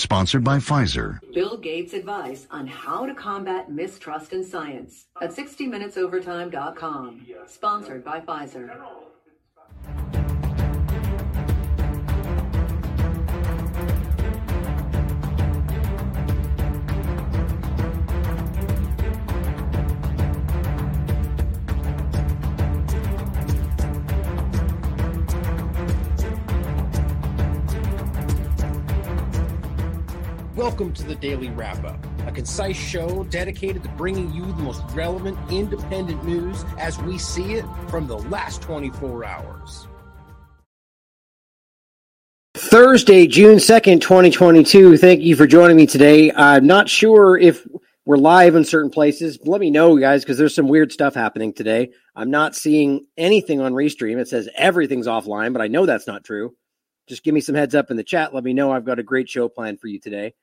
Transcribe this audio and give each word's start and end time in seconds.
Sponsored 0.00 0.44
by 0.44 0.58
Pfizer. 0.58 1.18
Bill 1.34 1.56
Gates' 1.56 1.94
advice 1.94 2.46
on 2.52 2.68
how 2.68 3.06
to 3.06 3.14
combat 3.14 3.72
mistrust 3.72 4.32
in 4.32 4.44
science 4.44 5.06
at 5.20 5.30
60minutesovertime.com. 5.30 7.26
Sponsored 7.48 8.04
by 8.04 8.20
Pfizer. 8.20 8.70
Welcome 30.60 30.92
to 30.92 31.04
the 31.04 31.14
Daily 31.14 31.48
Wrap 31.48 31.82
Up, 31.84 32.06
a 32.26 32.30
concise 32.30 32.76
show 32.76 33.24
dedicated 33.24 33.82
to 33.82 33.88
bringing 33.88 34.30
you 34.34 34.44
the 34.44 34.62
most 34.62 34.82
relevant 34.92 35.38
independent 35.50 36.22
news 36.22 36.66
as 36.78 36.98
we 36.98 37.16
see 37.16 37.54
it 37.54 37.64
from 37.88 38.06
the 38.06 38.18
last 38.18 38.60
24 38.60 39.24
hours. 39.24 39.88
Thursday, 42.54 43.26
June 43.26 43.56
2nd, 43.56 44.02
2022. 44.02 44.98
Thank 44.98 45.22
you 45.22 45.34
for 45.34 45.46
joining 45.46 45.78
me 45.78 45.86
today. 45.86 46.30
I'm 46.30 46.66
not 46.66 46.90
sure 46.90 47.38
if 47.38 47.66
we're 48.04 48.18
live 48.18 48.54
in 48.54 48.66
certain 48.66 48.90
places. 48.90 49.38
Let 49.42 49.62
me 49.62 49.70
know, 49.70 49.98
guys, 49.98 50.24
because 50.24 50.36
there's 50.36 50.54
some 50.54 50.68
weird 50.68 50.92
stuff 50.92 51.14
happening 51.14 51.54
today. 51.54 51.92
I'm 52.14 52.30
not 52.30 52.54
seeing 52.54 53.06
anything 53.16 53.62
on 53.62 53.72
Restream. 53.72 54.18
It 54.18 54.28
says 54.28 54.46
everything's 54.54 55.06
offline, 55.06 55.54
but 55.54 55.62
I 55.62 55.68
know 55.68 55.86
that's 55.86 56.06
not 56.06 56.22
true. 56.22 56.54
Just 57.08 57.24
give 57.24 57.32
me 57.32 57.40
some 57.40 57.54
heads 57.54 57.74
up 57.74 57.90
in 57.90 57.96
the 57.96 58.04
chat. 58.04 58.34
Let 58.34 58.44
me 58.44 58.52
know 58.52 58.70
I've 58.70 58.84
got 58.84 58.98
a 58.98 59.02
great 59.02 59.30
show 59.30 59.48
planned 59.48 59.80
for 59.80 59.86
you 59.86 59.98
today 59.98 60.34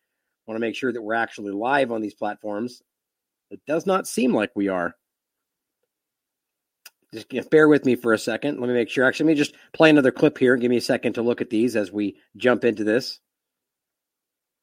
want 0.48 0.56
to 0.56 0.66
make 0.66 0.76
sure 0.76 0.92
that 0.92 1.02
we're 1.02 1.14
actually 1.14 1.52
live 1.52 1.92
on 1.92 2.02
these 2.02 2.14
platforms. 2.14 2.82
It 3.52 3.60
does 3.68 3.86
not 3.86 4.08
seem 4.08 4.34
like 4.34 4.52
we 4.56 4.70
are. 4.70 4.96
Just 7.14 7.50
bear 7.50 7.68
with 7.68 7.86
me 7.86 7.96
for 7.96 8.14
a 8.14 8.18
second. 8.18 8.60
Let 8.60 8.68
me 8.68 8.74
make 8.74 8.90
sure. 8.90 9.06
Actually, 9.06 9.28
let 9.28 9.38
me 9.38 9.44
just 9.44 9.56
play 9.74 9.90
another 9.90 10.12
clip 10.12 10.38
here. 10.38 10.58
Give 10.58 10.70
me 10.70 10.78
a 10.78 10.82
second 10.82 11.14
to 11.14 11.22
look 11.22 11.40
at 11.40 11.50
these 11.50 11.76
as 11.76 11.92
we 11.92 12.18
jump 12.36 12.66
into 12.66 12.84
this. 12.84 13.20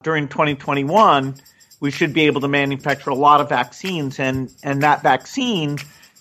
During 0.03 0.27
2021, 0.27 1.35
we 1.79 1.91
should 1.91 2.13
be 2.13 2.21
able 2.21 2.41
to 2.41 2.47
manufacture 2.47 3.09
a 3.09 3.15
lot 3.15 3.41
of 3.41 3.49
vaccines, 3.49 4.19
and, 4.19 4.53
and 4.63 4.83
that 4.83 5.01
vaccine 5.01 5.77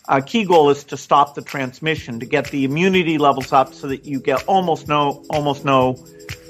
uh, 0.09 0.21
key 0.21 0.45
goal 0.45 0.71
is 0.71 0.85
to 0.85 0.97
stop 0.97 1.35
the 1.35 1.43
transmission, 1.43 2.21
to 2.21 2.27
get 2.27 2.51
the 2.51 2.65
immunity 2.65 3.19
levels 3.19 3.53
up 3.53 3.73
so 3.73 3.89
that 3.89 4.05
you 4.05 4.21
get 4.21 4.45
almost 4.47 4.89
no 4.89 5.23
almost 5.31 5.65
no 5.65 5.97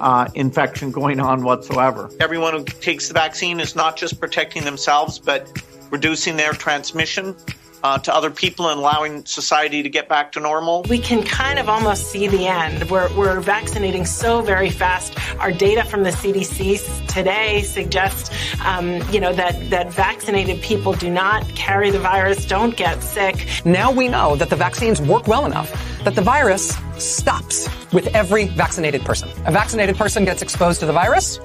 uh, 0.00 0.28
infection 0.34 0.90
going 0.90 1.20
on 1.20 1.44
whatsoever. 1.44 2.10
Everyone 2.20 2.54
who 2.54 2.64
takes 2.64 3.08
the 3.08 3.14
vaccine 3.14 3.60
is 3.60 3.76
not 3.76 3.96
just 3.96 4.20
protecting 4.20 4.64
themselves, 4.64 5.18
but 5.18 5.62
reducing 5.90 6.36
their 6.36 6.52
transmission 6.52 7.36
uh, 7.84 7.98
to 7.98 8.12
other 8.12 8.30
people 8.30 8.68
and 8.68 8.80
allowing 8.80 9.24
society 9.26 9.82
to 9.82 9.88
get 9.88 10.08
back 10.08 10.32
to 10.32 10.40
normal? 10.40 10.82
We 10.88 10.98
can 10.98 11.22
kind 11.22 11.58
of 11.58 11.68
almost 11.68 12.10
see 12.10 12.26
the 12.26 12.46
end. 12.46 12.90
We're, 12.90 13.14
we're 13.14 13.40
vaccinating 13.40 14.06
so 14.06 14.40
very 14.42 14.70
fast. 14.70 15.16
Our 15.38 15.52
data 15.52 15.84
from 15.84 16.02
the 16.02 16.10
CDC 16.10 17.06
today 17.06 17.62
suggests, 17.62 18.30
um, 18.64 19.02
you 19.12 19.20
know, 19.20 19.32
that, 19.34 19.70
that 19.70 19.92
vaccinated 19.92 20.62
people 20.62 20.94
do 20.94 21.10
not 21.10 21.46
carry 21.50 21.90
the 21.90 22.00
virus, 22.00 22.46
don't 22.46 22.74
get 22.76 23.02
sick. 23.02 23.46
Now 23.64 23.92
we 23.92 24.08
know 24.08 24.34
that 24.36 24.50
the 24.50 24.56
vaccines 24.56 25.00
work 25.00 25.28
well 25.28 25.44
enough 25.44 25.70
that 26.04 26.14
the 26.14 26.22
virus 26.22 26.76
stops 26.98 27.68
with 27.92 28.06
every 28.08 28.46
vaccinated 28.48 29.02
person. 29.02 29.28
A 29.46 29.52
vaccinated 29.52 29.96
person 29.96 30.24
gets 30.24 30.42
exposed 30.42 30.80
to 30.80 30.86
the 30.86 30.92
virus. 30.92 31.38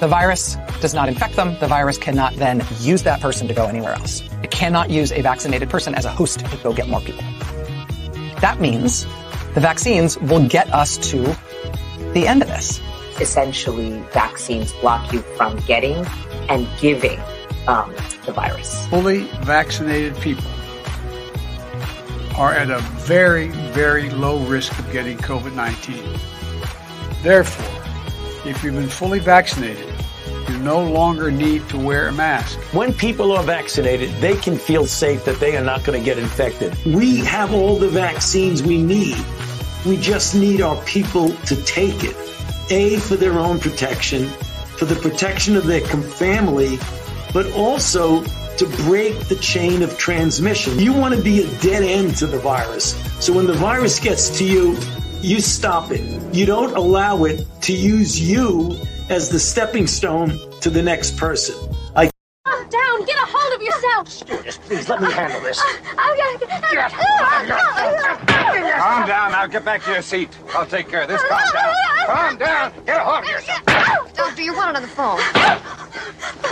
The 0.00 0.08
virus 0.08 0.56
does 0.80 0.94
not 0.94 1.08
infect 1.08 1.36
them. 1.36 1.56
The 1.60 1.68
virus 1.68 1.98
cannot 1.98 2.34
then 2.36 2.64
use 2.78 3.02
that 3.04 3.20
person 3.20 3.46
to 3.48 3.54
go 3.54 3.66
anywhere 3.66 3.92
else. 3.92 4.29
It 4.60 4.64
cannot 4.64 4.90
use 4.90 5.10
a 5.10 5.22
vaccinated 5.22 5.70
person 5.70 5.94
as 5.94 6.04
a 6.04 6.10
host 6.10 6.40
to 6.40 6.56
go 6.58 6.74
get 6.74 6.86
more 6.86 7.00
people. 7.00 7.24
That 8.42 8.58
means 8.60 9.06
the 9.54 9.60
vaccines 9.60 10.18
will 10.18 10.46
get 10.46 10.70
us 10.74 10.98
to 11.12 11.34
the 12.12 12.28
end 12.28 12.42
of 12.42 12.48
this. 12.48 12.78
Essentially, 13.22 13.98
vaccines 14.12 14.74
block 14.82 15.14
you 15.14 15.20
from 15.38 15.56
getting 15.60 16.04
and 16.50 16.68
giving 16.78 17.18
um, 17.68 17.90
the 18.26 18.32
virus. 18.32 18.86
Fully 18.88 19.20
vaccinated 19.40 20.14
people 20.18 20.44
are 22.36 22.52
at 22.52 22.70
a 22.70 22.80
very, 23.06 23.48
very 23.72 24.10
low 24.10 24.44
risk 24.44 24.78
of 24.78 24.92
getting 24.92 25.16
COVID 25.16 25.54
19. 25.54 26.18
Therefore, 27.22 27.82
if 28.44 28.62
you've 28.62 28.74
been 28.74 28.90
fully 28.90 29.20
vaccinated, 29.20 29.89
you 30.50 30.58
no 30.58 30.82
longer 30.82 31.30
need 31.30 31.68
to 31.68 31.78
wear 31.78 32.08
a 32.08 32.12
mask. 32.12 32.58
When 32.74 32.92
people 32.92 33.32
are 33.32 33.42
vaccinated, 33.42 34.10
they 34.16 34.36
can 34.36 34.56
feel 34.56 34.86
safe 34.86 35.24
that 35.24 35.38
they 35.38 35.56
are 35.56 35.64
not 35.64 35.84
going 35.84 35.98
to 35.98 36.04
get 36.04 36.18
infected. 36.18 36.74
We 36.84 37.18
have 37.18 37.54
all 37.54 37.76
the 37.76 37.88
vaccines 37.88 38.62
we 38.62 38.82
need. 38.82 39.16
We 39.86 39.96
just 39.96 40.34
need 40.34 40.60
our 40.60 40.76
people 40.84 41.30
to 41.30 41.56
take 41.64 42.04
it. 42.04 42.16
A, 42.70 42.96
for 42.98 43.16
their 43.16 43.38
own 43.38 43.58
protection, 43.58 44.26
for 44.26 44.84
the 44.84 44.96
protection 44.96 45.56
of 45.56 45.66
their 45.66 45.80
family, 45.80 46.78
but 47.32 47.50
also 47.52 48.22
to 48.24 48.66
break 48.84 49.18
the 49.28 49.36
chain 49.36 49.82
of 49.82 49.96
transmission. 49.98 50.78
You 50.78 50.92
want 50.92 51.14
to 51.14 51.22
be 51.22 51.42
a 51.42 51.60
dead 51.60 51.82
end 51.82 52.16
to 52.18 52.26
the 52.26 52.38
virus. 52.38 52.94
So 53.24 53.32
when 53.32 53.46
the 53.46 53.54
virus 53.54 53.98
gets 53.98 54.38
to 54.38 54.44
you, 54.44 54.76
you 55.20 55.40
stop 55.40 55.90
it. 55.90 56.00
You 56.34 56.46
don't 56.46 56.76
allow 56.76 57.24
it 57.24 57.46
to 57.62 57.72
use 57.72 58.20
you 58.20 58.78
as 59.10 59.28
the 59.28 59.38
stepping 59.38 59.86
stone 59.86 60.38
to 60.60 60.70
the 60.70 60.82
next 60.82 61.16
person. 61.16 61.56
I 61.96 62.08
Calm 62.46 62.68
down. 62.68 63.04
Get 63.04 63.16
a 63.16 63.26
hold 63.26 63.54
of 63.54 63.62
yourself. 63.62 64.08
Stewardess, 64.08 64.58
please 64.58 64.88
let 64.88 65.02
me 65.02 65.10
handle 65.12 65.40
this. 65.40 65.60
Ah, 65.60 65.80
ah, 65.98 66.14
I'm 67.32 67.48
Calm 68.78 69.08
down. 69.08 69.32
Now 69.32 69.46
get 69.46 69.64
back 69.64 69.82
to 69.82 69.92
your 69.92 70.02
seat. 70.02 70.30
I'll 70.54 70.64
take 70.64 70.88
care 70.88 71.02
of 71.02 71.08
this. 71.08 71.20
Calm 71.22 71.52
down. 71.52 71.74
Calm 72.06 72.38
down. 72.38 72.72
Get 72.86 72.96
a 72.96 73.04
hold 73.04 73.24
of 73.24 73.30
yourself. 73.30 73.62
Oh, 73.68 74.10
Doctor, 74.14 74.42
you're 74.42 74.56
wanted 74.56 74.76
on 74.76 74.82
the 74.82 74.88
phone. 74.88 75.20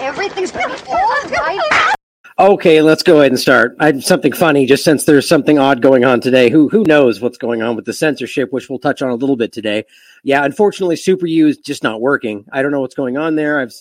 Everything's 0.02 0.50
gonna 0.50 0.74
be 0.74 0.90
all 0.90 1.22
right. 1.30 1.94
Okay, 2.40 2.82
let's 2.82 3.02
go 3.02 3.18
ahead 3.18 3.32
and 3.32 3.40
start. 3.40 3.74
I 3.80 3.98
something 3.98 4.32
funny 4.32 4.64
just 4.64 4.84
since 4.84 5.04
there's 5.04 5.26
something 5.26 5.58
odd 5.58 5.82
going 5.82 6.04
on 6.04 6.20
today. 6.20 6.50
Who 6.50 6.68
who 6.68 6.84
knows 6.84 7.20
what's 7.20 7.36
going 7.36 7.62
on 7.62 7.74
with 7.74 7.84
the 7.84 7.92
censorship, 7.92 8.52
which 8.52 8.70
we'll 8.70 8.78
touch 8.78 9.02
on 9.02 9.10
a 9.10 9.16
little 9.16 9.34
bit 9.34 9.52
today. 9.52 9.84
Yeah, 10.22 10.44
unfortunately, 10.44 10.94
Super 10.94 11.26
U 11.26 11.48
is 11.48 11.58
just 11.58 11.82
not 11.82 12.00
working. 12.00 12.44
I 12.52 12.62
don't 12.62 12.70
know 12.70 12.80
what's 12.80 12.94
going 12.94 13.16
on 13.16 13.34
there. 13.34 13.58
I've 13.58 13.74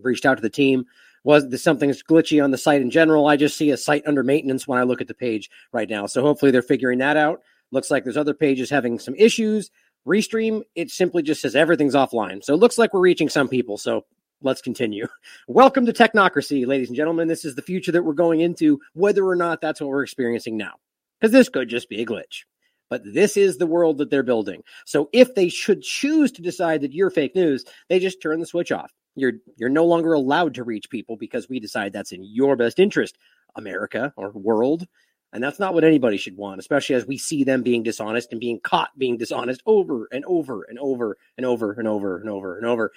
reached 0.00 0.26
out 0.26 0.36
to 0.36 0.42
the 0.42 0.48
team. 0.48 0.84
Was 1.24 1.60
something's 1.60 2.04
glitchy 2.04 2.42
on 2.42 2.52
the 2.52 2.56
site 2.56 2.82
in 2.82 2.90
general? 2.92 3.26
I 3.26 3.36
just 3.36 3.56
see 3.56 3.72
a 3.72 3.76
site 3.76 4.06
under 4.06 4.22
maintenance 4.22 4.68
when 4.68 4.78
I 4.78 4.84
look 4.84 5.00
at 5.00 5.08
the 5.08 5.14
page 5.14 5.50
right 5.72 5.90
now. 5.90 6.06
So 6.06 6.22
hopefully 6.22 6.52
they're 6.52 6.62
figuring 6.62 7.00
that 7.00 7.16
out. 7.16 7.42
Looks 7.72 7.90
like 7.90 8.04
there's 8.04 8.16
other 8.16 8.32
pages 8.32 8.70
having 8.70 9.00
some 9.00 9.16
issues. 9.16 9.72
Restream, 10.06 10.62
it 10.76 10.92
simply 10.92 11.24
just 11.24 11.42
says 11.42 11.56
everything's 11.56 11.96
offline. 11.96 12.44
So 12.44 12.54
it 12.54 12.58
looks 12.58 12.78
like 12.78 12.94
we're 12.94 13.00
reaching 13.00 13.28
some 13.28 13.48
people. 13.48 13.76
So 13.76 14.04
let's 14.42 14.62
continue. 14.62 15.06
Welcome 15.48 15.86
to 15.86 15.92
Technocracy, 15.92 16.66
ladies 16.66 16.88
and 16.88 16.96
gentlemen. 16.96 17.28
This 17.28 17.44
is 17.44 17.54
the 17.54 17.62
future 17.62 17.92
that 17.92 18.04
we're 18.04 18.12
going 18.12 18.40
into, 18.40 18.80
whether 18.94 19.24
or 19.24 19.36
not 19.36 19.60
that's 19.60 19.80
what 19.80 19.90
we're 19.90 20.02
experiencing 20.02 20.56
now. 20.56 20.74
Because 21.20 21.32
this 21.32 21.48
could 21.48 21.68
just 21.68 21.88
be 21.88 22.02
a 22.02 22.06
glitch. 22.06 22.44
But 22.90 23.02
this 23.04 23.36
is 23.36 23.58
the 23.58 23.66
world 23.66 23.98
that 23.98 24.10
they're 24.10 24.22
building. 24.22 24.62
So 24.86 25.10
if 25.12 25.34
they 25.34 25.48
should 25.48 25.82
choose 25.82 26.32
to 26.32 26.42
decide 26.42 26.82
that 26.82 26.92
you're 26.92 27.10
fake 27.10 27.34
news, 27.34 27.64
they 27.88 27.98
just 27.98 28.22
turn 28.22 28.40
the 28.40 28.46
switch 28.46 28.72
off. 28.72 28.92
You're 29.14 29.34
you're 29.56 29.68
no 29.68 29.84
longer 29.84 30.12
allowed 30.12 30.54
to 30.54 30.64
reach 30.64 30.88
people 30.88 31.16
because 31.16 31.48
we 31.48 31.60
decide 31.60 31.92
that's 31.92 32.12
in 32.12 32.22
your 32.22 32.56
best 32.56 32.78
interest, 32.78 33.18
America 33.56 34.12
or 34.16 34.30
world. 34.30 34.86
And 35.32 35.44
that's 35.44 35.58
not 35.58 35.74
what 35.74 35.84
anybody 35.84 36.16
should 36.16 36.38
want, 36.38 36.60
especially 36.60 36.94
as 36.94 37.06
we 37.06 37.18
see 37.18 37.44
them 37.44 37.62
being 37.62 37.82
dishonest 37.82 38.30
and 38.30 38.40
being 38.40 38.60
caught 38.60 38.96
being 38.96 39.18
dishonest 39.18 39.62
over 39.66 40.08
and 40.10 40.24
over 40.24 40.62
and 40.62 40.78
over 40.78 41.18
and 41.36 41.44
over 41.44 41.72
and 41.72 41.86
over 41.86 42.18
and 42.18 42.30
over 42.30 42.56
and 42.56 42.66
over. 42.66 42.92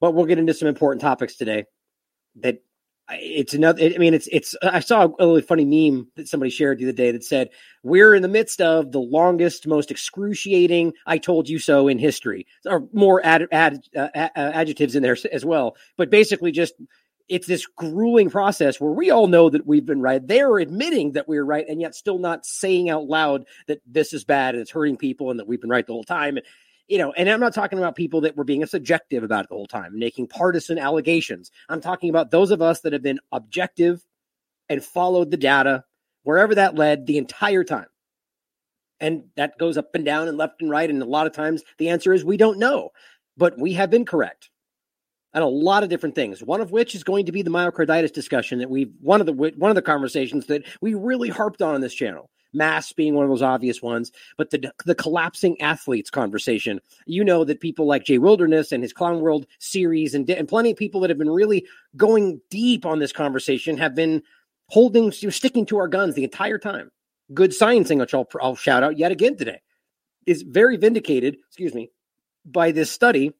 But 0.00 0.14
we'll 0.14 0.26
get 0.26 0.38
into 0.38 0.54
some 0.54 0.68
important 0.68 1.00
topics 1.00 1.36
today 1.36 1.64
that 2.36 2.62
it's 3.08 3.54
another 3.54 3.84
i 3.94 3.98
mean 3.98 4.14
it's 4.14 4.26
it's 4.32 4.56
i 4.62 4.80
saw 4.80 5.04
a 5.04 5.26
really 5.26 5.40
funny 5.40 5.64
meme 5.64 6.08
that 6.16 6.26
somebody 6.26 6.50
shared 6.50 6.78
the 6.78 6.84
other 6.84 6.92
day 6.92 7.12
that 7.12 7.22
said 7.22 7.48
we're 7.84 8.16
in 8.16 8.22
the 8.22 8.26
midst 8.26 8.60
of 8.60 8.90
the 8.90 8.98
longest 8.98 9.64
most 9.64 9.92
excruciating 9.92 10.92
i 11.06 11.16
told 11.16 11.48
you 11.48 11.58
so 11.58 11.86
in 11.86 11.98
history. 11.98 12.46
Or 12.64 12.88
more 12.92 13.24
ad, 13.24 13.46
ad, 13.52 13.84
uh, 13.96 14.08
adjectives 14.34 14.96
in 14.96 15.02
there 15.02 15.16
as 15.32 15.44
well. 15.44 15.76
But 15.96 16.10
basically 16.10 16.52
just 16.52 16.74
it's 17.28 17.46
this 17.46 17.66
grueling 17.66 18.30
process 18.30 18.80
where 18.80 18.92
we 18.92 19.10
all 19.10 19.26
know 19.26 19.50
that 19.50 19.66
we've 19.66 19.84
been 19.84 20.00
right. 20.00 20.24
They're 20.24 20.58
admitting 20.58 21.12
that 21.12 21.28
we 21.28 21.36
we're 21.36 21.44
right 21.44 21.66
and 21.68 21.80
yet 21.80 21.94
still 21.94 22.18
not 22.18 22.46
saying 22.46 22.88
out 22.88 23.06
loud 23.06 23.46
that 23.66 23.80
this 23.84 24.12
is 24.12 24.24
bad 24.24 24.54
and 24.54 24.62
it's 24.62 24.70
hurting 24.70 24.96
people 24.96 25.30
and 25.30 25.40
that 25.40 25.48
we've 25.48 25.60
been 25.60 25.70
right 25.70 25.86
the 25.86 25.92
whole 25.92 26.04
time 26.04 26.38
you 26.88 26.98
know, 26.98 27.12
and 27.12 27.28
I'm 27.28 27.40
not 27.40 27.54
talking 27.54 27.78
about 27.78 27.96
people 27.96 28.20
that 28.22 28.36
were 28.36 28.44
being 28.44 28.64
subjective 28.66 29.22
about 29.22 29.44
it 29.44 29.48
the 29.48 29.56
whole 29.56 29.66
time, 29.66 29.98
making 29.98 30.28
partisan 30.28 30.78
allegations. 30.78 31.50
I'm 31.68 31.80
talking 31.80 32.10
about 32.10 32.30
those 32.30 32.50
of 32.50 32.62
us 32.62 32.80
that 32.80 32.92
have 32.92 33.02
been 33.02 33.20
objective 33.32 34.04
and 34.68 34.84
followed 34.84 35.30
the 35.30 35.36
data 35.36 35.84
wherever 36.22 36.54
that 36.54 36.74
led 36.74 37.06
the 37.06 37.18
entire 37.18 37.64
time. 37.64 37.86
And 39.00 39.24
that 39.36 39.58
goes 39.58 39.76
up 39.76 39.94
and 39.94 40.04
down 40.04 40.28
and 40.28 40.38
left 40.38 40.62
and 40.62 40.70
right. 40.70 40.88
And 40.88 41.02
a 41.02 41.06
lot 41.06 41.26
of 41.26 41.32
times 41.32 41.62
the 41.78 41.90
answer 41.90 42.12
is 42.12 42.24
we 42.24 42.36
don't 42.36 42.58
know, 42.58 42.90
but 43.36 43.58
we 43.58 43.74
have 43.74 43.90
been 43.90 44.06
correct 44.06 44.50
and 45.34 45.44
a 45.44 45.46
lot 45.46 45.82
of 45.82 45.90
different 45.90 46.14
things. 46.14 46.42
One 46.42 46.62
of 46.62 46.70
which 46.70 46.94
is 46.94 47.04
going 47.04 47.26
to 47.26 47.32
be 47.32 47.42
the 47.42 47.50
myocarditis 47.50 48.12
discussion 48.12 48.58
that 48.60 48.70
we've 48.70 48.92
one 49.00 49.20
of 49.20 49.26
the 49.26 49.34
one 49.34 49.70
of 49.70 49.74
the 49.74 49.82
conversations 49.82 50.46
that 50.46 50.62
we 50.80 50.94
really 50.94 51.28
harped 51.28 51.60
on 51.60 51.74
on 51.74 51.80
this 51.82 51.94
channel 51.94 52.30
mass 52.56 52.92
being 52.92 53.14
one 53.14 53.24
of 53.24 53.30
those 53.30 53.42
obvious 53.42 53.80
ones, 53.82 54.10
but 54.36 54.50
the 54.50 54.72
the 54.84 54.94
collapsing 54.94 55.60
athletes 55.60 56.10
conversation. 56.10 56.80
You 57.06 57.24
know 57.24 57.44
that 57.44 57.60
people 57.60 57.86
like 57.86 58.04
Jay 58.04 58.18
Wilderness 58.18 58.72
and 58.72 58.82
his 58.82 58.92
Clown 58.92 59.20
World 59.20 59.46
series, 59.58 60.14
and 60.14 60.28
and 60.30 60.48
plenty 60.48 60.72
of 60.72 60.76
people 60.76 61.00
that 61.00 61.10
have 61.10 61.18
been 61.18 61.30
really 61.30 61.66
going 61.96 62.40
deep 62.50 62.86
on 62.86 62.98
this 62.98 63.12
conversation 63.12 63.78
have 63.78 63.94
been 63.94 64.22
holding, 64.68 65.12
sticking 65.12 65.66
to 65.66 65.78
our 65.78 65.88
guns 65.88 66.14
the 66.14 66.24
entire 66.24 66.58
time. 66.58 66.90
Good 67.32 67.50
sciencing, 67.50 67.98
which 67.98 68.14
I'll, 68.14 68.28
I'll 68.40 68.56
shout 68.56 68.82
out 68.82 68.98
yet 68.98 69.12
again 69.12 69.36
today, 69.36 69.60
is 70.26 70.42
very 70.42 70.76
vindicated. 70.76 71.36
Excuse 71.48 71.74
me, 71.74 71.90
by 72.44 72.72
this 72.72 72.90
study 72.90 73.32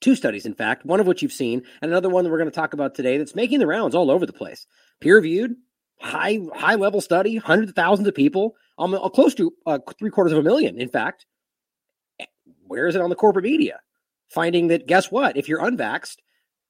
two 0.00 0.16
studies, 0.16 0.46
in 0.46 0.54
fact, 0.54 0.84
one 0.84 1.00
of 1.00 1.06
which 1.06 1.22
you've 1.22 1.32
seen, 1.32 1.62
and 1.80 1.90
another 1.90 2.08
one 2.08 2.24
that 2.24 2.30
we're 2.30 2.38
going 2.38 2.50
to 2.50 2.54
talk 2.54 2.72
about 2.72 2.94
today 2.94 3.18
that's 3.18 3.34
making 3.34 3.58
the 3.58 3.66
rounds 3.66 3.94
all 3.94 4.10
over 4.10 4.26
the 4.26 4.32
place. 4.32 4.66
Peer 5.00 5.16
reviewed, 5.16 5.56
high 6.00 6.38
high 6.54 6.76
level 6.76 7.00
study, 7.00 7.36
hundreds 7.36 7.70
of 7.70 7.76
thousands 7.76 8.08
of 8.08 8.14
people, 8.14 8.56
um, 8.78 8.94
uh, 8.94 9.08
close 9.08 9.34
to 9.34 9.52
uh, 9.66 9.78
three 9.98 10.10
quarters 10.10 10.32
of 10.32 10.38
a 10.38 10.42
million, 10.42 10.80
in 10.80 10.88
fact. 10.88 11.26
Where 12.66 12.86
is 12.86 12.94
it 12.94 13.02
on 13.02 13.10
the 13.10 13.16
corporate 13.16 13.44
media? 13.44 13.80
Finding 14.28 14.68
that 14.68 14.86
guess 14.86 15.10
what? 15.10 15.36
If 15.36 15.48
you're 15.48 15.60
unvaxxed, 15.60 16.16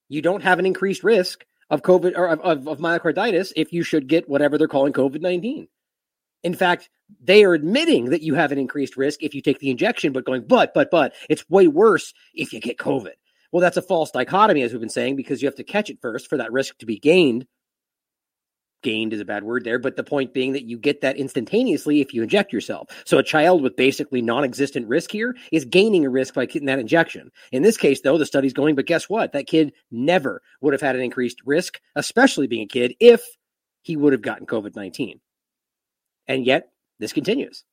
you 0.08 0.22
don't 0.22 0.42
have 0.42 0.58
an 0.58 0.66
increased 0.66 1.04
risk 1.04 1.44
of 1.68 1.82
COVID 1.82 2.16
or 2.16 2.26
of, 2.28 2.40
of, 2.40 2.68
of 2.68 2.78
myocarditis 2.78 3.52
if 3.54 3.72
you 3.72 3.82
should 3.82 4.08
get 4.08 4.28
whatever 4.28 4.58
they're 4.58 4.68
calling 4.68 4.92
COVID 4.92 5.20
19. 5.20 5.68
In 6.42 6.54
fact, 6.54 6.88
they 7.22 7.44
are 7.44 7.54
admitting 7.54 8.06
that 8.10 8.22
you 8.22 8.34
have 8.34 8.50
an 8.50 8.58
increased 8.58 8.96
risk 8.96 9.22
if 9.22 9.34
you 9.34 9.42
take 9.42 9.58
the 9.58 9.70
injection, 9.70 10.12
but 10.12 10.24
going, 10.24 10.42
but, 10.46 10.72
but, 10.74 10.90
but, 10.90 11.12
it's 11.28 11.48
way 11.50 11.66
worse 11.66 12.14
if 12.34 12.52
you 12.52 12.60
get 12.60 12.78
COVID. 12.78 13.12
Well, 13.52 13.60
that's 13.60 13.76
a 13.76 13.82
false 13.82 14.10
dichotomy, 14.10 14.62
as 14.62 14.72
we've 14.72 14.80
been 14.80 14.88
saying, 14.88 15.16
because 15.16 15.42
you 15.42 15.48
have 15.48 15.56
to 15.56 15.64
catch 15.64 15.90
it 15.90 16.00
first 16.00 16.28
for 16.28 16.38
that 16.38 16.52
risk 16.52 16.78
to 16.78 16.86
be 16.86 16.98
gained 16.98 17.46
gained 18.82 19.12
is 19.12 19.20
a 19.20 19.24
bad 19.24 19.44
word 19.44 19.64
there, 19.64 19.78
but 19.78 19.96
the 19.96 20.04
point 20.04 20.32
being 20.32 20.52
that 20.52 20.64
you 20.64 20.78
get 20.78 21.00
that 21.00 21.16
instantaneously 21.16 22.00
if 22.00 22.14
you 22.14 22.22
inject 22.22 22.52
yourself. 22.52 22.88
So 23.04 23.18
a 23.18 23.22
child 23.22 23.62
with 23.62 23.76
basically 23.76 24.22
non-existent 24.22 24.88
risk 24.88 25.10
here 25.10 25.36
is 25.52 25.64
gaining 25.64 26.04
a 26.04 26.10
risk 26.10 26.34
by 26.34 26.46
getting 26.46 26.66
that 26.66 26.78
injection. 26.78 27.30
In 27.52 27.62
this 27.62 27.76
case, 27.76 28.00
though, 28.00 28.18
the 28.18 28.26
study's 28.26 28.52
going, 28.52 28.74
but 28.74 28.86
guess 28.86 29.08
what? 29.08 29.32
That 29.32 29.46
kid 29.46 29.72
never 29.90 30.42
would 30.60 30.72
have 30.72 30.80
had 30.82 30.96
an 30.96 31.02
increased 31.02 31.38
risk, 31.44 31.80
especially 31.96 32.46
being 32.46 32.62
a 32.62 32.66
kid, 32.66 32.94
if 33.00 33.22
he 33.82 33.96
would 33.96 34.12
have 34.12 34.22
gotten 34.22 34.46
COVID 34.46 34.76
19. 34.76 35.20
And 36.28 36.46
yet, 36.46 36.70
this 36.98 37.12
continues. 37.12 37.64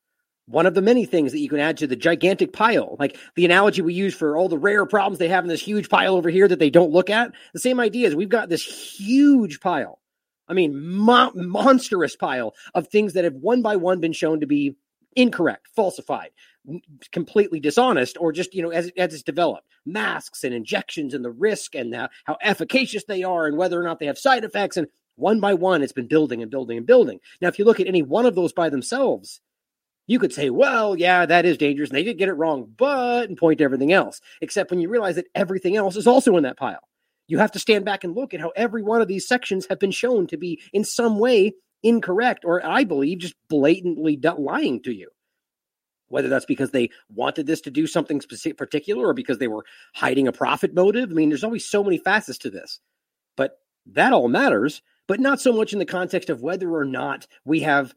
One 0.47 0.65
of 0.65 0.73
the 0.73 0.81
many 0.81 1.05
things 1.05 1.33
that 1.33 1.39
you 1.39 1.49
can 1.49 1.59
add 1.59 1.77
to 1.77 1.87
the 1.87 1.97
gigantic 1.97 2.53
pile, 2.53 2.95
like 2.99 3.17
the 3.35 3.43
analogy 3.43 3.81
we 3.81 3.93
use 3.93 4.15
for 4.15 4.37
all 4.37 4.47
the 4.47 4.57
rare 4.57 4.85
problems 4.85 5.19
they 5.19 5.27
have 5.27 5.43
in 5.43 5.49
this 5.49 5.61
huge 5.61 5.89
pile 5.89 6.15
over 6.15 6.29
here 6.29 6.47
that 6.47 6.57
they 6.57 6.69
don't 6.69 6.91
look 6.91 7.09
at, 7.09 7.33
the 7.53 7.59
same 7.59 7.81
idea 7.81 8.07
is 8.07 8.15
we've 8.15 8.29
got 8.29 8.47
this 8.47 8.63
huge 8.63 9.59
pile 9.59 9.99
I 10.47 10.53
mean, 10.53 10.87
mo- 10.87 11.31
monstrous 11.35 12.15
pile 12.15 12.53
of 12.73 12.87
things 12.87 13.13
that 13.13 13.23
have 13.23 13.35
one 13.35 13.61
by 13.61 13.75
one 13.75 13.99
been 13.99 14.13
shown 14.13 14.39
to 14.39 14.47
be 14.47 14.75
incorrect, 15.15 15.67
falsified, 15.75 16.29
completely 17.11 17.59
dishonest, 17.59 18.17
or 18.19 18.31
just, 18.31 18.53
you 18.53 18.61
know, 18.61 18.69
as, 18.69 18.91
as 18.97 19.13
it's 19.13 19.23
developed. 19.23 19.67
Masks 19.85 20.43
and 20.43 20.53
injections 20.53 21.13
and 21.13 21.23
the 21.23 21.31
risk 21.31 21.75
and 21.75 21.93
the, 21.93 22.09
how 22.25 22.37
efficacious 22.41 23.05
they 23.05 23.23
are 23.23 23.47
and 23.47 23.57
whether 23.57 23.79
or 23.79 23.83
not 23.83 23.99
they 23.99 24.05
have 24.05 24.17
side 24.17 24.43
effects. 24.43 24.77
And 24.77 24.87
one 25.15 25.39
by 25.39 25.53
one, 25.53 25.81
it's 25.81 25.93
been 25.93 26.07
building 26.07 26.41
and 26.41 26.51
building 26.51 26.77
and 26.77 26.85
building. 26.85 27.19
Now, 27.41 27.47
if 27.47 27.57
you 27.57 27.65
look 27.65 27.79
at 27.79 27.87
any 27.87 28.01
one 28.01 28.25
of 28.25 28.35
those 28.35 28.53
by 28.53 28.69
themselves, 28.69 29.41
you 30.05 30.19
could 30.19 30.33
say, 30.33 30.49
well, 30.49 30.97
yeah, 30.97 31.25
that 31.25 31.45
is 31.45 31.57
dangerous. 31.57 31.89
And 31.89 31.97
they 31.97 32.03
did 32.03 32.17
get 32.17 32.29
it 32.29 32.33
wrong, 32.33 32.71
but, 32.77 33.27
and 33.27 33.37
point 33.37 33.57
to 33.57 33.63
everything 33.63 33.91
else. 33.91 34.21
Except 34.41 34.71
when 34.71 34.79
you 34.79 34.89
realize 34.89 35.15
that 35.15 35.27
everything 35.35 35.75
else 35.75 35.95
is 35.95 36.07
also 36.07 36.37
in 36.37 36.43
that 36.43 36.57
pile 36.57 36.87
you 37.27 37.37
have 37.39 37.51
to 37.51 37.59
stand 37.59 37.85
back 37.85 38.03
and 38.03 38.15
look 38.15 38.33
at 38.33 38.39
how 38.39 38.51
every 38.55 38.81
one 38.81 39.01
of 39.01 39.07
these 39.07 39.27
sections 39.27 39.67
have 39.69 39.79
been 39.79 39.91
shown 39.91 40.27
to 40.27 40.37
be 40.37 40.61
in 40.73 40.83
some 40.83 41.19
way 41.19 41.53
incorrect 41.83 42.45
or 42.45 42.65
I 42.65 42.83
believe 42.83 43.19
just 43.19 43.35
blatantly 43.49 44.19
lying 44.37 44.81
to 44.83 44.93
you. 44.93 45.09
Whether 46.09 46.29
that's 46.29 46.45
because 46.45 46.71
they 46.71 46.89
wanted 47.09 47.47
this 47.47 47.61
to 47.61 47.71
do 47.71 47.85
something 47.85 48.21
specific, 48.21 48.57
particular 48.57 49.07
or 49.07 49.13
because 49.13 49.39
they 49.39 49.49
were 49.49 49.65
hiding 49.93 50.27
a 50.27 50.31
profit 50.31 50.73
motive. 50.73 51.11
I 51.11 51.13
mean, 51.13 51.29
there's 51.29 51.43
always 51.43 51.67
so 51.67 51.83
many 51.83 51.97
facets 51.97 52.37
to 52.39 52.49
this, 52.49 52.79
but 53.35 53.59
that 53.87 54.13
all 54.13 54.29
matters, 54.29 54.81
but 55.07 55.19
not 55.19 55.41
so 55.41 55.51
much 55.51 55.73
in 55.73 55.79
the 55.79 55.85
context 55.85 56.29
of 56.29 56.41
whether 56.41 56.73
or 56.73 56.85
not 56.85 57.27
we 57.43 57.59
have 57.61 57.93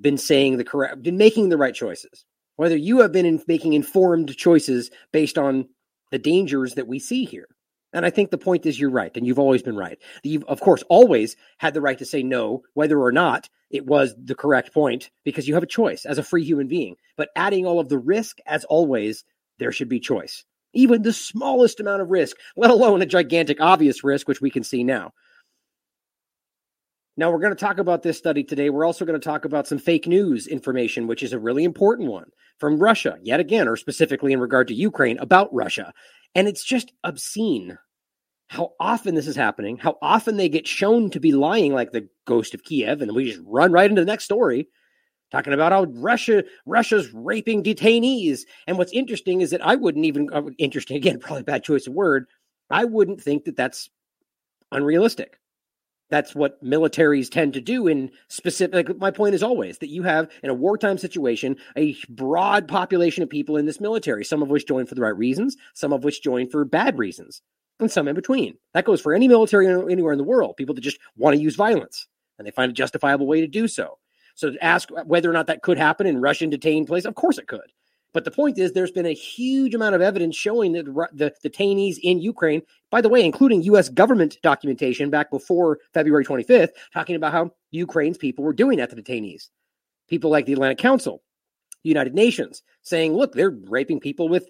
been 0.00 0.18
saying 0.18 0.56
the 0.56 0.64
correct, 0.64 1.02
been 1.02 1.16
making 1.16 1.48
the 1.48 1.56
right 1.56 1.74
choices, 1.74 2.24
whether 2.54 2.76
you 2.76 3.00
have 3.00 3.10
been 3.10 3.26
in 3.26 3.42
making 3.48 3.72
informed 3.72 4.36
choices 4.36 4.92
based 5.12 5.36
on 5.36 5.68
the 6.12 6.18
dangers 6.18 6.74
that 6.74 6.86
we 6.86 7.00
see 7.00 7.24
here. 7.24 7.48
And 7.92 8.04
I 8.04 8.10
think 8.10 8.30
the 8.30 8.38
point 8.38 8.66
is 8.66 8.78
you're 8.78 8.90
right, 8.90 9.16
and 9.16 9.26
you've 9.26 9.38
always 9.38 9.62
been 9.62 9.76
right. 9.76 9.98
You've, 10.22 10.44
of 10.44 10.60
course, 10.60 10.82
always 10.88 11.36
had 11.56 11.74
the 11.74 11.80
right 11.80 11.98
to 11.98 12.04
say 12.04 12.22
no, 12.22 12.62
whether 12.74 13.00
or 13.00 13.12
not 13.12 13.48
it 13.70 13.86
was 13.86 14.14
the 14.22 14.34
correct 14.34 14.74
point, 14.74 15.10
because 15.24 15.48
you 15.48 15.54
have 15.54 15.62
a 15.62 15.66
choice 15.66 16.04
as 16.04 16.18
a 16.18 16.22
free 16.22 16.44
human 16.44 16.68
being. 16.68 16.96
But 17.16 17.30
adding 17.34 17.66
all 17.66 17.80
of 17.80 17.88
the 17.88 17.98
risk, 17.98 18.38
as 18.46 18.64
always, 18.64 19.24
there 19.58 19.72
should 19.72 19.88
be 19.88 20.00
choice. 20.00 20.44
Even 20.74 21.02
the 21.02 21.12
smallest 21.12 21.80
amount 21.80 22.02
of 22.02 22.10
risk, 22.10 22.36
let 22.56 22.70
alone 22.70 23.00
a 23.00 23.06
gigantic 23.06 23.60
obvious 23.60 24.04
risk, 24.04 24.28
which 24.28 24.40
we 24.40 24.50
can 24.50 24.64
see 24.64 24.84
now. 24.84 25.12
Now, 27.18 27.32
we're 27.32 27.40
going 27.40 27.54
to 27.54 27.56
talk 27.56 27.78
about 27.78 28.04
this 28.04 28.16
study 28.16 28.44
today. 28.44 28.70
We're 28.70 28.86
also 28.86 29.04
going 29.04 29.20
to 29.20 29.24
talk 29.24 29.44
about 29.44 29.66
some 29.66 29.78
fake 29.78 30.06
news 30.06 30.46
information, 30.46 31.08
which 31.08 31.24
is 31.24 31.32
a 31.32 31.38
really 31.38 31.64
important 31.64 32.08
one 32.08 32.30
from 32.58 32.78
Russia, 32.78 33.18
yet 33.24 33.40
again, 33.40 33.66
or 33.66 33.74
specifically 33.74 34.32
in 34.32 34.38
regard 34.38 34.68
to 34.68 34.74
Ukraine 34.74 35.18
about 35.18 35.52
Russia. 35.52 35.92
And 36.36 36.46
it's 36.46 36.62
just 36.62 36.92
obscene 37.02 37.76
how 38.46 38.74
often 38.78 39.16
this 39.16 39.26
is 39.26 39.34
happening, 39.34 39.78
how 39.78 39.98
often 40.00 40.36
they 40.36 40.48
get 40.48 40.68
shown 40.68 41.10
to 41.10 41.18
be 41.18 41.32
lying 41.32 41.74
like 41.74 41.90
the 41.90 42.08
ghost 42.24 42.54
of 42.54 42.62
Kiev, 42.62 43.02
and 43.02 43.12
we 43.12 43.32
just 43.32 43.42
run 43.44 43.72
right 43.72 43.90
into 43.90 44.00
the 44.00 44.06
next 44.06 44.24
story 44.24 44.68
talking 45.32 45.52
about 45.52 45.72
how 45.72 45.86
Russia 45.96 46.44
Russia's 46.66 47.12
raping 47.12 47.64
detainees. 47.64 48.42
And 48.68 48.78
what's 48.78 48.92
interesting 48.92 49.40
is 49.40 49.50
that 49.50 49.66
I 49.66 49.74
wouldn't 49.74 50.04
even 50.04 50.28
uh, 50.32 50.42
interesting 50.56 50.96
again, 50.96 51.18
probably 51.18 51.42
bad 51.42 51.64
choice 51.64 51.88
of 51.88 51.94
word. 51.94 52.26
I 52.70 52.84
wouldn't 52.84 53.20
think 53.20 53.44
that 53.46 53.56
that's 53.56 53.90
unrealistic. 54.70 55.40
That's 56.10 56.34
what 56.34 56.62
militaries 56.64 57.30
tend 57.30 57.52
to 57.54 57.60
do 57.60 57.86
in 57.86 58.10
specific. 58.28 58.88
Like 58.88 58.98
my 58.98 59.10
point 59.10 59.34
is 59.34 59.42
always 59.42 59.78
that 59.78 59.90
you 59.90 60.02
have 60.04 60.30
in 60.42 60.50
a 60.50 60.54
wartime 60.54 60.98
situation 60.98 61.56
a 61.76 61.96
broad 62.08 62.66
population 62.66 63.22
of 63.22 63.28
people 63.28 63.56
in 63.56 63.66
this 63.66 63.80
military, 63.80 64.24
some 64.24 64.42
of 64.42 64.48
which 64.48 64.66
join 64.66 64.86
for 64.86 64.94
the 64.94 65.02
right 65.02 65.16
reasons, 65.16 65.56
some 65.74 65.92
of 65.92 66.04
which 66.04 66.22
join 66.22 66.48
for 66.48 66.64
bad 66.64 66.98
reasons, 66.98 67.42
and 67.78 67.90
some 67.90 68.08
in 68.08 68.14
between. 68.14 68.56
That 68.72 68.86
goes 68.86 69.00
for 69.00 69.12
any 69.12 69.28
military 69.28 69.66
anywhere 69.66 70.12
in 70.12 70.18
the 70.18 70.24
world. 70.24 70.56
People 70.56 70.74
that 70.74 70.80
just 70.80 70.98
want 71.16 71.36
to 71.36 71.42
use 71.42 71.56
violence 71.56 72.06
and 72.38 72.46
they 72.46 72.52
find 72.52 72.70
a 72.70 72.74
justifiable 72.74 73.26
way 73.26 73.40
to 73.40 73.46
do 73.46 73.68
so. 73.68 73.98
So 74.34 74.50
to 74.52 74.64
ask 74.64 74.88
whether 75.04 75.28
or 75.28 75.32
not 75.32 75.48
that 75.48 75.62
could 75.62 75.78
happen 75.78 76.06
in 76.06 76.20
Russian 76.20 76.48
detained 76.48 76.86
place, 76.86 77.04
of 77.04 77.16
course 77.16 77.38
it 77.38 77.48
could. 77.48 77.72
But 78.14 78.24
the 78.24 78.30
point 78.30 78.58
is, 78.58 78.72
there's 78.72 78.90
been 78.90 79.06
a 79.06 79.12
huge 79.12 79.74
amount 79.74 79.94
of 79.94 80.00
evidence 80.00 80.34
showing 80.34 80.72
that 80.72 80.86
the 81.12 81.32
detainees 81.44 81.96
in 82.02 82.20
Ukraine, 82.20 82.62
by 82.90 83.00
the 83.00 83.08
way, 83.08 83.24
including 83.24 83.62
U.S. 83.64 83.90
government 83.90 84.38
documentation 84.42 85.10
back 85.10 85.30
before 85.30 85.78
February 85.92 86.24
25th, 86.24 86.70
talking 86.94 87.16
about 87.16 87.32
how 87.32 87.52
Ukraine's 87.70 88.16
people 88.16 88.44
were 88.44 88.54
doing 88.54 88.78
that 88.78 88.90
to 88.90 88.96
detainees. 88.96 89.48
People 90.08 90.30
like 90.30 90.46
the 90.46 90.54
Atlantic 90.54 90.78
Council, 90.78 91.22
United 91.82 92.14
Nations, 92.14 92.62
saying, 92.82 93.12
look, 93.12 93.34
they're 93.34 93.50
raping 93.50 94.00
people 94.00 94.28
with 94.28 94.48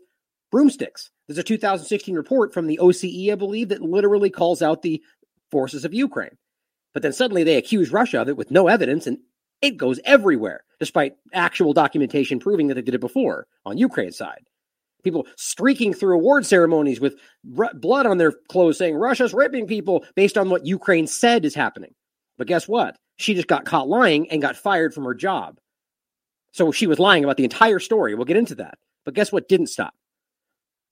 broomsticks. 0.52 1.10
There's 1.26 1.38
a 1.38 1.42
2016 1.42 2.14
report 2.14 2.54
from 2.54 2.68
the 2.68 2.78
OCE, 2.80 3.32
I 3.32 3.34
believe, 3.34 3.70
that 3.70 3.82
literally 3.82 4.30
calls 4.30 4.62
out 4.62 4.82
the 4.82 5.02
forces 5.50 5.84
of 5.84 5.92
Ukraine. 5.92 6.38
But 6.94 7.02
then 7.02 7.12
suddenly 7.12 7.42
they 7.42 7.56
accuse 7.56 7.90
Russia 7.90 8.22
of 8.22 8.28
it 8.28 8.36
with 8.36 8.50
no 8.50 8.68
evidence 8.68 9.06
and 9.06 9.18
It 9.60 9.76
goes 9.76 10.00
everywhere, 10.04 10.64
despite 10.78 11.16
actual 11.32 11.72
documentation 11.72 12.38
proving 12.38 12.68
that 12.68 12.74
they 12.74 12.82
did 12.82 12.94
it 12.94 13.00
before 13.00 13.46
on 13.64 13.78
Ukraine's 13.78 14.16
side. 14.16 14.44
People 15.02 15.26
streaking 15.36 15.94
through 15.94 16.14
award 16.16 16.44
ceremonies 16.44 17.00
with 17.00 17.16
r- 17.56 17.72
blood 17.74 18.06
on 18.06 18.18
their 18.18 18.32
clothes 18.32 18.78
saying 18.78 18.96
Russia's 18.96 19.34
raping 19.34 19.66
people 19.66 20.04
based 20.14 20.36
on 20.36 20.50
what 20.50 20.66
Ukraine 20.66 21.06
said 21.06 21.44
is 21.44 21.54
happening. 21.54 21.94
But 22.36 22.46
guess 22.46 22.68
what? 22.68 22.96
She 23.16 23.34
just 23.34 23.48
got 23.48 23.64
caught 23.64 23.88
lying 23.88 24.30
and 24.30 24.42
got 24.42 24.56
fired 24.56 24.94
from 24.94 25.04
her 25.04 25.14
job. 25.14 25.58
So 26.52 26.72
she 26.72 26.86
was 26.86 26.98
lying 26.98 27.24
about 27.24 27.36
the 27.36 27.44
entire 27.44 27.78
story. 27.78 28.14
We'll 28.14 28.24
get 28.24 28.36
into 28.36 28.56
that. 28.56 28.78
But 29.04 29.14
guess 29.14 29.32
what 29.32 29.48
didn't 29.48 29.68
stop? 29.68 29.94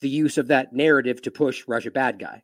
The 0.00 0.08
use 0.08 0.38
of 0.38 0.48
that 0.48 0.72
narrative 0.72 1.22
to 1.22 1.30
push 1.30 1.64
Russia 1.66 1.90
bad 1.90 2.18
guy 2.18 2.42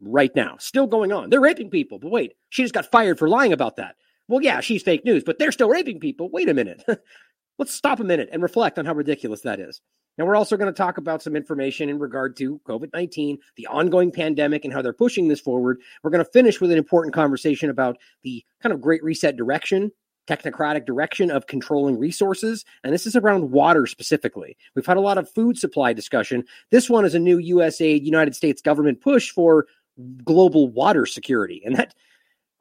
right 0.00 0.34
now. 0.34 0.56
Still 0.58 0.86
going 0.86 1.12
on. 1.12 1.30
They're 1.30 1.40
raping 1.40 1.70
people. 1.70 1.98
But 1.98 2.10
wait, 2.10 2.34
she 2.50 2.62
just 2.62 2.74
got 2.74 2.90
fired 2.90 3.18
for 3.18 3.28
lying 3.28 3.52
about 3.52 3.76
that. 3.76 3.96
Well, 4.28 4.42
yeah, 4.42 4.60
she's 4.60 4.82
fake 4.82 5.04
news, 5.04 5.22
but 5.24 5.38
they're 5.38 5.52
still 5.52 5.68
raping 5.68 6.00
people. 6.00 6.30
Wait 6.30 6.48
a 6.48 6.54
minute. 6.54 6.82
Let's 7.58 7.74
stop 7.74 8.00
a 8.00 8.04
minute 8.04 8.28
and 8.32 8.42
reflect 8.42 8.78
on 8.78 8.84
how 8.84 8.94
ridiculous 8.94 9.42
that 9.42 9.60
is. 9.60 9.80
Now, 10.16 10.26
we're 10.26 10.36
also 10.36 10.56
going 10.56 10.72
to 10.72 10.76
talk 10.76 10.96
about 10.98 11.22
some 11.22 11.34
information 11.34 11.88
in 11.88 11.98
regard 11.98 12.36
to 12.36 12.60
COVID 12.68 12.92
19, 12.92 13.38
the 13.56 13.66
ongoing 13.66 14.12
pandemic, 14.12 14.64
and 14.64 14.72
how 14.72 14.80
they're 14.80 14.92
pushing 14.92 15.28
this 15.28 15.40
forward. 15.40 15.80
We're 16.02 16.10
going 16.10 16.24
to 16.24 16.30
finish 16.30 16.60
with 16.60 16.70
an 16.70 16.78
important 16.78 17.14
conversation 17.14 17.68
about 17.68 17.98
the 18.22 18.44
kind 18.62 18.72
of 18.72 18.80
great 18.80 19.02
reset 19.02 19.36
direction, 19.36 19.90
technocratic 20.28 20.86
direction 20.86 21.30
of 21.30 21.46
controlling 21.46 21.98
resources. 21.98 22.64
And 22.84 22.92
this 22.92 23.06
is 23.06 23.16
around 23.16 23.50
water 23.50 23.86
specifically. 23.86 24.56
We've 24.74 24.86
had 24.86 24.96
a 24.96 25.00
lot 25.00 25.18
of 25.18 25.30
food 25.30 25.58
supply 25.58 25.92
discussion. 25.92 26.44
This 26.70 26.88
one 26.88 27.04
is 27.04 27.14
a 27.14 27.20
new 27.20 27.38
USAID, 27.38 28.04
United 28.04 28.36
States 28.36 28.62
government 28.62 29.00
push 29.00 29.30
for 29.30 29.66
global 30.24 30.68
water 30.68 31.06
security. 31.06 31.60
And 31.64 31.76
that 31.76 31.94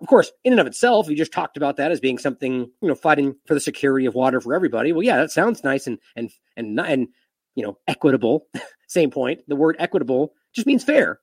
of 0.03 0.09
course, 0.09 0.33
in 0.43 0.51
and 0.51 0.59
of 0.59 0.67
itself, 0.67 1.07
you 1.07 1.15
just 1.15 1.31
talked 1.31 1.55
about 1.55 1.77
that 1.77 1.89
as 1.89 2.01
being 2.01 2.17
something, 2.17 2.69
you 2.81 2.87
know, 2.89 2.93
fighting 2.93 3.35
for 3.47 3.53
the 3.53 3.61
security 3.61 4.05
of 4.05 4.13
water 4.13 4.41
for 4.41 4.53
everybody. 4.53 4.91
Well, 4.91 5.01
yeah, 5.01 5.15
that 5.15 5.31
sounds 5.31 5.63
nice 5.63 5.87
and 5.87 5.97
and 6.17 6.29
and 6.57 6.77
and 6.77 7.07
you 7.55 7.63
know, 7.63 7.77
equitable. 7.87 8.47
Same 8.87 9.09
point. 9.09 9.39
The 9.47 9.55
word 9.55 9.77
equitable 9.79 10.33
just 10.53 10.67
means 10.67 10.83
fair. 10.83 11.21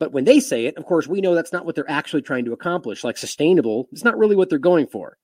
But 0.00 0.10
when 0.10 0.24
they 0.24 0.40
say 0.40 0.66
it, 0.66 0.76
of 0.76 0.86
course, 0.86 1.06
we 1.06 1.20
know 1.20 1.36
that's 1.36 1.52
not 1.52 1.64
what 1.64 1.76
they're 1.76 1.88
actually 1.88 2.22
trying 2.22 2.46
to 2.46 2.52
accomplish. 2.52 3.04
Like 3.04 3.16
sustainable, 3.16 3.86
it's 3.92 4.04
not 4.04 4.18
really 4.18 4.34
what 4.34 4.50
they're 4.50 4.58
going 4.58 4.88
for. 4.88 5.16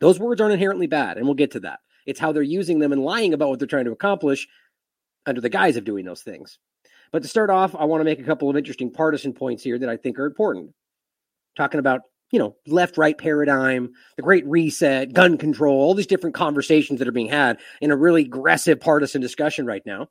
Those 0.00 0.20
words 0.20 0.42
aren't 0.42 0.52
inherently 0.52 0.88
bad, 0.88 1.16
and 1.16 1.24
we'll 1.24 1.34
get 1.34 1.52
to 1.52 1.60
that. 1.60 1.80
It's 2.04 2.20
how 2.20 2.32
they're 2.32 2.42
using 2.42 2.80
them 2.80 2.92
and 2.92 3.02
lying 3.02 3.32
about 3.32 3.48
what 3.48 3.60
they're 3.60 3.68
trying 3.68 3.86
to 3.86 3.92
accomplish 3.92 4.46
under 5.24 5.40
the 5.40 5.48
guise 5.48 5.78
of 5.78 5.84
doing 5.84 6.04
those 6.04 6.22
things. 6.22 6.58
But 7.12 7.22
to 7.22 7.28
start 7.28 7.48
off, 7.48 7.74
I 7.74 7.84
want 7.84 8.02
to 8.02 8.04
make 8.04 8.20
a 8.20 8.24
couple 8.24 8.50
of 8.50 8.58
interesting 8.58 8.92
partisan 8.92 9.32
points 9.32 9.62
here 9.62 9.78
that 9.78 9.88
I 9.88 9.96
think 9.96 10.18
are 10.18 10.26
important 10.26 10.74
talking 11.56 11.80
about 11.80 12.02
you 12.30 12.38
know 12.38 12.56
left 12.66 12.96
right 12.96 13.16
paradigm 13.16 13.92
the 14.16 14.22
great 14.22 14.46
reset 14.46 15.12
gun 15.12 15.36
control 15.36 15.80
all 15.80 15.94
these 15.94 16.06
different 16.06 16.34
conversations 16.34 16.98
that 16.98 17.08
are 17.08 17.12
being 17.12 17.28
had 17.28 17.58
in 17.80 17.90
a 17.90 17.96
really 17.96 18.22
aggressive 18.22 18.80
partisan 18.80 19.20
discussion 19.20 19.66
right 19.66 19.84
now. 19.84 20.08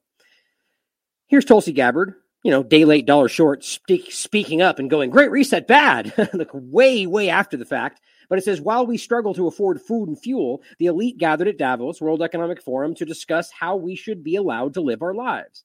Here's 1.28 1.46
tulsi 1.46 1.72
gabbard 1.72 2.16
you 2.44 2.52
know 2.52 2.64
day 2.64 2.86
late 2.86 3.06
dollar 3.06 3.28
short 3.28 3.64
speak, 3.64 4.12
speaking 4.12 4.62
up 4.62 4.80
and 4.80 4.90
going 4.90 5.10
great 5.10 5.32
reset 5.32 5.68
bad. 5.68 6.14
Like 6.34 6.50
way 6.54 7.06
way 7.06 7.30
after 7.30 7.58
the 7.58 7.66
fact. 7.66 8.02
But 8.30 8.38
it 8.38 8.44
says 8.44 8.62
while 8.62 8.86
we 8.86 8.98
struggle 8.98 9.34
to 9.34 9.48
afford 9.48 9.82
food 9.82 10.08
and 10.08 10.20
fuel 10.20 10.62
the 10.78 10.86
elite 10.86 11.18
gathered 11.18 11.48
at 11.48 11.58
davos 11.58 12.00
world 12.00 12.22
economic 12.22 12.62
forum 12.62 12.96
to 12.96 13.06
discuss 13.06 13.52
how 13.52 13.76
we 13.76 13.96
should 13.96 14.24
be 14.24 14.36
allowed 14.36 14.74
to 14.76 14.82
live 14.82 15.02
our 15.02 15.14
lives. 15.14 15.64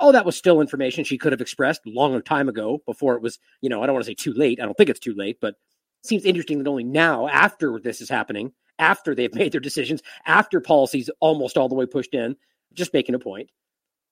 Oh, 0.00 0.12
that 0.12 0.24
was 0.24 0.36
still 0.36 0.60
information 0.60 1.04
she 1.04 1.18
could 1.18 1.32
have 1.32 1.40
expressed 1.40 1.82
long 1.84 2.20
time 2.22 2.48
ago 2.48 2.80
before 2.86 3.16
it 3.16 3.22
was, 3.22 3.38
you 3.60 3.68
know, 3.68 3.82
I 3.82 3.86
don't 3.86 3.94
want 3.94 4.04
to 4.04 4.10
say 4.10 4.14
too 4.14 4.32
late. 4.32 4.60
I 4.60 4.64
don't 4.64 4.76
think 4.76 4.90
it's 4.90 5.00
too 5.00 5.14
late, 5.14 5.38
but 5.40 5.56
seems 6.02 6.24
interesting 6.24 6.58
that 6.58 6.70
only 6.70 6.84
now, 6.84 7.28
after 7.28 7.78
this 7.78 8.00
is 8.00 8.08
happening, 8.08 8.52
after 8.78 9.14
they've 9.14 9.34
made 9.36 9.52
their 9.52 9.60
decisions, 9.60 10.02
after 10.26 10.60
policies 10.60 11.10
almost 11.20 11.56
all 11.56 11.68
the 11.68 11.74
way 11.74 11.86
pushed 11.86 12.14
in, 12.14 12.36
just 12.74 12.94
making 12.94 13.14
a 13.14 13.18
point. 13.18 13.50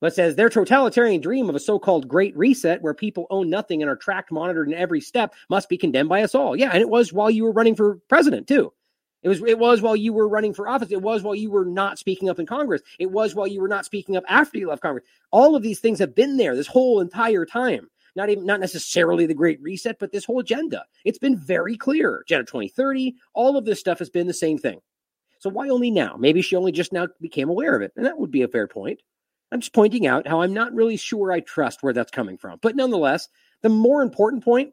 But 0.01 0.15
says 0.15 0.37
their 0.37 0.51
totalitarian 0.51 1.23
dream 1.23 1.49
of 1.49 1.55
a 1.55 1.61
so-called 1.61 2.07
great 2.07 2.37
reset 2.37 2.83
where 2.83 2.93
people 2.93 3.27
own 3.31 3.49
nothing 3.49 3.81
and 3.81 3.91
are 3.91 3.97
tracked, 3.97 4.31
monitored 4.31 4.69
in 4.69 4.75
every 4.75 5.01
step 5.01 5.35
must 5.49 5.71
be 5.71 5.79
condemned 5.79 6.11
by 6.11 6.23
us 6.23 6.35
all. 6.35 6.55
Yeah, 6.55 6.71
and 6.71 6.83
it 6.83 6.91
was 6.91 7.15
while 7.15 7.31
you 7.31 7.45
were 7.45 7.53
running 7.53 7.75
for 7.75 7.97
president 8.09 8.47
too. 8.47 8.73
It 9.23 9.29
was 9.29 9.43
it 9.43 9.59
was 9.59 9.81
while 9.81 9.97
you 9.97 10.13
were 10.13 10.29
running 10.29 10.55
for 10.55 10.69
office. 10.69 10.93
It 10.93 11.03
was 11.03 11.23
while 11.23 11.35
you 11.35 11.51
were 11.51 11.65
not 11.65 11.99
speaking 11.99 12.29
up 12.29 12.39
in 12.39 12.47
Congress. 12.47 12.83
It 12.99 13.11
was 13.11 13.35
while 13.35 13.47
you 13.47 13.61
were 13.61 13.69
not 13.69 13.87
speaking 13.87 14.17
up 14.17 14.25
after 14.29 14.59
you 14.59 14.69
left 14.69 14.83
Congress. 14.83 15.07
All 15.33 15.57
of 15.57 15.63
these 15.63 15.81
things 15.81 15.99
have 15.99 16.15
been 16.15 16.37
there 16.37 16.55
this 16.55 16.67
whole 16.67 17.01
entire 17.01 17.47
time. 17.47 17.89
Not 18.17 18.31
even 18.31 18.47
not 18.47 18.61
necessarily 18.61 19.27
the 19.27 19.35
Great 19.35 19.61
Reset, 19.61 19.99
but 19.99 20.11
this 20.11 20.25
whole 20.25 20.41
agenda. 20.41 20.85
It's 21.05 21.19
been 21.19 21.39
very 21.39 21.77
clear. 21.77 22.21
Agenda 22.21 22.45
2030, 22.45 23.15
all 23.35 23.57
of 23.57 23.65
this 23.65 23.79
stuff 23.79 23.99
has 23.99 24.11
been 24.11 24.27
the 24.27 24.35
same 24.35 24.59
thing. 24.59 24.81
So 25.39 25.51
why 25.51 25.69
only 25.69 25.91
now? 25.91 26.17
Maybe 26.19 26.43
she 26.43 26.57
only 26.57 26.73
just 26.73 26.93
now 26.93 27.09
became 27.21 27.49
aware 27.49 27.77
of 27.77 27.83
it. 27.83 27.93
And 27.95 28.07
that 28.07 28.19
would 28.19 28.31
be 28.31 28.43
a 28.43 28.49
fair 28.49 28.67
point. 28.67 29.01
I'm 29.53 29.61
just 29.61 29.75
pointing 29.75 30.07
out 30.07 30.27
how 30.27 30.41
I'm 30.41 30.55
not 30.55 30.75
really 30.75 30.97
sure 30.97 31.31
I 31.31 31.41
trust 31.41 31.83
where 31.83 31.93
that's 31.93 32.11
coming 32.11 32.39
from. 32.39 32.59
But 32.63 32.75
nonetheless, 32.75 33.29
the 33.63 33.69
more 33.69 34.03
important 34.03 34.43
point 34.43 34.73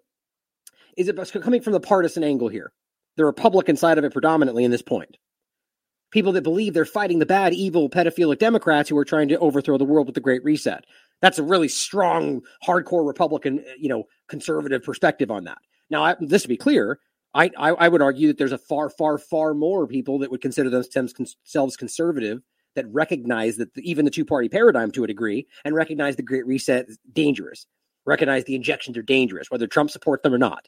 is 0.97 1.09
it 1.09 1.41
coming 1.41 1.61
from 1.61 1.73
the 1.73 1.79
partisan 1.79 2.23
angle 2.23 2.47
here 2.47 2.71
the 3.15 3.25
Republican 3.25 3.77
side 3.77 3.97
of 3.97 4.03
it 4.03 4.13
predominantly 4.13 4.63
in 4.63 4.71
this 4.71 4.81
point. 4.81 5.17
People 6.11 6.31
that 6.33 6.43
believe 6.43 6.73
they're 6.73 6.85
fighting 6.85 7.19
the 7.19 7.25
bad, 7.25 7.53
evil, 7.53 7.89
pedophilic 7.89 8.39
Democrats 8.39 8.89
who 8.89 8.97
are 8.97 9.05
trying 9.05 9.27
to 9.29 9.39
overthrow 9.39 9.77
the 9.77 9.85
world 9.85 10.07
with 10.07 10.15
the 10.15 10.21
Great 10.21 10.43
Reset. 10.43 10.85
That's 11.23 11.39
a 11.39 11.43
really 11.43 11.69
strong, 11.69 12.41
hardcore 12.67 13.07
Republican, 13.07 13.59
eh, 13.59 13.75
you 13.79 13.87
know, 13.87 14.03
conservative 14.27 14.83
perspective 14.83 15.31
on 15.31 15.45
that. 15.45 15.59
Now, 15.89 16.03
I, 16.03 16.15
this 16.19 16.41
to 16.41 16.49
be 16.49 16.57
clear, 16.57 16.99
I, 17.33 17.49
I, 17.57 17.69
I 17.69 17.87
would 17.87 18.01
argue 18.01 18.27
that 18.27 18.37
there's 18.37 18.51
a 18.51 18.57
far, 18.57 18.89
far, 18.89 19.17
far 19.17 19.53
more 19.53 19.87
people 19.87 20.19
that 20.19 20.31
would 20.31 20.41
consider 20.41 20.69
themselves 20.69 21.77
conservative 21.77 22.41
that 22.75 22.91
recognize 22.91 23.55
that 23.55 23.73
the, 23.73 23.89
even 23.89 24.03
the 24.03 24.11
two 24.11 24.25
party 24.25 24.49
paradigm 24.49 24.91
to 24.91 25.05
a 25.05 25.07
degree 25.07 25.47
and 25.63 25.73
recognize 25.73 26.17
the 26.17 26.23
Great 26.23 26.45
Reset 26.45 26.89
is 26.89 26.99
dangerous, 27.13 27.67
recognize 28.05 28.43
the 28.43 28.55
injections 28.55 28.97
are 28.97 29.01
dangerous, 29.01 29.49
whether 29.49 29.65
Trump 29.65 29.91
supports 29.91 30.23
them 30.23 30.33
or 30.33 30.37
not. 30.37 30.67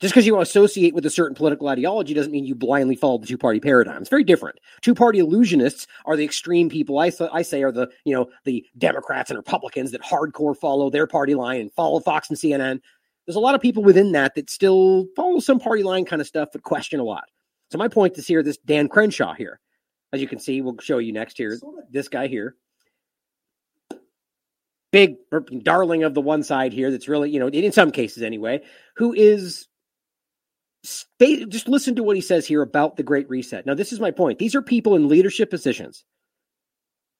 Just 0.00 0.14
because 0.14 0.26
you 0.26 0.40
associate 0.40 0.94
with 0.94 1.04
a 1.04 1.10
certain 1.10 1.34
political 1.34 1.68
ideology 1.68 2.14
doesn't 2.14 2.32
mean 2.32 2.46
you 2.46 2.54
blindly 2.54 2.96
follow 2.96 3.18
the 3.18 3.26
two 3.26 3.36
party 3.36 3.60
paradigm. 3.60 4.00
It's 4.00 4.08
very 4.08 4.24
different. 4.24 4.58
Two 4.80 4.94
party 4.94 5.20
illusionists 5.20 5.86
are 6.06 6.16
the 6.16 6.24
extreme 6.24 6.70
people. 6.70 6.98
I, 6.98 7.12
I 7.32 7.42
say 7.42 7.62
are 7.62 7.72
the 7.72 7.90
you 8.04 8.14
know 8.14 8.30
the 8.44 8.64
Democrats 8.78 9.30
and 9.30 9.36
Republicans 9.36 9.90
that 9.90 10.02
hardcore 10.02 10.56
follow 10.56 10.88
their 10.88 11.06
party 11.06 11.34
line 11.34 11.60
and 11.60 11.72
follow 11.72 12.00
Fox 12.00 12.30
and 12.30 12.38
CNN. 12.38 12.80
There's 13.26 13.36
a 13.36 13.40
lot 13.40 13.54
of 13.54 13.60
people 13.60 13.82
within 13.82 14.12
that 14.12 14.34
that 14.36 14.48
still 14.48 15.06
follow 15.14 15.38
some 15.38 15.60
party 15.60 15.82
line 15.82 16.06
kind 16.06 16.22
of 16.22 16.26
stuff, 16.26 16.48
but 16.52 16.62
question 16.62 16.98
a 16.98 17.04
lot. 17.04 17.24
So 17.70 17.76
my 17.76 17.88
point 17.88 18.16
is 18.16 18.26
here: 18.26 18.42
this 18.42 18.56
Dan 18.56 18.88
Crenshaw 18.88 19.34
here, 19.34 19.60
as 20.14 20.22
you 20.22 20.26
can 20.26 20.38
see, 20.38 20.62
we'll 20.62 20.78
show 20.80 20.96
you 20.96 21.12
next 21.12 21.36
here. 21.36 21.58
This 21.90 22.08
guy 22.08 22.26
here, 22.26 22.56
big 24.92 25.16
er, 25.30 25.40
darling 25.62 26.04
of 26.04 26.14
the 26.14 26.22
one 26.22 26.42
side 26.42 26.72
here. 26.72 26.90
That's 26.90 27.06
really 27.06 27.30
you 27.30 27.38
know 27.38 27.48
in 27.48 27.72
some 27.72 27.90
cases 27.90 28.22
anyway, 28.22 28.62
who 28.96 29.12
is 29.12 29.68
just 30.82 31.68
listen 31.68 31.96
to 31.96 32.02
what 32.02 32.16
he 32.16 32.22
says 32.22 32.46
here 32.46 32.62
about 32.62 32.96
the 32.96 33.02
Great 33.02 33.28
Reset. 33.28 33.66
Now, 33.66 33.74
this 33.74 33.92
is 33.92 34.00
my 34.00 34.10
point. 34.10 34.38
These 34.38 34.54
are 34.54 34.62
people 34.62 34.96
in 34.96 35.08
leadership 35.08 35.50
positions. 35.50 36.04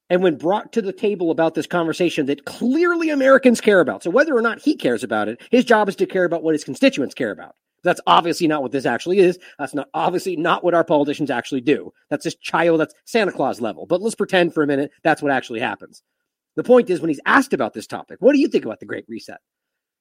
And 0.09 0.23
when 0.23 0.37
brought 0.37 0.73
to 0.73 0.83
the 0.83 0.93
table 0.93 1.31
about 1.31 1.55
this 1.55 1.69
conversation 1.69 2.27
that 2.27 2.45
clearly 2.45 3.11
Americans 3.11 3.61
care 3.61 3.79
about, 3.79 4.03
so 4.03 4.11
whether 4.11 4.37
or 4.37 4.43
not 4.43 4.61
he 4.61 4.75
cares 4.75 5.05
about 5.05 5.29
it, 5.29 5.41
his 5.51 5.65
job 5.65 5.89
is 5.89 5.97
to 5.97 6.07
care 6.07 6.25
about 6.25 6.43
what 6.43 6.55
his 6.55 6.65
constituents 6.65 7.15
care 7.15 7.31
about. 7.31 7.55
That's 7.85 8.01
obviously 8.07 8.47
not 8.47 8.63
what 8.63 8.73
this 8.73 8.87
actually 8.87 9.21
is. 9.21 9.39
That's 9.59 9.73
not 9.73 9.89
obviously 9.95 10.37
not 10.37 10.65
what 10.65 10.75
our 10.75 10.85
politicians 10.85 11.31
actually 11.31 11.61
do. 11.61 11.93
That's 12.11 12.25
just 12.25 12.43
child, 12.43 12.81
that's 12.81 12.95
Santa 13.05 13.33
Claus 13.33 13.61
level. 13.61 13.87
But 13.87 14.03
let's 14.03 14.17
pretend 14.17 14.53
for 14.53 14.63
a 14.63 14.67
minute 14.67 14.91
that's 15.03 15.23
what 15.23 15.33
actually 15.33 15.61
happens. 15.61 16.03
The 16.57 16.65
point 16.65 16.91
is, 16.91 17.01
when 17.01 17.09
he's 17.09 17.21
asked 17.25 17.55
about 17.55 17.73
this 17.73 17.87
topic, 17.87 18.17
what 18.21 18.33
do 18.33 18.41
you 18.41 18.49
think 18.49 18.65
about 18.65 18.81
the 18.81 18.87
Great 18.87 19.05
Reset? 19.09 19.39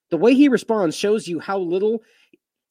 The 0.10 0.18
way 0.18 0.34
he 0.34 0.50
responds 0.50 0.96
shows 0.96 1.28
you 1.28 1.40
how 1.40 1.60
little 1.60 2.02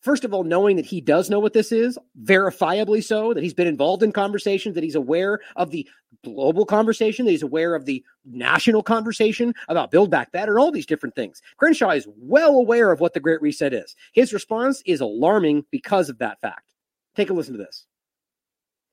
first 0.00 0.24
of 0.24 0.32
all, 0.32 0.44
knowing 0.44 0.76
that 0.76 0.86
he 0.86 1.00
does 1.00 1.30
know 1.30 1.40
what 1.40 1.52
this 1.52 1.72
is, 1.72 1.98
verifiably 2.22 3.02
so, 3.02 3.34
that 3.34 3.42
he's 3.42 3.54
been 3.54 3.66
involved 3.66 4.02
in 4.02 4.12
conversations, 4.12 4.74
that 4.74 4.84
he's 4.84 4.94
aware 4.94 5.40
of 5.56 5.70
the 5.70 5.88
global 6.24 6.64
conversation, 6.64 7.24
that 7.24 7.32
he's 7.32 7.42
aware 7.42 7.74
of 7.74 7.84
the 7.84 8.04
national 8.24 8.82
conversation 8.82 9.54
about 9.68 9.90
Build 9.90 10.10
Back 10.10 10.32
Better, 10.32 10.52
and 10.52 10.60
all 10.60 10.72
these 10.72 10.86
different 10.86 11.14
things. 11.14 11.42
Crenshaw 11.56 11.90
is 11.90 12.06
well 12.16 12.56
aware 12.56 12.92
of 12.92 13.00
what 13.00 13.14
the 13.14 13.20
Great 13.20 13.42
Reset 13.42 13.72
is. 13.72 13.94
His 14.12 14.32
response 14.32 14.82
is 14.86 15.00
alarming 15.00 15.64
because 15.70 16.08
of 16.08 16.18
that 16.18 16.40
fact. 16.40 16.72
Take 17.16 17.30
a 17.30 17.32
listen 17.32 17.54
to 17.54 17.58
this. 17.58 17.86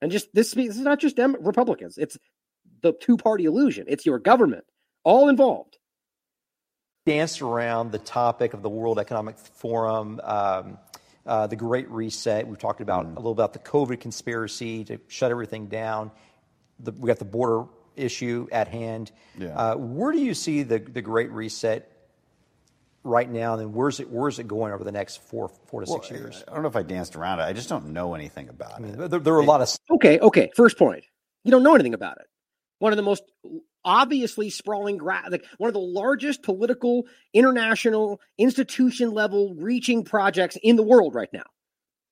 And 0.02 0.12
just 0.12 0.34
this, 0.34 0.52
this 0.52 0.76
is 0.76 0.82
not 0.82 1.00
just 1.00 1.16
Dem- 1.16 1.38
Republicans, 1.40 1.98
it's 1.98 2.18
the 2.82 2.94
two 2.94 3.18
party 3.18 3.46
illusion, 3.46 3.86
it's 3.88 4.06
your 4.06 4.20
government, 4.20 4.66
all 5.04 5.30
involved. 5.30 5.78
Danced 7.06 7.42
around 7.42 7.92
the 7.92 8.00
topic 8.00 8.54
of 8.54 8.64
the 8.64 8.70
World 8.70 8.98
Economic 8.98 9.38
Forum. 9.38 10.20
Um, 10.24 10.80
uh, 11.26 11.48
the 11.48 11.56
Great 11.56 11.90
Reset. 11.90 12.48
We've 12.48 12.60
talked 12.60 12.82
about 12.82 13.06
mm. 13.06 13.14
a 13.14 13.16
little 13.16 13.32
about 13.32 13.54
the 13.54 13.60
COVID 13.60 14.00
conspiracy 14.00 14.84
to 14.86 15.00
shut 15.08 15.32
everything 15.32 15.68
down. 15.68 16.12
The, 16.80 16.92
we 16.92 17.08
got 17.08 17.20
the 17.20 17.26
border 17.26 17.66
issue 17.96 18.48
at 18.52 18.68
hand. 18.68 19.12
Yeah. 19.38 19.58
Uh, 19.58 19.76
where 19.76 20.12
do 20.12 20.20
you 20.20 20.34
see 20.34 20.64
the, 20.64 20.80
the 20.80 21.02
Great 21.02 21.32
Reset 21.32 21.92
right 23.04 23.30
now, 23.30 23.54
and 23.54 23.62
then 23.62 23.74
where's 23.74 24.00
it 24.00 24.10
where's 24.10 24.40
it 24.40 24.48
going 24.48 24.74
over 24.74 24.84
the 24.84 24.92
next 24.92 25.22
four 25.22 25.50
four 25.68 25.86
to 25.86 25.90
Well, 25.90 26.02
six 26.02 26.12
years? 26.12 26.44
I 26.48 26.54
don't 26.54 26.64
know 26.64 26.68
if 26.68 26.76
I 26.76 26.84
danced 26.84 27.16
around 27.16 27.40
it. 27.40 27.44
I 27.44 27.54
just 27.54 27.70
don't 27.70 27.88
know 27.94 28.14
anything 28.16 28.50
about 28.50 28.74
I 28.76 28.80
mean, 28.80 29.00
it. 29.00 29.10
there, 29.10 29.20
there 29.20 29.34
are 29.36 29.42
a 29.42 29.46
lot 29.46 29.62
of 29.62 29.70
Okay, 29.92 30.20
okay. 30.20 30.52
First 30.56 30.78
point. 30.78 31.06
You 31.44 31.52
don't 31.52 31.64
know 31.64 31.76
anything 31.76 31.94
about 31.94 32.18
it. 32.18 32.26
One 32.80 32.92
of 32.92 32.98
the 32.98 33.04
most 33.04 33.24
obviously 33.86 34.50
sprawling, 34.50 34.98
gra- 34.98 35.24
like 35.30 35.46
one 35.58 35.70
of 35.70 35.74
the 35.74 35.80
largest 35.80 36.44
political, 36.44 37.06
international, 37.34 38.20
institution 38.38 39.12
level 39.12 39.56
reaching 39.56 40.04
projects 40.04 40.58
in 40.62 40.76
the 40.76 40.84
world 40.84 41.16
right 41.16 41.32
now. 41.32 41.46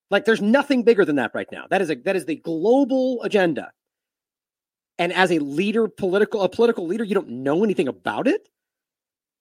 Like 0.10 0.25
there's 0.25 0.42
nothing 0.42 0.84
bigger 0.84 1.03
than 1.03 1.15
that 1.18 1.32
right 1.34 1.51
now. 1.51 1.65
That 1.70 1.82
is 1.82 1.89
a 1.89 1.96
that 1.96 2.15
is 2.15 2.25
the 2.25 2.36
global 2.36 3.22
agenda. 3.24 3.72
And 5.00 5.12
as 5.12 5.32
a 5.32 5.39
leader, 5.39 5.88
political 5.88 6.44
a 6.44 6.50
political 6.50 6.86
leader, 6.86 7.03
you 7.03 7.15
don't 7.15 7.30
know 7.30 7.63
anything 7.63 7.88
about 7.88 8.27
it. 8.27 8.48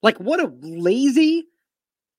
Like 0.02 0.18
what 0.18 0.40
a 0.40 0.52
lazy, 0.62 1.46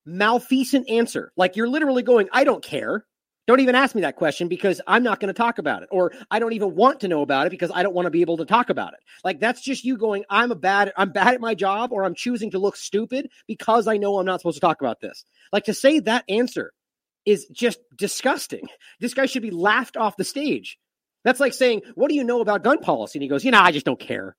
malfeasant 0.05 0.89
answer. 0.89 1.32
Like 1.36 1.55
you're 1.55 1.67
literally 1.67 2.03
going, 2.03 2.29
I 2.32 2.43
don't 2.43 2.63
care. 2.63 3.05
Don't 3.45 3.59
even 3.59 3.75
ask 3.75 3.93
me 3.93 4.01
that 4.01 4.15
question 4.15 4.47
because 4.47 4.79
I'm 4.88 5.03
not 5.03 5.19
going 5.19 5.27
to 5.27 5.38
talk 5.38 5.57
about 5.57 5.83
it. 5.83 5.89
Or 5.91 6.13
I 6.31 6.39
don't 6.39 6.53
even 6.53 6.75
want 6.75 7.01
to 7.01 7.09
know 7.09 7.21
about 7.21 7.45
it 7.45 7.50
because 7.50 7.71
I 7.73 7.83
don't 7.83 7.93
want 7.93 8.05
to 8.05 8.09
be 8.09 8.21
able 8.21 8.38
to 8.38 8.45
talk 8.45 8.69
about 8.69 8.93
it. 8.93 9.00
Like 9.23 9.39
that's 9.39 9.62
just 9.62 9.83
you 9.83 9.97
going, 9.97 10.23
I'm 10.29 10.51
a 10.51 10.55
bad, 10.55 10.93
I'm 10.95 11.12
bad 11.12 11.33
at 11.33 11.41
my 11.41 11.53
job, 11.53 11.91
or 11.91 12.05
I'm 12.05 12.15
choosing 12.15 12.51
to 12.51 12.59
look 12.59 12.77
stupid 12.77 13.29
because 13.47 13.88
I 13.88 13.97
know 13.97 14.17
I'm 14.17 14.25
not 14.25 14.39
supposed 14.39 14.55
to 14.55 14.62
talk 14.62 14.81
about 14.81 15.01
this. 15.01 15.25
Like 15.51 15.65
to 15.65 15.73
say 15.73 16.00
that 16.00 16.23
answer 16.29 16.71
is 17.25 17.45
just 17.51 17.79
disgusting. 17.95 18.67
This 19.00 19.13
guy 19.13 19.25
should 19.25 19.41
be 19.41 19.51
laughed 19.51 19.97
off 19.97 20.17
the 20.17 20.23
stage. 20.23 20.77
That's 21.23 21.39
like 21.39 21.53
saying, 21.53 21.81
What 21.95 22.09
do 22.09 22.15
you 22.15 22.23
know 22.23 22.41
about 22.41 22.63
gun 22.63 22.79
policy? 22.79 23.19
And 23.19 23.23
he 23.23 23.29
goes, 23.29 23.43
You 23.43 23.51
know, 23.51 23.59
I 23.59 23.71
just 23.71 23.85
don't 23.85 24.00
care. 24.00 24.35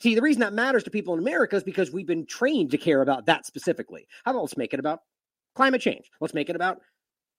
See, 0.00 0.14
the 0.14 0.22
reason 0.22 0.40
that 0.40 0.52
matters 0.52 0.84
to 0.84 0.90
people 0.90 1.14
in 1.14 1.20
America 1.20 1.56
is 1.56 1.62
because 1.62 1.90
we've 1.90 2.06
been 2.06 2.26
trained 2.26 2.72
to 2.72 2.78
care 2.78 3.00
about 3.00 3.26
that 3.26 3.46
specifically. 3.46 4.06
How 4.24 4.32
about 4.32 4.42
let's 4.42 4.56
make 4.56 4.74
it 4.74 4.80
about 4.80 5.00
climate 5.54 5.80
change? 5.80 6.10
Let's 6.20 6.34
make 6.34 6.50
it 6.50 6.56
about 6.56 6.80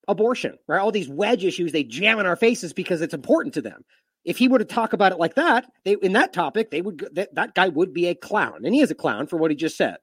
abortion, 0.08 0.58
right? 0.68 0.80
All 0.80 0.92
these 0.92 1.10
wedge 1.10 1.44
issues 1.44 1.72
they 1.72 1.84
jam 1.84 2.20
in 2.20 2.26
our 2.26 2.36
faces 2.36 2.74
because 2.74 3.02
it's 3.02 3.14
important 3.14 3.54
to 3.56 3.62
them. 3.62 3.84
If 4.24 4.38
he 4.38 4.48
were 4.48 4.60
to 4.60 4.66
talk 4.66 4.94
about 4.94 5.12
it 5.12 5.20
like 5.20 5.36
that, 5.36 5.66
they 5.84 5.96
in 6.02 6.14
that 6.14 6.34
topic, 6.34 6.72
they 6.72 6.82
would 6.82 7.08
that, 7.14 7.34
that 7.36 7.54
guy 7.56 7.70
would 7.70 7.94
be 7.94 8.08
a 8.08 8.16
clown, 8.16 8.66
and 8.66 8.74
he 8.74 8.82
is 8.82 8.92
a 8.92 8.96
clown 8.96 9.28
for 9.28 9.38
what 9.38 9.52
he 9.52 9.58
just 9.58 9.78
said. 9.78 9.98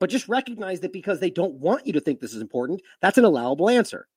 But 0.00 0.10
just 0.10 0.28
recognize 0.28 0.80
that 0.80 0.92
because 0.92 1.20
they 1.20 1.30
don't 1.30 1.54
want 1.54 1.86
you 1.86 1.92
to 1.92 2.00
think 2.00 2.20
this 2.20 2.34
is 2.34 2.42
important, 2.42 2.82
that's 3.00 3.18
an 3.18 3.24
allowable 3.24 3.70
answer. 3.70 4.08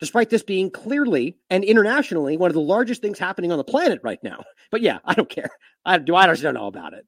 Despite 0.00 0.30
this 0.30 0.42
being 0.42 0.70
clearly 0.70 1.36
and 1.50 1.64
internationally 1.64 2.36
one 2.36 2.50
of 2.50 2.54
the 2.54 2.60
largest 2.60 3.02
things 3.02 3.18
happening 3.18 3.50
on 3.50 3.58
the 3.58 3.64
planet 3.64 4.00
right 4.02 4.22
now. 4.22 4.44
But 4.70 4.82
yeah, 4.82 4.98
I 5.06 5.14
don't 5.14 5.30
care. 5.30 5.48
I 5.86 5.96
do. 5.96 6.14
I 6.14 6.26
just 6.26 6.42
don't 6.42 6.52
know 6.52 6.66
about 6.66 6.92
it. 6.92 7.06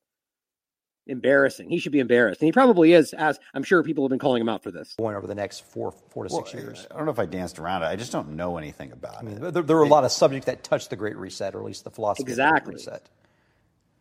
Embarrassing. 1.06 1.70
He 1.70 1.78
should 1.78 1.92
be 1.92 1.98
embarrassed, 1.98 2.40
and 2.40 2.46
he 2.46 2.52
probably 2.52 2.92
is. 2.92 3.12
As 3.14 3.38
I'm 3.54 3.62
sure 3.62 3.82
people 3.82 4.04
have 4.04 4.10
been 4.10 4.18
calling 4.18 4.40
him 4.40 4.48
out 4.48 4.62
for 4.62 4.70
this. 4.70 4.94
going 4.98 5.16
over 5.16 5.26
the 5.26 5.34
next 5.34 5.64
four 5.64 5.92
four 6.10 6.28
to 6.28 6.32
Well, 6.34 6.44
six 6.44 6.54
years. 6.54 6.86
I 6.90 6.96
don't 6.96 7.06
know 7.06 7.10
if 7.10 7.18
I 7.18 7.26
danced 7.26 7.58
around 7.58 7.82
it. 7.82 7.86
I 7.86 7.96
just 7.96 8.12
don't 8.12 8.36
know 8.36 8.58
anything 8.58 8.92
about 8.92 9.16
I 9.18 9.22
mean, 9.22 9.42
it. 9.42 9.52
there, 9.54 9.62
there 9.62 9.76
are 9.78 9.82
a 9.82 9.88
lot 9.88 10.04
of 10.04 10.12
subjects 10.12 10.46
that 10.46 10.62
touch 10.62 10.88
the 10.88 10.96
Great 10.96 11.16
Reset, 11.16 11.54
or 11.54 11.58
at 11.60 11.64
least 11.64 11.84
the 11.84 11.90
philosophy 11.90 12.22
Exactly. 12.30 12.74
of 12.74 12.80
the 12.80 12.84
Great 12.84 12.92
Reset. 12.94 13.10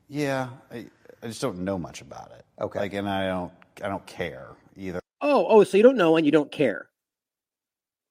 Yeah, 0.07 0.49
I, 0.71 0.85
I 1.23 1.27
just 1.27 1.41
don't 1.41 1.59
know 1.59 1.77
much 1.77 2.01
about 2.01 2.31
it. 2.37 2.45
Okay, 2.61 2.79
like, 2.79 2.93
and 2.93 3.07
I 3.09 3.27
don't, 3.27 3.53
I 3.83 3.87
don't 3.87 4.05
care 4.05 4.47
either. 4.75 4.99
Oh, 5.21 5.45
oh, 5.49 5.63
so 5.63 5.77
you 5.77 5.83
don't 5.83 5.97
know 5.97 6.15
and 6.17 6.25
you 6.25 6.31
don't 6.31 6.51
care. 6.51 6.89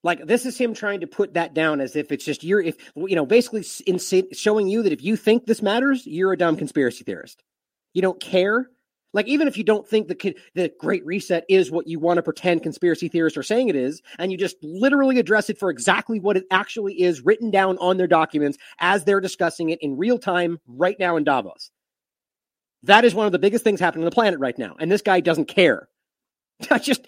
Like 0.04 0.26
this 0.26 0.46
is 0.46 0.56
him 0.56 0.74
trying 0.74 1.00
to 1.00 1.06
put 1.08 1.34
that 1.34 1.54
down 1.54 1.80
as 1.80 1.96
if 1.96 2.12
it's 2.12 2.24
just 2.24 2.44
you're 2.44 2.60
if 2.60 2.76
you 2.94 3.16
know 3.16 3.26
basically 3.26 3.64
in 3.86 3.98
showing 4.32 4.68
you 4.68 4.82
that 4.84 4.92
if 4.92 5.02
you 5.02 5.16
think 5.16 5.44
this 5.44 5.60
matters, 5.60 6.06
you're 6.06 6.32
a 6.32 6.36
dumb 6.36 6.56
conspiracy 6.56 7.02
theorist. 7.04 7.42
You 7.94 8.02
don't 8.02 8.20
care. 8.20 8.70
Like 9.14 9.26
even 9.26 9.48
if 9.48 9.56
you 9.56 9.64
don't 9.64 9.88
think 9.88 10.08
the 10.08 10.36
the 10.54 10.70
Great 10.78 11.04
Reset 11.06 11.44
is 11.48 11.70
what 11.70 11.86
you 11.86 11.98
want 11.98 12.18
to 12.18 12.22
pretend 12.22 12.62
conspiracy 12.62 13.08
theorists 13.08 13.38
are 13.38 13.42
saying 13.42 13.68
it 13.68 13.76
is, 13.76 14.02
and 14.18 14.30
you 14.30 14.36
just 14.36 14.56
literally 14.62 15.18
address 15.18 15.48
it 15.48 15.58
for 15.58 15.70
exactly 15.70 16.20
what 16.20 16.36
it 16.36 16.44
actually 16.50 17.00
is, 17.00 17.24
written 17.24 17.50
down 17.50 17.78
on 17.78 17.96
their 17.96 18.06
documents 18.06 18.58
as 18.78 19.04
they're 19.04 19.20
discussing 19.20 19.70
it 19.70 19.78
in 19.80 19.96
real 19.96 20.18
time 20.18 20.58
right 20.66 20.98
now 20.98 21.16
in 21.16 21.24
Davos. 21.24 21.70
That 22.82 23.04
is 23.04 23.14
one 23.14 23.26
of 23.26 23.32
the 23.32 23.38
biggest 23.38 23.64
things 23.64 23.80
happening 23.80 24.04
on 24.04 24.10
the 24.10 24.14
planet 24.14 24.40
right 24.40 24.58
now, 24.58 24.76
and 24.78 24.92
this 24.92 25.02
guy 25.02 25.20
doesn't 25.20 25.46
care. 25.46 25.88
Just 26.82 27.06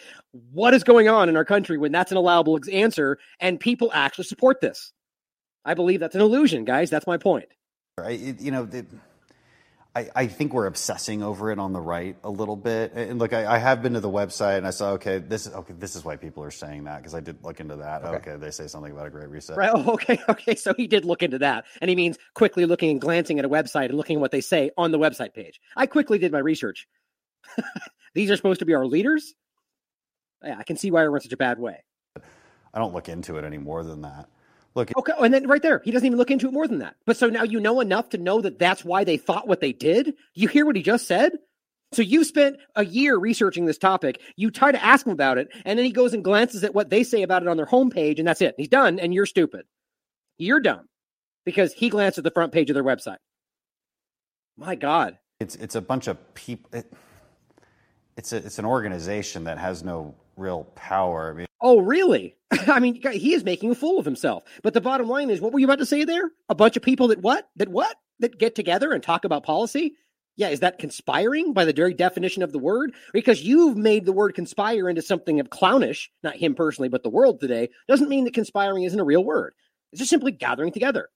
what 0.53 0.75
is 0.75 0.85
going 0.85 1.09
on 1.09 1.29
in 1.29 1.37
our 1.37 1.45
country 1.45 1.77
when 1.77 1.93
that's 1.93 2.13
an 2.13 2.17
allowable 2.17 2.59
answer 2.73 3.19
and 3.41 3.59
people 3.59 3.91
actually 3.93 4.25
support 4.25 4.61
this. 4.61 4.93
I 5.65 5.75
believe 5.75 6.01
that's 6.01 6.15
an 6.15 6.21
illusion, 6.21 6.65
guys. 6.65 6.89
That's 6.89 7.07
my 7.07 7.19
point. 7.19 7.49
I, 7.99 8.11
you 8.11 8.51
know, 8.51 8.65
the, 8.65 8.87
I, 9.95 10.09
I 10.15 10.27
think 10.29 10.53
we're 10.53 10.67
obsessing 10.67 11.23
over 11.23 11.51
it 11.51 11.59
on 11.59 11.73
the 11.73 11.81
right 11.81 12.17
a 12.23 12.31
little 12.31 12.55
bit. 12.55 12.93
And 12.95 13.19
look, 13.19 13.33
I, 13.33 13.55
I 13.55 13.59
have 13.59 13.83
been 13.83 13.95
to 13.95 14.01
the 14.01 14.11
website 14.11 14.59
and 14.59 14.67
I 14.67 14.71
saw, 14.71 14.93
okay, 14.93 15.19
this 15.19 15.47
is 15.47 15.53
okay. 15.53 15.75
This 15.77 15.97
is 15.97 16.05
why 16.05 16.15
people 16.17 16.45
are 16.45 16.51
saying 16.53 16.85
that 16.85 16.99
because 16.99 17.15
I 17.15 17.21
did 17.21 17.43
look 17.43 17.59
into 17.59 17.77
that. 17.77 18.05
Okay. 18.05 18.37
they 18.37 18.53
say 18.53 18.69
something 18.69 18.93
about 18.93 19.09
a 19.09 19.11
great 19.11 19.29
reset. 19.29 19.57
Right. 19.57 19.71
Oh, 19.81 19.95
okay. 19.95 20.19
Okay. 20.29 20.55
So 20.57 20.75
he 20.75 20.87
did 20.87 21.05
look 21.05 21.23
into 21.23 21.39
that. 21.39 21.65
And 21.81 21.89
he 21.89 21.97
means 21.97 22.19
quickly 22.35 22.67
looking 22.67 22.91
and 22.91 23.01
glancing 23.01 23.39
at 23.39 23.45
a 23.45 23.49
website 23.49 23.87
and 23.87 23.97
looking 23.97 24.17
at 24.17 24.21
what 24.21 24.31
they 24.31 24.41
say 24.41 24.71
on 24.77 24.91
the 24.91 24.99
website 24.99 25.33
page. 25.33 25.61
I 25.77 25.87
quickly 25.87 26.19
did 26.19 26.33
my 26.33 26.39
research. 26.39 26.87
These 28.15 28.31
are 28.31 28.37
supposed 28.37 28.61
to 28.61 28.67
be 28.67 28.75
our 28.75 28.87
leaders. 28.87 29.35
Yeah, 30.45 30.57
I 30.59 30.63
can 30.65 30.77
see 30.77 30.91
why 30.91 31.07
we're 31.07 31.17
in 31.17 31.23
such 31.23 31.33
a 31.33 31.37
bad 31.37 31.59
way. 31.59 31.83
I 32.73 32.79
don't 32.79 32.95
look 32.95 33.09
into 33.09 33.37
it 33.37 33.45
any 33.45 33.59
more 33.59 33.83
than 33.83 34.03
that. 34.03 34.29
Look, 34.75 34.93
Okay. 34.97 35.13
And 35.19 35.35
then 35.35 35.49
right 35.49 35.63
there, 35.63 35.81
he 35.85 35.91
doesn't 35.91 36.07
even 36.07 36.19
look 36.19 36.31
into 36.31 36.47
it 36.47 36.53
more 36.53 36.69
than 36.69 36.79
that. 36.79 36.97
But 37.07 37.17
so 37.17 37.29
now 37.29 37.43
you 37.43 37.61
know 37.61 37.81
enough 37.81 38.11
to 38.11 38.19
know 38.19 38.41
that 38.41 38.59
that's 38.59 38.85
why 38.85 39.05
they 39.05 39.17
thought 39.17 39.49
what 39.49 39.61
they 39.61 39.73
did. 39.73 40.15
You 40.35 40.49
hear 40.49 40.65
what 40.65 40.77
he 40.77 40.83
just 40.83 41.07
said? 41.07 41.33
So 41.93 42.03
you 42.03 42.23
spent 42.23 42.59
a 42.77 42.85
year 42.85 43.17
researching 43.17 43.67
this 43.67 43.79
topic. 43.79 44.21
You 44.37 44.53
try 44.53 44.71
to 44.71 44.83
ask 44.83 45.05
him 45.05 45.13
about 45.13 45.39
it, 45.39 45.49
and 45.65 45.77
then 45.77 45.85
he 45.85 45.91
goes 45.91 46.15
and 46.15 46.23
glances 46.23 46.63
at 46.63 46.73
what 46.73 46.89
they 46.89 47.03
say 47.03 47.23
about 47.23 47.43
it 47.43 47.49
on 47.49 47.57
their 47.57 47.67
homepage, 47.67 48.19
and 48.19 48.29
that's 48.29 48.41
it. 48.41 48.55
He's 48.57 48.69
done, 48.69 49.01
and 49.01 49.13
you're 49.13 49.27
stupid. 49.27 49.67
You're 50.39 50.61
dumb 50.61 50.89
because 51.45 51.73
he 51.73 51.89
glanced 51.89 52.19
at 52.19 52.25
the 52.25 52.31
front 52.31 52.53
page 52.53 52.71
of 52.71 52.75
their 52.75 52.85
website. 52.85 53.17
My 54.57 54.77
God. 54.77 55.19
it's 55.41 55.57
it's 55.57 55.75
a 55.75 55.81
bunch 55.81 56.07
of 56.07 56.35
people. 56.35 56.71
It, 56.73 56.93
it's 58.17 58.33
a, 58.33 58.37
it's 58.37 58.59
an 58.61 58.67
organization 58.67 59.45
that 59.45 59.59
has 59.59 59.83
no 59.83 60.15
real 60.41 60.65
power. 60.75 61.31
I 61.33 61.37
mean, 61.37 61.47
Oh, 61.61 61.81
really? 61.81 62.37
I 62.51 62.81
mean, 62.81 63.01
he 63.13 63.35
is 63.35 63.45
making 63.45 63.71
a 63.71 63.75
fool 63.75 63.99
of 63.99 64.05
himself. 64.05 64.45
But 64.63 64.75
the 64.75 64.81
bottom 64.81 65.09
line 65.09 65.31
is, 65.31 65.41
what 65.41 65.53
were 65.53 65.59
you 65.59 65.67
about 65.67 65.79
to 65.79 65.87
say 65.87 66.05
there? 66.05 66.31
A 66.49 66.55
bunch 66.55 66.77
of 66.77 66.83
people 66.83 67.09
that 67.09 67.21
what? 67.21 67.49
That 67.57 67.69
what? 67.69 67.97
That 68.21 68.39
get 68.39 68.55
together 68.55 68.93
and 68.93 69.03
talk 69.03 69.25
about 69.25 69.45
policy? 69.45 69.95
Yeah, 70.37 70.49
is 70.49 70.61
that 70.61 70.79
conspiring 70.79 71.53
by 71.53 71.67
the 71.67 71.73
very 71.73 71.93
definition 71.93 72.43
of 72.43 72.53
the 72.53 72.59
word? 72.59 72.95
Because 73.13 73.43
you've 73.43 73.77
made 73.77 74.07
the 74.07 74.13
word 74.13 74.35
conspire 74.35 74.89
into 74.89 75.03
something 75.03 75.39
of 75.39 75.51
clownish, 75.51 76.11
not 76.23 76.37
him 76.37 76.55
personally, 76.55 76.89
but 76.89 77.03
the 77.03 77.11
world 77.11 77.41
today, 77.41 77.69
doesn't 77.89 78.09
mean 78.09 78.25
that 78.25 78.33
conspiring 78.33 78.85
isn't 78.85 79.01
a 79.01 79.05
real 79.05 79.25
word. 79.25 79.53
It's 79.93 79.99
just 79.99 80.11
simply 80.11 80.33
gathering 80.33 80.73
together, 80.73 81.11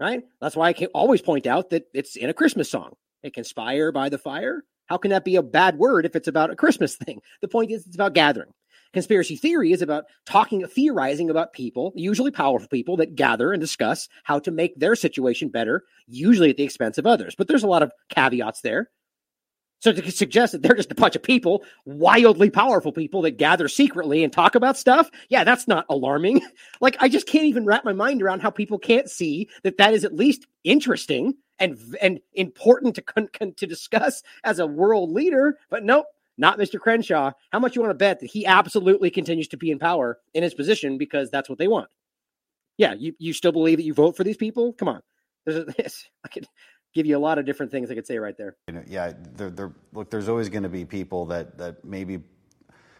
right? 0.00 0.22
That's 0.40 0.56
why 0.56 0.68
I 0.68 0.72
can 0.72 0.88
always 0.94 1.20
point 1.20 1.46
out 1.46 1.70
that 1.70 1.84
it's 1.92 2.16
in 2.16 2.30
a 2.30 2.34
Christmas 2.34 2.70
song. 2.70 2.94
A 3.24 3.30
conspire 3.30 3.92
by 3.92 4.08
the 4.08 4.18
fire. 4.18 4.64
How 4.86 4.96
can 4.96 5.10
that 5.10 5.24
be 5.24 5.36
a 5.36 5.42
bad 5.42 5.76
word 5.76 6.06
if 6.06 6.16
it's 6.16 6.28
about 6.28 6.50
a 6.50 6.56
Christmas 6.56 6.96
thing? 6.96 7.20
The 7.40 7.48
point 7.48 7.70
is, 7.70 7.86
it's 7.86 7.94
about 7.94 8.14
gathering. 8.14 8.52
Conspiracy 8.92 9.36
theory 9.36 9.72
is 9.72 9.82
about 9.82 10.04
talking, 10.26 10.66
theorizing 10.66 11.30
about 11.30 11.52
people, 11.52 11.92
usually 11.94 12.30
powerful 12.30 12.68
people, 12.68 12.96
that 12.98 13.14
gather 13.14 13.52
and 13.52 13.60
discuss 13.60 14.08
how 14.24 14.38
to 14.38 14.50
make 14.50 14.78
their 14.78 14.94
situation 14.94 15.48
better, 15.48 15.84
usually 16.06 16.50
at 16.50 16.56
the 16.56 16.62
expense 16.62 16.98
of 16.98 17.06
others. 17.06 17.34
But 17.34 17.48
there's 17.48 17.62
a 17.62 17.68
lot 17.68 17.82
of 17.82 17.92
caveats 18.10 18.60
there. 18.60 18.90
So 19.82 19.92
to 19.92 20.12
suggest 20.12 20.52
that 20.52 20.62
they're 20.62 20.76
just 20.76 20.92
a 20.92 20.94
bunch 20.94 21.16
of 21.16 21.24
people, 21.24 21.64
wildly 21.84 22.50
powerful 22.50 22.92
people 22.92 23.22
that 23.22 23.36
gather 23.36 23.66
secretly 23.66 24.22
and 24.22 24.32
talk 24.32 24.54
about 24.54 24.76
stuff, 24.76 25.10
yeah, 25.28 25.42
that's 25.42 25.66
not 25.66 25.86
alarming. 25.88 26.40
Like 26.80 26.96
I 27.00 27.08
just 27.08 27.28
can't 27.28 27.44
even 27.44 27.64
wrap 27.64 27.84
my 27.84 27.92
mind 27.92 28.22
around 28.22 28.40
how 28.40 28.50
people 28.50 28.78
can't 28.78 29.08
see 29.08 29.48
that 29.62 29.78
that 29.78 29.94
is 29.94 30.04
at 30.04 30.14
least 30.16 30.48
interesting 30.64 31.34
and 31.60 31.78
and 32.00 32.18
important 32.34 32.96
to 32.96 33.02
con- 33.02 33.28
con- 33.32 33.54
to 33.54 33.68
discuss 33.68 34.24
as 34.42 34.58
a 34.58 34.66
world 34.66 35.12
leader. 35.12 35.58
But 35.70 35.84
nope, 35.84 36.06
not 36.42 36.58
Mr. 36.58 36.78
Crenshaw. 36.78 37.30
How 37.50 37.58
much 37.60 37.76
you 37.76 37.80
want 37.80 37.92
to 37.92 37.96
bet 37.98 38.20
that 38.20 38.26
he 38.26 38.44
absolutely 38.44 39.10
continues 39.10 39.48
to 39.48 39.56
be 39.56 39.70
in 39.70 39.78
power 39.78 40.18
in 40.34 40.42
his 40.42 40.52
position 40.52 40.98
because 40.98 41.30
that's 41.30 41.48
what 41.48 41.58
they 41.58 41.68
want? 41.68 41.88
Yeah, 42.76 42.94
you, 42.98 43.14
you 43.18 43.32
still 43.32 43.52
believe 43.52 43.78
that 43.78 43.84
you 43.84 43.94
vote 43.94 44.16
for 44.16 44.24
these 44.24 44.36
people? 44.36 44.72
Come 44.72 44.88
on. 44.88 45.00
There's 45.46 45.58
a, 45.58 45.74
I 46.24 46.28
could 46.28 46.46
give 46.94 47.06
you 47.06 47.16
a 47.16 47.20
lot 47.20 47.38
of 47.38 47.46
different 47.46 47.70
things 47.70 47.90
I 47.90 47.94
could 47.94 48.08
say 48.08 48.18
right 48.18 48.36
there. 48.36 48.56
yeah, 48.86 49.12
there, 49.36 49.50
there, 49.50 49.72
look, 49.92 50.10
there's 50.10 50.28
always 50.28 50.48
going 50.48 50.64
to 50.64 50.68
be 50.68 50.84
people 50.84 51.26
that, 51.26 51.58
that 51.58 51.84
maybe. 51.84 52.20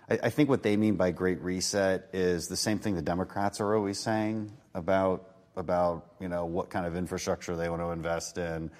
I, 0.09 0.21
I 0.25 0.31
think 0.31 0.49
what 0.49 0.63
they 0.63 0.77
mean 0.77 0.95
by 0.95 1.11
Great 1.11 1.41
Reset 1.43 2.11
is 2.13 2.47
the 2.47 2.57
same 2.57 2.79
thing 2.79 2.95
the 2.95 3.03
Democrats 3.03 3.61
are 3.61 3.75
always 3.75 3.99
saying 3.99 4.53
about 4.75 5.29
about 5.55 6.15
you 6.19 6.29
know 6.29 6.47
what 6.47 6.71
kind 6.71 6.87
of 6.87 6.97
infrastructure 6.97 7.57
they 7.57 7.69
want 7.69 7.83
to 7.83 7.91
invest 7.91 8.39
in, 8.39 8.71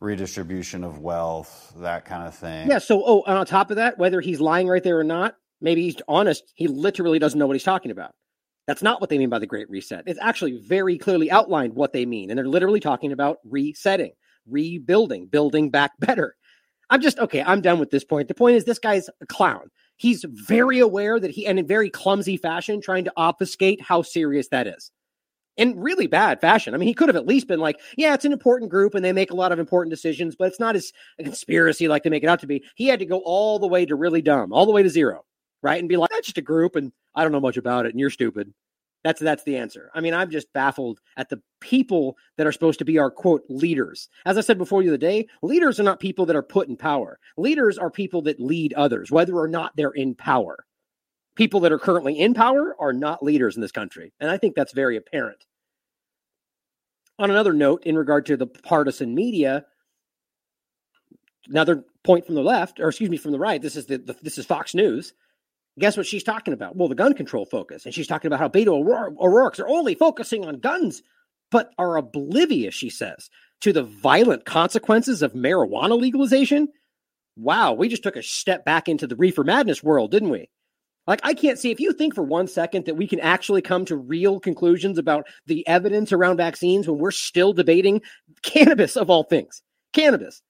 redistribution 0.00 0.84
of 0.84 0.98
wealth, 0.98 1.72
that 1.78 2.04
kind 2.04 2.26
of 2.26 2.34
thing. 2.34 2.68
Yeah. 2.70 2.78
So, 2.78 3.02
oh, 3.04 3.22
and 3.26 3.36
on 3.36 3.46
top 3.46 3.70
of 3.70 3.76
that, 3.76 3.98
whether 3.98 4.20
he's 4.20 4.40
lying 4.40 4.68
right 4.68 4.82
there 4.82 4.98
or 4.98 5.04
not, 5.04 5.36
maybe 5.60 5.82
he's 5.82 5.96
honest. 6.06 6.52
He 6.54 6.68
literally 6.68 7.18
doesn't 7.18 7.38
know 7.38 7.46
what 7.46 7.56
he's 7.56 7.64
talking 7.64 7.90
about. 7.90 8.12
That's 8.66 8.82
not 8.82 9.00
what 9.00 9.10
they 9.10 9.18
mean 9.18 9.30
by 9.30 9.38
the 9.38 9.46
Great 9.46 9.68
Reset. 9.70 10.04
It's 10.06 10.20
actually 10.20 10.60
very 10.66 10.98
clearly 10.98 11.30
outlined 11.30 11.74
what 11.74 11.92
they 11.92 12.06
mean. 12.06 12.30
And 12.30 12.38
they're 12.38 12.46
literally 12.46 12.80
talking 12.80 13.12
about 13.12 13.38
resetting, 13.44 14.12
rebuilding, 14.46 15.26
building 15.26 15.70
back 15.70 15.92
better. 15.98 16.36
I'm 16.90 17.00
just, 17.00 17.18
okay, 17.18 17.42
I'm 17.42 17.60
done 17.60 17.78
with 17.78 17.90
this 17.90 18.04
point. 18.04 18.28
The 18.28 18.34
point 18.34 18.56
is, 18.56 18.64
this 18.64 18.78
guy's 18.78 19.08
a 19.20 19.26
clown. 19.26 19.70
he's 19.98 20.24
very 20.28 20.78
aware 20.78 21.20
that 21.20 21.32
he, 21.32 21.46
and 21.46 21.58
in 21.58 21.66
very 21.66 21.90
clumsy 21.90 22.36
fashion, 22.36 22.80
trying 22.80 23.04
to 23.04 23.12
obfuscate 23.16 23.82
how 23.82 24.00
serious 24.02 24.48
that 24.48 24.66
is. 24.66 24.90
In 25.58 25.78
really 25.78 26.06
bad 26.06 26.40
fashion. 26.40 26.72
I 26.72 26.78
mean, 26.78 26.86
he 26.86 26.94
could 26.94 27.08
have 27.08 27.16
at 27.16 27.26
least 27.26 27.48
been 27.48 27.58
like, 27.58 27.80
yeah, 27.96 28.14
it's 28.14 28.24
an 28.24 28.32
important 28.32 28.70
group 28.70 28.94
and 28.94 29.04
they 29.04 29.12
make 29.12 29.32
a 29.32 29.36
lot 29.36 29.50
of 29.50 29.58
important 29.58 29.90
decisions, 29.90 30.36
but 30.36 30.46
it's 30.46 30.60
not 30.60 30.76
as 30.76 30.92
a 31.18 31.24
conspiracy 31.24 31.88
like 31.88 32.04
they 32.04 32.10
make 32.10 32.22
it 32.22 32.28
out 32.28 32.38
to 32.40 32.46
be. 32.46 32.62
He 32.76 32.86
had 32.86 33.00
to 33.00 33.06
go 33.06 33.18
all 33.24 33.58
the 33.58 33.66
way 33.66 33.84
to 33.84 33.96
really 33.96 34.22
dumb, 34.22 34.52
all 34.52 34.66
the 34.66 34.72
way 34.72 34.84
to 34.84 34.88
zero, 34.88 35.24
right? 35.60 35.80
And 35.80 35.88
be 35.88 35.96
like, 35.96 36.10
that's 36.10 36.28
just 36.28 36.38
a 36.38 36.42
group 36.42 36.76
and 36.76 36.92
I 37.16 37.24
don't 37.24 37.32
know 37.32 37.40
much 37.40 37.56
about 37.56 37.86
it 37.86 37.90
and 37.90 37.98
you're 37.98 38.08
stupid. 38.08 38.54
That's 39.02 39.20
that's 39.20 39.42
the 39.42 39.56
answer. 39.56 39.90
I 39.94 40.00
mean, 40.00 40.14
I'm 40.14 40.30
just 40.30 40.52
baffled 40.52 41.00
at 41.16 41.28
the 41.28 41.40
people 41.60 42.16
that 42.36 42.46
are 42.46 42.52
supposed 42.52 42.78
to 42.78 42.84
be 42.84 42.98
our 42.98 43.10
quote 43.10 43.42
leaders. 43.48 44.08
As 44.26 44.38
I 44.38 44.42
said 44.42 44.58
before 44.58 44.82
the 44.82 44.88
other 44.88 44.96
day, 44.96 45.26
leaders 45.42 45.80
are 45.80 45.84
not 45.84 45.98
people 45.98 46.26
that 46.26 46.36
are 46.36 46.42
put 46.42 46.68
in 46.68 46.76
power. 46.76 47.18
Leaders 47.36 47.78
are 47.78 47.90
people 47.90 48.22
that 48.22 48.40
lead 48.40 48.74
others, 48.74 49.10
whether 49.10 49.36
or 49.36 49.48
not 49.48 49.72
they're 49.76 49.90
in 49.90 50.14
power. 50.14 50.64
People 51.38 51.60
that 51.60 51.72
are 51.72 51.78
currently 51.78 52.18
in 52.18 52.34
power 52.34 52.76
are 52.78 52.92
not 52.92 53.22
leaders 53.22 53.56
in 53.56 53.62
this 53.62 53.72
country, 53.72 54.12
and 54.20 54.30
I 54.30 54.36
think 54.36 54.54
that's 54.54 54.74
very 54.74 54.98
apparent. 54.98 55.46
On 57.18 57.30
another 57.30 57.54
note, 57.54 57.84
in 57.84 57.96
regard 57.96 58.26
to 58.26 58.36
the 58.36 58.46
partisan 58.46 59.14
media, 59.14 59.64
another 61.48 61.84
point 62.04 62.26
from 62.26 62.34
the 62.34 62.42
left, 62.42 62.78
or 62.78 62.88
excuse 62.88 63.08
me, 63.08 63.16
from 63.16 63.32
the 63.32 63.38
right. 63.38 63.62
This 63.62 63.76
is 63.76 63.86
the, 63.86 63.96
the 63.98 64.16
this 64.22 64.36
is 64.36 64.44
Fox 64.44 64.74
News 64.74 65.14
Guess 65.78 65.96
what 65.96 66.06
she's 66.06 66.24
talking 66.24 66.54
about? 66.54 66.76
Well, 66.76 66.88
the 66.88 66.94
gun 66.94 67.14
control 67.14 67.46
focus. 67.46 67.84
And 67.84 67.94
she's 67.94 68.06
talking 68.06 68.26
about 68.26 68.40
how 68.40 68.48
Beto 68.48 69.16
O'Rourke's 69.18 69.60
are 69.60 69.68
only 69.68 69.94
focusing 69.94 70.44
on 70.44 70.58
guns, 70.58 71.02
but 71.50 71.70
are 71.78 71.96
oblivious, 71.96 72.74
she 72.74 72.90
says, 72.90 73.30
to 73.60 73.72
the 73.72 73.84
violent 73.84 74.44
consequences 74.44 75.22
of 75.22 75.34
marijuana 75.34 75.98
legalization. 75.98 76.68
Wow, 77.36 77.74
we 77.74 77.88
just 77.88 78.02
took 78.02 78.16
a 78.16 78.22
step 78.22 78.64
back 78.64 78.88
into 78.88 79.06
the 79.06 79.16
reefer 79.16 79.44
madness 79.44 79.82
world, 79.82 80.10
didn't 80.10 80.30
we? 80.30 80.48
Like, 81.08 81.20
I 81.24 81.34
can't 81.34 81.58
see 81.58 81.72
if 81.72 81.80
you 81.80 81.92
think 81.92 82.14
for 82.14 82.22
one 82.22 82.46
second 82.46 82.84
that 82.84 82.96
we 82.96 83.08
can 83.08 83.18
actually 83.18 83.62
come 83.62 83.84
to 83.86 83.96
real 83.96 84.38
conclusions 84.38 84.98
about 84.98 85.26
the 85.46 85.66
evidence 85.66 86.12
around 86.12 86.36
vaccines 86.36 86.86
when 86.86 86.98
we're 86.98 87.10
still 87.10 87.52
debating 87.52 88.02
cannabis 88.42 88.96
of 88.96 89.10
all 89.10 89.24
things. 89.24 89.62
Cannabis. 89.92 90.42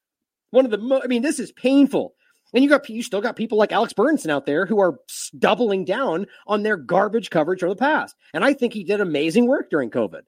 One 0.50 0.66
of 0.66 0.70
the, 0.70 0.78
mo- 0.78 1.00
I 1.02 1.06
mean, 1.06 1.22
this 1.22 1.38
is 1.38 1.52
painful 1.52 2.14
and 2.52 2.64
you 2.64 2.70
got 2.70 2.88
you 2.88 3.02
still 3.02 3.20
got 3.20 3.36
people 3.36 3.58
like 3.58 3.72
Alex 3.72 3.92
Berenson 3.92 4.30
out 4.30 4.46
there 4.46 4.66
who 4.66 4.80
are 4.80 4.98
doubling 5.38 5.84
down 5.84 6.26
on 6.46 6.62
their 6.62 6.76
garbage 6.76 7.30
coverage 7.30 7.60
from 7.60 7.68
the 7.68 7.76
past. 7.76 8.16
And 8.32 8.44
I 8.44 8.52
think 8.52 8.72
he 8.72 8.84
did 8.84 9.00
amazing 9.00 9.46
work 9.46 9.70
during 9.70 9.90
COVID. 9.90 10.22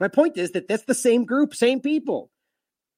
My 0.00 0.08
point 0.08 0.36
is 0.36 0.52
that 0.52 0.66
that's 0.66 0.84
the 0.84 0.94
same 0.94 1.24
group, 1.24 1.54
same 1.54 1.80
people. 1.80 2.30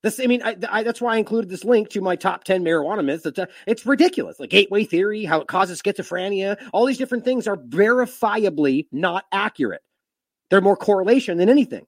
This, 0.04 0.20
I 0.20 0.26
mean, 0.26 0.42
I, 0.42 0.54
I, 0.68 0.82
that's 0.82 1.00
why 1.00 1.14
I 1.14 1.16
included 1.16 1.48
this 1.48 1.64
link 1.64 1.88
to 1.90 2.02
my 2.02 2.14
top 2.14 2.44
10 2.44 2.62
marijuana 2.62 3.02
myths. 3.02 3.24
It's, 3.24 3.38
uh, 3.38 3.46
it's 3.66 3.86
ridiculous. 3.86 4.36
The 4.36 4.46
gateway 4.46 4.84
theory, 4.84 5.24
how 5.24 5.40
it 5.40 5.48
causes 5.48 5.80
schizophrenia, 5.80 6.58
all 6.74 6.84
these 6.84 6.98
different 6.98 7.24
things 7.24 7.48
are 7.48 7.56
verifiably 7.56 8.86
not 8.92 9.24
accurate. 9.32 9.80
They're 10.50 10.60
more 10.60 10.76
correlation 10.76 11.38
than 11.38 11.48
anything. 11.48 11.86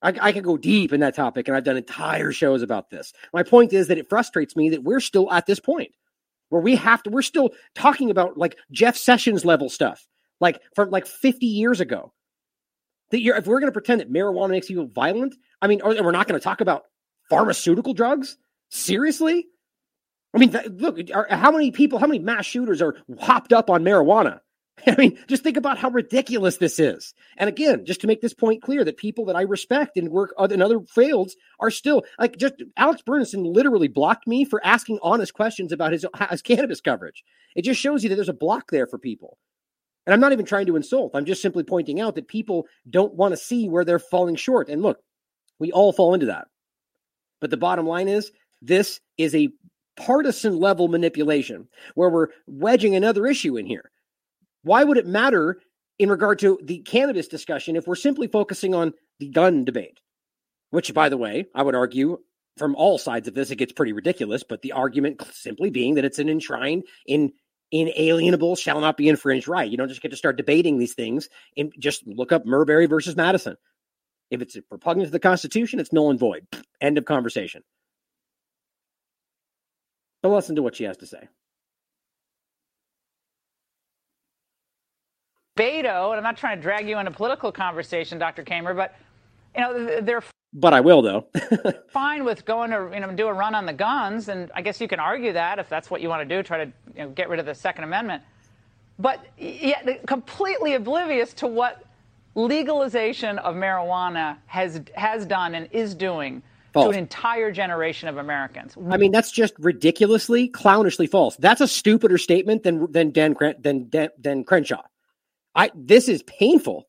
I, 0.00 0.14
I 0.22 0.32
could 0.32 0.44
go 0.44 0.56
deep 0.56 0.92
in 0.92 1.00
that 1.00 1.16
topic, 1.16 1.48
and 1.48 1.56
I've 1.56 1.64
done 1.64 1.76
entire 1.76 2.30
shows 2.30 2.62
about 2.62 2.88
this. 2.88 3.12
My 3.34 3.42
point 3.42 3.72
is 3.72 3.88
that 3.88 3.98
it 3.98 4.08
frustrates 4.08 4.54
me 4.54 4.68
that 4.68 4.84
we're 4.84 5.00
still 5.00 5.28
at 5.32 5.44
this 5.44 5.58
point 5.58 5.90
where 6.50 6.62
we 6.62 6.76
have 6.76 7.02
to, 7.02 7.10
we're 7.10 7.22
still 7.22 7.50
talking 7.74 8.12
about 8.12 8.38
like 8.38 8.56
Jeff 8.70 8.96
Sessions 8.96 9.44
level 9.44 9.68
stuff, 9.68 10.06
like 10.38 10.60
from 10.76 10.90
like 10.90 11.08
50 11.08 11.46
years 11.46 11.80
ago. 11.80 12.12
That 13.10 13.22
you're, 13.22 13.34
if 13.34 13.48
we're 13.48 13.58
going 13.58 13.72
to 13.72 13.72
pretend 13.72 14.02
that 14.02 14.12
marijuana 14.12 14.50
makes 14.50 14.68
people 14.68 14.86
violent, 14.86 15.34
I 15.60 15.66
mean, 15.66 15.80
or, 15.82 16.00
we're 16.00 16.12
not 16.12 16.28
going 16.28 16.38
to 16.38 16.44
talk 16.44 16.60
about 16.60 16.84
pharmaceutical 17.28 17.94
drugs? 17.94 18.36
Seriously? 18.70 19.46
I 20.34 20.38
mean, 20.38 20.54
look, 20.76 20.98
are, 21.14 21.26
how 21.30 21.50
many 21.50 21.70
people, 21.70 21.98
how 21.98 22.06
many 22.06 22.18
mass 22.18 22.44
shooters 22.44 22.82
are 22.82 22.96
hopped 23.18 23.52
up 23.52 23.70
on 23.70 23.82
marijuana? 23.82 24.40
I 24.86 24.94
mean, 24.96 25.18
just 25.26 25.42
think 25.42 25.56
about 25.56 25.78
how 25.78 25.90
ridiculous 25.90 26.58
this 26.58 26.78
is. 26.78 27.14
And 27.36 27.48
again, 27.48 27.84
just 27.84 28.00
to 28.02 28.06
make 28.06 28.20
this 28.20 28.34
point 28.34 28.62
clear 28.62 28.84
that 28.84 28.96
people 28.96 29.24
that 29.26 29.36
I 29.36 29.42
respect 29.42 29.96
and 29.96 30.10
work 30.10 30.34
in 30.50 30.62
other 30.62 30.80
fields 30.80 31.36
are 31.60 31.70
still 31.70 32.04
like 32.18 32.36
just 32.36 32.54
Alex 32.76 33.02
Berenson 33.02 33.44
literally 33.44 33.88
blocked 33.88 34.26
me 34.26 34.44
for 34.44 34.64
asking 34.64 34.98
honest 35.02 35.34
questions 35.34 35.72
about 35.72 35.92
his, 35.92 36.06
his 36.30 36.42
cannabis 36.42 36.80
coverage. 36.80 37.24
It 37.56 37.62
just 37.62 37.80
shows 37.80 38.02
you 38.02 38.10
that 38.10 38.16
there's 38.16 38.28
a 38.28 38.34
block 38.34 38.70
there 38.70 38.86
for 38.86 38.98
people. 38.98 39.38
And 40.06 40.14
I'm 40.14 40.20
not 40.20 40.32
even 40.32 40.46
trying 40.46 40.66
to 40.66 40.76
insult. 40.76 41.12
I'm 41.14 41.26
just 41.26 41.42
simply 41.42 41.64
pointing 41.64 42.00
out 42.00 42.14
that 42.14 42.28
people 42.28 42.66
don't 42.88 43.14
want 43.14 43.32
to 43.32 43.36
see 43.36 43.68
where 43.68 43.84
they're 43.84 43.98
falling 43.98 44.36
short. 44.36 44.68
And 44.68 44.80
look, 44.80 45.00
we 45.58 45.70
all 45.70 45.92
fall 45.92 46.14
into 46.14 46.26
that. 46.26 46.46
But 47.40 47.50
the 47.50 47.56
bottom 47.56 47.86
line 47.86 48.08
is 48.08 48.30
this 48.62 49.00
is 49.16 49.34
a 49.34 49.50
partisan 49.96 50.58
level 50.58 50.88
manipulation 50.88 51.68
where 51.94 52.10
we're 52.10 52.28
wedging 52.46 52.94
another 52.94 53.26
issue 53.26 53.56
in 53.56 53.66
here 53.66 53.90
why 54.62 54.84
would 54.84 54.98
it 54.98 55.06
matter 55.06 55.58
in 55.98 56.10
regard 56.10 56.38
to 56.40 56.58
the 56.62 56.78
cannabis 56.80 57.28
discussion 57.28 57.76
if 57.76 57.86
we're 57.86 57.94
simply 57.94 58.28
focusing 58.28 58.74
on 58.74 58.92
the 59.18 59.28
gun 59.28 59.64
debate? 59.64 59.98
Which, 60.70 60.92
by 60.92 61.08
the 61.08 61.16
way, 61.16 61.46
I 61.54 61.62
would 61.62 61.74
argue 61.74 62.18
from 62.58 62.74
all 62.74 62.98
sides 62.98 63.28
of 63.28 63.34
this, 63.34 63.50
it 63.50 63.56
gets 63.56 63.72
pretty 63.72 63.92
ridiculous. 63.92 64.44
But 64.46 64.62
the 64.62 64.72
argument 64.72 65.22
simply 65.32 65.70
being 65.70 65.94
that 65.94 66.04
it's 66.04 66.18
an 66.18 66.28
enshrined 66.28 66.84
in 67.06 67.32
inalienable 67.70 68.56
shall 68.56 68.80
not 68.80 68.96
be 68.96 69.08
infringed 69.08 69.48
right. 69.48 69.70
You 69.70 69.76
don't 69.76 69.88
just 69.88 70.02
get 70.02 70.10
to 70.10 70.16
start 70.16 70.36
debating 70.36 70.78
these 70.78 70.94
things 70.94 71.28
and 71.56 71.72
just 71.78 72.06
look 72.06 72.32
up 72.32 72.44
Marbury 72.44 72.86
versus 72.86 73.16
Madison. 73.16 73.56
If 74.30 74.42
it's 74.42 74.56
repugnant 74.70 75.08
to 75.08 75.12
the 75.12 75.18
Constitution, 75.18 75.80
it's 75.80 75.92
null 75.92 76.10
and 76.10 76.18
void. 76.18 76.46
End 76.80 76.98
of 76.98 77.04
conversation. 77.04 77.62
But 80.22 80.30
listen 80.30 80.56
to 80.56 80.62
what 80.62 80.76
she 80.76 80.84
has 80.84 80.96
to 80.98 81.06
say. 81.06 81.28
Beto, 85.56 86.10
and 86.10 86.16
I'm 86.16 86.22
not 86.22 86.36
trying 86.36 86.56
to 86.58 86.62
drag 86.62 86.88
you 86.88 86.98
into 86.98 87.10
political 87.10 87.50
conversation, 87.50 88.18
Dr. 88.18 88.44
Kamer, 88.44 88.76
but 88.76 88.94
you 89.56 89.60
know 89.60 90.00
they're. 90.00 90.22
But 90.52 90.72
I 90.72 90.80
will 90.80 91.02
though. 91.02 91.26
fine 91.90 92.24
with 92.24 92.44
going 92.44 92.70
to 92.70 92.90
you 92.94 93.00
know 93.00 93.12
do 93.12 93.26
a 93.26 93.32
run 93.32 93.54
on 93.54 93.66
the 93.66 93.72
guns, 93.72 94.28
and 94.28 94.50
I 94.54 94.62
guess 94.62 94.80
you 94.80 94.86
can 94.88 95.00
argue 95.00 95.32
that 95.32 95.58
if 95.58 95.68
that's 95.68 95.90
what 95.90 96.00
you 96.00 96.08
want 96.08 96.28
to 96.28 96.36
do, 96.36 96.42
try 96.42 96.64
to 96.64 96.72
you 96.94 97.02
know, 97.02 97.08
get 97.10 97.28
rid 97.28 97.40
of 97.40 97.46
the 97.46 97.54
Second 97.54 97.84
Amendment. 97.84 98.22
But 99.00 99.24
yet, 99.36 100.06
completely 100.06 100.74
oblivious 100.74 101.32
to 101.34 101.46
what 101.48 101.84
legalization 102.38 103.38
of 103.40 103.54
marijuana 103.56 104.38
has 104.46 104.80
has 104.94 105.26
done 105.26 105.54
and 105.54 105.68
is 105.72 105.94
doing 105.94 106.42
false. 106.72 106.86
to 106.86 106.90
an 106.90 106.98
entire 106.98 107.50
generation 107.50 108.08
of 108.08 108.16
Americans. 108.16 108.76
I 108.90 108.96
mean, 108.96 109.12
that's 109.12 109.32
just 109.32 109.54
ridiculously, 109.58 110.48
clownishly 110.48 111.10
false. 111.10 111.36
That's 111.36 111.60
a 111.60 111.68
stupider 111.68 112.18
statement 112.18 112.62
than 112.62 112.90
than 112.92 113.10
Dan 113.10 113.36
than 113.60 113.88
Dan, 113.88 114.08
than 114.18 114.44
Crenshaw. 114.44 114.82
I 115.54 115.70
this 115.74 116.08
is 116.08 116.22
painful. 116.22 116.86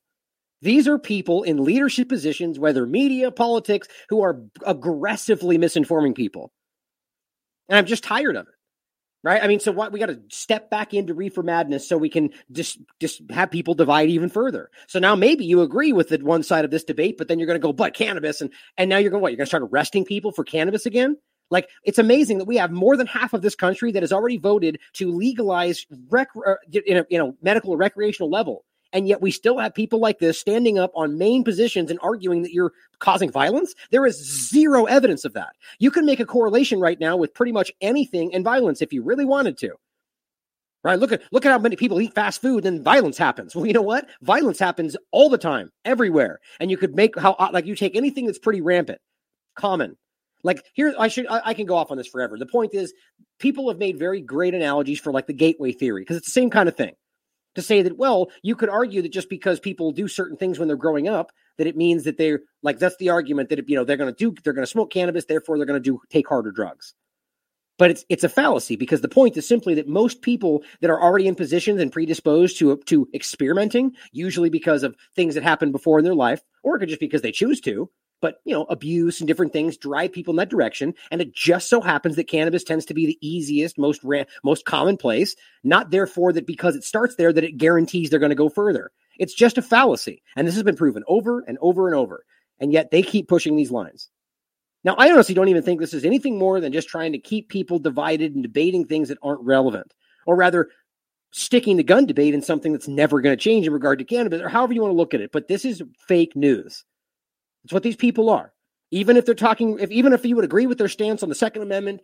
These 0.62 0.88
are 0.88 1.00
people 1.00 1.44
in 1.44 1.64
leadership 1.64 2.10
positions, 2.10 2.60
whether 2.60 2.86
media, 2.86 3.32
politics, 3.32 3.88
who 4.10 4.22
are 4.22 4.42
aggressively 4.66 5.58
misinforming 5.58 6.16
people. 6.16 6.52
And 7.70 7.78
I'm 7.78 7.86
just 7.86 8.04
tired 8.04 8.36
of 8.36 8.46
it. 8.48 8.54
Right? 9.22 9.44
I 9.44 9.48
mean, 9.48 9.60
so 9.60 9.74
what 9.74 9.92
we 9.92 10.00
got 10.00 10.06
to 10.06 10.22
step 10.30 10.70
back 10.70 10.94
into 10.94 11.14
reefer 11.14 11.44
madness 11.44 11.88
so 11.88 11.98
we 11.98 12.10
can 12.10 12.30
just 12.54 12.80
just 13.02 13.22
have 13.32 13.52
people 13.52 13.74
divide 13.74 14.10
even 14.10 14.30
further. 14.30 14.70
So 14.88 14.98
now 15.00 15.16
maybe 15.16 15.44
you 15.44 15.62
agree 15.62 15.92
with 15.92 16.08
the 16.10 16.20
one 16.20 16.42
side 16.42 16.64
of 16.64 16.72
this 16.72 16.86
debate, 16.86 17.18
but 17.18 17.28
then 17.28 17.38
you're 17.38 17.46
going 17.48 17.60
to 17.60 17.66
go, 17.66 17.74
but 17.74 17.94
cannabis, 17.94 18.40
and 18.40 18.50
and 18.78 18.90
now 18.90 18.98
you're 18.98 19.12
going 19.12 19.22
what? 19.22 19.32
You're 19.32 19.38
going 19.38 19.46
to 19.46 19.50
start 19.50 19.64
arresting 19.64 20.06
people 20.06 20.32
for 20.32 20.46
cannabis 20.46 20.86
again? 20.86 21.18
Like 21.52 21.70
it's 21.84 22.00
amazing 22.00 22.38
that 22.38 22.46
we 22.46 22.58
have 22.58 22.72
more 22.72 22.96
than 22.96 23.08
half 23.08 23.34
of 23.34 23.42
this 23.42 23.56
country 23.56 23.92
that 23.92 24.04
has 24.04 24.14
already 24.14 24.38
voted 24.38 24.80
to 24.94 25.12
legalize 25.12 25.86
rec 26.10 26.30
uh, 26.46 26.56
in 26.72 26.98
a 26.98 27.06
you 27.10 27.18
know 27.18 27.36
medical 27.42 27.72
or 27.72 27.78
recreational 27.78 28.30
level, 28.30 28.66
and 28.94 29.08
yet 29.08 29.22
we 29.22 29.32
still 29.32 29.58
have 29.58 29.74
people 29.74 30.00
like 30.00 30.20
this 30.20 30.40
standing 30.40 30.80
up 30.80 30.92
on 30.96 31.18
main 31.18 31.44
positions 31.44 31.92
and 31.92 32.00
arguing 32.02 32.42
that 32.44 32.54
you're 32.54 32.74
causing 33.00 33.32
violence. 33.32 33.74
There 33.92 34.06
is 34.06 34.50
zero 34.50 34.86
evidence 34.86 35.26
of 35.26 35.34
that. 35.34 35.56
You 35.80 35.92
can 35.92 36.06
make 36.06 36.20
a 36.20 36.26
correlation 36.26 36.80
right 36.80 37.00
now 37.00 37.18
with 37.18 37.34
pretty 37.34 37.52
much 37.52 37.72
anything 37.82 38.34
and 38.34 38.44
violence 38.44 38.82
if 38.82 38.94
you 38.94 39.04
really 39.04 39.26
wanted 39.26 39.58
to. 39.60 39.76
Right? 40.82 40.98
Look 40.98 41.12
at 41.12 41.22
look 41.34 41.46
at 41.46 41.52
how 41.52 41.60
many 41.60 41.76
people 41.76 42.00
eat 42.00 42.16
fast 42.16 42.42
food 42.42 42.66
and 42.66 42.82
violence 42.82 43.18
happens. 43.18 43.54
Well, 43.54 43.66
you 43.66 43.74
know 43.74 43.82
what? 43.82 44.08
Violence 44.22 44.60
happens 44.60 44.96
all 45.12 45.30
the 45.30 45.38
time, 45.38 45.72
everywhere. 45.84 46.40
And 46.62 46.72
you 46.72 46.78
could 46.78 46.96
make 46.96 47.20
how 47.20 47.34
uh, 47.34 47.50
like 47.52 47.66
you 47.66 47.76
take 47.76 47.98
anything 47.98 48.26
that's 48.26 48.40
pretty 48.40 48.62
rampant, 48.62 49.02
common, 49.56 49.98
like 50.44 50.64
here, 50.74 50.94
I 50.98 51.08
should 51.08 51.28
I, 51.28 51.42
I, 51.46 51.54
can 51.54 51.66
go 51.66 51.76
off 51.76 51.92
on 51.92 51.98
this 51.98 52.08
forever. 52.08 52.38
The 52.38 52.46
point 52.46 52.74
is, 52.74 52.94
people 53.40 53.68
have 53.70 53.78
made 53.78 54.00
very 54.00 54.22
great 54.22 54.54
analogies 54.54 55.00
for 55.00 55.12
like 55.12 55.28
the 55.28 55.34
gateway 55.34 55.72
theory 55.72 56.02
because 56.02 56.18
it's 56.18 56.28
the 56.28 56.32
same 56.32 56.50
kind 56.50 56.70
of 56.70 56.78
thing. 56.78 56.94
To 57.56 57.62
say 57.64 57.82
that, 57.82 57.98
well, 57.98 58.30
you 58.44 58.56
could 58.56 58.70
argue 58.70 59.02
that 59.02 59.12
just 59.12 59.30
because 59.30 59.60
people 59.60 59.92
do 59.92 60.08
certain 60.08 60.38
things 60.38 60.60
when 60.60 60.68
they're 60.68 60.78
growing 60.78 61.08
up, 61.08 61.32
that 61.58 61.68
it 61.68 61.76
means 61.76 62.04
that 62.04 62.18
they're 62.18 62.42
like 62.62 62.80
that's 62.80 62.98
the 62.98 63.10
argument 63.10 63.50
that 63.50 63.60
if, 63.60 63.70
you 63.70 63.76
know 63.76 63.84
they're 63.84 63.98
going 63.98 64.14
to 64.14 64.16
do 64.16 64.40
they're 64.44 64.54
going 64.54 64.66
to 64.66 64.72
smoke 64.72 64.92
cannabis, 64.92 65.26
therefore 65.26 65.58
they're 65.58 65.66
going 65.66 65.82
to 65.82 65.92
do 65.92 66.00
take 66.10 66.28
harder 66.28 66.52
drugs. 66.52 66.94
But 67.80 67.92
it's 67.92 68.06
it's 68.10 68.24
a 68.24 68.30
fallacy 68.30 68.76
because 68.76 69.02
the 69.02 69.10
point 69.10 69.36
is 69.38 69.48
simply 69.48 69.76
that 69.76 69.88
most 69.88 70.22
people 70.22 70.64
that 70.82 70.90
are 70.90 71.02
already 71.02 71.28
in 71.28 71.36
positions 71.36 71.82
and 71.82 71.92
predisposed 71.92 72.60
to 72.60 72.78
to 72.86 73.08
experimenting, 73.14 73.94
usually 74.12 74.50
because 74.50 74.84
of 74.84 74.96
things 75.16 75.36
that 75.36 75.44
happened 75.44 75.72
before 75.72 76.00
in 76.00 76.06
their 76.06 76.16
life, 76.16 76.42
or 76.62 76.76
it 76.76 76.80
could 76.80 76.90
just 76.90 77.02
because 77.02 77.22
they 77.22 77.32
choose 77.32 77.62
to, 77.62 77.90
but 78.22 78.42
you 78.46 78.54
know, 78.54 78.64
abuse 78.64 79.20
and 79.20 79.28
different 79.28 79.54
things 79.54 79.78
drive 79.78 80.12
people 80.12 80.32
in 80.32 80.38
that 80.38 80.50
direction. 80.50 80.94
And 81.12 81.22
it 81.22 81.34
just 81.34 81.70
so 81.70 81.82
happens 81.82 82.16
that 82.16 82.28
cannabis 82.28 82.64
tends 82.64 82.86
to 82.86 82.94
be 82.94 83.06
the 83.06 83.18
easiest, 83.22 83.78
most 83.78 84.04
ra- 84.04 84.24
most 84.44 84.66
commonplace. 84.66 85.36
Not 85.64 85.92
therefore 85.92 86.34
that 86.34 86.48
because 86.48 86.76
it 86.76 86.84
starts 86.84 87.16
there 87.16 87.34
that 87.34 87.44
it 87.44 87.58
guarantees 87.58 88.10
they're 88.10 88.20
going 88.20 88.30
to 88.30 88.36
go 88.36 88.50
further. 88.50 88.92
It's 89.18 89.34
just 89.34 89.58
a 89.58 89.62
fallacy, 89.62 90.24
and 90.36 90.48
this 90.48 90.56
has 90.56 90.64
been 90.64 90.78
proven 90.78 91.04
over 91.08 91.42
and 91.42 91.58
over 91.62 91.88
and 91.88 91.96
over. 91.96 92.26
And 92.60 92.74
yet 92.74 92.92
they 92.92 93.04
keep 93.04 93.28
pushing 93.28 93.56
these 93.56 93.72
lines. 93.72 94.10
Now, 94.84 94.96
I 94.98 95.12
honestly 95.12 95.36
don't 95.36 95.50
even 95.50 95.64
think 95.64 95.80
this 95.80 95.94
is 95.94 96.06
anything 96.06 96.38
more 96.38 96.62
than 96.62 96.72
just 96.72 96.88
trying 96.88 97.12
to 97.12 97.20
keep 97.20 97.50
people 97.50 97.80
divided 97.80 98.34
and 98.34 98.44
debating 98.44 98.86
things 98.86 99.10
that 99.10 99.18
aren't 99.22 99.42
relevant, 99.42 99.94
or 100.26 100.36
rather, 100.36 100.70
sticking 101.32 101.78
the 101.78 101.84
gun 101.84 102.06
debate 102.06 102.34
in 102.34 102.42
something 102.42 102.72
that's 102.72 102.88
never 102.88 103.22
going 103.22 103.38
to 103.38 103.42
change 103.42 103.68
in 103.68 103.74
regard 103.74 104.00
to 104.00 104.06
cannabis, 104.06 104.42
or 104.42 104.50
however 104.50 104.74
you 104.74 104.82
want 104.82 104.92
to 104.92 104.98
look 104.98 105.14
at 105.14 105.22
it. 105.22 105.32
But 105.32 105.48
this 105.48 105.66
is 105.66 105.84
fake 106.08 106.36
news. 106.36 106.86
It's 107.64 107.74
what 107.74 107.84
these 107.84 107.96
people 107.96 108.30
are. 108.30 108.54
Even 108.92 109.18
if 109.18 109.26
they're 109.26 109.36
talking, 109.36 109.78
if 109.80 109.92
even 109.92 110.14
if 110.14 110.26
you 110.26 110.36
would 110.36 110.46
agree 110.46 110.66
with 110.66 110.78
their 110.78 110.88
stance 110.88 111.22
on 111.22 111.30
the 111.30 111.36
Second 111.36 111.62
Amendment, 111.62 112.02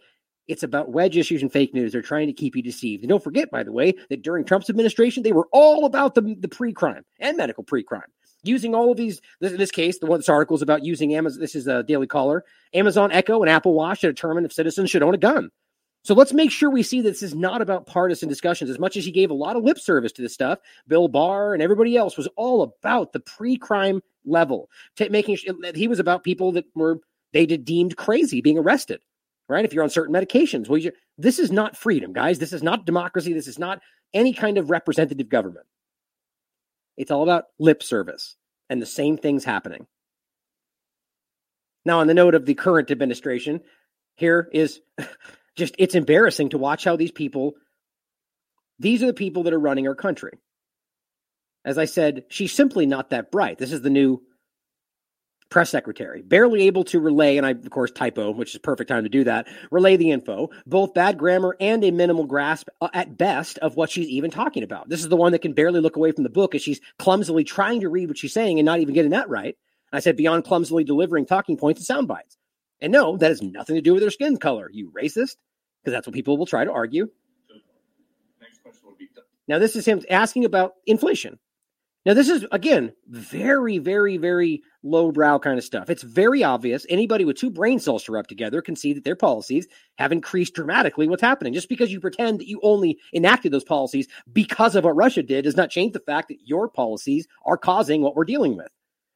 it's 0.47 0.63
about 0.63 0.91
wedge 0.91 1.17
issues 1.17 1.41
and 1.41 1.51
fake 1.51 1.73
news. 1.73 1.91
They're 1.91 2.01
trying 2.01 2.27
to 2.27 2.33
keep 2.33 2.55
you 2.55 2.61
deceived. 2.61 3.01
And 3.01 3.09
don't 3.09 3.23
forget, 3.23 3.49
by 3.49 3.63
the 3.63 3.71
way, 3.71 3.95
that 4.09 4.21
during 4.21 4.45
Trump's 4.45 4.69
administration, 4.69 5.23
they 5.23 5.31
were 5.31 5.47
all 5.51 5.85
about 5.85 6.13
the, 6.13 6.35
the 6.39 6.47
pre-crime 6.47 7.03
and 7.19 7.37
medical 7.37 7.63
pre-crime, 7.63 8.11
using 8.43 8.75
all 8.75 8.91
of 8.91 8.97
these. 8.97 9.21
In 9.41 9.57
this 9.57 9.71
case, 9.71 9.97
the 9.97 10.05
one 10.05 10.19
this 10.19 10.29
article 10.29 10.55
is 10.55 10.61
about 10.61 10.83
using 10.83 11.15
Amazon. 11.15 11.39
This 11.39 11.55
is 11.55 11.65
a 11.65 11.81
Daily 11.81 12.05
Caller, 12.05 12.43
Amazon 12.75 13.11
Echo, 13.11 13.41
and 13.41 13.49
Apple 13.49 13.73
Watch 13.73 14.01
to 14.01 14.07
determine 14.07 14.45
if 14.45 14.53
citizens 14.53 14.91
should 14.91 15.01
own 15.01 15.15
a 15.15 15.17
gun. 15.17 15.49
So 16.03 16.13
let's 16.13 16.33
make 16.33 16.51
sure 16.51 16.69
we 16.69 16.83
see 16.83 17.01
that 17.01 17.09
this 17.09 17.23
is 17.23 17.33
not 17.33 17.63
about 17.63 17.87
partisan 17.87 18.29
discussions. 18.29 18.69
As 18.69 18.77
much 18.77 18.95
as 18.95 19.05
he 19.05 19.11
gave 19.11 19.31
a 19.31 19.33
lot 19.33 19.55
of 19.55 19.63
lip 19.63 19.79
service 19.79 20.11
to 20.11 20.21
this 20.21 20.35
stuff, 20.35 20.59
Bill 20.87 21.07
Barr 21.07 21.55
and 21.55 21.63
everybody 21.63 21.97
else 21.97 22.15
was 22.15 22.27
all 22.35 22.61
about 22.61 23.11
the 23.11 23.21
pre-crime 23.21 24.03
level, 24.25 24.69
t- 24.95 25.09
making 25.09 25.37
he 25.75 25.87
was 25.87 25.99
about 25.99 26.23
people 26.23 26.51
that 26.53 26.65
were 26.75 26.99
they 27.33 27.45
deemed 27.45 27.97
crazy 27.97 28.41
being 28.41 28.57
arrested. 28.57 29.01
Right? 29.47 29.63
If 29.63 29.73
you're 29.73 29.83
on 29.83 29.91
certain 29.91 30.15
medications, 30.15 30.67
well, 30.67 30.81
this 31.19 31.37
is 31.37 31.51
not 31.51 31.77
freedom, 31.77 32.13
guys. 32.13 32.39
This 32.39 32.51
is 32.51 32.63
not 32.63 32.85
democracy. 32.85 33.31
This 33.31 33.47
is 33.47 33.59
not 33.59 33.79
any 34.11 34.33
kind 34.33 34.57
of 34.57 34.71
representative 34.71 35.29
government. 35.29 35.67
It's 36.97 37.11
all 37.11 37.21
about 37.21 37.45
lip 37.59 37.83
service 37.83 38.37
and 38.69 38.81
the 38.81 38.87
same 38.87 39.17
things 39.17 39.43
happening. 39.43 39.85
Now, 41.85 41.99
on 41.99 42.07
the 42.07 42.15
note 42.15 42.33
of 42.33 42.45
the 42.45 42.55
current 42.55 42.89
administration, 42.89 43.61
here 44.15 44.49
is 44.51 44.81
just 45.55 45.75
it's 45.77 45.95
embarrassing 45.95 46.49
to 46.49 46.57
watch 46.57 46.83
how 46.83 46.95
these 46.95 47.11
people 47.11 47.53
these 48.79 49.01
are 49.03 49.07
the 49.07 49.13
people 49.13 49.43
that 49.43 49.53
are 49.53 49.59
running 49.59 49.87
our 49.87 49.95
country. 49.95 50.31
As 51.65 51.77
I 51.79 51.85
said, 51.85 52.25
she's 52.29 52.53
simply 52.53 52.85
not 52.85 53.09
that 53.09 53.31
bright. 53.31 53.57
This 53.57 53.71
is 53.71 53.81
the 53.81 53.89
new 53.89 54.21
press 55.49 55.69
secretary, 55.69 56.21
barely 56.21 56.63
able 56.63 56.83
to 56.83 56.99
relay, 56.99 57.37
and 57.37 57.45
I, 57.45 57.51
of 57.51 57.69
course, 57.69 57.91
typo, 57.91 58.31
which 58.31 58.53
is 58.53 58.61
perfect 58.61 58.89
time 58.89 59.03
to 59.03 59.09
do 59.09 59.23
that, 59.23 59.47
relay 59.71 59.95
the 59.95 60.11
info, 60.11 60.49
both 60.65 60.93
bad 60.93 61.17
grammar 61.17 61.55
and 61.59 61.83
a 61.83 61.91
minimal 61.91 62.25
grasp 62.25 62.67
uh, 62.81 62.89
at 62.93 63.17
best 63.17 63.57
of 63.59 63.75
what 63.75 63.89
she's 63.89 64.07
even 64.07 64.31
talking 64.31 64.63
about. 64.63 64.89
This 64.89 65.01
is 65.01 65.09
the 65.09 65.15
one 65.15 65.31
that 65.31 65.41
can 65.41 65.53
barely 65.53 65.81
look 65.81 65.95
away 65.95 66.11
from 66.11 66.23
the 66.23 66.29
book 66.29 66.55
as 66.55 66.61
she's 66.61 66.81
clumsily 66.99 67.43
trying 67.43 67.81
to 67.81 67.89
read 67.89 68.09
what 68.09 68.17
she's 68.17 68.33
saying 68.33 68.59
and 68.59 68.65
not 68.65 68.79
even 68.79 68.93
getting 68.93 69.11
that 69.11 69.29
right. 69.29 69.55
I 69.91 69.99
said, 69.99 70.17
beyond 70.17 70.43
clumsily 70.43 70.83
delivering 70.83 71.25
talking 71.25 71.57
points 71.57 71.79
and 71.79 71.85
sound 71.85 72.07
bites. 72.07 72.37
And 72.81 72.91
no, 72.91 73.17
that 73.17 73.29
has 73.29 73.41
nothing 73.41 73.75
to 73.75 73.81
do 73.81 73.93
with 73.93 74.03
her 74.03 74.09
skin 74.09 74.37
color, 74.37 74.69
you 74.71 74.91
racist, 74.91 75.37
because 75.81 75.93
that's 75.93 76.05
what 76.05 76.13
people 76.13 76.37
will 76.37 76.45
try 76.45 76.65
to 76.65 76.71
argue. 76.71 77.07
Now, 79.47 79.59
this 79.59 79.75
is 79.75 79.85
him 79.85 80.01
asking 80.09 80.43
about 80.43 80.73
inflation. 80.85 81.39
Now, 82.05 82.13
this 82.13 82.29
is, 82.29 82.45
again, 82.51 82.93
very, 83.07 83.79
very, 83.79 84.17
very 84.17 84.61
lowbrow 84.83 85.39
kind 85.39 85.57
of 85.57 85.63
stuff. 85.63 85.89
It's 85.89 86.03
very 86.03 86.43
obvious. 86.43 86.85
Anybody 86.87 87.25
with 87.25 87.37
two 87.37 87.49
brain 87.49 87.79
cells 87.79 88.03
to 88.03 88.11
rub 88.11 88.27
together 88.27 88.61
can 88.61 88.75
see 88.75 88.93
that 88.93 89.03
their 89.03 89.15
policies 89.15 89.67
have 89.97 90.11
increased 90.11 90.53
dramatically 90.53 91.07
what's 91.07 91.23
happening. 91.23 91.53
Just 91.53 91.67
because 91.67 91.91
you 91.91 91.99
pretend 91.99 92.39
that 92.39 92.47
you 92.47 92.59
only 92.61 92.99
enacted 93.11 93.51
those 93.51 93.63
policies 93.63 94.07
because 94.31 94.75
of 94.75 94.83
what 94.83 94.95
Russia 94.95 95.23
did 95.23 95.45
does 95.45 95.57
not 95.57 95.71
change 95.71 95.93
the 95.93 95.99
fact 95.99 96.27
that 96.27 96.45
your 96.45 96.69
policies 96.69 97.27
are 97.43 97.57
causing 97.57 98.03
what 98.03 98.15
we're 98.15 98.23
dealing 98.23 98.55
with. 98.55 98.69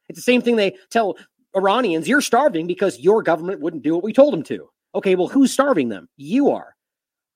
It's 0.07 0.17
the 0.17 0.23
same 0.23 0.41
thing 0.41 0.55
they 0.55 0.75
tell 0.89 1.15
Iranians, 1.55 2.07
you're 2.07 2.21
starving 2.21 2.65
because 2.65 2.99
your 2.99 3.21
government 3.21 3.61
wouldn't 3.61 3.83
do 3.83 3.93
what 3.93 4.03
we 4.03 4.13
told 4.13 4.33
them 4.33 4.43
to. 4.43 4.67
Okay, 4.95 5.13
well, 5.13 5.27
who's 5.27 5.53
starving 5.53 5.89
them? 5.89 6.09
You 6.17 6.49
are. 6.49 6.75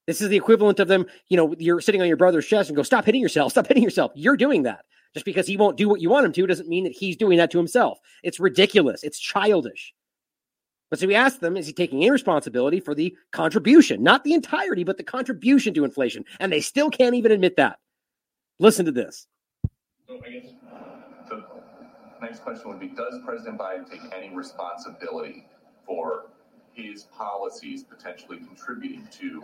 This 0.07 0.21
is 0.21 0.29
the 0.29 0.37
equivalent 0.37 0.79
of 0.79 0.87
them, 0.87 1.05
you 1.29 1.37
know, 1.37 1.55
you're 1.57 1.79
sitting 1.79 2.01
on 2.01 2.07
your 2.07 2.17
brother's 2.17 2.45
chest 2.45 2.69
and 2.69 2.75
go, 2.75 2.83
stop 2.83 3.05
hitting 3.05 3.21
yourself, 3.21 3.51
stop 3.51 3.67
hitting 3.67 3.83
yourself. 3.83 4.11
You're 4.15 4.35
doing 4.35 4.63
that. 4.63 4.85
Just 5.13 5.25
because 5.25 5.45
he 5.45 5.57
won't 5.57 5.77
do 5.77 5.87
what 5.87 6.01
you 6.01 6.09
want 6.09 6.25
him 6.25 6.31
to 6.33 6.47
doesn't 6.47 6.67
mean 6.67 6.83
that 6.85 6.93
he's 6.93 7.15
doing 7.15 7.37
that 7.37 7.51
to 7.51 7.57
himself. 7.57 7.99
It's 8.23 8.39
ridiculous. 8.39 9.03
It's 9.03 9.19
childish. 9.19 9.93
But 10.89 10.99
so 10.99 11.07
we 11.07 11.15
asked 11.15 11.41
them, 11.41 11.57
is 11.57 11.67
he 11.67 11.73
taking 11.73 11.99
any 11.99 12.11
responsibility 12.11 12.79
for 12.79 12.93
the 12.93 13.15
contribution? 13.31 14.03
Not 14.03 14.23
the 14.23 14.33
entirety, 14.33 14.83
but 14.83 14.97
the 14.97 15.03
contribution 15.03 15.73
to 15.73 15.85
inflation. 15.85 16.23
And 16.39 16.51
they 16.51 16.61
still 16.61 16.89
can't 16.89 17.15
even 17.15 17.31
admit 17.31 17.55
that. 17.57 17.79
Listen 18.59 18.85
to 18.85 18.91
this. 18.91 19.27
So 20.07 20.19
I 20.23 20.29
guess 20.29 20.45
the 21.29 21.43
next 22.21 22.43
question 22.43 22.69
would 22.69 22.79
be 22.79 22.89
Does 22.89 23.19
President 23.25 23.59
Biden 23.59 23.89
take 23.89 24.01
any 24.15 24.35
responsibility 24.35 25.47
for 25.85 26.25
his 26.73 27.03
policies 27.03 27.83
potentially 27.83 28.37
contributing 28.37 29.07
to 29.19 29.41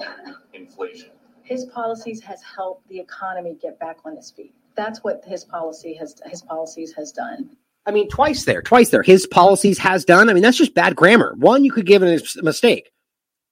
inflation? 0.54 1.10
His 1.44 1.66
policies 1.66 2.22
has 2.22 2.42
helped 2.44 2.88
the 2.90 3.00
economy 3.00 3.58
get 3.60 3.80
back 3.80 3.98
on 4.06 4.16
its 4.16 4.30
feet. 4.30 4.54
That's 4.76 5.04
what 5.04 5.24
his 5.26 5.44
policy 5.44 5.94
has 5.96 6.22
his 6.26 6.42
policies 6.42 6.94
has 6.94 7.12
done. 7.12 7.56
I 7.86 7.92
mean, 7.92 8.08
twice 8.10 8.46
there, 8.46 8.62
twice 8.62 8.90
there. 8.90 9.04
His 9.04 9.26
policies 9.26 9.78
has 9.80 10.06
done. 10.06 10.30
I 10.30 10.34
mean, 10.34 10.44
that's 10.44 10.58
just 10.58 10.74
bad 10.74 10.96
grammar. 10.96 11.34
One, 11.38 11.64
you 11.64 11.72
could 11.72 11.86
give 11.86 12.04
it 12.04 12.36
a 12.38 12.44
mistake, 12.44 12.92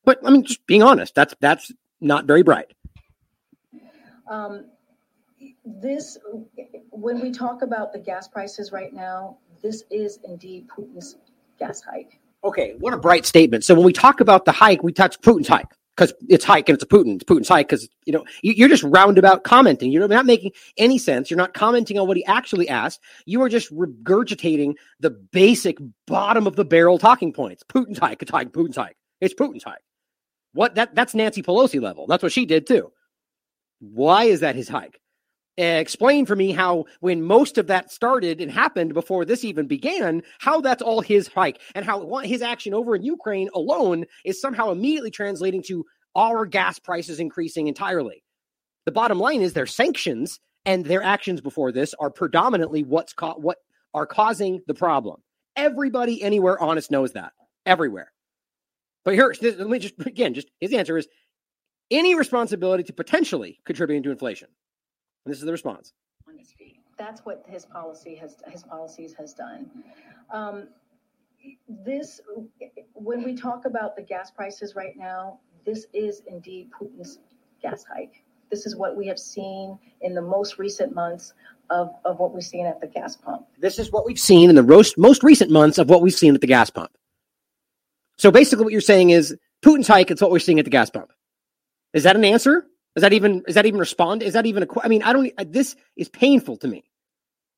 but 0.05 0.19
I 0.25 0.29
mean, 0.29 0.43
just 0.43 0.65
being 0.67 0.83
honest, 0.83 1.15
that's 1.15 1.33
that's 1.39 1.71
not 1.99 2.25
very 2.25 2.43
bright. 2.43 2.73
Um, 4.29 4.65
this, 5.65 6.17
when 6.91 7.21
we 7.21 7.31
talk 7.31 7.61
about 7.61 7.93
the 7.93 7.99
gas 7.99 8.27
prices 8.27 8.71
right 8.71 8.93
now, 8.93 9.37
this 9.61 9.83
is 9.89 10.19
indeed 10.23 10.67
Putin's 10.67 11.17
gas 11.59 11.81
hike. 11.81 12.19
Okay, 12.43 12.75
what 12.79 12.93
a 12.93 12.97
bright 12.97 13.25
statement. 13.25 13.63
So 13.63 13.73
when 13.73 13.85
we 13.85 13.93
talk 13.93 14.19
about 14.19 14.45
the 14.45 14.51
hike, 14.51 14.83
we 14.83 14.91
touch 14.91 15.19
Putin's 15.21 15.47
hike 15.47 15.67
because 15.97 16.13
it's 16.29 16.45
hike 16.45 16.69
and 16.69 16.75
it's 16.75 16.83
a 16.83 16.87
Putin, 16.87 17.15
it's 17.15 17.23
Putin's 17.23 17.47
hike 17.49 17.67
because 17.67 17.89
you 18.05 18.13
know 18.13 18.23
you're 18.43 18.69
just 18.69 18.83
roundabout 18.83 19.43
commenting. 19.43 19.91
You're 19.91 20.07
not 20.07 20.25
making 20.25 20.51
any 20.77 20.97
sense. 20.97 21.29
You're 21.29 21.37
not 21.37 21.53
commenting 21.53 21.97
on 21.97 22.07
what 22.07 22.17
he 22.17 22.25
actually 22.25 22.69
asked. 22.69 23.01
You 23.25 23.41
are 23.41 23.49
just 23.49 23.73
regurgitating 23.73 24.75
the 24.99 25.09
basic 25.09 25.77
bottom 26.05 26.45
of 26.45 26.55
the 26.55 26.65
barrel 26.65 26.99
talking 26.99 27.33
points. 27.33 27.63
Putin's 27.63 27.99
hike, 27.99 28.21
it's 28.21 28.31
hike, 28.31 28.51
Putin's 28.51 28.77
hike. 28.77 28.97
It's 29.19 29.33
Putin's 29.33 29.63
hike. 29.63 29.81
What 30.53 30.75
that 30.75 30.93
that's 30.95 31.15
Nancy 31.15 31.41
Pelosi 31.41 31.81
level. 31.81 32.05
That's 32.07 32.23
what 32.23 32.31
she 32.31 32.45
did 32.45 32.67
too. 32.67 32.91
Why 33.79 34.25
is 34.25 34.41
that 34.41 34.55
his 34.55 34.69
hike? 34.69 34.99
Explain 35.57 36.25
for 36.25 36.35
me 36.35 36.51
how 36.51 36.85
when 36.99 37.23
most 37.23 37.57
of 37.57 37.67
that 37.67 37.91
started 37.91 38.39
and 38.39 38.51
happened 38.51 38.93
before 38.93 39.25
this 39.25 39.43
even 39.43 39.67
began 39.67 40.21
how 40.39 40.61
that's 40.61 40.83
all 40.83 41.01
his 41.01 41.27
hike 41.27 41.59
and 41.73 41.83
how 41.83 42.17
his 42.17 42.41
action 42.41 42.73
over 42.73 42.95
in 42.95 43.03
ukraine 43.03 43.49
alone 43.55 44.05
is 44.23 44.39
somehow 44.39 44.71
immediately 44.71 45.09
translating 45.09 45.63
to 45.63 45.83
our 46.15 46.45
gas 46.45 46.79
prices 46.79 47.19
increasing 47.19 47.67
entirely. 47.67 48.23
The 48.85 48.91
bottom 48.91 49.19
line 49.19 49.41
is 49.41 49.53
their 49.53 49.65
sanctions 49.65 50.39
and 50.65 50.85
their 50.85 51.03
actions 51.03 51.41
before 51.41 51.71
this 51.71 51.93
are 51.99 52.09
predominantly 52.09 52.83
what's 52.83 53.13
ca- 53.13 53.35
what 53.35 53.57
are 53.93 54.05
causing 54.05 54.61
the 54.67 54.73
problem. 54.73 55.21
Everybody 55.55 56.21
anywhere 56.21 56.61
honest 56.61 56.91
knows 56.91 57.13
that. 57.13 57.33
Everywhere. 57.65 58.11
But 59.05 59.13
here 59.13 59.33
let 59.41 59.69
me 59.69 59.79
just 59.79 59.93
again 60.05 60.33
just 60.33 60.49
his 60.59 60.73
answer 60.73 60.97
is 60.97 61.07
any 61.89 62.15
responsibility 62.15 62.83
to 62.83 62.93
potentially 62.93 63.59
contributing 63.65 64.03
to 64.03 64.11
inflation 64.11 64.49
and 65.27 65.33
this 65.33 65.39
is 65.39 65.45
the 65.45 65.51
response. 65.51 65.91
That's 66.97 67.19
what 67.25 67.43
his 67.47 67.65
policy 67.65 68.15
has 68.15 68.37
his 68.49 68.63
policies 68.63 69.13
has 69.19 69.33
done. 69.33 69.69
Um, 70.31 70.69
this, 71.67 72.21
when 72.93 73.23
we 73.23 73.35
talk 73.35 73.65
about 73.65 73.97
the 73.97 74.01
gas 74.01 74.31
prices 74.31 74.73
right 74.73 74.95
now, 74.95 75.39
this 75.65 75.85
is 75.93 76.21
indeed 76.27 76.69
Putin's 76.71 77.19
gas 77.61 77.83
hike. 77.83 78.23
This 78.49 78.65
is 78.65 78.77
what 78.77 78.95
we 78.95 79.05
have 79.07 79.19
seen 79.19 79.77
in 80.01 80.15
the 80.15 80.21
most 80.21 80.57
recent 80.57 80.95
months 80.95 81.33
of, 81.69 81.89
of 82.05 82.19
what 82.19 82.33
we've 82.33 82.43
seen 82.43 82.65
at 82.65 82.79
the 82.79 82.87
gas 82.87 83.17
pump. 83.17 83.45
This 83.59 83.79
is 83.79 83.91
what 83.91 84.05
we've 84.05 84.19
seen 84.19 84.49
in 84.49 84.55
the 84.55 84.63
most, 84.63 84.97
most 84.97 85.23
recent 85.23 85.51
months 85.51 85.77
of 85.77 85.89
what 85.89 86.01
we've 86.01 86.13
seen 86.13 86.35
at 86.35 86.41
the 86.41 86.47
gas 86.47 86.69
pump. 86.69 86.91
So 88.17 88.31
basically, 88.31 88.63
what 88.63 88.71
you're 88.71 88.81
saying 88.81 89.09
is 89.09 89.35
Putin's 89.63 89.89
hike. 89.89 90.09
It's 90.09 90.21
what 90.21 90.31
we're 90.31 90.39
seeing 90.39 90.59
at 90.59 90.65
the 90.65 90.71
gas 90.71 90.89
pump. 90.89 91.11
Is 91.93 92.03
that 92.03 92.15
an 92.15 92.23
answer? 92.23 92.65
Is 92.97 93.01
that 93.03 93.13
even 93.13 93.43
is 93.47 93.55
that 93.55 93.67
even 93.67 93.79
respond? 93.79 94.23
Is 94.23 94.33
that 94.33 94.47
even 94.47 94.63
a? 94.63 94.67
I 94.83 94.87
mean, 94.87 95.03
I 95.03 95.13
don't. 95.13 95.31
This 95.53 95.75
is 95.95 96.09
painful 96.09 96.57
to 96.57 96.67
me. 96.67 96.83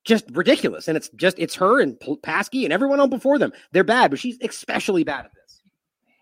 Just 0.04 0.26
ridiculous, 0.34 0.90
and 0.90 0.98
it's 0.98 1.10
just 1.16 1.40
it's 1.40 1.56
her 1.56 1.80
and 1.80 1.96
Psaki 1.96 2.66
and 2.66 2.74
everyone 2.74 3.00
on 3.00 3.10
before 3.10 3.40
them. 3.40 3.54
They're 3.72 3.86
bad, 3.86 4.12
but 4.12 4.20
she's 4.20 4.38
especially 4.42 5.06
bad 5.06 5.26
at 5.26 5.32
this. 5.34 5.62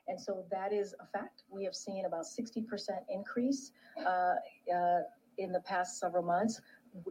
And 0.07 0.21
so 0.21 0.45
that 0.51 0.71
is 0.71 0.93
a 1.01 1.07
fact. 1.17 1.43
We 1.49 1.63
have 1.63 1.73
seen 1.73 2.05
about 2.05 2.27
sixty 2.27 2.61
percent 2.61 2.99
increase 3.09 3.71
uh, 4.05 4.35
uh, 4.71 4.99
in 5.39 5.51
the 5.51 5.61
past 5.65 5.99
several 5.99 6.23
months. 6.23 6.61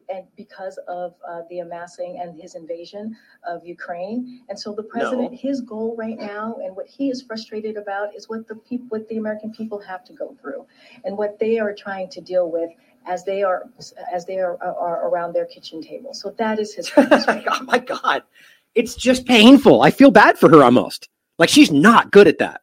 And 0.09 0.27
because 0.37 0.79
of 0.89 1.15
uh, 1.29 1.43
the 1.51 1.61
amassing 1.61 2.19
and 2.21 2.41
his 2.41 2.55
invasion 2.55 3.17
of 3.49 3.65
Ukraine. 3.65 4.43
And 4.49 4.59
so 4.59 4.73
the 4.73 4.83
president, 4.83 5.33
No. 5.33 5.39
his 5.39 5.61
goal 5.61 5.95
right 5.97 6.19
now, 6.19 6.57
and 6.63 6.77
what 6.77 6.87
he 6.87 7.11
is 7.11 7.23
frustrated 7.23 7.77
about, 7.77 8.15
is 8.15 8.29
what 8.29 8.47
the 8.49 8.57
people, 8.57 8.87
what 8.89 9.09
the 9.09 9.17
American 9.17 9.53
people 9.53 9.79
have 9.81 10.05
to 10.05 10.13
go 10.13 10.37
through, 10.41 10.67
and 11.05 11.17
what 11.17 11.39
they 11.39 11.59
are 11.59 11.75
trying 11.75 12.09
to 12.11 12.21
deal 12.21 12.51
with 12.51 12.71
as 13.07 13.25
they 13.25 13.43
are 13.43 13.69
as 14.13 14.25
they 14.27 14.39
are, 14.39 14.57
are 14.63 15.09
around 15.09 15.33
their 15.33 15.47
kitchen 15.47 15.83
table. 15.83 16.13
So 16.15 16.35
that 16.39 16.59
is 16.59 16.75
his. 16.75 16.91
oh 16.97 17.61
my 17.65 17.79
god, 17.79 18.23
it's 18.75 18.95
just 18.95 19.27
painful. 19.27 19.83
I 19.83 19.91
feel 19.91 20.11
bad 20.11 20.39
for 20.39 20.49
her 20.51 20.63
almost. 20.63 21.09
Like 21.39 21.49
she's 21.49 21.71
not 21.71 22.11
good 22.11 22.27
at 22.27 22.39
that. 22.39 22.63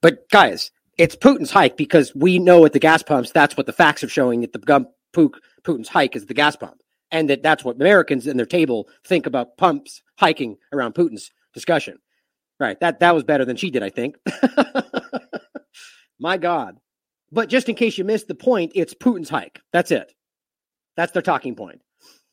But 0.00 0.28
guys, 0.30 0.70
it's 0.98 1.16
Putin's 1.16 1.50
hike 1.50 1.76
because 1.76 2.14
we 2.14 2.38
know 2.38 2.64
at 2.64 2.72
the 2.72 2.78
gas 2.78 3.02
pumps 3.02 3.30
that's 3.30 3.56
what 3.56 3.66
the 3.66 3.72
facts 3.72 4.02
are 4.04 4.08
showing 4.08 4.40
that 4.42 4.52
the 4.52 4.58
gun 4.58 4.86
Putin's 5.64 5.88
hike 5.88 6.16
is 6.16 6.26
the 6.26 6.34
gas 6.34 6.56
pump, 6.56 6.82
and 7.10 7.28
that 7.30 7.42
that's 7.42 7.64
what 7.64 7.76
Americans 7.76 8.26
in 8.26 8.36
their 8.36 8.46
table 8.46 8.88
think 9.04 9.26
about 9.26 9.56
pumps 9.56 10.02
hiking 10.18 10.56
around 10.72 10.94
Putin's 10.94 11.30
discussion. 11.54 11.98
Right. 12.60 12.78
That 12.80 13.00
that 13.00 13.14
was 13.14 13.24
better 13.24 13.44
than 13.44 13.56
she 13.56 13.70
did, 13.70 13.82
I 13.82 13.90
think. 13.90 14.16
My 16.20 16.36
God. 16.36 16.78
But 17.32 17.48
just 17.48 17.68
in 17.68 17.74
case 17.74 17.98
you 17.98 18.04
missed 18.04 18.28
the 18.28 18.34
point, 18.34 18.72
it's 18.74 18.94
Putin's 18.94 19.30
hike. 19.30 19.60
That's 19.72 19.90
it. 19.90 20.12
That's 20.96 21.12
their 21.12 21.22
talking 21.22 21.56
point. 21.56 21.80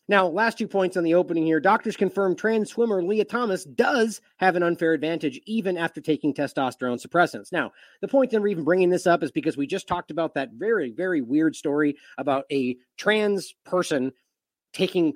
Now, 0.10 0.28
last 0.28 0.58
two 0.58 0.68
points 0.68 0.98
on 0.98 1.04
the 1.04 1.14
opening 1.14 1.46
here. 1.46 1.60
Doctors 1.60 1.96
confirm 1.96 2.36
trans 2.36 2.72
swimmer 2.72 3.04
Lia 3.04 3.26
Thomas 3.26 3.64
does 3.64 4.22
have 4.38 4.56
an 4.56 4.64
unfair 4.64 4.94
advantage 4.94 5.40
even 5.46 5.78
after 5.78 6.02
taking 6.02 6.34
testosterone 6.34 7.00
suppressants. 7.00 7.52
Now, 7.52 7.72
the 8.02 8.08
point 8.08 8.32
that 8.32 8.42
we're 8.42 8.48
even 8.48 8.64
bringing 8.64 8.90
this 8.90 9.06
up 9.06 9.22
is 9.22 9.32
because 9.32 9.56
we 9.56 9.68
just 9.68 9.88
talked 9.88 10.10
about 10.10 10.34
that 10.34 10.50
very, 10.54 10.92
very 10.92 11.22
weird 11.22 11.56
story 11.56 11.96
about 12.18 12.46
a 12.52 12.76
trans 12.98 13.54
person 13.66 14.12
taking 14.74 15.14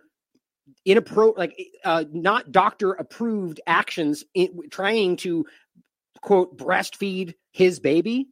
inappro 0.88 1.36
like 1.36 1.60
uh, 1.84 2.06
not 2.14 2.52
doctor 2.52 2.94
approved 2.94 3.60
actions 3.66 4.24
in 4.36 4.70
trying 4.70 5.18
to 5.18 5.44
quote 6.22 6.56
breastfeed 6.56 7.34
his 7.52 7.80
baby 7.80 8.28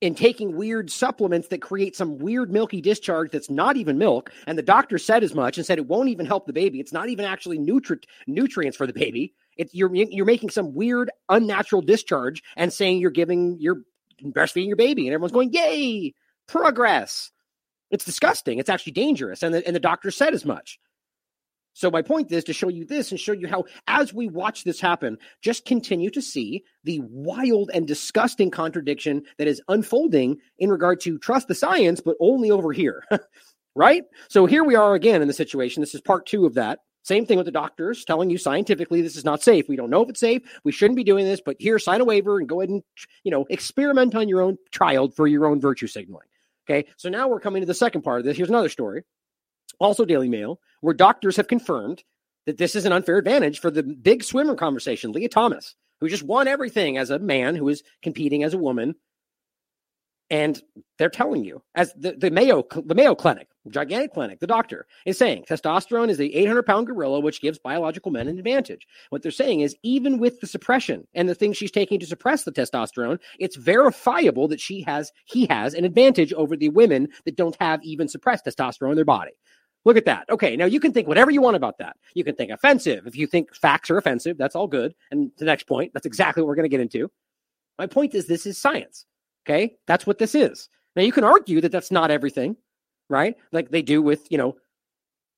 and 0.00 0.16
taking 0.16 0.56
weird 0.56 0.90
supplements 0.90 1.48
that 1.48 1.60
create 1.60 1.96
some 1.96 2.18
weird 2.18 2.52
milky 2.52 2.80
discharge 2.80 3.30
that's 3.30 3.50
not 3.50 3.76
even 3.76 3.98
milk. 3.98 4.30
And 4.46 4.56
the 4.56 4.62
doctor 4.62 4.98
said 4.98 5.24
as 5.24 5.34
much 5.34 5.56
and 5.56 5.66
said 5.66 5.78
it 5.78 5.86
won't 5.86 6.08
even 6.08 6.26
help 6.26 6.46
the 6.46 6.52
baby. 6.52 6.80
It's 6.80 6.92
not 6.92 7.08
even 7.08 7.24
actually 7.24 7.58
nutri- 7.58 8.04
nutrients 8.26 8.76
for 8.76 8.86
the 8.86 8.92
baby. 8.92 9.34
It's 9.56 9.74
you're 9.74 9.92
you're 9.92 10.24
making 10.24 10.50
some 10.50 10.74
weird 10.74 11.10
unnatural 11.28 11.82
discharge 11.82 12.42
and 12.56 12.72
saying 12.72 13.00
you're 13.00 13.10
giving 13.10 13.56
you're 13.58 13.82
breastfeeding 14.22 14.68
your 14.68 14.76
baby, 14.76 15.06
and 15.06 15.14
everyone's 15.14 15.32
going 15.32 15.52
yay 15.52 16.14
progress. 16.46 17.30
It's 17.90 18.04
disgusting. 18.04 18.58
It's 18.58 18.68
actually 18.68 18.92
dangerous, 18.92 19.42
and 19.42 19.54
the, 19.54 19.66
and 19.66 19.74
the 19.74 19.80
doctor 19.80 20.10
said 20.10 20.34
as 20.34 20.44
much. 20.44 20.78
So 21.78 21.92
my 21.92 22.02
point 22.02 22.32
is 22.32 22.42
to 22.42 22.52
show 22.52 22.66
you 22.66 22.84
this 22.84 23.12
and 23.12 23.20
show 23.20 23.30
you 23.30 23.46
how, 23.46 23.66
as 23.86 24.12
we 24.12 24.26
watch 24.26 24.64
this 24.64 24.80
happen, 24.80 25.16
just 25.42 25.64
continue 25.64 26.10
to 26.10 26.20
see 26.20 26.64
the 26.82 27.00
wild 27.04 27.70
and 27.72 27.86
disgusting 27.86 28.50
contradiction 28.50 29.22
that 29.38 29.46
is 29.46 29.62
unfolding 29.68 30.38
in 30.58 30.70
regard 30.70 30.98
to 31.02 31.18
trust 31.18 31.46
the 31.46 31.54
science, 31.54 32.00
but 32.00 32.16
only 32.18 32.50
over 32.50 32.72
here, 32.72 33.04
right? 33.76 34.02
So 34.28 34.46
here 34.46 34.64
we 34.64 34.74
are 34.74 34.96
again 34.96 35.22
in 35.22 35.28
the 35.28 35.34
situation. 35.34 35.80
This 35.80 35.94
is 35.94 36.00
part 36.00 36.26
two 36.26 36.46
of 36.46 36.54
that. 36.54 36.80
Same 37.04 37.26
thing 37.26 37.36
with 37.36 37.46
the 37.46 37.52
doctors 37.52 38.04
telling 38.04 38.28
you 38.28 38.38
scientifically 38.38 39.00
this 39.00 39.14
is 39.14 39.24
not 39.24 39.40
safe. 39.40 39.68
We 39.68 39.76
don't 39.76 39.88
know 39.88 40.02
if 40.02 40.08
it's 40.08 40.18
safe. 40.18 40.42
We 40.64 40.72
shouldn't 40.72 40.96
be 40.96 41.04
doing 41.04 41.26
this, 41.26 41.40
but 41.40 41.58
here, 41.60 41.78
sign 41.78 42.00
a 42.00 42.04
waiver 42.04 42.40
and 42.40 42.48
go 42.48 42.60
ahead 42.60 42.70
and 42.70 42.82
you 43.22 43.30
know 43.30 43.46
experiment 43.50 44.16
on 44.16 44.28
your 44.28 44.40
own 44.42 44.58
child 44.72 45.14
for 45.14 45.28
your 45.28 45.46
own 45.46 45.60
virtue 45.60 45.86
signaling. 45.86 46.26
Okay, 46.68 46.88
so 46.96 47.08
now 47.08 47.28
we're 47.28 47.38
coming 47.38 47.62
to 47.62 47.66
the 47.66 47.72
second 47.72 48.02
part 48.02 48.18
of 48.18 48.24
this. 48.24 48.36
Here's 48.36 48.48
another 48.48 48.68
story 48.68 49.04
also 49.78 50.04
Daily 50.04 50.28
Mail, 50.28 50.60
where 50.80 50.94
doctors 50.94 51.36
have 51.36 51.48
confirmed 51.48 52.04
that 52.46 52.58
this 52.58 52.74
is 52.74 52.86
an 52.86 52.92
unfair 52.92 53.18
advantage 53.18 53.60
for 53.60 53.70
the 53.70 53.82
big 53.82 54.24
swimmer 54.24 54.54
conversation, 54.54 55.12
Lia 55.12 55.28
Thomas, 55.28 55.74
who 56.00 56.08
just 56.08 56.22
won 56.22 56.48
everything 56.48 56.96
as 56.96 57.10
a 57.10 57.18
man 57.18 57.54
who 57.54 57.68
is 57.68 57.82
competing 58.02 58.42
as 58.42 58.54
a 58.54 58.58
woman. 58.58 58.94
And 60.30 60.60
they're 60.98 61.08
telling 61.08 61.44
you, 61.44 61.62
as 61.74 61.92
the, 61.94 62.12
the 62.12 62.30
Mayo 62.30 62.62
the 62.84 62.94
Mayo 62.94 63.14
Clinic, 63.14 63.48
gigantic 63.70 64.12
clinic, 64.12 64.40
the 64.40 64.46
doctor 64.46 64.86
is 65.06 65.16
saying 65.16 65.44
testosterone 65.48 66.10
is 66.10 66.18
the 66.18 66.34
800 66.34 66.64
pound 66.64 66.86
gorilla, 66.86 67.20
which 67.20 67.40
gives 67.40 67.58
biological 67.58 68.12
men 68.12 68.28
an 68.28 68.38
advantage. 68.38 68.86
What 69.10 69.22
they're 69.22 69.30
saying 69.30 69.60
is, 69.60 69.76
even 69.82 70.18
with 70.18 70.40
the 70.40 70.46
suppression 70.46 71.06
and 71.14 71.28
the 71.28 71.34
things 71.34 71.56
she's 71.56 71.70
taking 71.70 72.00
to 72.00 72.06
suppress 72.06 72.44
the 72.44 72.52
testosterone, 72.52 73.18
it's 73.38 73.56
verifiable 73.56 74.48
that 74.48 74.60
she 74.60 74.82
has 74.82 75.12
he 75.24 75.46
has 75.46 75.74
an 75.74 75.84
advantage 75.84 76.32
over 76.34 76.56
the 76.56 76.68
women 76.70 77.08
that 77.24 77.36
don't 77.36 77.56
have 77.60 77.82
even 77.82 78.08
suppressed 78.08 78.46
testosterone 78.46 78.90
in 78.90 78.96
their 78.96 79.04
body. 79.04 79.32
Look 79.84 79.96
at 79.96 80.04
that. 80.06 80.28
Okay, 80.28 80.56
now 80.56 80.66
you 80.66 80.80
can 80.80 80.92
think 80.92 81.08
whatever 81.08 81.30
you 81.30 81.40
want 81.40 81.56
about 81.56 81.78
that. 81.78 81.96
You 82.14 82.24
can 82.24 82.34
think 82.34 82.50
offensive. 82.50 83.06
If 83.06 83.16
you 83.16 83.26
think 83.26 83.54
facts 83.54 83.90
are 83.90 83.96
offensive, 83.96 84.36
that's 84.36 84.56
all 84.56 84.66
good. 84.66 84.94
And 85.10 85.30
the 85.38 85.44
next 85.44 85.66
point, 85.66 85.92
that's 85.94 86.06
exactly 86.06 86.42
what 86.42 86.48
we're 86.48 86.56
going 86.56 86.64
to 86.64 86.68
get 86.68 86.80
into. 86.80 87.10
My 87.78 87.86
point 87.86 88.14
is 88.14 88.26
this 88.26 88.44
is 88.44 88.58
science. 88.58 89.06
Okay, 89.46 89.76
that's 89.86 90.06
what 90.06 90.18
this 90.18 90.34
is. 90.34 90.68
Now 90.96 91.02
you 91.02 91.12
can 91.12 91.24
argue 91.24 91.60
that 91.60 91.72
that's 91.72 91.90
not 91.90 92.10
everything, 92.10 92.56
right? 93.08 93.36
Like 93.52 93.70
they 93.70 93.82
do 93.82 94.02
with, 94.02 94.30
you 94.30 94.36
know, 94.36 94.56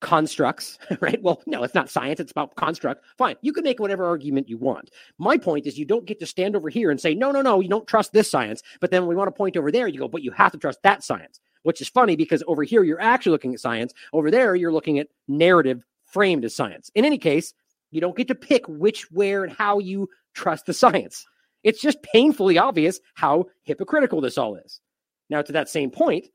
constructs, 0.01 0.79
right? 1.01 1.23
Well, 1.23 1.43
no, 1.47 1.63
it's 1.63 1.75
not 1.75 1.91
science, 1.91 2.19
it's 2.19 2.33
about 2.33 2.57
construct. 2.57 3.05
Fine. 3.19 3.37
You 3.43 3.53
can 3.53 3.63
make 3.63 3.79
whatever 3.79 4.07
argument 4.07 4.49
you 4.49 4.59
want. 4.59 4.91
My 5.19 5.37
point 5.37 5.67
is 5.67 5.79
you 5.79 5.85
don't 5.85 6.07
get 6.07 6.19
to 6.21 6.27
stand 6.27 6.57
over 6.57 6.69
here 6.69 6.91
and 6.91 7.01
say, 7.01 7.15
no, 7.15 7.31
no, 7.31 7.43
no, 7.43 7.61
you 7.61 7.69
don't 7.69 7.87
trust 7.87 8.13
this 8.13 8.31
science. 8.31 8.63
But 8.81 8.91
then 8.91 9.07
we 9.07 9.15
want 9.15 9.29
to 9.29 9.33
point 9.33 9.57
over 9.57 9.71
there, 9.71 9.87
you 9.87 10.01
go, 10.01 10.09
but 10.09 10.23
you 10.23 10.33
have 10.33 10.53
to 10.53 10.59
trust 10.59 10.83
that 10.83 11.05
science, 11.05 11.41
which 11.63 11.81
is 11.81 11.89
funny 11.89 12.17
because 12.17 12.43
over 12.47 12.63
here 12.63 12.83
you're 12.83 13.01
actually 13.01 13.33
looking 13.33 13.55
at 13.55 13.61
science. 13.61 13.93
Over 14.13 14.31
there, 14.31 14.55
you're 14.55 14.73
looking 14.73 14.99
at 14.99 15.09
narrative 15.29 15.83
framed 16.07 16.45
as 16.45 16.55
science. 16.55 16.91
In 16.95 17.05
any 17.05 17.19
case, 17.19 17.55
you 17.91 18.01
don't 18.01 18.17
get 18.17 18.29
to 18.29 18.35
pick 18.35 18.67
which, 18.69 19.11
where, 19.11 19.45
and 19.45 19.53
how 19.53 19.79
you 19.79 20.09
trust 20.35 20.67
the 20.67 20.73
science. 20.73 21.27
It's 21.63 21.81
just 21.81 22.03
painfully 22.03 22.57
obvious 22.59 23.01
how 23.15 23.47
hypocritical 23.65 24.21
this 24.21 24.39
all 24.39 24.57
is. 24.57 24.81
Now, 25.29 25.43
to 25.43 25.53
that 25.53 25.69
same 25.69 25.91
point, 25.91 26.27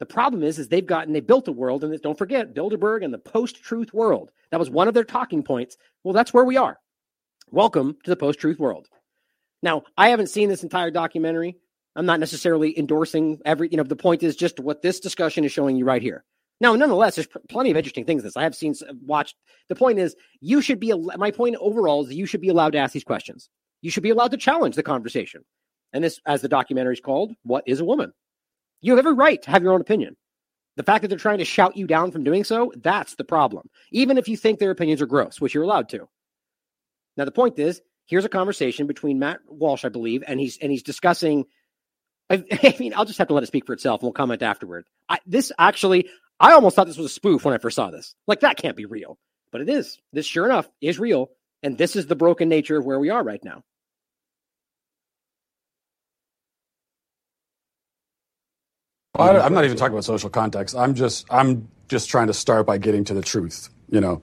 the 0.00 0.06
problem 0.06 0.42
is, 0.42 0.58
is 0.58 0.68
they've 0.68 0.86
gotten 0.86 1.12
they 1.12 1.20
built 1.20 1.48
a 1.48 1.52
world, 1.52 1.84
and 1.84 2.00
don't 2.00 2.18
forget 2.18 2.54
Bilderberg 2.54 3.04
and 3.04 3.12
the 3.12 3.18
post-truth 3.18 3.92
world. 3.92 4.30
That 4.50 4.60
was 4.60 4.70
one 4.70 4.88
of 4.88 4.94
their 4.94 5.04
talking 5.04 5.42
points. 5.42 5.76
Well, 6.04 6.14
that's 6.14 6.32
where 6.32 6.44
we 6.44 6.56
are. 6.56 6.78
Welcome 7.50 7.96
to 8.04 8.10
the 8.10 8.16
post-truth 8.16 8.58
world. 8.58 8.88
Now, 9.62 9.82
I 9.96 10.10
haven't 10.10 10.28
seen 10.28 10.48
this 10.48 10.62
entire 10.62 10.90
documentary. 10.90 11.56
I'm 11.98 12.06
not 12.06 12.20
necessarily 12.20 12.78
endorsing 12.78 13.40
every. 13.44 13.68
You 13.70 13.76
know, 13.76 13.82
the 13.82 13.96
point 13.96 14.22
is 14.22 14.36
just 14.36 14.60
what 14.60 14.82
this 14.82 15.00
discussion 15.00 15.44
is 15.44 15.50
showing 15.50 15.76
you 15.76 15.84
right 15.84 16.00
here. 16.00 16.24
Now, 16.60 16.74
nonetheless, 16.76 17.16
there's 17.16 17.28
plenty 17.48 17.72
of 17.72 17.76
interesting 17.76 18.04
things. 18.04 18.22
in 18.22 18.26
This 18.26 18.36
I 18.36 18.44
have 18.44 18.54
seen, 18.54 18.74
watched. 19.04 19.34
The 19.68 19.74
point 19.74 19.98
is, 19.98 20.14
you 20.40 20.62
should 20.62 20.78
be. 20.78 20.94
My 20.94 21.32
point 21.32 21.56
overall 21.60 22.06
is 22.06 22.14
you 22.14 22.26
should 22.26 22.40
be 22.40 22.48
allowed 22.48 22.70
to 22.72 22.78
ask 22.78 22.92
these 22.92 23.04
questions. 23.04 23.50
You 23.82 23.90
should 23.90 24.04
be 24.04 24.10
allowed 24.10 24.30
to 24.30 24.36
challenge 24.36 24.76
the 24.76 24.82
conversation. 24.84 25.44
And 25.92 26.04
this, 26.04 26.20
as 26.24 26.40
the 26.40 26.48
documentary 26.48 26.94
is 26.94 27.00
called, 27.00 27.32
"What 27.42 27.64
is 27.66 27.80
a 27.80 27.84
woman?" 27.84 28.12
You 28.80 28.92
have 28.92 29.00
every 29.00 29.14
right 29.14 29.42
to 29.42 29.50
have 29.50 29.64
your 29.64 29.72
own 29.72 29.80
opinion. 29.80 30.16
The 30.76 30.84
fact 30.84 31.02
that 31.02 31.08
they're 31.08 31.18
trying 31.18 31.38
to 31.38 31.44
shout 31.44 31.76
you 31.76 31.88
down 31.88 32.12
from 32.12 32.22
doing 32.22 32.44
so, 32.44 32.72
that's 32.76 33.16
the 33.16 33.24
problem. 33.24 33.68
Even 33.90 34.18
if 34.18 34.28
you 34.28 34.36
think 34.36 34.60
their 34.60 34.70
opinions 34.70 35.02
are 35.02 35.06
gross, 35.06 35.40
which 35.40 35.52
you're 35.52 35.64
allowed 35.64 35.88
to. 35.88 36.08
Now, 37.16 37.24
the 37.24 37.32
point 37.32 37.58
is, 37.58 37.82
here's 38.06 38.24
a 38.24 38.28
conversation 38.28 38.86
between 38.86 39.18
Matt 39.18 39.40
Walsh, 39.48 39.84
I 39.84 39.88
believe, 39.88 40.22
and 40.24 40.38
he's 40.38 40.58
and 40.58 40.70
he's 40.70 40.84
discussing. 40.84 41.46
I, 42.30 42.44
I 42.64 42.76
mean, 42.78 42.94
I'll 42.94 43.04
just 43.04 43.18
have 43.18 43.28
to 43.28 43.34
let 43.34 43.42
it 43.44 43.48
speak 43.48 43.66
for 43.66 43.72
itself, 43.72 44.00
and 44.00 44.06
we'll 44.06 44.12
comment 44.12 44.42
afterward. 44.42 44.86
I, 45.08 45.18
this 45.26 45.52
actually, 45.58 46.08
I 46.40 46.52
almost 46.52 46.76
thought 46.76 46.86
this 46.86 46.98
was 46.98 47.06
a 47.06 47.14
spoof 47.14 47.44
when 47.44 47.54
I 47.54 47.58
first 47.58 47.76
saw 47.76 47.90
this. 47.90 48.14
Like 48.26 48.40
that 48.40 48.56
can't 48.56 48.76
be 48.76 48.86
real, 48.86 49.18
but 49.52 49.60
it 49.60 49.68
is. 49.68 49.98
This, 50.12 50.26
sure 50.26 50.46
enough, 50.46 50.68
is 50.80 50.98
real, 50.98 51.30
and 51.62 51.78
this 51.78 51.96
is 51.96 52.06
the 52.06 52.16
broken 52.16 52.48
nature 52.48 52.78
of 52.78 52.84
where 52.86 52.98
we 53.00 53.10
are 53.10 53.22
right 53.24 53.42
now. 53.44 53.62
Well, 59.18 59.42
I'm 59.42 59.54
not 59.54 59.64
even 59.64 59.76
talking 59.76 59.94
about 59.94 60.04
social 60.04 60.30
context. 60.30 60.76
I'm 60.76 60.94
just 60.94 61.26
I'm 61.30 61.68
just 61.88 62.10
trying 62.10 62.28
to 62.28 62.34
start 62.34 62.66
by 62.66 62.78
getting 62.78 63.04
to 63.06 63.14
the 63.14 63.22
truth. 63.22 63.70
You 63.90 64.00
know, 64.00 64.22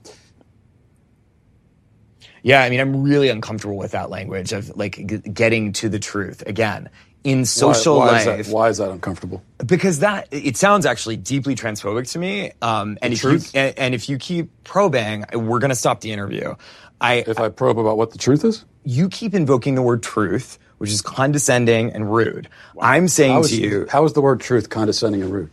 Yeah, 2.43 2.63
I 2.63 2.71
mean, 2.71 2.81
I'm 2.81 3.03
really 3.03 3.29
uncomfortable 3.29 3.77
with 3.77 3.91
that 3.91 4.09
language 4.11 4.53
of 4.53 4.75
like 4.77 4.95
g- 5.07 5.19
getting 5.19 5.73
to 5.75 5.89
the 5.89 5.99
truth 5.99 6.43
again 6.47 6.89
in 7.25 7.45
social 7.45 7.97
why, 7.97 8.05
why 8.07 8.11
life. 8.25 8.39
Is 8.41 8.47
that, 8.47 8.53
why 8.55 8.69
is 8.69 8.77
that 8.79 8.91
uncomfortable? 8.91 9.43
because 9.65 9.99
that 9.99 10.29
it 10.31 10.57
sounds 10.57 10.85
actually 10.85 11.17
deeply 11.17 11.55
transphobic 11.55 12.11
to 12.13 12.19
me. 12.19 12.53
Um, 12.61 12.97
and 13.01 13.11
The 13.11 13.15
if 13.15 13.21
truth? 13.21 13.55
you 13.55 13.61
and, 13.61 13.79
and 13.79 13.95
if 13.95 14.09
you 14.09 14.17
keep 14.17 14.51
probing, 14.63 15.25
we're 15.33 15.59
going 15.59 15.69
to 15.69 15.75
stop 15.75 16.01
the 16.01 16.11
interview. 16.13 16.55
I 17.01 17.25
if 17.27 17.39
I 17.39 17.49
probe 17.49 17.79
about 17.79 17.97
what 17.97 18.11
the 18.11 18.19
truth 18.19 18.45
is, 18.45 18.65
you 18.85 19.09
keep 19.09 19.33
invoking 19.33 19.75
the 19.75 19.81
word 19.83 20.03
truth, 20.03 20.59
which 20.79 20.91
is 20.91 21.01
condescending 21.01 21.91
and 21.91 22.13
rude. 22.13 22.49
I'm 22.81 23.07
saying 23.09 23.33
How 23.33 23.39
to 23.41 23.45
is- 23.45 23.59
you, 23.59 23.87
how 23.89 24.05
is 24.05 24.13
the 24.13 24.21
word 24.21 24.41
truth 24.41 24.69
condescending 24.69 25.21
and 25.23 25.33
rude? 25.33 25.51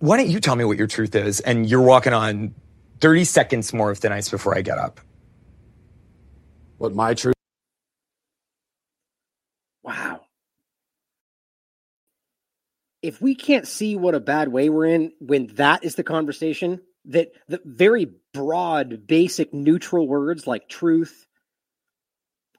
why 0.00 0.16
don't 0.16 0.28
you 0.30 0.40
tell 0.40 0.56
me 0.56 0.64
what 0.64 0.78
your 0.78 0.86
truth 0.86 1.14
is? 1.14 1.40
And 1.40 1.68
you're 1.68 1.82
walking 1.82 2.14
on 2.14 2.54
30 3.02 3.24
seconds 3.24 3.72
more 3.74 3.90
of 3.90 3.98
thin 3.98 4.12
ice 4.12 4.30
before 4.30 4.56
I 4.56 4.62
get 4.62 4.78
up. 4.78 5.00
What 6.78 6.94
my 6.94 7.14
truth? 7.14 7.34
Wow. 9.82 10.20
If 13.02 13.20
we 13.20 13.34
can't 13.34 13.66
see 13.66 13.96
what 13.96 14.14
a 14.14 14.20
bad 14.20 14.48
way 14.48 14.68
we're 14.68 14.86
in 14.86 15.12
when 15.20 15.48
that 15.54 15.84
is 15.84 15.94
the 15.94 16.02
conversation, 16.02 16.80
that 17.06 17.32
the 17.48 17.60
very 17.64 18.12
broad, 18.34 19.06
basic, 19.06 19.54
neutral 19.54 20.06
words 20.06 20.46
like 20.46 20.68
truth 20.68 21.26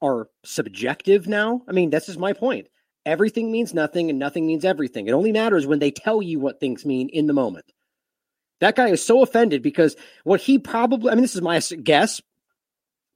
are 0.02 0.30
subjective 0.44 1.28
now. 1.28 1.62
I 1.68 1.74
mean, 1.74 1.92
this 1.92 2.10
is 2.10 2.18
my 2.18 2.34
point. 2.34 2.68
Everything 3.06 3.52
means 3.52 3.74
nothing 3.74 4.10
and 4.10 4.20
nothing 4.20 4.46
means 4.46 4.66
everything. 4.66 5.08
It 5.08 5.14
only 5.14 5.32
matters 5.32 5.68
when 5.68 5.80
they 5.80 5.92
tell 5.92 6.22
you 6.22 6.40
what 6.40 6.60
things 6.60 6.86
mean 6.86 7.10
in 7.10 7.28
the 7.28 7.34
moment. 7.34 7.66
That 8.60 8.76
guy 8.76 8.90
is 8.90 9.04
so 9.04 9.24
offended 9.24 9.64
because 9.64 9.96
what 10.24 10.42
he 10.42 10.60
probably, 10.60 11.12
I 11.12 11.16
mean, 11.16 11.24
this 11.24 11.36
is 11.36 11.42
my 11.42 11.60
guess. 11.84 12.22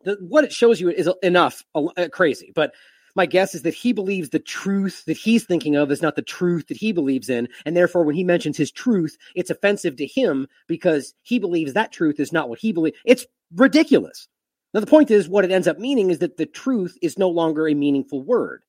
The, 0.03 0.17
what 0.19 0.43
it 0.43 0.53
shows 0.53 0.79
you 0.79 0.89
is 0.89 1.09
enough 1.23 1.63
uh, 1.73 2.07
crazy, 2.11 2.51
but 2.53 2.73
my 3.15 3.25
guess 3.25 3.55
is 3.55 3.61
that 3.61 3.73
he 3.73 3.93
believes 3.93 4.29
the 4.29 4.39
truth 4.39 5.05
that 5.05 5.17
he's 5.17 5.45
thinking 5.45 5.75
of 5.75 5.91
is 5.91 6.01
not 6.01 6.15
the 6.15 6.21
truth 6.21 6.67
that 6.67 6.77
he 6.77 6.91
believes 6.91 7.29
in. 7.29 7.47
And 7.65 7.75
therefore, 7.75 8.03
when 8.03 8.15
he 8.15 8.23
mentions 8.23 8.57
his 8.57 8.71
truth, 8.71 9.17
it's 9.35 9.49
offensive 9.49 9.95
to 9.97 10.05
him 10.05 10.47
because 10.67 11.13
he 11.21 11.39
believes 11.39 11.73
that 11.73 11.91
truth 11.91 12.19
is 12.19 12.33
not 12.33 12.49
what 12.49 12.59
he 12.59 12.73
believes. 12.73 12.97
It's 13.05 13.25
ridiculous. 13.53 14.27
Now, 14.73 14.81
the 14.81 14.87
point 14.87 15.09
is, 15.09 15.29
what 15.29 15.45
it 15.45 15.51
ends 15.51 15.67
up 15.67 15.79
meaning 15.79 16.09
is 16.09 16.19
that 16.19 16.35
the 16.35 16.45
truth 16.45 16.97
is 17.01 17.17
no 17.17 17.29
longer 17.29 17.67
a 17.67 17.73
meaningful 17.73 18.21
word. 18.21 18.63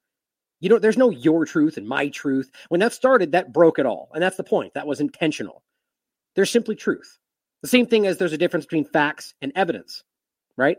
You 0.61 0.69
know, 0.69 0.79
there's 0.79 0.97
no 0.97 1.11
your 1.11 1.45
truth 1.45 1.77
and 1.77 1.87
my 1.87 2.09
truth. 2.09 2.51
When 2.69 2.81
that 2.81 2.93
started, 2.93 3.33
that 3.33 3.53
broke 3.53 3.79
it 3.79 3.87
all. 3.87 4.11
And 4.15 4.23
that's 4.23 4.37
the 4.37 4.45
point. 4.45 4.75
That 4.75 4.87
was 4.87 5.01
intentional. 5.01 5.65
There's 6.37 6.51
simply 6.51 6.77
truth. 6.77 7.19
The 7.63 7.69
same 7.69 7.87
thing 7.87 8.07
as 8.07 8.19
there's 8.19 8.33
a 8.33 8.39
difference 8.39 8.67
between 8.67 8.85
facts 8.85 9.35
and 9.43 9.53
evidence, 9.57 10.05
right? 10.57 10.79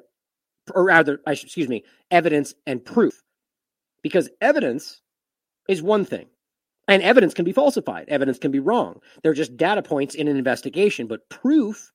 Or 0.73 0.85
rather, 0.85 1.19
I 1.27 1.33
should, 1.33 1.47
excuse 1.47 1.67
me, 1.67 1.83
evidence 2.09 2.53
and 2.65 2.83
proof. 2.83 3.21
Because 4.07 4.29
evidence 4.39 5.01
is 5.67 5.81
one 5.83 6.05
thing. 6.05 6.27
And 6.87 7.03
evidence 7.03 7.33
can 7.33 7.43
be 7.43 7.51
falsified. 7.51 8.07
Evidence 8.07 8.39
can 8.39 8.51
be 8.51 8.59
wrong. 8.59 9.01
They're 9.21 9.33
just 9.33 9.57
data 9.57 9.81
points 9.81 10.15
in 10.15 10.29
an 10.29 10.37
investigation, 10.37 11.07
but 11.07 11.27
proof 11.27 11.91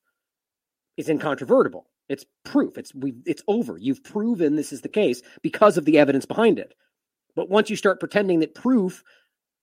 is 0.95 1.09
incontrovertible. 1.09 1.87
It's 2.09 2.23
proof. 2.45 2.77
It's 2.77 2.93
we 2.93 3.15
it's 3.25 3.41
over. 3.47 3.79
You've 3.79 4.03
proven 4.03 4.55
this 4.55 4.71
is 4.71 4.81
the 4.81 4.89
case 4.89 5.23
because 5.41 5.77
of 5.77 5.85
the 5.85 5.97
evidence 5.97 6.25
behind 6.25 6.59
it. 6.59 6.75
But 7.35 7.49
once 7.49 7.71
you 7.71 7.75
start 7.75 7.99
pretending 7.99 8.41
that 8.41 8.53
proof 8.53 9.03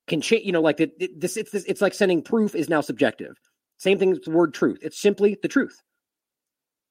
can 0.09 0.21
change, 0.21 0.45
you 0.45 0.51
know, 0.51 0.61
like 0.63 0.81
it, 0.81 1.21
this, 1.21 1.37
it's 1.37 1.53
this, 1.53 1.65
it's 1.67 1.81
like 1.81 1.95
sending 1.95 2.23
proof 2.23 2.57
is 2.57 2.69
now 2.69 2.81
subjective. 2.81 3.39
Same 3.79 4.01
thing 4.01 4.11
with 4.11 4.25
the 4.25 4.33
word 4.33 4.53
truth. 4.53 4.81
It's 4.83 5.01
simply 5.01 5.39
the 5.41 5.49
truth. 5.49 5.81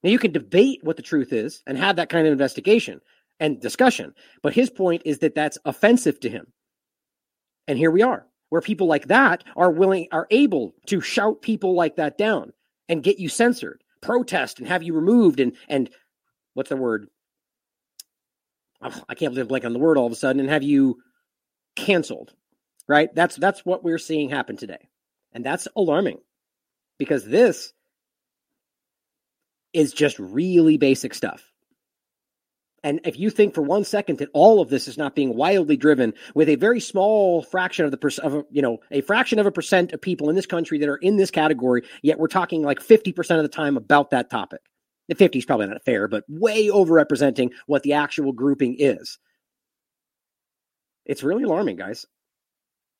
Now 0.01 0.11
you 0.11 0.19
can 0.19 0.31
debate 0.31 0.79
what 0.81 0.95
the 0.95 1.03
truth 1.03 1.33
is 1.33 1.61
and 1.67 1.77
have 1.77 1.97
that 1.97 2.07
kind 2.07 2.25
of 2.25 2.31
investigation 2.31 3.01
and 3.39 3.59
discussion. 3.59 4.13
But 4.41 4.53
his 4.53 4.69
point 4.69 5.03
is 5.05 5.19
that 5.19 5.35
that's 5.35 5.57
offensive 5.65 6.19
to 6.21 6.29
him. 6.29 6.47
And 7.67 7.77
here 7.77 7.91
we 7.91 8.01
are, 8.01 8.25
where 8.49 8.61
people 8.61 8.87
like 8.87 9.07
that 9.07 9.43
are 9.55 9.71
willing, 9.71 10.07
are 10.11 10.27
able 10.31 10.73
to 10.87 11.01
shout 11.01 11.41
people 11.41 11.75
like 11.75 11.97
that 11.97 12.17
down 12.17 12.51
and 12.87 13.03
get 13.03 13.19
you 13.19 13.29
censored, 13.29 13.83
protest 14.01 14.59
and 14.59 14.67
have 14.67 14.83
you 14.83 14.93
removed 14.93 15.39
and, 15.39 15.53
and 15.67 15.89
what's 16.53 16.69
the 16.69 16.75
word? 16.75 17.07
Oh, 18.81 19.03
I 19.07 19.15
can't 19.15 19.33
believe 19.33 19.47
blank 19.47 19.65
on 19.65 19.73
the 19.73 19.79
word 19.79 19.97
all 19.97 20.07
of 20.07 20.11
a 20.11 20.15
sudden 20.15 20.39
and 20.39 20.49
have 20.49 20.63
you 20.63 20.97
canceled, 21.75 22.33
right? 22.87 23.13
That's, 23.13 23.35
that's 23.35 23.65
what 23.65 23.83
we're 23.83 23.97
seeing 23.97 24.29
happen 24.29 24.57
today. 24.57 24.89
And 25.31 25.45
that's 25.45 25.67
alarming 25.75 26.19
because 26.97 27.25
this 27.25 27.71
is 29.73 29.93
just 29.93 30.17
really 30.17 30.77
basic 30.77 31.13
stuff. 31.13 31.48
And 32.83 33.01
if 33.03 33.19
you 33.19 33.29
think 33.29 33.53
for 33.53 33.61
one 33.61 33.83
second 33.83 34.19
that 34.19 34.29
all 34.33 34.61
of 34.61 34.69
this 34.69 34.87
is 34.87 34.97
not 34.97 35.15
being 35.15 35.35
wildly 35.35 35.77
driven 35.77 36.13
with 36.33 36.49
a 36.49 36.55
very 36.55 36.79
small 36.79 37.41
fraction 37.41 37.85
of 37.85 37.91
the 37.91 37.97
per- 37.97 38.09
of 38.23 38.45
you 38.49 38.61
know 38.61 38.79
a 38.91 39.01
fraction 39.01 39.39
of 39.39 39.45
a 39.45 39.51
percent 39.51 39.91
of 39.93 40.01
people 40.01 40.29
in 40.29 40.35
this 40.35 40.45
country 40.45 40.77
that 40.79 40.89
are 40.89 40.97
in 40.97 41.17
this 41.17 41.31
category, 41.31 41.83
yet 42.01 42.19
we're 42.19 42.27
talking 42.27 42.61
like 42.61 42.81
fifty 42.81 43.11
percent 43.11 43.39
of 43.39 43.43
the 43.43 43.55
time 43.55 43.77
about 43.77 44.11
that 44.11 44.29
topic. 44.29 44.61
The 45.07 45.15
fifty 45.15 45.39
is 45.39 45.45
probably 45.45 45.67
not 45.67 45.83
fair, 45.83 46.07
but 46.07 46.23
way 46.27 46.67
overrepresenting 46.67 47.51
what 47.67 47.83
the 47.83 47.93
actual 47.93 48.31
grouping 48.31 48.75
is. 48.79 49.17
It's 51.05 51.23
really 51.23 51.43
alarming, 51.43 51.77
guys. 51.77 52.05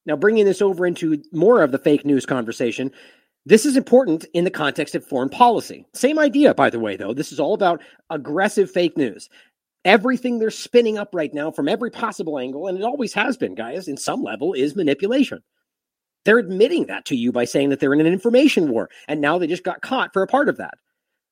Now, 0.06 0.16
bringing 0.16 0.46
this 0.46 0.62
over 0.62 0.88
into 0.88 1.22
more 1.32 1.62
of 1.62 1.72
the 1.72 1.78
fake 1.78 2.06
news 2.06 2.26
conversation, 2.26 2.92
this 3.46 3.66
is 3.66 3.78
important 3.78 4.26
in 4.34 4.44
the 4.44 4.52
context 4.52 4.96
of 4.96 5.06
foreign 5.06 5.30
policy. 5.30 5.86
Same 5.94 6.20
idea, 6.20 6.54
by 6.54 6.70
the 6.70 6.80
way, 6.80 6.98
though. 6.98 7.14
This 7.14 7.32
is 7.32 7.40
all 7.40 7.54
about 7.54 7.82
aggressive 8.10 8.72
fake 8.72 8.98
news. 8.98 9.30
Everything 9.86 10.40
they're 10.40 10.52
spinning 10.52 10.98
up 10.98 11.10
right 11.14 11.34
now 11.34 11.52
from 11.52 11.70
every 11.70 11.90
possible 11.90 12.38
angle, 12.38 12.68
and 12.68 12.78
it 12.78 12.84
always 12.84 13.14
has 13.14 13.38
been, 13.38 13.56
guys, 13.56 13.88
in 13.88 13.98
some 13.98 14.22
level, 14.22 14.54
is 14.54 14.76
manipulation. 14.76 15.42
They're 16.26 16.38
admitting 16.38 16.88
that 16.88 17.06
to 17.06 17.16
you 17.16 17.32
by 17.32 17.46
saying 17.46 17.70
that 17.70 17.80
they're 17.80 17.94
in 17.94 18.02
an 18.02 18.08
information 18.08 18.70
war, 18.70 18.90
and 19.08 19.22
now 19.22 19.38
they 19.38 19.48
just 19.48 19.64
got 19.64 19.82
caught 19.82 20.12
for 20.12 20.22
a 20.22 20.28
part 20.28 20.50
of 20.50 20.58
that. 20.58 20.74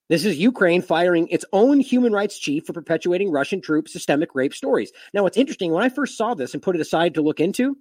This 0.09 0.23
is 0.23 0.37
Ukraine 0.37 0.81
firing 0.81 1.27
its 1.27 1.43
own 1.51 1.81
human 1.81 2.13
rights 2.13 2.39
chief 2.39 2.65
for 2.65 2.71
perpetuating 2.71 3.29
Russian 3.29 3.59
troops' 3.59 3.91
systemic 3.91 4.33
rape 4.33 4.53
stories. 4.53 4.93
Now, 5.13 5.23
what's 5.23 5.35
interesting, 5.35 5.73
when 5.73 5.83
I 5.83 5.89
first 5.89 6.17
saw 6.17 6.33
this 6.33 6.53
and 6.53 6.63
put 6.63 6.75
it 6.75 6.81
aside 6.81 7.15
to 7.15 7.21
look 7.21 7.41
into, 7.41 7.77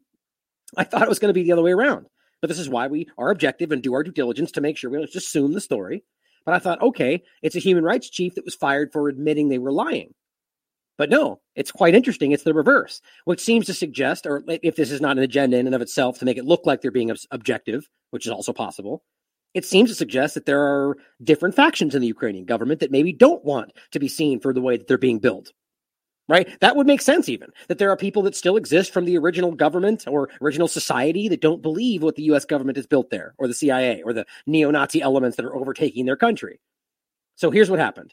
I 0.77 0.83
thought 0.83 1.03
it 1.03 1.09
was 1.09 1.21
going 1.21 1.29
to 1.29 1.39
be 1.39 1.45
the 1.45 1.53
other 1.53 1.63
way 1.63 1.71
around. 1.71 2.07
But 2.41 2.49
this 2.49 2.59
is 2.59 2.69
why 2.69 2.89
we 2.89 3.09
are 3.17 3.31
objective 3.31 3.71
and 3.71 3.81
do 3.81 3.95
our 3.95 4.03
due 4.03 4.11
diligence 4.11 4.51
to 4.53 4.61
make 4.61 4.77
sure 4.77 4.91
we 4.91 4.99
don't 4.99 5.09
just 5.09 5.29
assume 5.29 5.53
the 5.53 5.61
story. 5.61 6.03
But 6.45 6.55
I 6.55 6.59
thought, 6.59 6.83
okay, 6.83 7.23
it's 7.43 7.55
a 7.57 7.61
human 7.61 7.85
rights 7.85 8.11
chief 8.11 8.35
that 8.35 8.45
was 8.45 8.57
fired 8.57 8.93
for 8.93 9.09
admitting 9.09 9.49
they 9.49 9.59
were 9.59 9.73
lying. 9.73 10.13
But 10.99 11.11
no, 11.11 11.41
it's 11.55 11.73
quite 11.73 11.95
interesting. 11.95 12.33
It's 12.33 12.45
the 12.45 12.55
reverse, 12.55 13.03
which 13.25 13.41
seems 13.41 13.67
to 13.67 13.75
suggest, 13.75 14.27
or 14.27 14.43
if 14.49 14.77
this 14.77 14.91
is 14.91 15.01
not 15.01 15.19
an 15.19 15.23
agenda 15.23 15.59
in 15.59 15.67
and 15.67 15.75
of 15.75 15.83
itself 15.83 16.19
to 16.19 16.25
make 16.25 16.39
it 16.39 16.47
look 16.47 16.65
like 16.65 16.81
they're 16.81 16.91
being 16.91 17.15
objective, 17.31 17.89
which 18.11 18.27
is 18.27 18.33
also 18.33 18.53
possible, 18.53 19.03
it 19.53 19.65
seems 19.65 19.91
to 19.91 19.95
suggest 19.95 20.35
that 20.35 20.47
there 20.47 20.63
are 20.63 20.97
different 21.23 21.55
factions 21.55 21.95
in 21.95 22.01
the 22.01 22.07
Ukrainian 22.07 22.45
government 22.45 22.81
that 22.81 22.91
maybe 22.91 23.13
don't 23.13 23.45
want 23.45 23.73
to 23.93 23.99
be 23.99 24.09
seen 24.09 24.41
for 24.41 24.53
the 24.53 24.61
way 24.61 24.77
that 24.77 24.87
they're 24.87 24.99
being 24.99 25.19
built. 25.19 25.53
Right? 26.29 26.59
That 26.61 26.75
would 26.75 26.89
make 26.89 27.03
sense, 27.03 27.29
even 27.29 27.51
that 27.69 27.79
there 27.79 27.91
are 27.91 27.97
people 27.97 28.23
that 28.23 28.35
still 28.35 28.57
exist 28.57 28.93
from 28.93 29.05
the 29.05 29.17
original 29.17 29.53
government 29.53 30.05
or 30.09 30.29
original 30.43 30.67
society 30.67 31.29
that 31.29 31.41
don't 31.41 31.63
believe 31.63 32.03
what 32.03 32.17
the 32.17 32.25
US 32.25 32.45
government 32.45 32.77
has 32.77 32.87
built 32.87 33.11
there, 33.11 33.35
or 33.39 33.47
the 33.47 33.55
CIA, 33.55 34.03
or 34.03 34.13
the 34.13 34.27
neo 34.45 34.73
Nazi 34.73 35.01
elements 35.01 35.37
that 35.37 35.47
are 35.47 35.55
overtaking 35.55 36.05
their 36.05 36.17
country. 36.17 36.59
So 37.37 37.51
here's 37.51 37.71
what 37.71 37.79
happened 37.79 38.13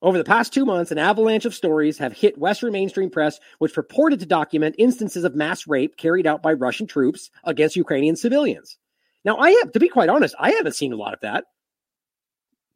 over 0.00 0.16
the 0.16 0.24
past 0.24 0.52
two 0.52 0.64
months, 0.64 0.90
an 0.90 0.98
avalanche 0.98 1.44
of 1.44 1.54
stories 1.54 1.98
have 1.98 2.12
hit 2.12 2.38
Western 2.38 2.72
mainstream 2.72 3.10
press, 3.10 3.40
which 3.58 3.74
purported 3.74 4.20
to 4.20 4.26
document 4.26 4.76
instances 4.78 5.24
of 5.24 5.34
mass 5.34 5.66
rape 5.66 5.96
carried 5.96 6.26
out 6.26 6.42
by 6.42 6.52
Russian 6.52 6.86
troops 6.86 7.30
against 7.44 7.76
Ukrainian 7.76 8.16
civilians. 8.16 8.78
Now, 9.24 9.36
I 9.38 9.50
have, 9.50 9.72
to 9.72 9.80
be 9.80 9.88
quite 9.88 10.08
honest, 10.08 10.34
I 10.38 10.52
haven't 10.52 10.76
seen 10.76 10.92
a 10.92 10.96
lot 10.96 11.14
of 11.14 11.20
that. 11.20 11.44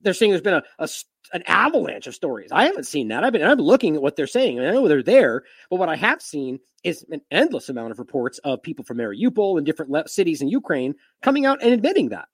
They're 0.00 0.14
saying 0.14 0.32
there's 0.32 0.42
been 0.42 0.54
a, 0.54 0.64
a 0.80 0.88
an 1.32 1.44
avalanche 1.46 2.08
of 2.08 2.14
stories. 2.14 2.50
I 2.50 2.64
haven't 2.64 2.86
seen 2.86 3.08
that. 3.08 3.22
I've 3.22 3.32
been 3.32 3.44
I'm 3.44 3.58
looking 3.58 3.94
at 3.94 4.02
what 4.02 4.16
they're 4.16 4.26
saying. 4.26 4.58
And 4.58 4.66
I 4.66 4.72
know 4.72 4.88
they're 4.88 5.02
there, 5.02 5.44
but 5.70 5.76
what 5.76 5.88
I 5.88 5.96
have 5.96 6.20
seen 6.20 6.58
is 6.82 7.04
an 7.10 7.20
endless 7.30 7.68
amount 7.68 7.92
of 7.92 8.00
reports 8.00 8.38
of 8.38 8.62
people 8.62 8.84
from 8.84 8.98
Mariupol 8.98 9.56
and 9.56 9.64
different 9.64 9.92
le- 9.92 10.08
cities 10.08 10.42
in 10.42 10.48
Ukraine 10.48 10.94
coming 11.22 11.46
out 11.46 11.62
and 11.62 11.72
admitting 11.72 12.08
that 12.08 12.26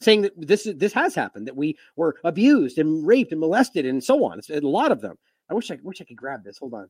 saying 0.00 0.22
that 0.22 0.32
this 0.36 0.68
this 0.76 0.92
has 0.92 1.14
happened, 1.14 1.46
that 1.46 1.56
we 1.56 1.76
were 1.96 2.16
abused 2.24 2.78
and 2.78 3.06
raped 3.06 3.32
and 3.32 3.40
molested 3.40 3.86
and 3.86 4.02
so 4.02 4.24
on. 4.24 4.38
It's 4.38 4.50
a 4.50 4.60
lot 4.60 4.92
of 4.92 5.00
them. 5.00 5.16
I 5.50 5.54
wish 5.54 5.70
I 5.70 5.78
wish 5.82 6.00
I 6.00 6.04
could 6.04 6.16
grab 6.16 6.44
this. 6.44 6.58
Hold 6.58 6.74
on. 6.74 6.88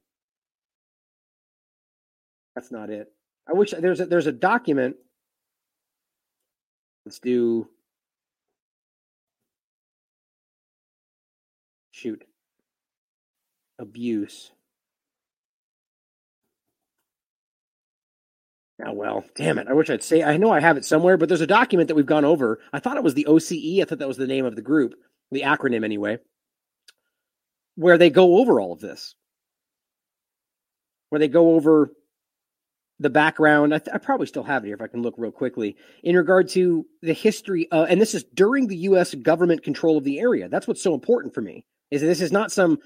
That's 2.55 2.71
not 2.71 2.91
it. 2.91 3.13
I 3.49 3.53
wish 3.53 3.73
there's 3.73 4.01
a, 4.01 4.07
there's 4.07 4.27
a 4.27 4.33
document. 4.33 4.97
Let's 7.05 7.19
do. 7.19 7.69
Shoot. 11.91 12.25
Abuse. 13.79 14.53
Oh 18.85 18.93
well, 18.93 19.25
damn 19.35 19.59
it! 19.59 19.69
I 19.69 19.73
wish 19.73 19.89
I'd 19.89 20.03
say. 20.03 20.23
I 20.23 20.37
know 20.37 20.51
I 20.51 20.61
have 20.61 20.77
it 20.77 20.85
somewhere, 20.85 21.17
but 21.17 21.29
there's 21.29 21.41
a 21.41 21.47
document 21.47 21.89
that 21.89 21.95
we've 21.95 22.05
gone 22.05 22.25
over. 22.25 22.61
I 22.73 22.81
thought 22.81 22.97
it 22.97 23.03
was 23.03 23.15
the 23.15 23.27
OCE. 23.27 23.81
I 23.81 23.85
thought 23.85 23.99
that 23.99 24.09
was 24.09 24.17
the 24.17 24.27
name 24.27 24.45
of 24.45 24.57
the 24.57 24.63
group, 24.63 24.95
the 25.31 25.43
acronym 25.43 25.85
anyway, 25.85 26.19
where 27.77 27.97
they 27.97 28.11
go 28.11 28.39
over 28.39 28.61
all 28.61 28.73
of 28.73 28.81
this, 28.81 29.15
where 31.09 31.19
they 31.19 31.29
go 31.29 31.55
over 31.55 31.93
the 32.99 33.11
background. 33.11 33.75
I, 33.75 33.79
th- 33.79 33.95
I 33.95 33.99
probably 33.99 34.27
still 34.27 34.43
have 34.43 34.65
it 34.65 34.67
here 34.67 34.77
if 34.77 34.83
I 34.83 34.87
can 34.87 35.03
look 35.03 35.15
real 35.17 35.33
quickly 35.33 35.77
in 36.03 36.17
regard 36.17 36.49
to 36.51 36.85
the 37.01 37.15
history. 37.15 37.69
Uh, 37.71 37.87
and 37.89 38.01
this 38.01 38.15
is 38.15 38.25
during 38.35 38.67
the 38.67 38.77
U.S. 38.77 39.15
government 39.15 39.63
control 39.63 39.97
of 39.97 40.05
the 40.05 40.21
area. 40.21 40.49
That's 40.49 40.69
what's 40.69 40.83
so 40.83 40.95
important 40.95 41.33
for 41.33 41.41
me. 41.41 41.65
Is 41.91 42.03
that 42.03 42.07
this 42.09 42.21
is 42.21 42.33
not 42.33 42.53
some 42.53 42.79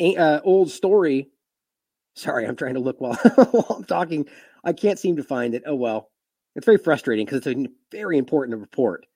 uh, 0.00 0.40
old 0.44 0.70
story 0.70 1.30
Sorry, 2.14 2.46
I'm 2.46 2.56
trying 2.56 2.74
to 2.74 2.80
look 2.80 3.00
while, 3.00 3.14
while 3.34 3.76
I'm 3.78 3.84
talking. 3.84 4.26
I 4.64 4.72
can't 4.72 4.98
seem 4.98 5.16
to 5.16 5.22
find 5.22 5.54
it. 5.54 5.64
Oh 5.66 5.74
well, 5.74 6.10
it's 6.54 6.66
very 6.66 6.78
frustrating 6.78 7.26
because 7.26 7.38
it's 7.38 7.46
a 7.46 7.66
very 7.90 8.18
important 8.18 8.58
report. 8.60 9.06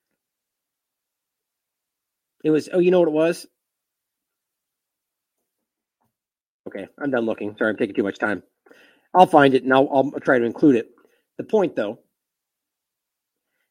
It 2.43 2.51
was. 2.51 2.69
Oh, 2.71 2.79
you 2.79 2.91
know 2.91 2.99
what 2.99 3.09
it 3.09 3.13
was? 3.13 3.47
Okay, 6.67 6.87
I'm 6.99 7.11
done 7.11 7.25
looking. 7.25 7.55
Sorry, 7.57 7.69
I'm 7.69 7.77
taking 7.77 7.95
too 7.95 8.03
much 8.03 8.17
time. 8.17 8.43
I'll 9.13 9.27
find 9.27 9.53
it 9.53 9.63
and 9.63 9.73
I'll, 9.73 9.87
I'll 9.91 10.11
try 10.19 10.39
to 10.39 10.45
include 10.45 10.75
it. 10.75 10.89
The 11.37 11.43
point, 11.43 11.75
though, 11.75 11.99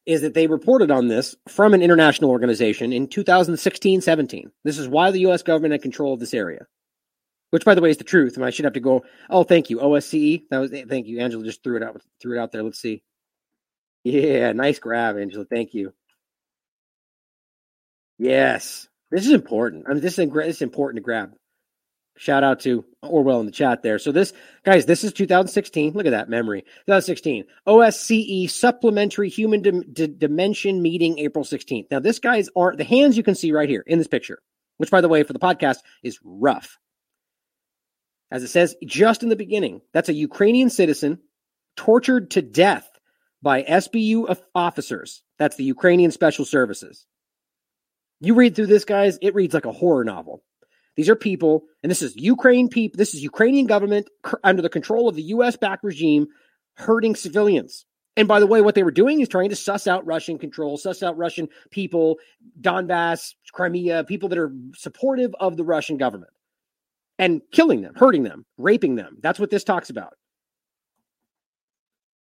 is 0.05 0.21
that 0.21 0.33
they 0.33 0.47
reported 0.47 0.91
on 0.91 1.07
this 1.07 1.35
from 1.47 1.73
an 1.73 1.81
international 1.81 2.29
organization 2.29 2.93
in 2.93 3.07
2016 3.07 4.01
17. 4.01 4.51
This 4.63 4.77
is 4.77 4.87
why 4.87 5.11
the 5.11 5.19
U.S. 5.21 5.43
government 5.43 5.73
had 5.73 5.81
control 5.81 6.13
of 6.13 6.19
this 6.19 6.33
area, 6.33 6.67
which, 7.55 7.63
by 7.63 7.73
the 7.73 7.79
way, 7.79 7.89
is 7.89 7.95
the 7.95 8.03
truth. 8.03 8.35
And 8.35 8.43
I 8.43 8.49
should 8.49 8.65
have 8.65 8.73
to 8.73 8.81
go. 8.81 9.05
Oh, 9.29 9.45
thank 9.45 9.69
you, 9.69 9.77
OSCE. 9.77 10.43
That 10.49 10.57
was 10.57 10.71
thank 10.71 11.07
you, 11.07 11.21
Angela. 11.21 11.41
Just 11.45 11.63
threw 11.63 11.77
it 11.77 11.83
out. 11.83 12.01
Threw 12.21 12.37
it 12.37 12.41
out 12.41 12.51
there. 12.51 12.63
Let's 12.63 12.81
see. 12.81 13.01
Yeah, 14.03 14.51
nice 14.51 14.77
grab, 14.77 15.17
Angela. 15.17 15.45
Thank 15.45 15.73
you. 15.73 15.93
Yes, 18.17 18.89
this 19.09 19.25
is 19.25 19.31
important. 19.31 19.85
I 19.87 19.93
mean, 19.93 20.01
this 20.01 20.19
is 20.19 20.29
this 20.29 20.57
is 20.57 20.61
important 20.63 20.97
to 20.97 21.01
grab. 21.01 21.31
Shout 22.17 22.43
out 22.43 22.59
to 22.61 22.83
Orwell 23.01 23.39
in 23.39 23.45
the 23.45 23.53
chat 23.53 23.83
there. 23.83 23.99
So 23.99 24.11
this, 24.11 24.33
guys, 24.65 24.85
this 24.85 25.05
is 25.05 25.13
2016. 25.13 25.93
Look 25.93 26.07
at 26.07 26.09
that 26.09 26.27
memory. 26.27 26.63
2016 26.87 27.45
OSCE 27.65 28.49
Supplementary 28.49 29.29
Human 29.29 29.61
D- 29.93 30.07
Dimension 30.07 30.81
Meeting, 30.81 31.19
April 31.19 31.45
16th. 31.45 31.87
Now, 31.89 32.01
this 32.01 32.19
guy's 32.19 32.49
are 32.53 32.75
the 32.75 32.83
hands 32.83 33.15
you 33.15 33.23
can 33.23 33.35
see 33.35 33.53
right 33.53 33.69
here 33.69 33.85
in 33.87 33.97
this 33.97 34.09
picture, 34.09 34.39
which, 34.75 34.91
by 34.91 34.99
the 34.99 35.07
way, 35.07 35.23
for 35.23 35.31
the 35.31 35.39
podcast 35.39 35.77
is 36.03 36.19
rough. 36.21 36.77
As 38.31 38.43
it 38.43 38.47
says 38.47 38.75
just 38.85 39.23
in 39.23 39.29
the 39.29 39.35
beginning, 39.35 39.81
that's 39.93 40.09
a 40.09 40.13
Ukrainian 40.13 40.69
citizen 40.69 41.19
tortured 41.75 42.31
to 42.31 42.41
death 42.41 42.89
by 43.41 43.63
SBU 43.63 44.35
officers. 44.53 45.23
That's 45.37 45.55
the 45.55 45.63
Ukrainian 45.63 46.11
Special 46.11 46.45
Services. 46.45 47.05
You 48.21 48.33
read 48.33 48.55
through 48.55 48.67
this, 48.67 48.85
guys, 48.85 49.19
it 49.21 49.35
reads 49.35 49.53
like 49.53 49.65
a 49.65 49.71
horror 49.71 50.03
novel. 50.03 50.43
These 50.95 51.09
are 51.09 51.15
people, 51.15 51.65
and 51.83 51.91
this 51.91 52.01
is 52.01 52.15
Ukraine 52.15 52.69
people. 52.69 52.97
This 52.97 53.13
is 53.13 53.21
Ukrainian 53.21 53.67
government 53.67 54.07
under 54.43 54.61
the 54.61 54.69
control 54.69 55.09
of 55.09 55.15
the 55.15 55.23
U.S. 55.23 55.57
backed 55.57 55.83
regime, 55.83 56.27
hurting 56.75 57.15
civilians. 57.15 57.85
And 58.17 58.29
by 58.29 58.39
the 58.39 58.47
way, 58.47 58.61
what 58.61 58.75
they 58.75 58.83
were 58.83 58.91
doing 58.91 59.19
is 59.19 59.27
trying 59.27 59.49
to 59.49 59.57
suss 59.57 59.87
out 59.87 60.05
Russian 60.05 60.37
control, 60.37 60.77
suss 60.77 61.03
out 61.03 61.17
Russian 61.17 61.49
people, 61.69 62.17
Donbass, 62.61 63.33
Crimea, 63.51 64.05
people 64.05 64.29
that 64.29 64.37
are 64.37 64.53
supportive 64.73 65.35
of 65.39 65.57
the 65.57 65.65
Russian 65.65 65.97
government, 65.97 66.31
and 67.17 67.41
killing 67.51 67.81
them, 67.81 67.93
hurting 67.95 68.23
them, 68.23 68.45
raping 68.57 68.95
them. 68.95 69.17
That's 69.21 69.39
what 69.39 69.49
this 69.49 69.63
talks 69.63 69.89
about. 69.89 70.13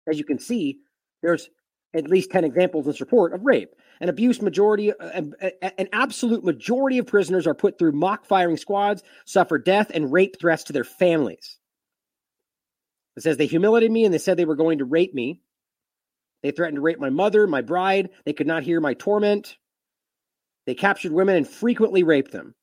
As 0.07 0.17
you 0.17 0.25
can 0.25 0.39
see, 0.39 0.79
there's 1.21 1.47
at 1.93 2.07
least 2.07 2.32
10 2.32 2.43
examples 2.43 2.86
in 2.86 2.91
this 2.91 3.01
report 3.01 3.34
of 3.34 3.43
rape. 3.43 3.73
An 3.99 4.09
abuse 4.09 4.41
majority, 4.41 4.91
uh, 4.91 5.21
an 5.77 5.89
absolute 5.93 6.43
majority 6.43 6.97
of 6.97 7.05
prisoners 7.05 7.45
are 7.45 7.53
put 7.53 7.77
through 7.77 7.91
mock 7.91 8.25
firing 8.25 8.57
squads, 8.57 9.03
suffer 9.25 9.59
death 9.59 9.91
and 9.93 10.11
rape 10.11 10.39
threats 10.39 10.65
to 10.65 10.73
their 10.73 10.84
families. 10.84 11.59
It 13.17 13.23
says 13.23 13.38
they 13.38 13.45
humiliated 13.45 13.91
me 13.91 14.05
and 14.05 14.13
they 14.13 14.17
said 14.17 14.38
they 14.38 14.45
were 14.45 14.55
going 14.55 14.79
to 14.79 14.86
rape 14.86 15.13
me. 15.13 15.41
They 16.41 16.51
threatened 16.51 16.77
to 16.77 16.82
rape 16.82 16.99
my 16.99 17.09
mother, 17.09 17.45
my 17.45 17.61
bride. 17.61 18.09
They 18.25 18.34
could 18.34 18.47
not 18.47 18.63
hear 18.63 18.82
my 18.82 18.95
torment. 18.95 19.55
They 20.65 20.73
captured 20.73 21.11
women 21.11 21.36
and 21.36 21.47
frequently 21.47 22.03
raped 22.03 22.32
them. 22.32 22.55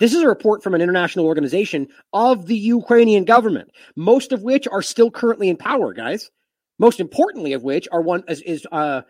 This 0.00 0.12
is 0.12 0.22
a 0.22 0.28
report 0.28 0.62
from 0.62 0.74
an 0.74 0.80
international 0.80 1.26
organization 1.26 1.86
of 2.12 2.46
the 2.46 2.56
Ukrainian 2.56 3.24
government, 3.24 3.70
most 3.96 4.32
of 4.32 4.42
which 4.42 4.66
are 4.68 4.82
still 4.82 5.10
currently 5.10 5.48
in 5.48 5.56
power, 5.56 5.92
guys. 5.92 6.30
Most 6.78 6.98
importantly, 6.98 7.52
of 7.52 7.62
which 7.62 7.86
are 7.92 8.02
one 8.02 8.24
is, 8.28 8.40
is 8.42 8.66
uh, 8.72 9.02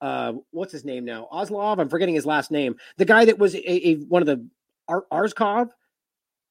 uh, 0.00 0.32
what's 0.50 0.72
his 0.72 0.84
name 0.84 1.04
now? 1.04 1.28
Oslov. 1.32 1.78
I'm 1.78 1.88
forgetting 1.88 2.16
his 2.16 2.26
last 2.26 2.50
name. 2.50 2.74
The 2.96 3.04
guy 3.04 3.24
that 3.24 3.38
was 3.38 3.54
a, 3.54 3.88
a 3.88 3.94
one 4.08 4.22
of 4.22 4.26
the 4.26 4.44
Ar- 4.88 5.06
Arzkov, 5.12 5.70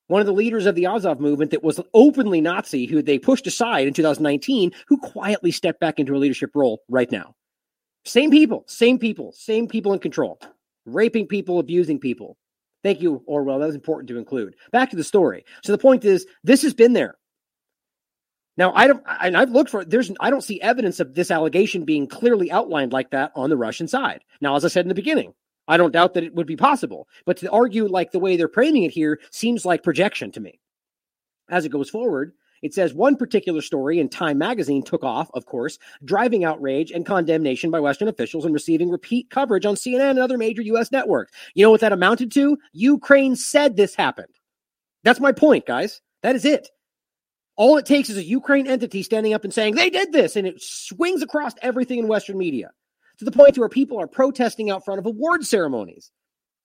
one 0.07 0.21
of 0.21 0.27
the 0.27 0.33
leaders 0.33 0.65
of 0.65 0.75
the 0.75 0.87
Azov 0.87 1.19
movement 1.19 1.51
that 1.51 1.63
was 1.63 1.81
openly 1.93 2.39
Nazi, 2.39 2.85
who 2.85 3.01
they 3.01 3.19
pushed 3.19 3.47
aside 3.47 3.87
in 3.87 3.93
2019, 3.93 4.71
who 4.87 4.97
quietly 4.97 5.51
stepped 5.51 5.81
back 5.81 5.99
into 5.99 6.15
a 6.15 6.17
leadership 6.17 6.51
role 6.55 6.81
right 6.89 7.11
now. 7.11 7.35
Same 8.05 8.31
people, 8.31 8.63
same 8.67 8.97
people, 8.97 9.33
same 9.33 9.67
people 9.67 9.93
in 9.93 9.99
control, 9.99 10.39
raping 10.85 11.27
people, 11.27 11.59
abusing 11.59 11.99
people. 11.99 12.37
Thank 12.83 13.01
you, 13.01 13.23
Orwell. 13.25 13.59
That 13.59 13.67
was 13.67 13.75
important 13.75 14.09
to 14.09 14.17
include. 14.17 14.55
Back 14.71 14.89
to 14.89 14.95
the 14.95 15.03
story. 15.03 15.45
So 15.63 15.71
the 15.71 15.77
point 15.77 16.03
is, 16.03 16.25
this 16.43 16.63
has 16.63 16.73
been 16.73 16.93
there. 16.93 17.15
Now, 18.57 18.73
I 18.73 18.87
don't, 18.87 19.03
and 19.21 19.37
I've 19.37 19.51
looked 19.51 19.69
for 19.69 19.85
there's, 19.85 20.11
I 20.19 20.29
don't 20.29 20.43
see 20.43 20.61
evidence 20.61 20.99
of 20.99 21.13
this 21.13 21.31
allegation 21.31 21.85
being 21.85 22.07
clearly 22.07 22.51
outlined 22.51 22.91
like 22.91 23.11
that 23.11 23.31
on 23.35 23.49
the 23.49 23.57
Russian 23.57 23.87
side. 23.87 24.23
Now, 24.41 24.55
as 24.55 24.65
I 24.65 24.67
said 24.67 24.85
in 24.85 24.89
the 24.89 24.95
beginning, 24.95 25.33
I 25.67 25.77
don't 25.77 25.93
doubt 25.93 26.15
that 26.15 26.23
it 26.23 26.35
would 26.35 26.47
be 26.47 26.57
possible, 26.57 27.07
but 27.25 27.37
to 27.37 27.51
argue 27.51 27.87
like 27.87 28.11
the 28.11 28.19
way 28.19 28.35
they're 28.35 28.47
framing 28.49 28.83
it 28.83 28.91
here 28.91 29.19
seems 29.31 29.65
like 29.65 29.83
projection 29.83 30.31
to 30.33 30.39
me. 30.39 30.59
As 31.49 31.65
it 31.65 31.71
goes 31.71 31.89
forward, 31.89 32.33
it 32.61 32.73
says 32.73 32.93
one 32.93 33.15
particular 33.15 33.61
story 33.61 33.99
in 33.99 34.09
Time 34.09 34.37
magazine 34.37 34.83
took 34.83 35.03
off, 35.03 35.29
of 35.33 35.45
course, 35.45 35.79
driving 36.03 36.43
outrage 36.43 36.91
and 36.91 37.05
condemnation 37.05 37.71
by 37.71 37.79
Western 37.79 38.07
officials 38.07 38.45
and 38.45 38.53
receiving 38.53 38.89
repeat 38.89 39.29
coverage 39.29 39.65
on 39.65 39.75
CNN 39.75 40.11
and 40.11 40.19
other 40.19 40.37
major 40.37 40.61
U.S. 40.63 40.91
networks. 40.91 41.31
You 41.53 41.65
know 41.65 41.71
what 41.71 41.81
that 41.81 41.93
amounted 41.93 42.31
to? 42.33 42.57
Ukraine 42.73 43.35
said 43.35 43.75
this 43.75 43.95
happened. 43.95 44.33
That's 45.03 45.19
my 45.19 45.31
point, 45.31 45.65
guys. 45.65 46.01
That 46.23 46.35
is 46.35 46.45
it. 46.45 46.69
All 47.57 47.77
it 47.77 47.85
takes 47.85 48.09
is 48.09 48.17
a 48.17 48.23
Ukraine 48.23 48.67
entity 48.67 49.03
standing 49.03 49.33
up 49.33 49.43
and 49.43 49.53
saying 49.53 49.75
they 49.75 49.89
did 49.89 50.13
this, 50.13 50.35
and 50.35 50.47
it 50.47 50.61
swings 50.61 51.21
across 51.21 51.53
everything 51.61 51.99
in 51.99 52.07
Western 52.07 52.37
media 52.37 52.71
to 53.17 53.25
the 53.25 53.31
point 53.31 53.55
to 53.55 53.59
where 53.59 53.69
people 53.69 53.99
are 53.99 54.07
protesting 54.07 54.71
out 54.71 54.85
front 54.85 54.99
of 54.99 55.05
award 55.05 55.45
ceremonies. 55.45 56.11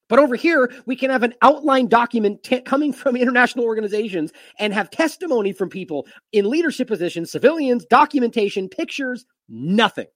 But 0.08 0.18
over 0.18 0.36
here, 0.36 0.70
we 0.86 0.96
can 0.96 1.10
have 1.10 1.22
an 1.22 1.34
outline 1.42 1.88
document 1.88 2.42
t- 2.42 2.60
coming 2.60 2.92
from 2.92 3.16
international 3.16 3.64
organizations 3.64 4.32
and 4.58 4.72
have 4.72 4.90
testimony 4.90 5.52
from 5.52 5.68
people 5.68 6.06
in 6.32 6.48
leadership 6.48 6.88
positions, 6.88 7.30
civilians, 7.30 7.84
documentation, 7.84 8.68
pictures, 8.68 9.24
nothing. 9.48 10.06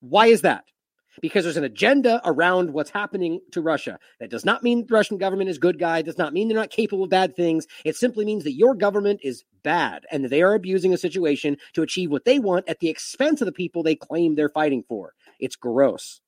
Why 0.00 0.26
is 0.26 0.42
that? 0.42 0.64
because 1.20 1.44
there's 1.44 1.56
an 1.56 1.64
agenda 1.64 2.20
around 2.24 2.72
what's 2.72 2.90
happening 2.90 3.40
to 3.52 3.60
Russia. 3.60 3.98
That 4.20 4.30
does 4.30 4.44
not 4.44 4.62
mean 4.62 4.86
the 4.86 4.94
Russian 4.94 5.18
government 5.18 5.50
is 5.50 5.58
good 5.58 5.78
guy, 5.78 6.02
does 6.02 6.18
not 6.18 6.32
mean 6.32 6.48
they're 6.48 6.56
not 6.56 6.70
capable 6.70 7.04
of 7.04 7.10
bad 7.10 7.36
things. 7.36 7.66
It 7.84 7.96
simply 7.96 8.24
means 8.24 8.44
that 8.44 8.54
your 8.54 8.74
government 8.74 9.20
is 9.22 9.44
bad 9.62 10.06
and 10.10 10.24
they 10.24 10.42
are 10.42 10.54
abusing 10.54 10.92
a 10.92 10.98
situation 10.98 11.58
to 11.74 11.82
achieve 11.82 12.10
what 12.10 12.24
they 12.24 12.38
want 12.38 12.68
at 12.68 12.80
the 12.80 12.88
expense 12.88 13.40
of 13.40 13.46
the 13.46 13.52
people 13.52 13.82
they 13.82 13.94
claim 13.94 14.34
they're 14.34 14.48
fighting 14.48 14.84
for. 14.88 15.12
It's 15.38 15.56
gross. 15.56 16.20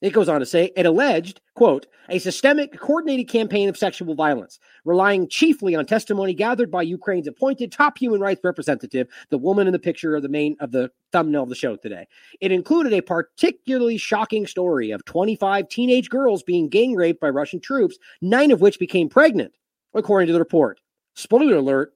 It 0.00 0.14
goes 0.14 0.30
on 0.30 0.40
to 0.40 0.46
say 0.46 0.72
it 0.76 0.86
alleged, 0.86 1.42
quote, 1.54 1.86
a 2.08 2.18
systemic 2.18 2.78
coordinated 2.78 3.28
campaign 3.28 3.68
of 3.68 3.76
sexual 3.76 4.14
violence, 4.14 4.58
relying 4.86 5.28
chiefly 5.28 5.74
on 5.74 5.84
testimony 5.84 6.32
gathered 6.32 6.70
by 6.70 6.82
Ukraine's 6.82 7.26
appointed 7.26 7.70
top 7.70 7.98
human 7.98 8.20
rights 8.20 8.40
representative, 8.42 9.08
the 9.28 9.36
woman 9.36 9.66
in 9.66 9.74
the 9.74 9.78
picture 9.78 10.16
of 10.16 10.22
the 10.22 10.28
main 10.28 10.56
of 10.60 10.72
the 10.72 10.90
thumbnail 11.12 11.42
of 11.42 11.50
the 11.50 11.54
show 11.54 11.76
today. 11.76 12.06
It 12.40 12.50
included 12.50 12.94
a 12.94 13.02
particularly 13.02 13.98
shocking 13.98 14.46
story 14.46 14.90
of 14.90 15.04
25 15.04 15.68
teenage 15.68 16.08
girls 16.08 16.42
being 16.42 16.70
gang 16.70 16.94
raped 16.94 17.20
by 17.20 17.28
Russian 17.28 17.60
troops, 17.60 17.98
nine 18.22 18.50
of 18.50 18.62
which 18.62 18.78
became 18.78 19.10
pregnant, 19.10 19.52
according 19.92 20.28
to 20.28 20.32
the 20.32 20.38
report. 20.38 20.80
Spoiler 21.14 21.56
alert, 21.56 21.92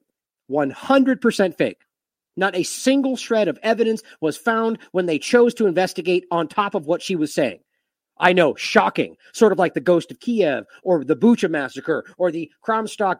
100% 0.51 1.57
fake. 1.57 1.79
Not 2.37 2.55
a 2.55 2.63
single 2.63 3.15
shred 3.15 3.47
of 3.47 3.57
evidence 3.63 4.03
was 4.21 4.37
found 4.37 4.77
when 4.91 5.07
they 5.07 5.17
chose 5.17 5.53
to 5.55 5.65
investigate 5.65 6.25
on 6.29 6.47
top 6.47 6.75
of 6.75 6.85
what 6.85 7.01
she 7.01 7.15
was 7.15 7.33
saying. 7.33 7.59
I 8.17 8.33
know, 8.33 8.55
shocking, 8.55 9.17
sort 9.33 9.51
of 9.51 9.59
like 9.59 9.73
the 9.73 9.81
Ghost 9.81 10.11
of 10.11 10.19
Kiev 10.19 10.65
or 10.83 11.03
the 11.03 11.15
Bucha 11.15 11.49
massacre 11.49 12.05
or 12.17 12.31
the 12.31 12.51
Kramatorsk 12.65 13.17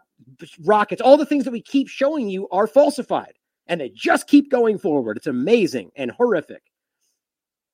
rockets. 0.63 1.01
All 1.01 1.17
the 1.17 1.25
things 1.25 1.43
that 1.43 1.51
we 1.51 1.61
keep 1.61 1.87
showing 1.87 2.29
you 2.29 2.47
are 2.49 2.67
falsified 2.67 3.33
and 3.67 3.81
they 3.81 3.89
just 3.89 4.27
keep 4.27 4.49
going 4.49 4.77
forward. 4.77 5.17
It's 5.17 5.27
amazing 5.27 5.91
and 5.95 6.11
horrific. 6.11 6.63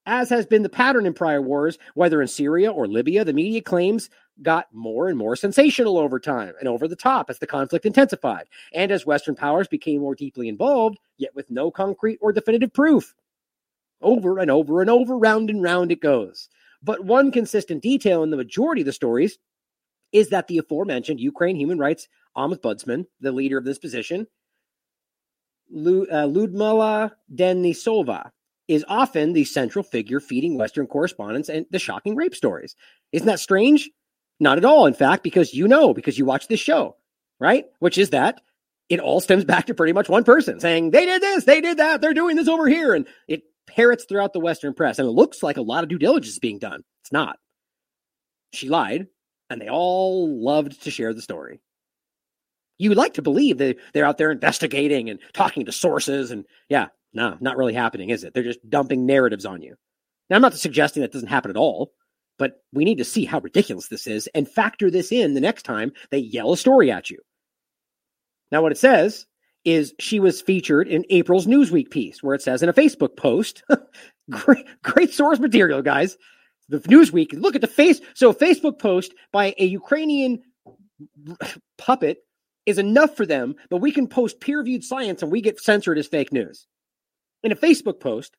As 0.07 0.29
has 0.29 0.47
been 0.47 0.63
the 0.63 0.69
pattern 0.69 1.05
in 1.05 1.13
prior 1.13 1.41
wars, 1.43 1.77
whether 1.93 2.21
in 2.21 2.27
Syria 2.27 2.71
or 2.71 2.87
Libya, 2.87 3.23
the 3.23 3.33
media 3.33 3.61
claims 3.61 4.09
got 4.41 4.65
more 4.73 5.07
and 5.07 5.17
more 5.17 5.35
sensational 5.35 5.99
over 5.99 6.19
time 6.19 6.53
and 6.59 6.67
over 6.67 6.87
the 6.87 6.95
top 6.95 7.29
as 7.29 7.37
the 7.37 7.45
conflict 7.45 7.85
intensified 7.85 8.47
and 8.73 8.91
as 8.91 9.05
Western 9.05 9.35
powers 9.35 9.67
became 9.67 10.01
more 10.01 10.15
deeply 10.15 10.47
involved, 10.47 10.97
yet 11.17 11.35
with 11.35 11.51
no 11.51 11.69
concrete 11.69 12.17
or 12.19 12.33
definitive 12.33 12.73
proof. 12.73 13.13
Over 14.01 14.39
and 14.39 14.49
over 14.49 14.81
and 14.81 14.89
over, 14.89 15.15
round 15.15 15.51
and 15.51 15.61
round 15.61 15.91
it 15.91 16.01
goes. 16.01 16.49
But 16.83 17.05
one 17.05 17.31
consistent 17.31 17.83
detail 17.83 18.23
in 18.23 18.31
the 18.31 18.37
majority 18.37 18.81
of 18.81 18.85
the 18.85 18.93
stories 18.93 19.37
is 20.11 20.29
that 20.29 20.47
the 20.47 20.57
aforementioned 20.57 21.19
Ukraine 21.19 21.55
human 21.55 21.77
rights 21.77 22.07
ombudsman, 22.35 23.05
the 23.19 23.31
leader 23.31 23.57
of 23.57 23.65
this 23.65 23.79
position, 23.79 24.27
uh, 25.73 26.25
Ludmila 26.25 27.13
Denisova, 27.33 28.31
is 28.67 28.85
often 28.87 29.33
the 29.33 29.43
central 29.43 29.83
figure 29.83 30.19
feeding 30.19 30.57
Western 30.57 30.87
correspondents 30.87 31.49
and 31.49 31.65
the 31.71 31.79
shocking 31.79 32.15
rape 32.15 32.35
stories. 32.35 32.75
Isn't 33.11 33.27
that 33.27 33.39
strange? 33.39 33.89
Not 34.39 34.57
at 34.57 34.65
all, 34.65 34.85
in 34.85 34.93
fact, 34.93 35.23
because 35.23 35.53
you 35.53 35.67
know, 35.67 35.93
because 35.93 36.17
you 36.17 36.25
watch 36.25 36.47
this 36.47 36.59
show, 36.59 36.95
right? 37.39 37.65
Which 37.79 37.97
is 37.97 38.09
that 38.09 38.41
it 38.91 38.99
all 38.99 39.21
stems 39.21 39.45
back 39.45 39.67
to 39.67 39.73
pretty 39.73 39.93
much 39.93 40.09
one 40.09 40.25
person 40.25 40.59
saying, 40.59 40.91
they 40.91 41.05
did 41.05 41.21
this, 41.21 41.45
they 41.45 41.61
did 41.61 41.77
that, 41.77 42.01
they're 42.01 42.13
doing 42.13 42.35
this 42.35 42.49
over 42.49 42.67
here. 42.67 42.93
And 42.93 43.07
it 43.27 43.43
parrots 43.75 44.05
throughout 44.05 44.33
the 44.33 44.39
Western 44.39 44.73
press. 44.73 44.99
And 44.99 45.07
it 45.07 45.11
looks 45.11 45.41
like 45.43 45.57
a 45.57 45.61
lot 45.61 45.83
of 45.83 45.89
due 45.89 45.97
diligence 45.97 46.33
is 46.33 46.39
being 46.39 46.59
done. 46.59 46.83
It's 47.03 47.11
not. 47.11 47.37
She 48.53 48.69
lied, 48.69 49.07
and 49.49 49.61
they 49.61 49.69
all 49.69 50.43
loved 50.43 50.83
to 50.83 50.91
share 50.91 51.13
the 51.13 51.21
story. 51.21 51.61
You 52.77 52.89
would 52.89 52.97
like 52.97 53.13
to 53.15 53.21
believe 53.21 53.59
that 53.59 53.77
they're 53.93 54.05
out 54.05 54.17
there 54.17 54.31
investigating 54.31 55.09
and 55.09 55.19
talking 55.33 55.65
to 55.65 55.71
sources, 55.71 56.31
and 56.31 56.45
yeah, 56.67 56.87
no, 57.13 57.37
not 57.39 57.57
really 57.57 57.73
happening, 57.73 58.09
is 58.09 58.23
it? 58.23 58.33
They're 58.33 58.43
just 58.43 58.67
dumping 58.69 59.05
narratives 59.05 59.45
on 59.45 59.61
you. 59.61 59.75
Now, 60.29 60.37
I'm 60.37 60.41
not 60.41 60.53
suggesting 60.53 61.01
that 61.01 61.11
doesn't 61.11 61.27
happen 61.27 61.51
at 61.51 61.57
all, 61.57 61.93
but 62.39 62.63
we 62.73 62.85
need 62.85 62.97
to 62.97 63.05
see 63.05 63.25
how 63.25 63.39
ridiculous 63.39 63.87
this 63.87 64.07
is 64.07 64.27
and 64.33 64.49
factor 64.49 64.89
this 64.89 65.11
in 65.11 65.33
the 65.33 65.41
next 65.41 65.63
time 65.63 65.91
they 66.09 66.17
yell 66.17 66.53
a 66.53 66.57
story 66.57 66.91
at 66.91 67.09
you. 67.09 67.19
Now, 68.51 68.61
what 68.61 68.71
it 68.71 68.77
says 68.77 69.27
is 69.65 69.93
she 69.99 70.19
was 70.19 70.41
featured 70.41 70.87
in 70.87 71.05
April's 71.09 71.47
Newsweek 71.47 71.89
piece, 71.91 72.23
where 72.23 72.35
it 72.35 72.41
says 72.41 72.63
in 72.63 72.69
a 72.69 72.73
Facebook 72.73 73.15
post, 73.15 73.63
great, 74.29 74.65
great 74.83 75.13
source 75.13 75.39
material, 75.39 75.81
guys. 75.81 76.17
The 76.69 76.79
Newsweek, 76.79 77.33
look 77.33 77.55
at 77.55 77.61
the 77.61 77.67
face. 77.67 77.99
So, 78.13 78.29
a 78.29 78.35
Facebook 78.35 78.79
post 78.79 79.13
by 79.31 79.53
a 79.57 79.65
Ukrainian 79.65 80.41
puppet 81.77 82.19
is 82.65 82.77
enough 82.77 83.15
for 83.15 83.25
them, 83.25 83.55
but 83.69 83.77
we 83.77 83.91
can 83.91 84.07
post 84.07 84.39
peer 84.39 84.59
reviewed 84.59 84.83
science 84.83 85.21
and 85.21 85.31
we 85.31 85.41
get 85.41 85.59
censored 85.59 85.97
as 85.97 86.07
fake 86.07 86.31
news. 86.31 86.67
In 87.43 87.51
a 87.51 87.55
Facebook 87.55 87.99
post, 87.99 88.37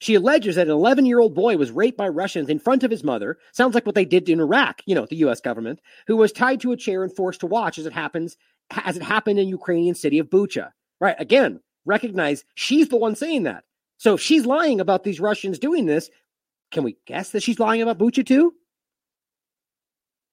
she 0.00 0.14
alleges 0.14 0.56
that 0.56 0.68
an 0.68 0.72
11 0.72 1.06
year 1.06 1.18
old 1.18 1.34
boy 1.34 1.56
was 1.56 1.70
raped 1.70 1.98
by 1.98 2.08
Russians 2.08 2.48
in 2.48 2.58
front 2.58 2.84
of 2.84 2.90
his 2.90 3.04
mother. 3.04 3.38
Sounds 3.52 3.74
like 3.74 3.84
what 3.84 3.94
they 3.94 4.04
did 4.04 4.28
in 4.28 4.40
Iraq, 4.40 4.80
you 4.86 4.94
know, 4.94 5.06
the 5.06 5.16
US 5.16 5.40
government, 5.40 5.80
who 6.06 6.16
was 6.16 6.32
tied 6.32 6.60
to 6.60 6.72
a 6.72 6.76
chair 6.76 7.02
and 7.02 7.14
forced 7.14 7.40
to 7.40 7.46
watch 7.46 7.78
as 7.78 7.86
it 7.86 7.92
happens, 7.92 8.36
as 8.70 8.96
it 8.96 9.02
happened 9.02 9.38
in 9.38 9.48
Ukrainian 9.48 9.94
city 9.94 10.18
of 10.18 10.28
Bucha. 10.28 10.72
Right. 11.00 11.16
Again, 11.18 11.60
recognize 11.84 12.44
she's 12.54 12.88
the 12.88 12.96
one 12.96 13.14
saying 13.14 13.44
that. 13.44 13.64
So 13.98 14.14
if 14.14 14.20
she's 14.20 14.46
lying 14.46 14.80
about 14.80 15.04
these 15.04 15.20
Russians 15.20 15.58
doing 15.58 15.86
this, 15.86 16.10
can 16.70 16.84
we 16.84 16.96
guess 17.06 17.30
that 17.30 17.42
she's 17.42 17.58
lying 17.58 17.82
about 17.82 17.98
Bucha 17.98 18.26
too? 18.26 18.54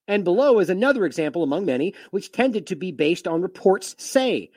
And 0.07 0.23
below 0.23 0.59
is 0.59 0.69
another 0.69 1.05
example 1.05 1.43
among 1.43 1.65
many, 1.65 1.95
which 2.11 2.31
tended 2.31 2.67
to 2.67 2.75
be 2.75 2.91
based 2.91 3.27
on 3.27 3.41
reports 3.41 3.95
say 3.97 4.51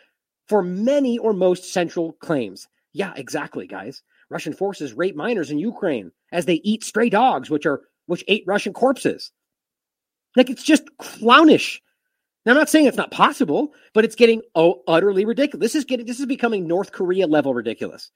for 0.46 0.62
many 0.62 1.18
or 1.18 1.32
most 1.32 1.72
central 1.72 2.12
claims. 2.14 2.68
Yeah, 2.92 3.12
exactly, 3.16 3.66
guys. 3.66 4.02
Russian 4.30 4.52
forces 4.52 4.92
rape 4.92 5.16
minors 5.16 5.50
in 5.50 5.58
Ukraine 5.58 6.12
as 6.32 6.44
they 6.44 6.60
eat 6.64 6.84
stray 6.84 7.08
dogs, 7.08 7.48
which 7.48 7.64
are 7.64 7.82
which 8.06 8.24
ate 8.28 8.44
Russian 8.46 8.72
corpses. 8.72 9.32
Like 10.36 10.50
it's 10.50 10.62
just 10.62 10.84
clownish. 10.98 11.80
Now, 12.44 12.52
I'm 12.52 12.58
not 12.58 12.68
saying 12.68 12.86
it's 12.86 12.96
not 12.96 13.10
possible, 13.10 13.74
but 13.92 14.04
it's 14.04 14.14
getting 14.14 14.42
oh 14.54 14.82
utterly 14.86 15.24
ridiculous. 15.24 15.62
This 15.62 15.74
is 15.74 15.84
getting 15.84 16.06
this 16.06 16.20
is 16.20 16.26
becoming 16.26 16.66
North 16.66 16.92
Korea 16.92 17.26
level 17.26 17.54
ridiculous. 17.54 18.10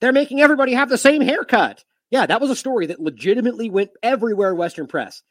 They're 0.00 0.12
making 0.12 0.40
everybody 0.40 0.74
have 0.74 0.88
the 0.88 0.98
same 0.98 1.22
haircut. 1.22 1.84
Yeah, 2.10 2.26
that 2.26 2.40
was 2.40 2.50
a 2.50 2.56
story 2.56 2.86
that 2.86 3.00
legitimately 3.00 3.70
went 3.70 3.90
everywhere 4.02 4.50
in 4.50 4.56
Western 4.56 4.86
press. 4.86 5.22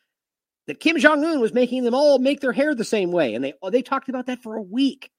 That 0.68 0.80
Kim 0.80 0.98
Jong 0.98 1.24
Un 1.26 1.40
was 1.40 1.54
making 1.54 1.84
them 1.84 1.96
all 1.96 2.20
make 2.20 2.40
their 2.42 2.54
hair 2.54 2.74
the 2.74 2.86
same 2.86 3.12
way, 3.12 3.34
and 3.34 3.44
they 3.44 3.54
oh, 3.62 3.70
they 3.70 3.82
talked 3.82 4.10
about 4.10 4.28
that 4.28 4.42
for 4.42 4.56
a 4.56 4.62
week. 4.62 5.12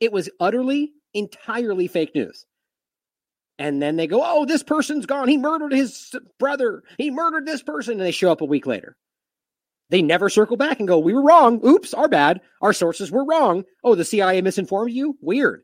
It 0.00 0.12
was 0.12 0.30
utterly, 0.40 0.92
entirely 1.14 1.88
fake 1.88 2.14
news. 2.14 2.46
And 3.58 3.82
then 3.82 3.96
they 3.96 4.06
go, 4.06 4.22
oh, 4.24 4.44
this 4.44 4.62
person's 4.62 5.06
gone. 5.06 5.28
He 5.28 5.36
murdered 5.36 5.72
his 5.72 6.14
brother. 6.38 6.84
He 6.96 7.10
murdered 7.10 7.44
this 7.44 7.62
person. 7.62 7.94
And 7.94 8.02
they 8.02 8.12
show 8.12 8.30
up 8.30 8.40
a 8.40 8.46
week 8.46 8.66
later. 8.66 8.96
They 9.90 10.02
never 10.02 10.28
circle 10.28 10.56
back 10.56 10.78
and 10.78 10.88
go, 10.88 10.98
we 10.98 11.14
were 11.14 11.22
wrong. 11.22 11.60
Oops, 11.64 11.94
our 11.94 12.08
bad. 12.08 12.40
Our 12.60 12.72
sources 12.72 13.10
were 13.10 13.24
wrong. 13.24 13.64
Oh, 13.82 13.94
the 13.94 14.04
CIA 14.04 14.42
misinformed 14.42 14.92
you? 14.92 15.16
Weird. 15.20 15.62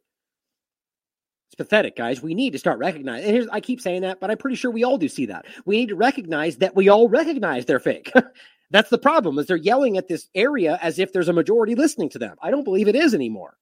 It's 1.49 1.57
pathetic, 1.57 1.95
guys. 1.95 2.23
We 2.23 2.35
need 2.35 2.53
to 2.53 2.59
start 2.59 2.79
recognizing. 2.79 3.37
And 3.37 3.49
I 3.53 3.61
keep 3.61 3.81
saying 3.81 4.03
that, 4.03 4.21
but 4.21 4.31
I'm 4.31 4.39
pretty 4.39 4.57
sure 4.57 4.71
we 4.71 4.85
all 4.85 4.99
do 4.99 5.09
see 5.09 5.27
that. 5.27 5.45
We 5.67 5.77
need 5.77 5.91
to 5.91 5.97
recognize 5.97 6.57
that 6.59 6.75
we 6.75 6.89
all 6.89 7.09
recognize 7.09 7.67
they're 7.67 7.79
fake. 7.79 8.13
That's 8.71 8.91
the 8.91 8.99
problem 8.99 9.39
is 9.39 9.47
they're 9.47 9.57
yelling 9.57 9.99
at 9.99 10.09
this 10.09 10.29
area 10.35 10.79
as 10.81 10.99
if 10.99 11.13
there's 11.13 11.29
a 11.29 11.35
majority 11.35 11.75
listening 11.75 12.09
to 12.11 12.19
them. 12.19 12.37
I 12.43 12.51
don't 12.51 12.65
believe 12.65 12.89
it 12.89 12.97
is 12.97 13.15
anymore. 13.15 13.57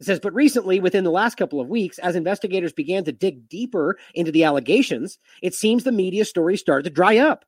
It 0.00 0.06
says, 0.06 0.20
but 0.20 0.32
recently, 0.32 0.78
within 0.78 1.02
the 1.02 1.10
last 1.10 1.34
couple 1.34 1.60
of 1.60 1.68
weeks, 1.68 1.98
as 1.98 2.14
investigators 2.14 2.72
began 2.72 3.04
to 3.04 3.12
dig 3.12 3.48
deeper 3.48 3.98
into 4.14 4.30
the 4.30 4.44
allegations, 4.44 5.18
it 5.42 5.54
seems 5.54 5.82
the 5.82 5.90
media 5.90 6.24
stories 6.24 6.60
started 6.60 6.84
to 6.84 6.90
dry 6.90 7.18
up. 7.18 7.44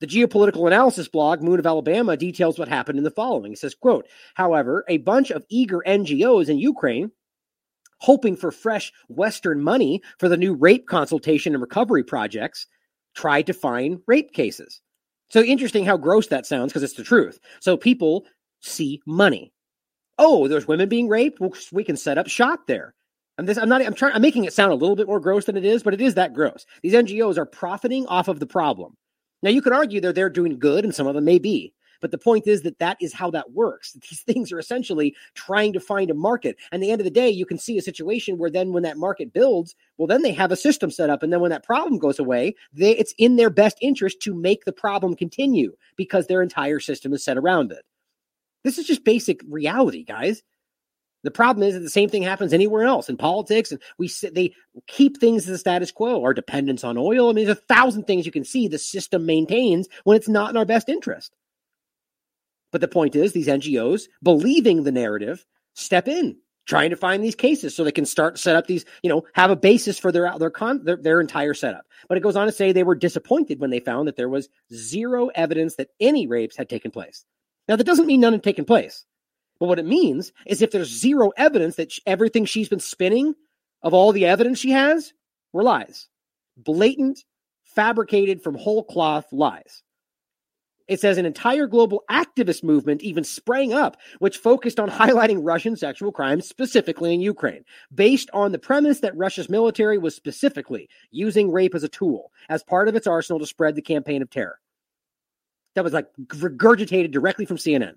The 0.00 0.06
geopolitical 0.06 0.66
analysis 0.66 1.08
blog, 1.08 1.42
Moon 1.42 1.58
of 1.58 1.66
Alabama, 1.66 2.16
details 2.16 2.58
what 2.58 2.68
happened 2.68 2.98
in 2.98 3.04
the 3.04 3.10
following. 3.10 3.52
It 3.52 3.58
says, 3.58 3.74
quote, 3.74 4.06
however, 4.34 4.84
a 4.88 4.98
bunch 4.98 5.30
of 5.30 5.44
eager 5.48 5.82
NGOs 5.86 6.48
in 6.48 6.58
Ukraine, 6.58 7.10
hoping 8.00 8.36
for 8.36 8.50
fresh 8.50 8.92
Western 9.08 9.62
money 9.62 10.02
for 10.18 10.28
the 10.28 10.36
new 10.36 10.54
rape 10.54 10.86
consultation 10.86 11.54
and 11.54 11.62
recovery 11.62 12.04
projects, 12.04 12.66
tried 13.14 13.46
to 13.46 13.54
find 13.54 14.00
rape 14.06 14.32
cases. 14.32 14.80
So 15.30 15.40
interesting 15.40 15.84
how 15.84 15.96
gross 15.96 16.26
that 16.28 16.46
sounds 16.46 16.72
because 16.72 16.82
it's 16.82 16.94
the 16.94 17.02
truth. 17.02 17.40
So 17.60 17.76
people 17.76 18.26
see 18.60 19.00
money 19.06 19.52
oh, 20.18 20.48
there's 20.48 20.68
women 20.68 20.88
being 20.88 21.08
raped. 21.08 21.40
Well, 21.40 21.52
we 21.72 21.84
can 21.84 21.96
set 21.96 22.18
up 22.18 22.28
shop 22.28 22.66
there. 22.66 22.94
And 23.38 23.46
this, 23.46 23.58
I'm 23.58 23.68
not, 23.68 23.84
I'm 23.84 23.94
trying, 23.94 24.14
I'm 24.14 24.22
making 24.22 24.44
it 24.44 24.52
sound 24.52 24.72
a 24.72 24.76
little 24.76 24.96
bit 24.96 25.06
more 25.06 25.20
gross 25.20 25.44
than 25.44 25.56
it 25.56 25.64
is, 25.64 25.82
but 25.82 25.94
it 25.94 26.00
is 26.00 26.14
that 26.14 26.32
gross. 26.32 26.64
These 26.82 26.94
NGOs 26.94 27.36
are 27.36 27.46
profiting 27.46 28.06
off 28.06 28.28
of 28.28 28.40
the 28.40 28.46
problem. 28.46 28.96
Now, 29.42 29.50
you 29.50 29.62
could 29.62 29.72
argue 29.72 30.00
they're 30.00 30.12
they're 30.12 30.30
doing 30.30 30.58
good, 30.58 30.84
and 30.84 30.94
some 30.94 31.06
of 31.06 31.14
them 31.14 31.24
may 31.24 31.38
be. 31.38 31.72
But 32.00 32.10
the 32.10 32.18
point 32.18 32.46
is 32.46 32.62
that 32.62 32.78
that 32.78 32.96
is 33.00 33.12
how 33.12 33.30
that 33.30 33.52
works. 33.52 33.92
These 34.08 34.22
things 34.22 34.52
are 34.52 34.58
essentially 34.58 35.14
trying 35.34 35.72
to 35.72 35.80
find 35.80 36.10
a 36.10 36.14
market. 36.14 36.56
And 36.72 36.82
at 36.82 36.86
the 36.86 36.90
end 36.90 37.00
of 37.00 37.04
the 37.04 37.10
day, 37.10 37.30
you 37.30 37.46
can 37.46 37.58
see 37.58 37.78
a 37.78 37.82
situation 37.82 38.38
where 38.38 38.50
then 38.50 38.72
when 38.72 38.82
that 38.82 38.98
market 38.98 39.32
builds, 39.32 39.74
well, 39.96 40.06
then 40.06 40.22
they 40.22 40.32
have 40.32 40.52
a 40.52 40.56
system 40.56 40.90
set 40.90 41.10
up. 41.10 41.22
And 41.22 41.32
then 41.32 41.40
when 41.40 41.50
that 41.50 41.64
problem 41.64 41.98
goes 41.98 42.18
away, 42.18 42.54
they, 42.72 42.92
it's 42.92 43.14
in 43.18 43.36
their 43.36 43.50
best 43.50 43.78
interest 43.80 44.20
to 44.22 44.34
make 44.34 44.64
the 44.64 44.72
problem 44.72 45.16
continue 45.16 45.74
because 45.96 46.26
their 46.26 46.42
entire 46.42 46.80
system 46.80 47.12
is 47.12 47.24
set 47.24 47.38
around 47.38 47.72
it. 47.72 47.84
This 48.64 48.78
is 48.78 48.86
just 48.86 49.04
basic 49.04 49.40
reality, 49.48 50.02
guys. 50.02 50.42
The 51.26 51.32
problem 51.32 51.66
is 51.66 51.74
that 51.74 51.80
the 51.80 51.90
same 51.90 52.08
thing 52.08 52.22
happens 52.22 52.52
anywhere 52.52 52.84
else 52.84 53.08
in 53.08 53.16
politics, 53.16 53.72
and 53.72 53.82
we 53.98 54.08
they 54.32 54.54
keep 54.86 55.18
things 55.18 55.44
the 55.44 55.58
status 55.58 55.90
quo. 55.90 56.22
Our 56.22 56.32
dependence 56.32 56.84
on 56.84 56.96
oil. 56.96 57.28
I 57.28 57.32
mean, 57.32 57.46
there's 57.46 57.58
a 57.58 57.74
thousand 57.74 58.04
things 58.04 58.26
you 58.26 58.32
can 58.32 58.44
see 58.44 58.68
the 58.68 58.78
system 58.78 59.26
maintains 59.26 59.88
when 60.04 60.16
it's 60.16 60.28
not 60.28 60.50
in 60.50 60.56
our 60.56 60.64
best 60.64 60.88
interest. 60.88 61.34
But 62.70 62.80
the 62.80 62.86
point 62.86 63.16
is, 63.16 63.32
these 63.32 63.48
NGOs, 63.48 64.02
believing 64.22 64.84
the 64.84 64.92
narrative, 64.92 65.44
step 65.74 66.06
in, 66.06 66.36
trying 66.64 66.90
to 66.90 66.96
find 66.96 67.24
these 67.24 67.34
cases 67.34 67.74
so 67.74 67.82
they 67.82 67.90
can 67.90 68.06
start 68.06 68.38
set 68.38 68.54
up 68.54 68.68
these, 68.68 68.84
you 69.02 69.10
know, 69.10 69.24
have 69.32 69.50
a 69.50 69.56
basis 69.56 69.98
for 69.98 70.12
their 70.12 70.32
their 70.38 70.50
con 70.50 70.84
their, 70.84 70.96
their 70.96 71.20
entire 71.20 71.54
setup. 71.54 71.86
But 72.08 72.18
it 72.18 72.22
goes 72.22 72.36
on 72.36 72.46
to 72.46 72.52
say 72.52 72.70
they 72.70 72.84
were 72.84 72.94
disappointed 72.94 73.58
when 73.58 73.70
they 73.70 73.80
found 73.80 74.06
that 74.06 74.14
there 74.14 74.28
was 74.28 74.48
zero 74.72 75.26
evidence 75.34 75.74
that 75.74 75.88
any 75.98 76.28
rapes 76.28 76.56
had 76.56 76.68
taken 76.68 76.92
place. 76.92 77.24
Now, 77.66 77.74
that 77.74 77.84
doesn't 77.84 78.06
mean 78.06 78.20
none 78.20 78.32
had 78.32 78.44
taken 78.44 78.64
place. 78.64 79.04
But 79.58 79.66
what 79.66 79.78
it 79.78 79.86
means 79.86 80.32
is 80.46 80.62
if 80.62 80.70
there's 80.70 80.88
zero 80.88 81.32
evidence 81.36 81.76
that 81.76 81.92
everything 82.06 82.44
she's 82.44 82.68
been 82.68 82.80
spinning 82.80 83.34
of 83.82 83.94
all 83.94 84.12
the 84.12 84.26
evidence 84.26 84.58
she 84.58 84.70
has 84.70 85.12
were 85.52 85.62
lies, 85.62 86.08
blatant, 86.56 87.24
fabricated 87.64 88.42
from 88.42 88.54
whole 88.56 88.84
cloth 88.84 89.26
lies. 89.32 89.82
It 90.88 91.00
says 91.00 91.18
an 91.18 91.26
entire 91.26 91.66
global 91.66 92.04
activist 92.08 92.62
movement 92.62 93.02
even 93.02 93.24
sprang 93.24 93.72
up, 93.72 93.96
which 94.20 94.38
focused 94.38 94.78
on 94.78 94.88
highlighting 94.90 95.40
Russian 95.42 95.76
sexual 95.76 96.12
crimes, 96.12 96.48
specifically 96.48 97.12
in 97.12 97.20
Ukraine, 97.20 97.64
based 97.94 98.30
on 98.32 98.52
the 98.52 98.58
premise 98.58 99.00
that 99.00 99.16
Russia's 99.16 99.48
military 99.48 99.98
was 99.98 100.14
specifically 100.14 100.88
using 101.10 101.50
rape 101.50 101.74
as 101.74 101.82
a 101.82 101.88
tool 101.88 102.30
as 102.48 102.62
part 102.62 102.88
of 102.88 102.94
its 102.94 103.06
arsenal 103.06 103.40
to 103.40 103.46
spread 103.46 103.74
the 103.74 103.82
campaign 103.82 104.22
of 104.22 104.30
terror 104.30 104.60
that 105.76 105.84
was 105.84 105.92
like 105.92 106.06
regurgitated 106.16 107.12
directly 107.12 107.44
from 107.44 107.58
CNN. 107.58 107.94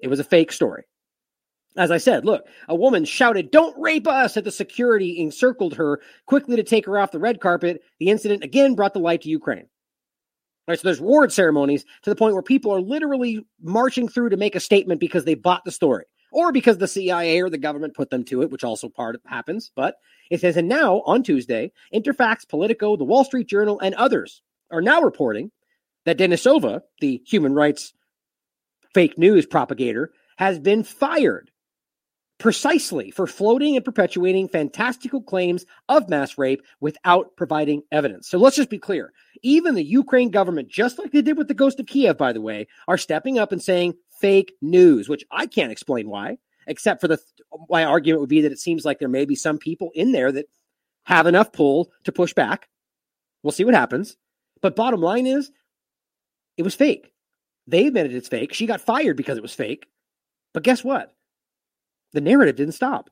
It 0.00 0.08
was 0.08 0.20
a 0.20 0.24
fake 0.24 0.52
story. 0.52 0.84
As 1.76 1.90
I 1.90 1.98
said, 1.98 2.24
look, 2.24 2.44
a 2.68 2.74
woman 2.74 3.04
shouted, 3.04 3.50
Don't 3.50 3.78
rape 3.78 4.08
us! 4.08 4.36
as 4.36 4.44
the 4.44 4.50
security 4.50 5.20
encircled 5.20 5.74
her 5.74 6.00
quickly 6.26 6.56
to 6.56 6.62
take 6.62 6.86
her 6.86 6.98
off 6.98 7.12
the 7.12 7.18
red 7.18 7.40
carpet. 7.40 7.82
The 8.00 8.08
incident 8.08 8.42
again 8.42 8.74
brought 8.74 8.94
the 8.94 9.00
light 9.00 9.22
to 9.22 9.28
Ukraine. 9.28 9.68
All 10.66 10.72
right, 10.72 10.78
so 10.78 10.88
there's 10.88 11.00
ward 11.00 11.32
ceremonies 11.32 11.84
to 12.02 12.10
the 12.10 12.16
point 12.16 12.34
where 12.34 12.42
people 12.42 12.74
are 12.74 12.80
literally 12.80 13.46
marching 13.62 14.08
through 14.08 14.30
to 14.30 14.36
make 14.36 14.54
a 14.54 14.60
statement 14.60 15.00
because 15.00 15.24
they 15.24 15.34
bought 15.34 15.64
the 15.64 15.70
story 15.70 16.04
or 16.32 16.52
because 16.52 16.78
the 16.78 16.88
CIA 16.88 17.40
or 17.40 17.48
the 17.48 17.58
government 17.58 17.94
put 17.94 18.10
them 18.10 18.24
to 18.24 18.42
it, 18.42 18.50
which 18.50 18.64
also 18.64 18.88
part 18.88 19.14
of, 19.14 19.22
happens. 19.26 19.70
But 19.74 19.96
it 20.30 20.40
says, 20.40 20.56
and 20.56 20.68
now 20.68 21.02
on 21.06 21.22
Tuesday, 21.22 21.72
Interfax, 21.94 22.46
Politico, 22.48 22.96
the 22.96 23.04
Wall 23.04 23.24
Street 23.24 23.48
Journal, 23.48 23.80
and 23.80 23.94
others 23.94 24.42
are 24.70 24.82
now 24.82 25.00
reporting 25.00 25.50
that 26.04 26.18
Denisova, 26.18 26.82
the 27.00 27.22
human 27.26 27.54
rights 27.54 27.92
fake 28.94 29.18
news 29.18 29.46
propagator, 29.46 30.10
has 30.36 30.58
been 30.58 30.84
fired 30.84 31.50
precisely 32.38 33.10
for 33.10 33.26
floating 33.26 33.74
and 33.74 33.84
perpetuating 33.84 34.48
fantastical 34.48 35.20
claims 35.20 35.66
of 35.88 36.08
mass 36.08 36.38
rape 36.38 36.62
without 36.80 37.36
providing 37.36 37.82
evidence. 37.90 38.28
So 38.28 38.38
let's 38.38 38.56
just 38.56 38.70
be 38.70 38.78
clear. 38.78 39.12
Even 39.42 39.74
the 39.74 39.82
Ukraine 39.82 40.30
government, 40.30 40.68
just 40.68 40.98
like 40.98 41.10
they 41.10 41.22
did 41.22 41.36
with 41.36 41.48
the 41.48 41.54
ghost 41.54 41.80
of 41.80 41.86
Kiev, 41.86 42.16
by 42.16 42.32
the 42.32 42.40
way, 42.40 42.68
are 42.86 42.96
stepping 42.96 43.38
up 43.38 43.50
and 43.50 43.62
saying 43.62 43.94
fake 44.20 44.54
news, 44.62 45.08
which 45.08 45.24
I 45.30 45.46
can't 45.46 45.72
explain 45.72 46.08
why, 46.08 46.38
except 46.66 47.00
for 47.00 47.08
the 47.08 47.18
my 47.68 47.84
argument 47.84 48.20
would 48.20 48.28
be 48.28 48.42
that 48.42 48.52
it 48.52 48.60
seems 48.60 48.84
like 48.84 48.98
there 48.98 49.08
may 49.08 49.24
be 49.24 49.34
some 49.34 49.58
people 49.58 49.90
in 49.94 50.12
there 50.12 50.30
that 50.30 50.46
have 51.04 51.26
enough 51.26 51.52
pull 51.52 51.90
to 52.04 52.12
push 52.12 52.34
back. 52.34 52.68
We'll 53.42 53.52
see 53.52 53.64
what 53.64 53.74
happens. 53.74 54.16
But 54.60 54.76
bottom 54.76 55.00
line 55.00 55.26
is 55.26 55.50
it 56.56 56.62
was 56.62 56.74
fake. 56.74 57.12
They 57.68 57.86
admitted 57.86 58.14
it's 58.14 58.28
fake. 58.28 58.54
She 58.54 58.66
got 58.66 58.80
fired 58.80 59.16
because 59.16 59.36
it 59.36 59.42
was 59.42 59.54
fake. 59.54 59.86
But 60.54 60.62
guess 60.62 60.82
what? 60.82 61.14
The 62.14 62.22
narrative 62.22 62.56
didn't 62.56 62.72
stop. 62.74 63.10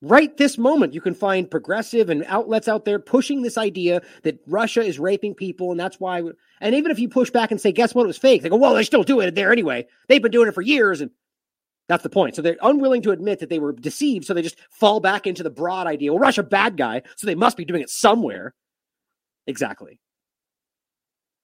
Right 0.00 0.34
this 0.38 0.56
moment, 0.56 0.94
you 0.94 1.02
can 1.02 1.14
find 1.14 1.50
progressive 1.50 2.08
and 2.08 2.24
outlets 2.26 2.68
out 2.68 2.86
there 2.86 2.98
pushing 2.98 3.42
this 3.42 3.58
idea 3.58 4.00
that 4.22 4.40
Russia 4.46 4.80
is 4.80 4.98
raping 4.98 5.34
people, 5.34 5.70
and 5.70 5.78
that's 5.78 6.00
why. 6.00 6.22
And 6.62 6.74
even 6.74 6.90
if 6.90 6.98
you 6.98 7.10
push 7.10 7.30
back 7.30 7.50
and 7.50 7.60
say, 7.60 7.70
"Guess 7.70 7.94
what? 7.94 8.04
It 8.04 8.06
was 8.06 8.16
fake," 8.16 8.40
they 8.40 8.48
go, 8.48 8.56
"Well, 8.56 8.72
they 8.72 8.82
still 8.82 9.02
do 9.02 9.20
it 9.20 9.34
there 9.34 9.52
anyway. 9.52 9.86
They've 10.08 10.22
been 10.22 10.32
doing 10.32 10.48
it 10.48 10.54
for 10.54 10.62
years," 10.62 11.02
and 11.02 11.10
that's 11.86 12.02
the 12.02 12.08
point. 12.08 12.34
So 12.34 12.40
they're 12.40 12.56
unwilling 12.62 13.02
to 13.02 13.10
admit 13.10 13.40
that 13.40 13.50
they 13.50 13.58
were 13.58 13.74
deceived, 13.74 14.24
so 14.24 14.32
they 14.32 14.40
just 14.40 14.56
fall 14.70 15.00
back 15.00 15.26
into 15.26 15.42
the 15.42 15.50
broad 15.50 15.86
idea. 15.86 16.14
Well, 16.14 16.18
Russia 16.18 16.42
bad 16.42 16.78
guy, 16.78 17.02
so 17.16 17.26
they 17.26 17.34
must 17.34 17.58
be 17.58 17.66
doing 17.66 17.82
it 17.82 17.90
somewhere. 17.90 18.54
Exactly. 19.46 20.00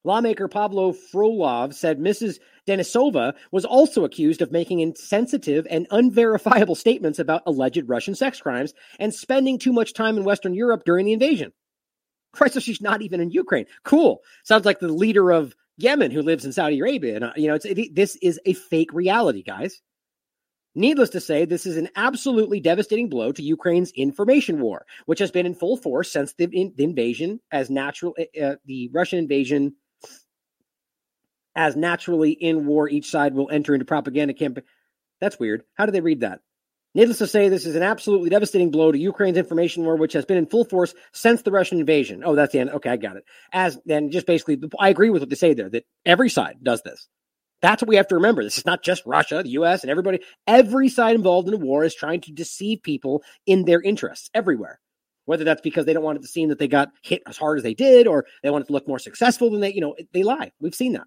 Lawmaker 0.07 0.47
Pavlo 0.47 0.93
Frolov 0.93 1.75
said 1.75 1.99
Mrs. 1.99 2.39
Denisova 2.67 3.35
was 3.51 3.65
also 3.65 4.05
accused 4.05 4.41
of 4.41 4.53
making 4.53 4.79
insensitive 4.79 5.67
and 5.69 5.89
unverifiable 5.91 6.77
statements 6.77 7.19
about 7.19 7.43
alleged 7.45 7.89
Russian 7.89 8.15
sex 8.15 8.41
crimes 8.41 8.73
and 9.01 9.13
spending 9.13 9.59
too 9.59 9.73
much 9.73 9.95
time 9.95 10.17
in 10.17 10.23
Western 10.25 10.55
Europe 10.55 10.85
during 10.87 11.07
the 11.07 11.13
invasion. 11.13 11.53
Christ, 12.33 12.55
so 12.55 12.61
she's 12.61 12.81
not 12.81 13.03
even 13.03 13.21
in 13.21 13.33
Ukraine. 13.33 13.67
Cool. 13.83 14.21
Sounds 14.45 14.65
like 14.65 14.79
the 14.79 14.89
leader 14.89 15.33
of 15.33 15.57
Yemen 15.77 16.13
who 16.13 16.23
lives 16.23 16.45
in 16.45 16.53
Saudi 16.53 16.79
Arabia. 16.79 17.17
And, 17.17 17.25
uh, 17.25 17.33
you 17.37 17.49
know, 17.49 17.59
it, 17.63 17.95
this 17.95 18.17
is 18.23 18.39
a 18.47 18.53
fake 18.53 18.93
reality, 18.93 19.43
guys. 19.43 19.83
Needless 20.77 21.11
to 21.11 21.21
say, 21.21 21.47
this 21.47 21.67
is 21.67 21.79
an 21.79 21.89
absolutely 21.97 22.61
devastating 22.61 23.09
blow 23.09 23.33
to 23.33 23.43
Ukraine's 23.43 23.91
information 23.93 24.61
war, 24.61 24.87
which 25.07 25.19
has 25.19 25.31
been 25.31 25.47
in 25.47 25.55
full 25.55 25.77
force 25.77 26.13
since 26.13 26.35
the, 26.35 26.45
in, 26.53 26.75
the 26.77 26.85
invasion, 26.85 27.41
as 27.51 27.71
natural 27.71 28.15
uh, 28.19 28.41
uh 28.41 28.57
the 28.67 28.91
Russian 28.93 29.19
invasion 29.19 29.75
as 31.57 31.75
naturally 31.75 32.31
in 32.31 32.67
war, 32.67 32.89
each 32.89 33.11
side 33.11 33.35
will 33.35 33.51
enter 33.51 33.75
into 33.75 33.87
propaganda 33.87 34.35
campaign. 34.35 34.65
That's 35.21 35.41
weird. 35.41 35.63
How 35.75 35.87
do 35.87 35.93
they 35.93 36.03
read 36.03 36.21
that? 36.21 36.41
Needless 36.95 37.19
to 37.19 37.27
say, 37.27 37.49
this 37.49 37.67
is 37.67 37.77
an 37.77 37.83
absolutely 37.83 38.31
devastating 38.31 38.71
blow 38.71 38.93
to 38.93 38.99
Ukraine's 38.99 39.37
information 39.37 39.85
war, 39.85 39.97
which 39.97 40.15
has 40.15 40.25
been 40.25 40.39
in 40.39 40.47
full 40.47 40.65
force 40.65 40.95
since 41.13 41.43
the 41.43 41.51
Russian 41.51 41.79
invasion. 41.81 42.23
Oh, 42.25 42.35
that's 42.35 42.53
the 42.53 42.61
end. 42.61 42.71
Okay, 42.71 42.91
I 42.91 42.97
got 42.97 43.17
it. 43.17 43.25
As 43.53 43.79
then, 43.85 44.11
just 44.11 44.27
basically, 44.27 44.59
I 44.79 44.89
agree 44.89 45.11
with 45.11 45.21
what 45.21 45.29
they 45.29 45.37
say 45.37 45.53
there 45.53 45.69
that 45.71 45.85
every 46.07 46.31
side 46.31 46.57
does 46.63 46.83
this. 46.83 47.09
That's 47.63 47.83
what 47.83 47.89
we 47.89 47.97
have 47.97 48.09
to 48.09 48.15
remember. 48.17 48.45
This 48.45 48.59
is 48.59 48.67
not 48.67 48.83
just 48.83 49.05
Russia, 49.07 49.43
the 49.43 49.51
U.S., 49.51 49.83
and 49.83 49.91
everybody. 49.91 50.21
Every 50.47 50.89
side 50.89 51.17
involved 51.17 51.49
in 51.49 51.55
a 51.55 51.59
war 51.59 51.85
is 51.85 51.95
trying 51.95 52.21
to 52.23 52.33
deceive 52.33 52.83
people 52.83 53.23
in 53.47 53.65
their 53.65 53.81
interests 53.81 54.31
everywhere. 54.35 54.81
Whether 55.25 55.45
that's 55.45 55.63
because 55.63 55.85
they 55.85 55.93
don't 55.93 56.05
want 56.05 56.19
it 56.19 56.23
to 56.23 56.29
seem 56.29 56.51
that 56.51 56.59
they 56.59 56.69
got 56.69 56.91
hit 57.03 57.23
as 57.27 57.37
hard 57.37 57.59
as 57.59 57.65
they 57.65 57.75
did, 57.75 58.07
or 58.07 58.27
they 58.43 58.51
want 58.51 58.65
it 58.65 58.67
to 58.69 58.73
look 58.73 58.87
more 58.87 58.99
successful 58.99 59.51
than 59.51 59.61
they, 59.61 59.73
you 59.73 59.81
know, 59.81 59.97
they 60.13 60.23
lie. 60.23 60.53
We've 60.61 60.75
seen 60.75 60.93
that. 60.93 61.07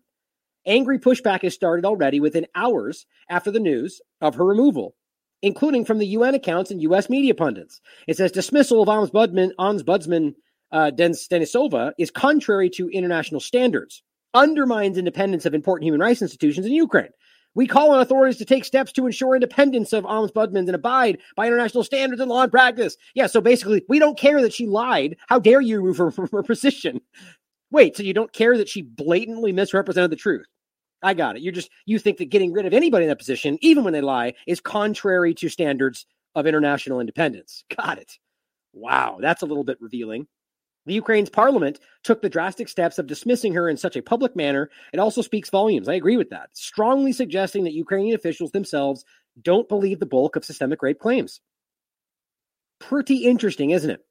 Angry 0.69 0.99
pushback 0.99 1.41
has 1.41 1.55
started 1.55 1.83
already 1.83 2.19
within 2.19 2.45
hours 2.53 3.07
after 3.27 3.49
the 3.49 3.59
news 3.59 3.99
of 4.21 4.35
her 4.35 4.45
removal, 4.45 4.95
including 5.41 5.83
from 5.83 5.97
the 5.97 6.05
UN 6.05 6.35
accounts 6.35 6.69
and 6.69 6.79
US 6.83 7.09
media 7.09 7.33
pundits. 7.33 7.81
It 8.07 8.17
says 8.17 8.31
dismissal 8.31 8.83
of 8.83 8.87
Ombudsman, 8.87 9.49
Ombudsman 9.59 10.35
uh, 10.71 10.91
Denisova 10.91 11.93
is 11.97 12.11
contrary 12.11 12.69
to 12.69 12.87
international 12.89 13.41
standards, 13.41 14.03
undermines 14.35 14.99
independence 14.99 15.47
of 15.47 15.55
important 15.55 15.85
human 15.85 16.01
rights 16.01 16.21
institutions 16.21 16.67
in 16.67 16.73
Ukraine. 16.73 17.09
We 17.55 17.65
call 17.65 17.89
on 17.89 17.99
authorities 17.99 18.37
to 18.37 18.45
take 18.45 18.63
steps 18.63 18.91
to 18.91 19.07
ensure 19.07 19.33
independence 19.33 19.91
of 19.91 20.03
ombudsmen 20.03 20.59
and 20.59 20.75
abide 20.75 21.17
by 21.35 21.47
international 21.47 21.83
standards 21.83 22.21
and 22.21 22.29
law 22.29 22.43
and 22.43 22.51
practice. 22.51 22.95
Yeah, 23.15 23.25
so 23.25 23.41
basically, 23.41 23.83
we 23.89 23.97
don't 23.97 24.19
care 24.19 24.39
that 24.39 24.53
she 24.53 24.67
lied. 24.67 25.17
How 25.29 25.39
dare 25.39 25.61
you 25.61 25.77
remove 25.77 25.97
her 25.97 26.11
from 26.11 26.29
her 26.31 26.43
position? 26.43 27.01
Wait, 27.71 27.97
so 27.97 28.03
you 28.03 28.13
don't 28.13 28.33
care 28.33 28.55
that 28.55 28.69
she 28.69 28.83
blatantly 28.83 29.51
misrepresented 29.51 30.11
the 30.11 30.15
truth? 30.15 30.45
I 31.01 31.13
got 31.13 31.35
it. 31.35 31.41
You're 31.41 31.53
just 31.53 31.69
you 31.85 31.99
think 31.99 32.17
that 32.17 32.29
getting 32.29 32.51
rid 32.51 32.65
of 32.65 32.73
anybody 32.73 33.05
in 33.05 33.09
that 33.09 33.19
position, 33.19 33.57
even 33.61 33.83
when 33.83 33.93
they 33.93 34.01
lie, 34.01 34.33
is 34.47 34.59
contrary 34.59 35.33
to 35.35 35.49
standards 35.49 36.05
of 36.35 36.45
international 36.45 36.99
independence. 36.99 37.63
Got 37.75 37.99
it. 37.99 38.17
Wow, 38.73 39.17
that's 39.21 39.41
a 39.41 39.45
little 39.45 39.63
bit 39.63 39.81
revealing. 39.81 40.27
The 40.85 40.93
Ukraine's 40.93 41.29
parliament 41.29 41.79
took 42.03 42.21
the 42.21 42.29
drastic 42.29 42.67
steps 42.67 42.97
of 42.97 43.07
dismissing 43.07 43.53
her 43.53 43.69
in 43.69 43.77
such 43.77 43.95
a 43.95 44.01
public 44.01 44.35
manner. 44.35 44.69
It 44.93 44.99
also 44.99 45.21
speaks 45.21 45.49
volumes. 45.49 45.87
I 45.87 45.93
agree 45.93 46.17
with 46.17 46.29
that. 46.29 46.49
Strongly 46.53 47.13
suggesting 47.13 47.63
that 47.65 47.73
Ukrainian 47.73 48.15
officials 48.15 48.51
themselves 48.51 49.05
don't 49.41 49.69
believe 49.69 49.99
the 49.99 50.05
bulk 50.05 50.35
of 50.35 50.45
systemic 50.45 50.81
rape 50.81 50.99
claims. 50.99 51.41
Pretty 52.79 53.25
interesting, 53.25 53.71
isn't 53.71 53.89
it? 53.89 54.05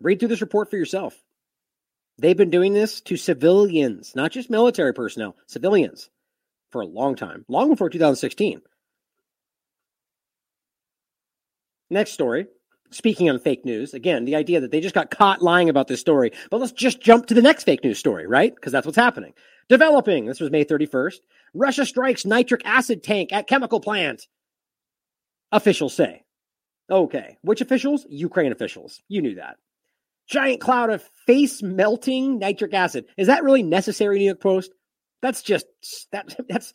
Read 0.00 0.18
through 0.18 0.28
this 0.28 0.40
report 0.40 0.70
for 0.70 0.76
yourself. 0.76 1.22
They've 2.18 2.36
been 2.36 2.50
doing 2.50 2.72
this 2.72 3.00
to 3.02 3.16
civilians, 3.16 4.16
not 4.16 4.32
just 4.32 4.50
military 4.50 4.92
personnel, 4.92 5.36
civilians, 5.46 6.10
for 6.70 6.80
a 6.80 6.86
long 6.86 7.14
time, 7.14 7.44
long 7.48 7.70
before 7.70 7.88
2016. 7.88 8.60
Next 11.90 12.10
story. 12.12 12.46
Speaking 12.90 13.28
on 13.28 13.38
fake 13.38 13.66
news, 13.66 13.92
again, 13.92 14.24
the 14.24 14.36
idea 14.36 14.60
that 14.60 14.70
they 14.70 14.80
just 14.80 14.94
got 14.94 15.10
caught 15.10 15.42
lying 15.42 15.68
about 15.68 15.88
this 15.88 16.00
story. 16.00 16.32
But 16.50 16.58
let's 16.58 16.72
just 16.72 17.02
jump 17.02 17.26
to 17.26 17.34
the 17.34 17.42
next 17.42 17.64
fake 17.64 17.84
news 17.84 17.98
story, 17.98 18.26
right? 18.26 18.54
Because 18.54 18.72
that's 18.72 18.86
what's 18.86 18.96
happening. 18.96 19.34
Developing, 19.68 20.24
this 20.24 20.40
was 20.40 20.50
May 20.50 20.64
31st. 20.64 21.16
Russia 21.52 21.84
strikes 21.84 22.24
nitric 22.24 22.62
acid 22.64 23.02
tank 23.02 23.30
at 23.32 23.46
chemical 23.46 23.80
plant. 23.80 24.26
Officials 25.52 25.94
say. 25.94 26.24
Okay. 26.90 27.36
Which 27.42 27.60
officials? 27.60 28.06
Ukraine 28.08 28.52
officials. 28.52 29.02
You 29.08 29.20
knew 29.20 29.34
that 29.34 29.58
giant 30.28 30.60
cloud 30.60 30.90
of 30.90 31.02
face 31.26 31.62
melting 31.62 32.38
nitric 32.38 32.74
acid. 32.74 33.06
Is 33.16 33.26
that 33.26 33.42
really 33.42 33.62
necessary, 33.62 34.18
New 34.18 34.26
York 34.26 34.40
Post? 34.40 34.72
That's 35.22 35.42
just 35.42 35.66
that 36.12 36.36
that's 36.48 36.72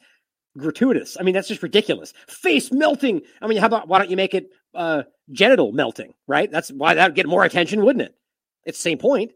gratuitous. 0.57 1.17
I 1.19 1.23
mean, 1.23 1.33
that's 1.33 1.47
just 1.47 1.63
ridiculous. 1.63 2.13
Face 2.27 2.71
melting. 2.71 3.21
I 3.41 3.47
mean, 3.47 3.59
how 3.59 3.67
about 3.67 3.87
why 3.87 3.99
don't 3.99 4.09
you 4.09 4.17
make 4.17 4.33
it 4.33 4.49
uh, 4.73 5.03
genital 5.31 5.71
melting? 5.71 6.13
Right. 6.27 6.51
That's 6.51 6.69
why 6.69 6.95
that 6.95 7.09
would 7.09 7.15
get 7.15 7.27
more 7.27 7.43
attention, 7.43 7.83
wouldn't 7.83 8.03
it? 8.03 8.15
It's 8.65 8.77
the 8.77 8.89
same 8.89 8.97
point. 8.97 9.31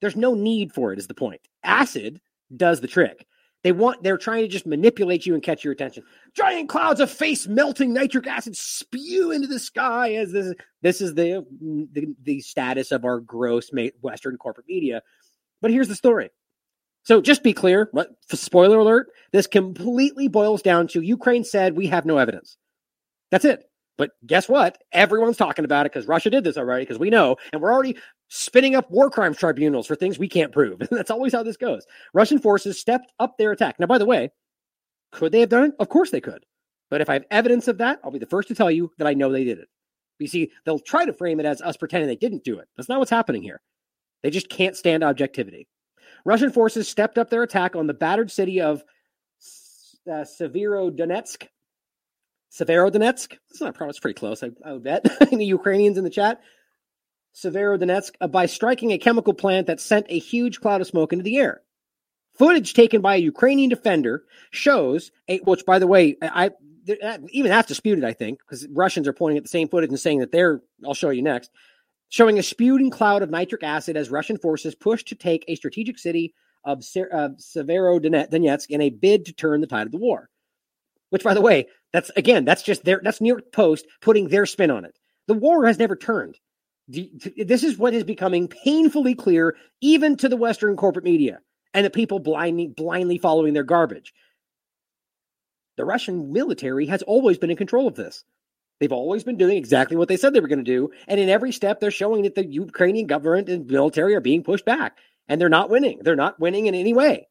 There's 0.00 0.16
no 0.16 0.34
need 0.34 0.72
for 0.72 0.92
it. 0.92 0.98
Is 0.98 1.06
the 1.06 1.14
point? 1.14 1.40
Acid 1.62 2.20
does 2.54 2.80
the 2.80 2.88
trick. 2.88 3.26
They 3.66 3.72
want 3.72 4.04
they're 4.04 4.16
trying 4.16 4.42
to 4.42 4.48
just 4.48 4.64
manipulate 4.64 5.26
you 5.26 5.34
and 5.34 5.42
catch 5.42 5.64
your 5.64 5.72
attention. 5.72 6.04
Giant 6.34 6.68
clouds 6.68 7.00
of 7.00 7.10
face 7.10 7.48
melting 7.48 7.92
nitric 7.92 8.28
acid 8.28 8.56
spew 8.56 9.32
into 9.32 9.48
the 9.48 9.58
sky 9.58 10.14
as 10.14 10.30
this 10.30 10.54
this 10.82 11.00
is 11.00 11.16
the 11.16 11.44
the, 11.60 12.14
the 12.22 12.40
status 12.42 12.92
of 12.92 13.04
our 13.04 13.18
gross 13.18 13.68
Western 14.02 14.36
corporate 14.36 14.68
media. 14.68 15.02
But 15.60 15.72
here's 15.72 15.88
the 15.88 15.96
story. 15.96 16.30
So 17.02 17.20
just 17.20 17.42
be 17.42 17.52
clear, 17.52 17.88
what 17.90 18.10
spoiler 18.30 18.78
alert, 18.78 19.08
this 19.32 19.48
completely 19.48 20.28
boils 20.28 20.62
down 20.62 20.86
to 20.86 21.00
Ukraine 21.00 21.42
said 21.42 21.76
we 21.76 21.88
have 21.88 22.06
no 22.06 22.18
evidence. 22.18 22.58
That's 23.32 23.44
it. 23.44 23.68
But 23.98 24.12
guess 24.24 24.48
what? 24.48 24.78
Everyone's 24.92 25.38
talking 25.38 25.64
about 25.64 25.86
it 25.86 25.92
because 25.92 26.06
Russia 26.06 26.30
did 26.30 26.44
this 26.44 26.56
already, 26.56 26.82
because 26.84 27.00
we 27.00 27.10
know, 27.10 27.34
and 27.52 27.60
we're 27.60 27.72
already 27.72 27.96
spinning 28.28 28.74
up 28.74 28.90
war 28.90 29.10
crimes 29.10 29.36
tribunals 29.38 29.86
for 29.86 29.96
things 29.96 30.18
we 30.18 30.28
can't 30.28 30.52
prove. 30.52 30.80
That's 30.90 31.10
always 31.10 31.32
how 31.32 31.42
this 31.42 31.56
goes. 31.56 31.86
Russian 32.12 32.38
forces 32.38 32.78
stepped 32.78 33.12
up 33.18 33.36
their 33.38 33.52
attack. 33.52 33.78
Now, 33.78 33.86
by 33.86 33.98
the 33.98 34.06
way, 34.06 34.30
could 35.12 35.32
they 35.32 35.40
have 35.40 35.48
done 35.48 35.64
it? 35.64 35.74
Of 35.78 35.88
course 35.88 36.10
they 36.10 36.20
could. 36.20 36.44
But 36.90 37.00
if 37.00 37.08
I 37.08 37.14
have 37.14 37.24
evidence 37.30 37.68
of 37.68 37.78
that, 37.78 38.00
I'll 38.04 38.10
be 38.10 38.18
the 38.18 38.26
first 38.26 38.48
to 38.48 38.54
tell 38.54 38.70
you 38.70 38.92
that 38.98 39.06
I 39.06 39.14
know 39.14 39.30
they 39.30 39.44
did 39.44 39.58
it. 39.58 39.68
You 40.18 40.28
see, 40.28 40.50
they'll 40.64 40.78
try 40.78 41.04
to 41.04 41.12
frame 41.12 41.40
it 41.40 41.46
as 41.46 41.60
us 41.60 41.76
pretending 41.76 42.08
they 42.08 42.16
didn't 42.16 42.44
do 42.44 42.58
it. 42.58 42.68
That's 42.76 42.88
not 42.88 42.98
what's 42.98 43.10
happening 43.10 43.42
here. 43.42 43.60
They 44.22 44.30
just 44.30 44.48
can't 44.48 44.76
stand 44.76 45.04
objectivity. 45.04 45.68
Russian 46.24 46.50
forces 46.50 46.88
stepped 46.88 47.18
up 47.18 47.28
their 47.28 47.42
attack 47.42 47.76
on 47.76 47.86
the 47.86 47.94
battered 47.94 48.30
city 48.30 48.60
of 48.60 48.82
uh, 50.08 50.24
Severodonetsk 50.40 51.48
Severodonetsk. 52.56 53.36
It's 53.50 53.60
not 53.60 53.76
it's 53.80 54.00
pretty 54.00 54.18
close. 54.18 54.42
I, 54.42 54.50
I 54.64 54.72
would 54.72 54.84
bet. 54.84 55.04
Any 55.32 55.44
Ukrainians 55.44 55.98
in 55.98 56.04
the 56.04 56.10
chat. 56.10 56.40
Severodonetsk 57.36 58.12
uh, 58.20 58.28
by 58.28 58.46
striking 58.46 58.92
a 58.92 58.98
chemical 58.98 59.34
plant 59.34 59.66
that 59.66 59.80
sent 59.80 60.06
a 60.08 60.18
huge 60.18 60.60
cloud 60.60 60.80
of 60.80 60.86
smoke 60.86 61.12
into 61.12 61.22
the 61.22 61.36
air. 61.36 61.60
Footage 62.34 62.74
taken 62.74 63.00
by 63.00 63.16
a 63.16 63.18
Ukrainian 63.20 63.70
defender 63.70 64.24
shows 64.50 65.10
a, 65.28 65.38
which, 65.38 65.64
by 65.64 65.78
the 65.78 65.86
way, 65.86 66.16
I 66.22 66.50
even 67.30 67.50
that's 67.50 67.68
disputed. 67.68 68.04
I 68.04 68.12
think 68.12 68.38
because 68.40 68.66
Russians 68.70 69.08
are 69.08 69.12
pointing 69.12 69.38
at 69.38 69.42
the 69.42 69.48
same 69.48 69.68
footage 69.68 69.90
and 69.90 70.00
saying 70.00 70.20
that 70.20 70.32
they're. 70.32 70.62
I'll 70.84 70.94
show 70.94 71.10
you 71.10 71.22
next. 71.22 71.50
Showing 72.08 72.38
a 72.38 72.42
spewing 72.42 72.90
cloud 72.90 73.22
of 73.22 73.30
nitric 73.30 73.62
acid 73.62 73.96
as 73.96 74.10
Russian 74.10 74.38
forces 74.38 74.74
push 74.74 75.02
to 75.04 75.14
take 75.14 75.44
a 75.48 75.56
strategic 75.56 75.98
city 75.98 76.34
of 76.64 76.80
Severodonetsk 76.80 78.66
in 78.68 78.80
a 78.80 78.90
bid 78.90 79.26
to 79.26 79.32
turn 79.32 79.60
the 79.60 79.66
tide 79.66 79.86
of 79.86 79.92
the 79.92 79.98
war. 79.98 80.30
Which, 81.10 81.24
by 81.24 81.34
the 81.34 81.40
way, 81.40 81.66
that's 81.92 82.10
again, 82.16 82.44
that's 82.44 82.62
just 82.62 82.84
their 82.84 83.00
that's 83.02 83.20
New 83.20 83.28
York 83.28 83.52
Post 83.52 83.86
putting 84.00 84.28
their 84.28 84.46
spin 84.46 84.70
on 84.70 84.84
it. 84.84 84.98
The 85.26 85.34
war 85.34 85.66
has 85.66 85.78
never 85.78 85.96
turned. 85.96 86.38
This 86.88 87.64
is 87.64 87.78
what 87.78 87.94
is 87.94 88.04
becoming 88.04 88.48
painfully 88.48 89.14
clear, 89.14 89.56
even 89.80 90.16
to 90.18 90.28
the 90.28 90.36
Western 90.36 90.76
corporate 90.76 91.04
media 91.04 91.40
and 91.74 91.84
the 91.84 91.90
people 91.90 92.20
blindly 92.20 92.68
blindly 92.68 93.18
following 93.18 93.54
their 93.54 93.64
garbage. 93.64 94.14
The 95.76 95.84
Russian 95.84 96.32
military 96.32 96.86
has 96.86 97.02
always 97.02 97.38
been 97.38 97.50
in 97.50 97.56
control 97.56 97.86
of 97.86 97.96
this. 97.96 98.24
They've 98.80 98.92
always 98.92 99.24
been 99.24 99.36
doing 99.36 99.56
exactly 99.56 99.96
what 99.96 100.08
they 100.08 100.16
said 100.16 100.32
they 100.32 100.40
were 100.40 100.48
going 100.48 100.64
to 100.64 100.64
do. 100.64 100.90
And 101.08 101.18
in 101.18 101.28
every 101.28 101.52
step, 101.52 101.80
they're 101.80 101.90
showing 101.90 102.22
that 102.22 102.34
the 102.34 102.46
Ukrainian 102.46 103.06
government 103.06 103.48
and 103.48 103.66
military 103.66 104.14
are 104.14 104.20
being 104.20 104.42
pushed 104.42 104.64
back. 104.64 104.98
And 105.28 105.40
they're 105.40 105.48
not 105.48 105.70
winning. 105.70 106.00
They're 106.02 106.16
not 106.16 106.38
winning 106.38 106.66
in 106.66 106.74
any 106.74 106.92
way. 106.92 107.28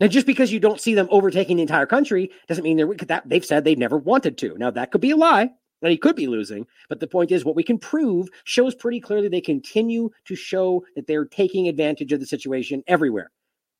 Now, 0.00 0.08
just 0.08 0.26
because 0.26 0.52
you 0.52 0.60
don't 0.60 0.80
see 0.80 0.94
them 0.94 1.08
overtaking 1.10 1.56
the 1.56 1.62
entire 1.62 1.86
country 1.86 2.30
doesn't 2.48 2.64
mean 2.64 2.76
they're 2.76 2.92
that 3.06 3.28
they've 3.28 3.44
said 3.44 3.64
they 3.64 3.76
never 3.76 3.96
wanted 3.96 4.36
to. 4.38 4.56
Now, 4.58 4.70
that 4.72 4.90
could 4.90 5.00
be 5.00 5.12
a 5.12 5.16
lie, 5.16 5.50
and 5.82 5.90
he 5.90 5.98
could 5.98 6.16
be 6.16 6.26
losing. 6.26 6.66
But 6.88 7.00
the 7.00 7.06
point 7.06 7.30
is, 7.30 7.44
what 7.44 7.56
we 7.56 7.62
can 7.62 7.78
prove 7.78 8.28
shows 8.44 8.74
pretty 8.74 9.00
clearly 9.00 9.28
they 9.28 9.40
continue 9.40 10.10
to 10.26 10.34
show 10.34 10.84
that 10.94 11.06
they're 11.06 11.24
taking 11.24 11.68
advantage 11.68 12.12
of 12.12 12.20
the 12.20 12.26
situation 12.26 12.82
everywhere. 12.86 13.30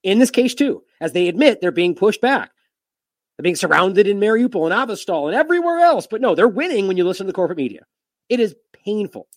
In 0.03 0.19
this 0.19 0.31
case, 0.31 0.55
too, 0.55 0.83
as 1.01 1.13
they 1.13 1.29
admit 1.29 1.61
they're 1.61 1.73
being 1.73 1.95
pushed 1.95 2.21
back. 2.21 2.51
They're 3.37 3.43
being 3.45 3.57
surrounded 3.57 4.07
in 4.07 4.19
Mariupol 4.19 4.71
and 4.71 4.91
Azovstal 4.91 5.27
and 5.27 5.37
everywhere 5.37 5.81
else. 5.81 6.07
But 6.07 6.21
no, 6.21 6.35
they're 6.35 6.49
winning 6.49 6.87
when 6.87 6.97
you 6.97 7.05
listen 7.05 7.27
to 7.27 7.33
the 7.33 7.35
corporate 7.35 7.59
media. 7.59 7.83
It 8.29 8.41
is 8.41 8.55
painful. 8.73 9.29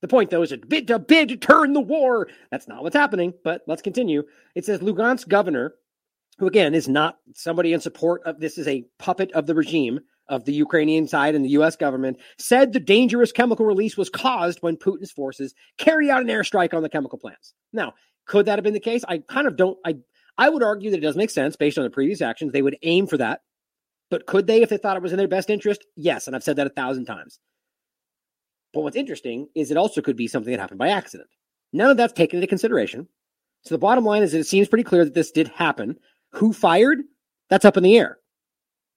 The 0.00 0.08
point, 0.08 0.30
though, 0.30 0.42
is 0.42 0.52
a 0.52 0.56
bid, 0.56 0.88
to 0.88 0.98
bid 0.98 1.28
to 1.28 1.36
turn 1.36 1.74
the 1.74 1.80
war. 1.80 2.28
That's 2.50 2.66
not 2.68 2.82
what's 2.82 2.96
happening, 2.96 3.34
but 3.44 3.62
let's 3.66 3.82
continue. 3.82 4.24
It 4.54 4.64
says 4.64 4.80
Lugansk 4.80 5.28
governor, 5.28 5.74
who 6.38 6.46
again 6.46 6.74
is 6.74 6.88
not 6.88 7.18
somebody 7.34 7.72
in 7.72 7.80
support 7.80 8.22
of 8.24 8.40
this, 8.40 8.58
is 8.58 8.66
a 8.66 8.84
puppet 8.98 9.30
of 9.32 9.46
the 9.46 9.54
regime 9.54 10.00
of 10.32 10.46
the 10.46 10.52
Ukrainian 10.52 11.06
side 11.06 11.34
and 11.34 11.44
the 11.44 11.50
U.S. 11.50 11.76
government, 11.76 12.16
said 12.38 12.72
the 12.72 12.80
dangerous 12.80 13.30
chemical 13.32 13.66
release 13.66 13.96
was 13.96 14.08
caused 14.08 14.58
when 14.62 14.78
Putin's 14.78 15.12
forces 15.12 15.54
carried 15.76 16.08
out 16.08 16.22
an 16.22 16.28
airstrike 16.28 16.72
on 16.72 16.82
the 16.82 16.88
chemical 16.88 17.18
plants. 17.18 17.52
Now, 17.72 17.92
could 18.26 18.46
that 18.46 18.56
have 18.56 18.64
been 18.64 18.72
the 18.72 18.80
case? 18.80 19.04
I 19.06 19.18
kind 19.18 19.46
of 19.46 19.56
don't. 19.56 19.78
I 19.84 19.96
I 20.38 20.48
would 20.48 20.62
argue 20.62 20.90
that 20.90 20.96
it 20.96 21.02
does 21.02 21.16
make 21.16 21.28
sense 21.28 21.54
based 21.54 21.76
on 21.76 21.84
the 21.84 21.90
previous 21.90 22.22
actions. 22.22 22.52
They 22.52 22.62
would 22.62 22.78
aim 22.82 23.06
for 23.06 23.18
that. 23.18 23.42
But 24.10 24.26
could 24.26 24.46
they 24.46 24.62
if 24.62 24.70
they 24.70 24.78
thought 24.78 24.96
it 24.96 25.02
was 25.02 25.12
in 25.12 25.18
their 25.18 25.28
best 25.28 25.50
interest? 25.50 25.84
Yes. 25.96 26.26
And 26.26 26.34
I've 26.34 26.42
said 26.42 26.56
that 26.56 26.66
a 26.66 26.70
thousand 26.70 27.04
times. 27.04 27.38
But 28.72 28.80
what's 28.80 28.96
interesting 28.96 29.48
is 29.54 29.70
it 29.70 29.76
also 29.76 30.00
could 30.00 30.16
be 30.16 30.28
something 30.28 30.50
that 30.50 30.60
happened 30.60 30.78
by 30.78 30.88
accident. 30.88 31.28
None 31.74 31.90
of 31.90 31.96
that's 31.98 32.14
taken 32.14 32.38
into 32.38 32.46
consideration. 32.46 33.08
So 33.64 33.74
the 33.74 33.78
bottom 33.78 34.04
line 34.04 34.22
is 34.22 34.32
that 34.32 34.38
it 34.38 34.46
seems 34.46 34.68
pretty 34.68 34.84
clear 34.84 35.04
that 35.04 35.14
this 35.14 35.30
did 35.30 35.48
happen. 35.48 35.96
Who 36.32 36.52
fired? 36.52 37.00
That's 37.50 37.64
up 37.64 37.76
in 37.76 37.82
the 37.82 37.98
air. 37.98 38.18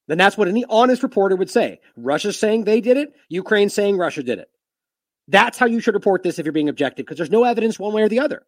Then 0.08 0.18
that's 0.18 0.38
what 0.38 0.48
any 0.48 0.66
honest 0.70 1.04
reporter 1.04 1.36
would 1.36 1.50
say. 1.50 1.80
Russia's 1.96 2.38
saying 2.38 2.64
they 2.64 2.82
did 2.82 2.98
it, 2.98 3.14
Ukraine's 3.30 3.74
saying 3.74 3.98
Russia 3.98 4.24
did 4.24 4.40
it. 4.40 4.50
That's 5.28 5.58
how 5.58 5.66
you 5.66 5.80
should 5.80 5.96
report 5.96 6.22
this 6.22 6.38
if 6.38 6.46
you're 6.46 6.54
being 6.54 6.70
objective, 6.70 7.06
because 7.06 7.18
there's 7.18 7.32
no 7.32 7.44
evidence 7.44 7.80
one 7.80 7.94
way 7.94 8.04
or 8.04 8.10
the 8.10 8.20
other. 8.20 8.46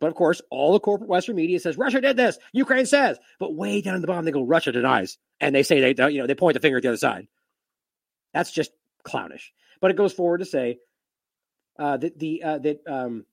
But 0.00 0.08
of 0.08 0.14
course, 0.14 0.40
all 0.50 0.72
the 0.72 0.80
corporate 0.80 1.08
Western 1.08 1.36
media 1.36 1.60
says 1.60 1.76
Russia 1.76 2.00
did 2.00 2.16
this, 2.16 2.38
Ukraine 2.52 2.86
says, 2.86 3.18
but 3.38 3.54
way 3.54 3.80
down 3.80 3.94
at 3.94 4.00
the 4.00 4.06
bottom 4.06 4.24
they 4.24 4.32
go 4.32 4.42
Russia 4.42 4.72
denies, 4.72 5.18
and 5.40 5.54
they 5.54 5.62
say 5.62 5.92
they 5.92 6.10
you 6.10 6.20
know 6.20 6.26
they 6.26 6.34
point 6.34 6.54
the 6.54 6.60
finger 6.60 6.78
at 6.78 6.82
the 6.82 6.88
other 6.88 6.96
side. 6.96 7.28
That's 8.32 8.50
just 8.50 8.72
clownish. 9.02 9.52
But 9.80 9.90
it 9.90 9.96
goes 9.96 10.12
forward 10.12 10.38
to 10.38 10.44
say 10.46 10.78
uh, 11.78 11.96
that 11.98 12.18
the 12.18 12.42
uh, 12.42 12.58
that 12.58 12.80
um, 12.86 13.24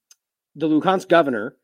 the 0.56 0.68
Luhansk 0.68 1.08
governor 1.08 1.56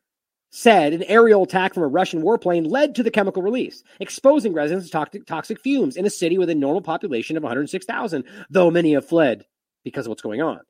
said 0.50 0.92
an 0.92 1.02
aerial 1.04 1.42
attack 1.42 1.74
from 1.74 1.82
a 1.82 1.88
Russian 1.88 2.22
warplane 2.22 2.70
led 2.70 2.94
to 2.94 3.02
the 3.02 3.10
chemical 3.10 3.42
release, 3.42 3.82
exposing 4.00 4.52
residents 4.52 4.86
to 4.86 4.92
toxic, 4.92 5.26
toxic 5.26 5.60
fumes 5.60 5.96
in 5.96 6.06
a 6.06 6.10
city 6.10 6.38
with 6.38 6.50
a 6.50 6.54
normal 6.54 6.82
population 6.82 7.36
of 7.36 7.42
106,000, 7.42 8.24
though 8.50 8.70
many 8.70 8.94
have 8.94 9.06
fled 9.06 9.44
because 9.84 10.06
of 10.06 10.10
what's 10.10 10.22
going 10.22 10.42
on. 10.42 10.60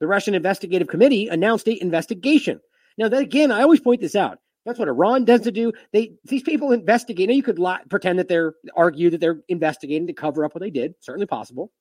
The 0.00 0.06
Russian 0.06 0.34
investigative 0.34 0.88
committee 0.88 1.28
announced 1.28 1.68
a 1.68 1.80
investigation. 1.80 2.60
Now, 2.98 3.08
that 3.08 3.22
again, 3.22 3.50
I 3.50 3.62
always 3.62 3.80
point 3.80 4.00
this 4.00 4.16
out. 4.16 4.38
That's 4.64 4.78
what 4.78 4.88
Iran 4.88 5.24
does 5.24 5.42
to 5.42 5.52
do. 5.52 5.72
They 5.92 6.14
these 6.24 6.42
people 6.42 6.72
investigate. 6.72 7.28
Now, 7.28 7.34
you 7.34 7.42
could 7.42 7.58
lie, 7.58 7.80
pretend 7.88 8.18
that 8.18 8.28
they're 8.28 8.54
argue 8.76 9.10
that 9.10 9.20
they're 9.20 9.40
investigating 9.48 10.06
to 10.06 10.12
cover 10.12 10.44
up 10.44 10.54
what 10.54 10.60
they 10.60 10.70
did. 10.70 10.94
Certainly 11.00 11.26
possible 11.26 11.72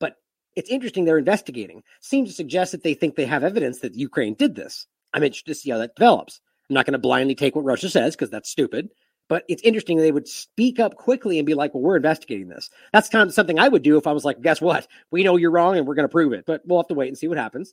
But 0.00 0.16
it's 0.54 0.70
interesting 0.70 1.04
they're 1.04 1.18
investigating. 1.18 1.82
Seems 2.00 2.28
to 2.28 2.34
suggest 2.34 2.72
that 2.72 2.82
they 2.82 2.94
think 2.94 3.14
they 3.14 3.26
have 3.26 3.44
evidence 3.44 3.80
that 3.80 3.94
Ukraine 3.94 4.34
did 4.34 4.54
this. 4.54 4.86
I'm 5.14 5.22
interested 5.22 5.50
to 5.50 5.54
see 5.54 5.70
how 5.70 5.78
that 5.78 5.94
develops. 5.96 6.40
I'm 6.68 6.74
not 6.74 6.86
going 6.86 6.92
to 6.92 6.98
blindly 6.98 7.34
take 7.34 7.54
what 7.54 7.64
Russia 7.64 7.90
says 7.90 8.14
because 8.14 8.30
that's 8.30 8.50
stupid. 8.50 8.88
But 9.28 9.44
it's 9.48 9.62
interesting 9.62 9.96
they 9.96 10.12
would 10.12 10.28
speak 10.28 10.78
up 10.78 10.96
quickly 10.96 11.38
and 11.38 11.46
be 11.46 11.54
like, 11.54 11.72
"Well, 11.72 11.82
we're 11.82 11.96
investigating 11.96 12.48
this." 12.48 12.68
That's 12.92 13.08
kind 13.08 13.26
of 13.28 13.34
something 13.34 13.58
I 13.58 13.68
would 13.68 13.82
do 13.82 13.96
if 13.96 14.06
I 14.06 14.12
was 14.12 14.24
like, 14.24 14.42
"Guess 14.42 14.60
what? 14.60 14.86
We 15.10 15.22
know 15.22 15.36
you're 15.36 15.50
wrong, 15.50 15.78
and 15.78 15.86
we're 15.86 15.94
going 15.94 16.08
to 16.08 16.12
prove 16.12 16.32
it." 16.32 16.44
But 16.46 16.62
we'll 16.66 16.80
have 16.80 16.88
to 16.88 16.94
wait 16.94 17.08
and 17.08 17.16
see 17.16 17.28
what 17.28 17.38
happens. 17.38 17.72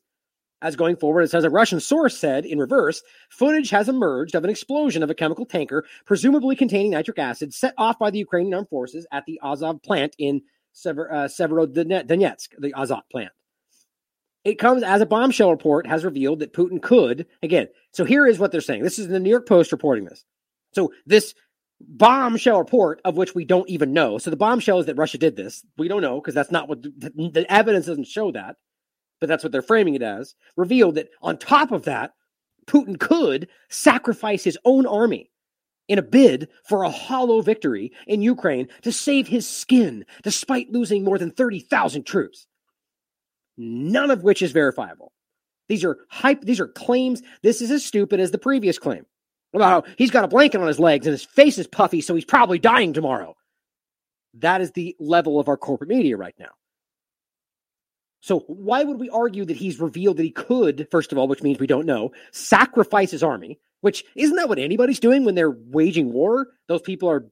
As 0.61 0.75
going 0.75 0.97
forward, 0.97 1.21
it 1.21 1.31
says 1.31 1.45
a 1.45 1.49
Russian 1.49 1.79
source 1.79 2.17
said 2.17 2.45
in 2.45 2.59
reverse, 2.59 3.01
footage 3.29 3.69
has 3.69 3.87
emerged 3.87 4.35
of 4.35 4.43
an 4.43 4.49
explosion 4.49 5.03
of 5.03 5.09
a 5.09 5.15
chemical 5.15 5.45
tanker, 5.45 5.85
presumably 6.05 6.55
containing 6.55 6.91
nitric 6.91 7.17
acid, 7.17 7.53
set 7.53 7.73
off 7.77 7.97
by 7.97 8.09
the 8.09 8.19
Ukrainian 8.19 8.53
armed 8.53 8.69
forces 8.69 9.07
at 9.11 9.25
the 9.25 9.39
Azot 9.41 9.81
plant 9.83 10.15
in 10.17 10.41
Sever, 10.73 11.11
uh, 11.11 11.27
Severodonetsk, 11.27 12.49
the 12.57 12.73
Azot 12.73 13.03
plant. 13.09 13.31
It 14.49 14.57
comes 14.57 14.81
as 14.81 14.99
a 14.99 15.05
bombshell 15.05 15.51
report 15.51 15.85
has 15.85 16.03
revealed 16.03 16.39
that 16.39 16.53
Putin 16.53 16.81
could, 16.81 17.27
again, 17.43 17.67
so 17.91 18.03
here 18.03 18.25
is 18.25 18.39
what 18.39 18.51
they're 18.51 18.61
saying. 18.61 18.81
This 18.81 18.97
is 18.97 19.07
the 19.07 19.19
New 19.19 19.29
York 19.29 19.47
Post 19.47 19.71
reporting 19.71 20.05
this. 20.05 20.25
So 20.73 20.91
this 21.05 21.35
bombshell 21.79 22.57
report 22.57 22.99
of 23.05 23.15
which 23.15 23.35
we 23.35 23.45
don't 23.45 23.69
even 23.69 23.93
know. 23.93 24.17
So 24.17 24.31
the 24.31 24.35
bombshell 24.35 24.79
is 24.79 24.87
that 24.87 24.97
Russia 24.97 25.19
did 25.19 25.35
this. 25.35 25.63
We 25.77 25.87
don't 25.87 26.01
know 26.01 26.19
because 26.19 26.33
that's 26.33 26.51
not 26.51 26.67
what 26.67 26.81
the, 26.81 27.11
the 27.31 27.45
evidence 27.47 27.85
doesn't 27.85 28.07
show 28.07 28.31
that, 28.31 28.55
but 29.19 29.29
that's 29.29 29.43
what 29.43 29.51
they're 29.51 29.61
framing 29.61 29.93
it 29.93 30.01
as. 30.01 30.33
Revealed 30.57 30.95
that 30.95 31.09
on 31.21 31.37
top 31.37 31.71
of 31.71 31.85
that, 31.85 32.13
Putin 32.65 32.99
could 32.99 33.49
sacrifice 33.69 34.43
his 34.43 34.57
own 34.65 34.87
army 34.87 35.29
in 35.87 35.99
a 35.99 36.03
bid 36.03 36.49
for 36.63 36.83
a 36.83 36.89
hollow 36.89 37.41
victory 37.41 37.91
in 38.07 38.23
Ukraine 38.23 38.67
to 38.81 38.91
save 38.91 39.27
his 39.27 39.47
skin, 39.47 40.05
despite 40.23 40.71
losing 40.71 41.03
more 41.03 41.19
than 41.19 41.31
30,000 41.31 42.03
troops. 42.03 42.47
None 43.61 44.09
of 44.09 44.23
which 44.23 44.41
is 44.41 44.53
verifiable. 44.53 45.11
These 45.67 45.83
are 45.83 45.97
hype, 46.09 46.41
these 46.41 46.61
are 46.61 46.67
claims. 46.67 47.21
This 47.43 47.61
is 47.61 47.69
as 47.69 47.85
stupid 47.85 48.21
as 48.21 48.31
the 48.31 48.37
previous 48.37 48.79
claim 48.79 49.05
about 49.53 49.85
how 49.85 49.93
he's 49.97 50.11
got 50.11 50.23
a 50.23 50.29
blanket 50.29 50.61
on 50.61 50.67
his 50.67 50.79
legs 50.79 51.05
and 51.05 51.11
his 51.11 51.25
face 51.25 51.57
is 51.57 51.67
puffy, 51.67 51.99
so 51.99 52.15
he's 52.15 52.25
probably 52.25 52.57
dying 52.57 52.93
tomorrow. 52.93 53.35
That 54.35 54.61
is 54.61 54.71
the 54.71 54.95
level 54.97 55.39
of 55.39 55.49
our 55.49 55.57
corporate 55.57 55.89
media 55.89 56.15
right 56.15 56.35
now. 56.39 56.51
So, 58.21 58.39
why 58.47 58.83
would 58.83 58.99
we 58.99 59.09
argue 59.09 59.43
that 59.45 59.57
he's 59.57 59.79
revealed 59.79 60.17
that 60.17 60.23
he 60.23 60.31
could, 60.31 60.87
first 60.89 61.11
of 61.11 61.17
all, 61.17 61.27
which 61.27 61.43
means 61.43 61.59
we 61.59 61.67
don't 61.67 61.85
know, 61.85 62.11
sacrifice 62.31 63.11
his 63.11 63.23
army, 63.23 63.59
which 63.81 64.05
isn't 64.15 64.35
that 64.37 64.49
what 64.49 64.59
anybody's 64.59 64.99
doing 64.99 65.25
when 65.25 65.35
they're 65.35 65.55
waging 65.67 66.13
war? 66.13 66.47
Those 66.67 66.81
people 66.81 67.09
are 67.09 67.25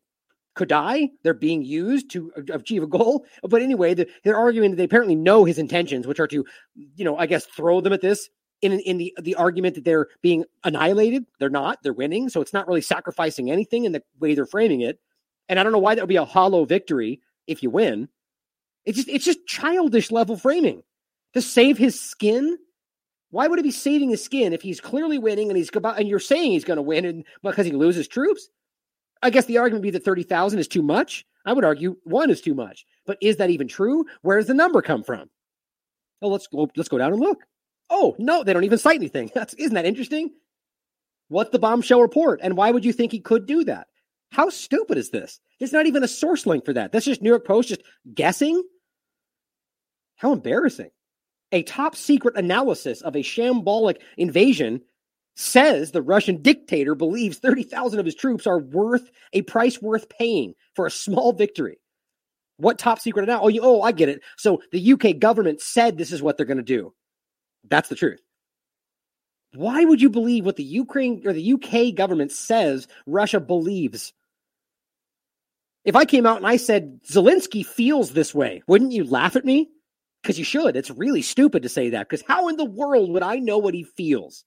could 0.57 0.69
die. 0.69 1.09
They're 1.23 1.33
being 1.33 1.63
used 1.63 2.11
to 2.11 2.31
achieve 2.51 2.83
a 2.83 2.87
goal. 2.87 3.25
But 3.43 3.61
anyway, 3.61 3.93
they're 3.93 4.37
arguing 4.37 4.71
that 4.71 4.77
they 4.77 4.83
apparently 4.83 5.15
know 5.15 5.45
his 5.45 5.57
intentions, 5.57 6.05
which 6.05 6.19
are 6.19 6.27
to, 6.27 6.45
you 6.75 7.05
know, 7.05 7.17
I 7.17 7.25
guess 7.25 7.45
throw 7.45 7.79
them 7.79 7.93
at 7.93 8.01
this 8.01 8.29
in 8.61 8.73
in 8.81 8.97
the 8.97 9.13
the 9.21 9.35
argument 9.35 9.75
that 9.75 9.85
they're 9.85 10.07
being 10.21 10.43
annihilated. 10.63 11.25
They're 11.39 11.49
not. 11.49 11.79
They're 11.83 11.93
winning. 11.93 12.29
So 12.29 12.41
it's 12.41 12.53
not 12.53 12.67
really 12.67 12.81
sacrificing 12.81 13.49
anything 13.49 13.85
in 13.85 13.91
the 13.93 14.03
way 14.19 14.35
they're 14.35 14.45
framing 14.45 14.81
it. 14.81 14.99
And 15.47 15.59
I 15.59 15.63
don't 15.63 15.71
know 15.71 15.79
why 15.79 15.95
that 15.95 16.01
would 16.01 16.09
be 16.09 16.17
a 16.17 16.25
hollow 16.25 16.65
victory 16.65 17.21
if 17.45 17.63
you 17.63 17.69
win. 17.69 18.09
It's 18.85 18.97
just 18.97 19.09
it's 19.09 19.25
just 19.25 19.45
childish 19.47 20.11
level 20.11 20.35
framing 20.35 20.83
to 21.33 21.41
save 21.41 21.77
his 21.77 21.99
skin 21.99 22.57
why 23.29 23.47
would 23.47 23.59
he 23.59 23.63
be 23.63 23.71
saving 23.71 24.09
his 24.09 24.23
skin 24.23 24.53
if 24.53 24.61
he's 24.61 24.79
clearly 24.79 25.17
winning 25.17 25.49
and 25.49 25.57
he's 25.57 25.69
about 25.75 25.99
and 25.99 26.07
you're 26.07 26.19
saying 26.19 26.51
he's 26.51 26.63
going 26.63 26.77
to 26.77 26.81
win 26.81 27.05
and 27.05 27.25
because 27.43 27.65
he 27.65 27.71
loses 27.73 28.07
troops? 28.07 28.47
I 29.21 29.29
guess 29.29 29.45
the 29.45 29.57
argument 29.57 29.81
would 29.81 29.87
be 29.87 29.97
that 29.97 30.05
30,000 30.05 30.59
is 30.59 30.67
too 30.67 30.81
much. 30.81 31.25
I 31.45 31.53
would 31.53 31.65
argue 31.65 31.97
one 32.03 32.29
is 32.29 32.41
too 32.41 32.53
much. 32.53 32.85
But 33.05 33.17
is 33.21 33.37
that 33.37 33.49
even 33.49 33.67
true? 33.67 34.05
Where 34.21 34.37
does 34.37 34.47
the 34.47 34.53
number 34.53 34.81
come 34.81 35.03
from? 35.03 35.29
Oh, 36.21 36.29
let's 36.29 36.47
go 36.47 36.69
let's 36.75 36.89
go 36.89 36.97
down 36.97 37.13
and 37.13 37.21
look. 37.21 37.39
Oh, 37.89 38.15
no, 38.19 38.43
they 38.43 38.53
don't 38.53 38.63
even 38.63 38.77
cite 38.77 38.97
anything. 38.97 39.31
That's 39.35 39.53
isn't 39.55 39.75
that 39.75 39.85
interesting? 39.85 40.31
What's 41.29 41.51
the 41.51 41.59
bombshell 41.59 42.01
report? 42.01 42.39
And 42.41 42.57
why 42.57 42.71
would 42.71 42.85
you 42.85 42.93
think 42.93 43.11
he 43.11 43.19
could 43.19 43.45
do 43.45 43.63
that? 43.65 43.87
How 44.31 44.49
stupid 44.49 44.97
is 44.97 45.09
this? 45.09 45.39
There's 45.59 45.73
not 45.73 45.85
even 45.85 46.03
a 46.03 46.07
source 46.07 46.45
link 46.45 46.65
for 46.65 46.73
that. 46.73 46.91
That's 46.91 47.05
just 47.05 47.21
New 47.21 47.29
York 47.29 47.45
Post 47.45 47.69
just 47.69 47.83
guessing. 48.13 48.61
How 50.15 50.33
embarrassing 50.33 50.89
a 51.51 51.63
top 51.63 51.95
secret 51.95 52.35
analysis 52.35 53.01
of 53.01 53.15
a 53.15 53.19
shambolic 53.19 53.97
invasion 54.17 54.81
says 55.37 55.91
the 55.91 56.01
Russian 56.01 56.41
dictator 56.41 56.95
believes 56.95 57.37
30,000 57.37 57.99
of 57.99 58.05
his 58.05 58.15
troops 58.15 58.47
are 58.47 58.59
worth 58.59 59.09
a 59.33 59.43
price 59.43 59.81
worth 59.81 60.09
paying 60.09 60.55
for 60.75 60.85
a 60.85 60.91
small 60.91 61.31
victory. 61.31 61.79
What 62.57 62.79
top 62.79 62.99
secret 62.99 63.27
now? 63.27 63.41
Oh, 63.41 63.47
you, 63.47 63.61
oh, 63.63 63.81
I 63.83 63.91
get 63.91 64.09
it. 64.09 64.21
So 64.35 64.63
the 64.71 64.93
UK 64.93 65.19
government 65.19 65.61
said 65.61 65.95
this 65.95 66.11
is 66.11 66.23
what 66.23 66.37
they're 66.37 66.45
going 66.45 66.57
to 66.57 66.63
do. 66.63 66.93
That's 67.69 67.87
the 67.87 67.95
truth. 67.95 68.19
Why 69.53 69.85
would 69.85 70.01
you 70.01 70.09
believe 70.09 70.43
what 70.43 70.55
the 70.55 70.63
Ukraine 70.63 71.21
or 71.25 71.33
the 71.33 71.53
UK 71.53 71.95
government 71.95 72.31
says 72.31 72.87
Russia 73.05 73.39
believes? 73.39 74.13
If 75.85 75.95
I 75.95 76.05
came 76.05 76.25
out 76.25 76.37
and 76.37 76.47
I 76.47 76.57
said 76.57 76.99
Zelensky 77.03 77.65
feels 77.65 78.11
this 78.11 78.33
way, 78.33 78.63
wouldn't 78.67 78.91
you 78.91 79.03
laugh 79.03 79.35
at 79.35 79.45
me? 79.45 79.69
Because 80.23 80.39
you 80.39 80.43
should. 80.43 80.75
It's 80.75 80.89
really 80.89 81.21
stupid 81.21 81.63
to 81.63 81.69
say 81.69 81.91
that. 81.91 82.09
Because 82.09 82.25
how 82.27 82.49
in 82.49 82.57
the 82.57 82.65
world 82.65 83.11
would 83.11 83.23
I 83.23 83.37
know 83.37 83.59
what 83.59 83.75
he 83.75 83.83
feels? 83.83 84.43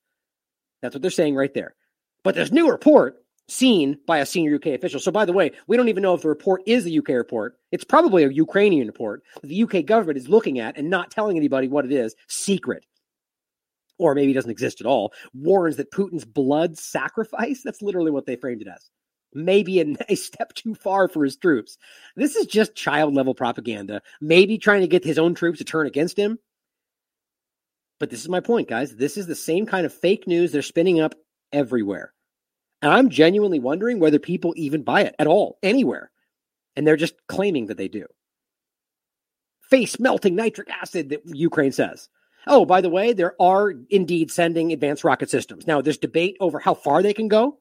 That's 0.83 0.95
what 0.95 1.03
they're 1.03 1.11
saying 1.11 1.35
right 1.35 1.53
there. 1.55 1.75
But 2.23 2.35
this 2.35 2.53
new 2.53 2.71
report 2.71 3.17
seen 3.49 3.99
by 4.07 4.19
a 4.19 4.27
senior 4.27 4.55
UK 4.55 4.67
official. 4.67 5.01
So, 5.01 5.11
by 5.11 5.25
the 5.25 5.33
way, 5.33 5.51
we 5.67 5.77
don't 5.77 5.89
even 5.89 6.03
know 6.03 6.15
if 6.15 6.23
the 6.23 6.29
report 6.29 6.63
is 6.67 6.87
a 6.87 6.99
UK 6.99 7.09
report. 7.11 7.57
It's 7.73 7.85
probably 7.85 8.23
a 8.23 8.31
Ukrainian 8.31 8.87
report 8.87 9.23
that 9.43 9.49
the 9.49 9.63
UK 9.63 9.85
government 9.85 10.19
is 10.19 10.29
looking 10.29 10.59
at 10.61 10.77
and 10.77 10.89
not 10.89 11.11
telling 11.11 11.37
anybody 11.37 11.67
what 11.67 11.85
it 11.85 11.93
is, 11.93 12.15
secret. 12.29 12.87
Or 13.99 14.15
maybe 14.15 14.31
it 14.31 14.35
doesn't 14.35 14.51
exist 14.51 14.81
at 14.81 14.87
all. 14.87 15.13
Warns 15.35 15.77
that 15.77 15.91
Putin's 15.91 16.25
blood 16.25 16.79
sacrifice. 16.79 17.63
That's 17.63 17.83
literally 17.83 18.11
what 18.11 18.27
they 18.27 18.37
framed 18.37 18.63
it 18.63 18.69
as. 18.69 18.89
maybe 19.35 19.81
a, 19.81 19.87
a 20.09 20.15
step 20.15 20.55
too 20.55 20.75
far 20.75 21.09
for 21.09 21.25
his 21.25 21.37
troops. 21.37 21.77
This 22.17 22.37
is 22.37 22.47
just 22.47 22.75
child 22.75 23.15
level 23.15 23.35
propaganda, 23.35 24.01
maybe 24.21 24.59
trying 24.59 24.81
to 24.83 24.89
get 24.89 25.05
his 25.05 25.19
own 25.19 25.35
troops 25.35 25.59
to 25.59 25.65
turn 25.65 25.87
against 25.87 26.17
him. 26.19 26.39
But 28.01 28.09
this 28.09 28.23
is 28.23 28.29
my 28.31 28.41
point, 28.41 28.69
guys. 28.69 28.97
This 28.97 29.17
is 29.19 29.27
the 29.27 29.35
same 29.37 29.67
kind 29.67 29.87
of 29.87 29.93
fake 29.93 30.27
news 30.27 30.51
they're 30.51 30.63
spinning 30.63 31.01
up 31.01 31.15
everywhere. 31.53 32.13
And 32.83 32.91
I'm 32.91 33.11
genuinely 33.11 33.61
wondering 33.61 34.01
whether 34.01 34.19
people 34.19 34.55
even 34.57 34.83
buy 34.83 35.03
it 35.03 35.15
at 35.19 35.27
all, 35.27 35.59
anywhere. 35.63 36.11
And 36.75 36.87
they're 36.87 36.97
just 36.97 37.15
claiming 37.29 37.67
that 37.67 37.77
they 37.77 37.89
do. 37.89 38.07
Face 39.69 40.01
melting 40.01 40.35
nitric 40.35 40.71
acid, 40.71 41.11
that 41.11 41.21
Ukraine 41.27 41.73
says. 41.73 42.09
Oh, 42.47 42.65
by 42.65 42.81
the 42.81 42.89
way, 42.89 43.13
there 43.13 43.41
are 43.41 43.75
indeed 43.91 44.31
sending 44.31 44.73
advanced 44.73 45.05
rocket 45.05 45.29
systems. 45.29 45.67
Now, 45.67 45.83
there's 45.83 45.99
debate 45.99 46.39
over 46.41 46.59
how 46.59 46.73
far 46.73 47.03
they 47.03 47.13
can 47.13 47.29
go. 47.29 47.59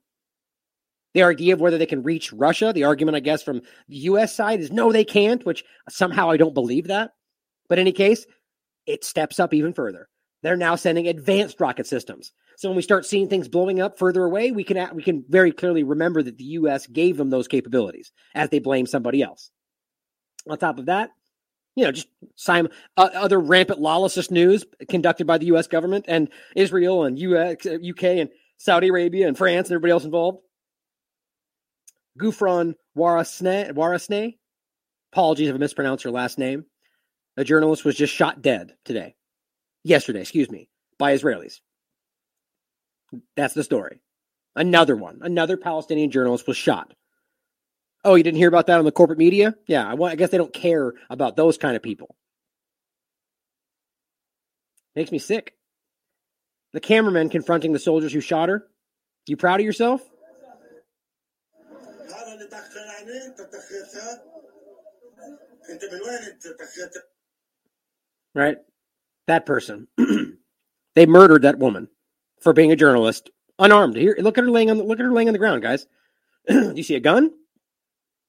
The 1.13 1.23
idea 1.23 1.53
of 1.53 1.59
whether 1.59 1.77
they 1.77 1.85
can 1.85 2.03
reach 2.03 2.31
Russia, 2.31 2.71
the 2.71 2.85
argument, 2.85 3.17
I 3.17 3.19
guess, 3.19 3.43
from 3.43 3.61
the 3.89 3.97
US 3.97 4.33
side 4.33 4.61
is 4.61 4.71
no, 4.71 4.93
they 4.93 5.03
can't, 5.03 5.45
which 5.45 5.65
somehow 5.89 6.29
I 6.29 6.37
don't 6.37 6.53
believe 6.53 6.87
that. 6.87 7.11
But 7.67 7.77
in 7.77 7.81
any 7.81 7.91
case, 7.91 8.25
it 8.85 9.03
steps 9.03 9.39
up 9.39 9.53
even 9.53 9.73
further. 9.73 10.07
They're 10.41 10.55
now 10.55 10.75
sending 10.75 11.07
advanced 11.07 11.59
rocket 11.59 11.87
systems. 11.87 12.31
So 12.57 12.69
when 12.69 12.75
we 12.75 12.81
start 12.81 13.05
seeing 13.05 13.27
things 13.29 13.47
blowing 13.47 13.81
up 13.81 13.97
further 13.97 14.23
away, 14.23 14.51
we 14.51 14.63
can 14.63 14.95
we 14.95 15.03
can 15.03 15.23
very 15.27 15.51
clearly 15.51 15.83
remember 15.83 16.21
that 16.23 16.37
the 16.37 16.43
U.S. 16.45 16.87
gave 16.87 17.17
them 17.17 17.29
those 17.29 17.47
capabilities 17.47 18.11
as 18.35 18.49
they 18.49 18.59
blame 18.59 18.85
somebody 18.85 19.21
else. 19.21 19.51
On 20.47 20.57
top 20.57 20.79
of 20.79 20.85
that, 20.87 21.11
you 21.75 21.85
know, 21.85 21.91
just 21.91 22.07
Simon, 22.35 22.71
uh, 22.97 23.09
other 23.13 23.39
rampant 23.39 23.79
lawlessness 23.79 24.31
news 24.31 24.65
conducted 24.89 25.27
by 25.27 25.37
the 25.37 25.47
U.S. 25.47 25.67
government 25.67 26.05
and 26.07 26.29
Israel 26.55 27.03
and 27.03 27.19
US, 27.19 27.65
UK 27.65 28.03
and 28.03 28.29
Saudi 28.57 28.89
Arabia 28.89 29.27
and 29.27 29.37
France 29.37 29.69
and 29.69 29.75
everybody 29.75 29.91
else 29.91 30.03
involved. 30.03 30.39
Gufran 32.19 32.73
Warasne, 32.97 33.71
Warasne, 33.71 34.37
apologies 35.13 35.47
if 35.47 35.55
I 35.55 35.57
mispronounced 35.57 36.03
her 36.03 36.11
last 36.11 36.37
name. 36.37 36.65
A 37.37 37.45
journalist 37.45 37.85
was 37.85 37.95
just 37.95 38.13
shot 38.13 38.41
dead 38.41 38.73
today, 38.83 39.15
yesterday, 39.83 40.21
excuse 40.21 40.49
me, 40.49 40.69
by 40.97 41.15
Israelis. 41.15 41.59
That's 43.35 43.53
the 43.53 43.63
story. 43.63 44.01
Another 44.55 44.95
one, 44.95 45.19
another 45.21 45.57
Palestinian 45.57 46.11
journalist 46.11 46.47
was 46.47 46.57
shot. 46.57 46.93
Oh, 48.03 48.15
you 48.15 48.23
didn't 48.23 48.37
hear 48.37 48.47
about 48.47 48.67
that 48.67 48.79
on 48.79 48.85
the 48.85 48.91
corporate 48.91 49.19
media? 49.19 49.55
Yeah, 49.67 49.87
I, 49.87 50.01
I 50.03 50.15
guess 50.15 50.29
they 50.29 50.37
don't 50.37 50.53
care 50.53 50.93
about 51.09 51.35
those 51.35 51.57
kind 51.57 51.75
of 51.75 51.83
people. 51.83 52.15
Makes 54.95 55.11
me 55.11 55.19
sick. 55.19 55.53
The 56.73 56.79
cameraman 56.79 57.29
confronting 57.29 57.73
the 57.73 57.79
soldiers 57.79 58.13
who 58.13 58.21
shot 58.21 58.49
her. 58.49 58.67
You 59.27 59.37
proud 59.37 59.59
of 59.59 59.65
yourself? 59.65 60.01
Right? 68.35 68.57
That 69.29 69.45
person. 69.45 69.87
they 70.95 71.05
murdered 71.05 71.43
that 71.43 71.59
woman 71.59 71.87
for 72.41 72.51
being 72.51 72.71
a 72.71 72.75
journalist, 72.75 73.29
unarmed. 73.59 73.95
Here, 73.95 74.15
look 74.17 74.39
at 74.39 74.43
her 74.43 74.49
laying 74.49 74.71
on 74.71 74.77
the, 74.77 74.83
look 74.83 74.99
at 74.99 75.05
her 75.05 75.11
laying 75.11 75.29
on 75.29 75.33
the 75.33 75.39
ground, 75.39 75.61
guys. 75.61 75.85
Do 76.47 76.73
you 76.75 76.81
see 76.81 76.95
a 76.95 76.99
gun? 76.99 77.29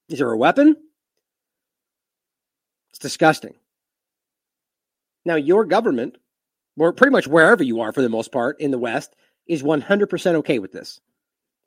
Is 0.09 0.19
there 0.19 0.31
a 0.31 0.37
weapon? 0.37 0.75
It's 2.91 2.99
disgusting. 2.99 3.55
Now, 5.25 5.37
your 5.37 5.65
government, 5.65 6.17
or 6.77 6.93
pretty 6.93 7.13
much 7.13 7.27
wherever 7.27 7.63
you 7.63 7.81
are 7.81 7.93
for 7.93 8.03
the 8.03 8.07
most 8.09 8.31
part 8.31 8.61
in 8.61 8.69
the 8.69 8.77
West, 8.77 9.15
is 9.47 9.63
100% 9.63 10.35
okay 10.35 10.59
with 10.59 10.71
this. 10.71 11.01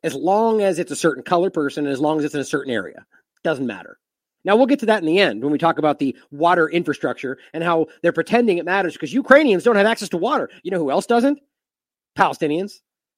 As 0.05 0.15
long 0.15 0.63
as 0.63 0.79
it's 0.79 0.93
a 0.93 0.97
certain 0.97 1.25
color 1.25 1.51
person, 1.51 1.89
as 1.89 1.99
long 1.99 2.21
as 2.21 2.25
it's 2.25 2.37
in 2.37 2.41
a 2.41 2.45
certain 2.45 2.73
area. 2.73 3.05
Doesn't 3.43 3.67
matter. 3.67 3.99
Now, 4.45 4.57
we'll 4.57 4.67
get 4.67 4.81
to 4.81 4.87
that 4.87 5.01
in 5.01 5.07
the 5.07 5.19
end 5.19 5.43
when 5.43 5.53
we 5.53 5.59
talk 5.59 5.79
about 5.79 5.99
the 5.99 6.17
water 6.31 6.69
infrastructure 6.69 7.39
and 7.53 7.65
how 7.65 7.87
they're 8.03 8.13
pretending 8.13 8.59
it 8.59 8.65
matters 8.65 8.93
because 8.93 9.13
Ukrainians 9.13 9.65
don't 9.65 9.77
have 9.77 9.87
access 9.87 10.11
to 10.11 10.19
water. 10.19 10.51
You 10.63 10.71
know 10.71 10.79
who 10.79 10.91
else 10.91 11.07
doesn't? 11.07 11.39
Palestinians, 12.19 12.75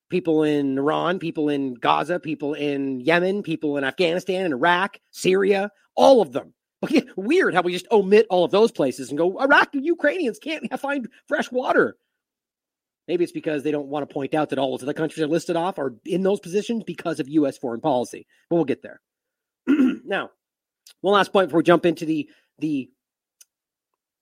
people 0.09 0.43
in 0.43 0.79
Iran, 0.79 1.19
people 1.19 1.49
in 1.49 1.75
Gaza, 1.75 2.21
people 2.21 2.55
in 2.55 3.01
Yemen, 3.01 3.43
people 3.43 3.77
in 3.77 3.85
Afghanistan 3.85 4.45
and 4.45 4.55
Iraq, 4.55 4.99
Syria, 5.11 5.71
all 5.97 6.23
of 6.23 6.33
them. 6.33 6.55
Weird 7.17 7.55
how 7.55 7.63
we 7.63 7.73
just 7.73 7.91
omit 7.91 8.27
all 8.31 8.45
of 8.45 8.51
those 8.51 8.71
places 8.71 9.09
and 9.09 9.19
go, 9.19 9.41
Iraq, 9.41 9.71
Ukrainians 9.73 10.39
can't 10.39 10.69
find 10.81 11.09
fresh 11.27 11.51
water. 11.51 11.97
Maybe 13.09 13.23
it's 13.23 13.33
because 13.33 13.63
they 13.63 13.71
don't 13.71 13.87
want 13.87 14.09
to 14.09 14.13
point 14.13 14.35
out 14.35 14.51
that 14.51 14.59
all 14.59 14.75
of 14.75 14.81
the 14.81 14.95
countries 14.95 15.23
are 15.23 15.29
listed 15.29 15.57
off 15.57 15.79
are 15.79 15.95
in 16.05 16.23
those 16.23 16.41
positions 16.41 16.83
because 16.85 17.21
of 17.21 17.29
U.S. 17.29 17.57
foreign 17.57 17.81
policy. 17.81 18.27
But 18.51 18.57
we'll 18.57 18.65
get 18.65 18.83
there. 18.83 19.01
now, 20.05 20.31
one 21.01 21.15
last 21.15 21.33
point 21.33 21.49
before 21.49 21.59
we 21.59 21.65
jump 21.65 21.87
into 21.87 22.05
the 22.07 22.29
the 22.59 22.91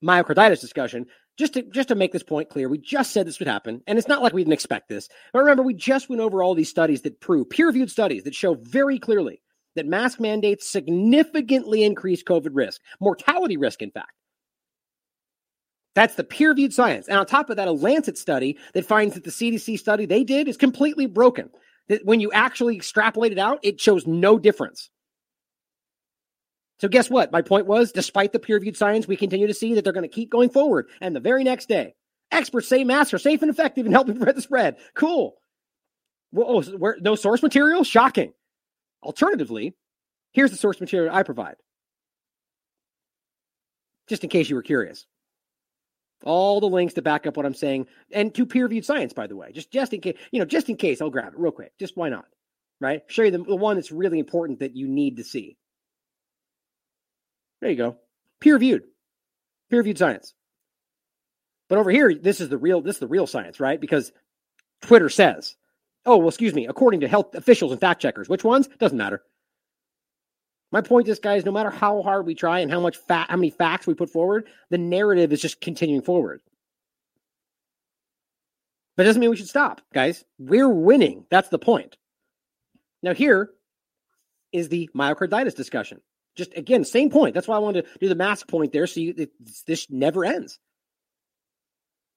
myocarditis 0.04 0.60
discussion. 0.60 1.06
Just 1.36 1.54
to 1.54 1.62
just 1.62 1.88
to 1.88 1.94
make 1.96 2.12
this 2.12 2.22
point 2.22 2.48
clear, 2.48 2.68
we 2.68 2.78
just 2.78 3.12
said 3.12 3.26
this 3.26 3.40
would 3.40 3.48
happen, 3.48 3.82
and 3.86 3.98
it's 3.98 4.06
not 4.06 4.22
like 4.22 4.32
we 4.32 4.42
didn't 4.42 4.52
expect 4.52 4.88
this. 4.88 5.08
But 5.32 5.40
remember, 5.40 5.64
we 5.64 5.74
just 5.74 6.08
went 6.08 6.22
over 6.22 6.42
all 6.42 6.54
these 6.54 6.70
studies 6.70 7.02
that 7.02 7.20
prove 7.20 7.50
peer-reviewed 7.50 7.90
studies 7.90 8.22
that 8.22 8.34
show 8.34 8.54
very 8.54 9.00
clearly 9.00 9.42
that 9.74 9.86
mask 9.86 10.20
mandates 10.20 10.68
significantly 10.68 11.82
increase 11.82 12.22
COVID 12.22 12.50
risk, 12.52 12.80
mortality 13.00 13.56
risk, 13.56 13.82
in 13.82 13.90
fact. 13.90 14.12
That's 15.96 16.14
the 16.14 16.24
peer-reviewed 16.24 16.72
science. 16.72 17.08
And 17.08 17.18
on 17.18 17.26
top 17.26 17.50
of 17.50 17.56
that, 17.56 17.68
a 17.68 17.72
Lancet 17.72 18.18
study 18.18 18.56
that 18.74 18.86
finds 18.86 19.14
that 19.14 19.24
the 19.24 19.30
CDC 19.30 19.78
study 19.78 20.06
they 20.06 20.22
did 20.22 20.46
is 20.46 20.56
completely 20.56 21.06
broken. 21.06 21.50
That 21.88 22.04
when 22.04 22.20
you 22.20 22.30
actually 22.32 22.76
extrapolate 22.76 23.32
it 23.32 23.38
out, 23.38 23.58
it 23.62 23.80
shows 23.80 24.06
no 24.06 24.38
difference. 24.38 24.90
So 26.84 26.88
guess 26.88 27.08
what? 27.08 27.32
My 27.32 27.40
point 27.40 27.64
was, 27.64 27.92
despite 27.92 28.34
the 28.34 28.38
peer-reviewed 28.38 28.76
science, 28.76 29.08
we 29.08 29.16
continue 29.16 29.46
to 29.46 29.54
see 29.54 29.72
that 29.72 29.84
they're 29.84 29.92
going 29.94 30.02
to 30.02 30.14
keep 30.14 30.28
going 30.28 30.50
forward. 30.50 30.90
And 31.00 31.16
the 31.16 31.20
very 31.20 31.42
next 31.42 31.66
day, 31.66 31.94
experts 32.30 32.68
say 32.68 32.84
masks 32.84 33.14
are 33.14 33.18
safe 33.18 33.40
and 33.40 33.50
effective 33.50 33.86
in 33.86 33.92
helping 33.92 34.16
prevent 34.16 34.36
the 34.36 34.42
spread. 34.42 34.76
Cool. 34.92 35.34
Well, 36.30 36.62
oh, 36.62 36.94
no 37.00 37.14
source 37.14 37.42
material? 37.42 37.84
Shocking. 37.84 38.34
Alternatively, 39.02 39.72
here's 40.32 40.50
the 40.50 40.58
source 40.58 40.78
material 40.78 41.14
I 41.14 41.22
provide. 41.22 41.56
Just 44.06 44.22
in 44.22 44.28
case 44.28 44.50
you 44.50 44.56
were 44.56 44.62
curious. 44.62 45.06
All 46.22 46.60
the 46.60 46.68
links 46.68 46.92
to 46.94 47.02
back 47.02 47.26
up 47.26 47.38
what 47.38 47.46
I'm 47.46 47.54
saying, 47.54 47.86
and 48.12 48.34
to 48.34 48.44
peer-reviewed 48.44 48.84
science, 48.84 49.14
by 49.14 49.26
the 49.26 49.36
way. 49.36 49.52
Just 49.52 49.70
just 49.70 49.94
in 49.94 50.02
case, 50.02 50.18
you 50.32 50.38
know, 50.38 50.44
just 50.44 50.68
in 50.68 50.76
case, 50.76 51.00
I'll 51.00 51.08
grab 51.08 51.32
it 51.32 51.38
real 51.38 51.50
quick. 51.50 51.72
Just 51.78 51.96
why 51.96 52.10
not? 52.10 52.26
Right? 52.78 53.00
Show 53.06 53.22
you 53.22 53.30
the, 53.30 53.38
the 53.38 53.56
one 53.56 53.76
that's 53.76 53.90
really 53.90 54.18
important 54.18 54.58
that 54.58 54.76
you 54.76 54.86
need 54.86 55.16
to 55.16 55.24
see. 55.24 55.56
There 57.64 57.70
you 57.70 57.78
go. 57.78 57.96
Peer 58.40 58.52
reviewed. 58.56 58.82
Peer 59.70 59.78
reviewed 59.78 59.96
science. 59.96 60.34
But 61.70 61.78
over 61.78 61.90
here, 61.90 62.14
this 62.14 62.42
is 62.42 62.50
the 62.50 62.58
real 62.58 62.82
this 62.82 62.96
is 62.96 63.00
the 63.00 63.06
real 63.06 63.26
science, 63.26 63.58
right? 63.58 63.80
Because 63.80 64.12
Twitter 64.82 65.08
says, 65.08 65.56
oh, 66.04 66.18
well, 66.18 66.28
excuse 66.28 66.52
me, 66.52 66.66
according 66.66 67.00
to 67.00 67.08
health 67.08 67.34
officials 67.34 67.72
and 67.72 67.80
fact 67.80 68.02
checkers, 68.02 68.28
which 68.28 68.44
ones? 68.44 68.68
Doesn't 68.78 68.98
matter. 68.98 69.22
My 70.72 70.82
point 70.82 71.08
is, 71.08 71.18
guys, 71.18 71.46
no 71.46 71.52
matter 71.52 71.70
how 71.70 72.02
hard 72.02 72.26
we 72.26 72.34
try 72.34 72.58
and 72.58 72.70
how 72.70 72.80
much 72.80 72.98
fat, 72.98 73.30
how 73.30 73.36
many 73.36 73.48
facts 73.48 73.86
we 73.86 73.94
put 73.94 74.10
forward, 74.10 74.46
the 74.68 74.76
narrative 74.76 75.32
is 75.32 75.40
just 75.40 75.62
continuing 75.62 76.02
forward. 76.02 76.42
But 78.94 79.04
it 79.04 79.06
doesn't 79.06 79.20
mean 79.20 79.30
we 79.30 79.36
should 79.36 79.48
stop, 79.48 79.80
guys. 79.94 80.22
We're 80.38 80.68
winning. 80.68 81.24
That's 81.30 81.48
the 81.48 81.58
point. 81.58 81.96
Now, 83.02 83.14
here 83.14 83.52
is 84.52 84.68
the 84.68 84.90
myocarditis 84.94 85.56
discussion. 85.56 86.02
Just 86.36 86.56
again, 86.56 86.84
same 86.84 87.10
point. 87.10 87.34
That's 87.34 87.46
why 87.46 87.56
I 87.56 87.60
wanted 87.60 87.84
to 87.84 87.98
do 87.98 88.08
the 88.08 88.14
mask 88.14 88.48
point 88.48 88.72
there. 88.72 88.86
So 88.86 89.00
you, 89.00 89.14
it, 89.16 89.30
this 89.66 89.88
never 89.90 90.24
ends. 90.24 90.58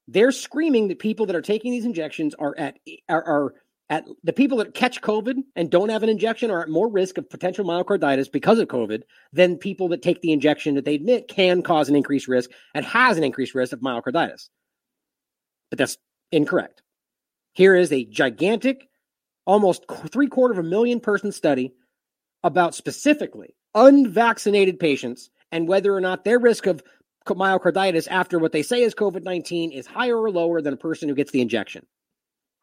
They're 0.07 0.31
screaming 0.31 0.87
that 0.87 0.99
people 0.99 1.25
that 1.27 1.35
are 1.35 1.41
taking 1.41 1.71
these 1.71 1.85
injections 1.85 2.33
are 2.35 2.55
at 2.57 2.79
are, 3.09 3.23
are 3.23 3.53
at 3.89 4.05
the 4.23 4.33
people 4.33 4.57
that 4.57 4.73
catch 4.73 5.01
COVID 5.01 5.35
and 5.55 5.69
don't 5.69 5.89
have 5.89 6.03
an 6.03 6.09
injection 6.09 6.51
are 6.51 6.61
at 6.61 6.69
more 6.69 6.89
risk 6.89 7.17
of 7.17 7.29
potential 7.29 7.65
myocarditis 7.65 8.31
because 8.31 8.59
of 8.59 8.67
COVID 8.67 9.03
than 9.31 9.57
people 9.57 9.89
that 9.89 10.01
take 10.01 10.21
the 10.21 10.33
injection 10.33 10.75
that 10.75 10.85
they 10.85 10.95
admit 10.95 11.27
can 11.27 11.61
cause 11.61 11.87
an 11.87 11.95
increased 11.95 12.27
risk 12.27 12.49
and 12.73 12.85
has 12.85 13.17
an 13.17 13.23
increased 13.23 13.55
risk 13.55 13.73
of 13.73 13.79
myocarditis. 13.79 14.49
But 15.69 15.79
that's 15.79 15.97
incorrect. 16.31 16.81
Here 17.53 17.75
is 17.75 17.91
a 17.91 18.05
gigantic, 18.05 18.87
almost 19.45 19.85
three 20.07 20.27
quarter 20.27 20.53
of 20.53 20.59
a 20.59 20.69
million 20.69 20.99
person 20.99 21.31
study 21.31 21.73
about 22.43 22.75
specifically 22.75 23.55
unvaccinated 23.75 24.79
patients 24.79 25.29
and 25.51 25.67
whether 25.67 25.93
or 25.93 26.01
not 26.01 26.23
their 26.23 26.39
risk 26.39 26.65
of 26.67 26.83
myocarditis 27.27 28.07
after 28.09 28.39
what 28.39 28.51
they 28.51 28.63
say 28.63 28.81
is 28.81 28.95
COVID 28.95 29.23
19 29.23 29.71
is 29.71 29.85
higher 29.85 30.17
or 30.17 30.31
lower 30.31 30.61
than 30.61 30.73
a 30.73 30.77
person 30.77 31.09
who 31.09 31.15
gets 31.15 31.31
the 31.31 31.41
injection. 31.41 31.85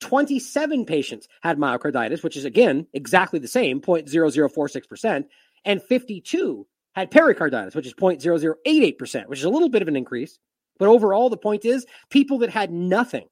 27 0.00 0.84
patients 0.84 1.28
had 1.42 1.58
myocarditis, 1.58 2.22
which 2.22 2.36
is 2.36 2.44
again 2.44 2.86
exactly 2.92 3.38
the 3.38 3.48
same, 3.48 3.80
0.0046%, 3.80 5.24
and 5.64 5.82
52 5.82 6.66
had 6.94 7.10
pericarditis, 7.10 7.74
which 7.74 7.86
is 7.86 7.94
0.0088%, 7.94 9.26
which 9.26 9.38
is 9.38 9.44
a 9.44 9.50
little 9.50 9.68
bit 9.68 9.82
of 9.82 9.88
an 9.88 9.96
increase. 9.96 10.38
But 10.78 10.88
overall, 10.88 11.30
the 11.30 11.36
point 11.36 11.64
is 11.64 11.86
people 12.10 12.38
that 12.38 12.50
had 12.50 12.70
nothing, 12.70 13.26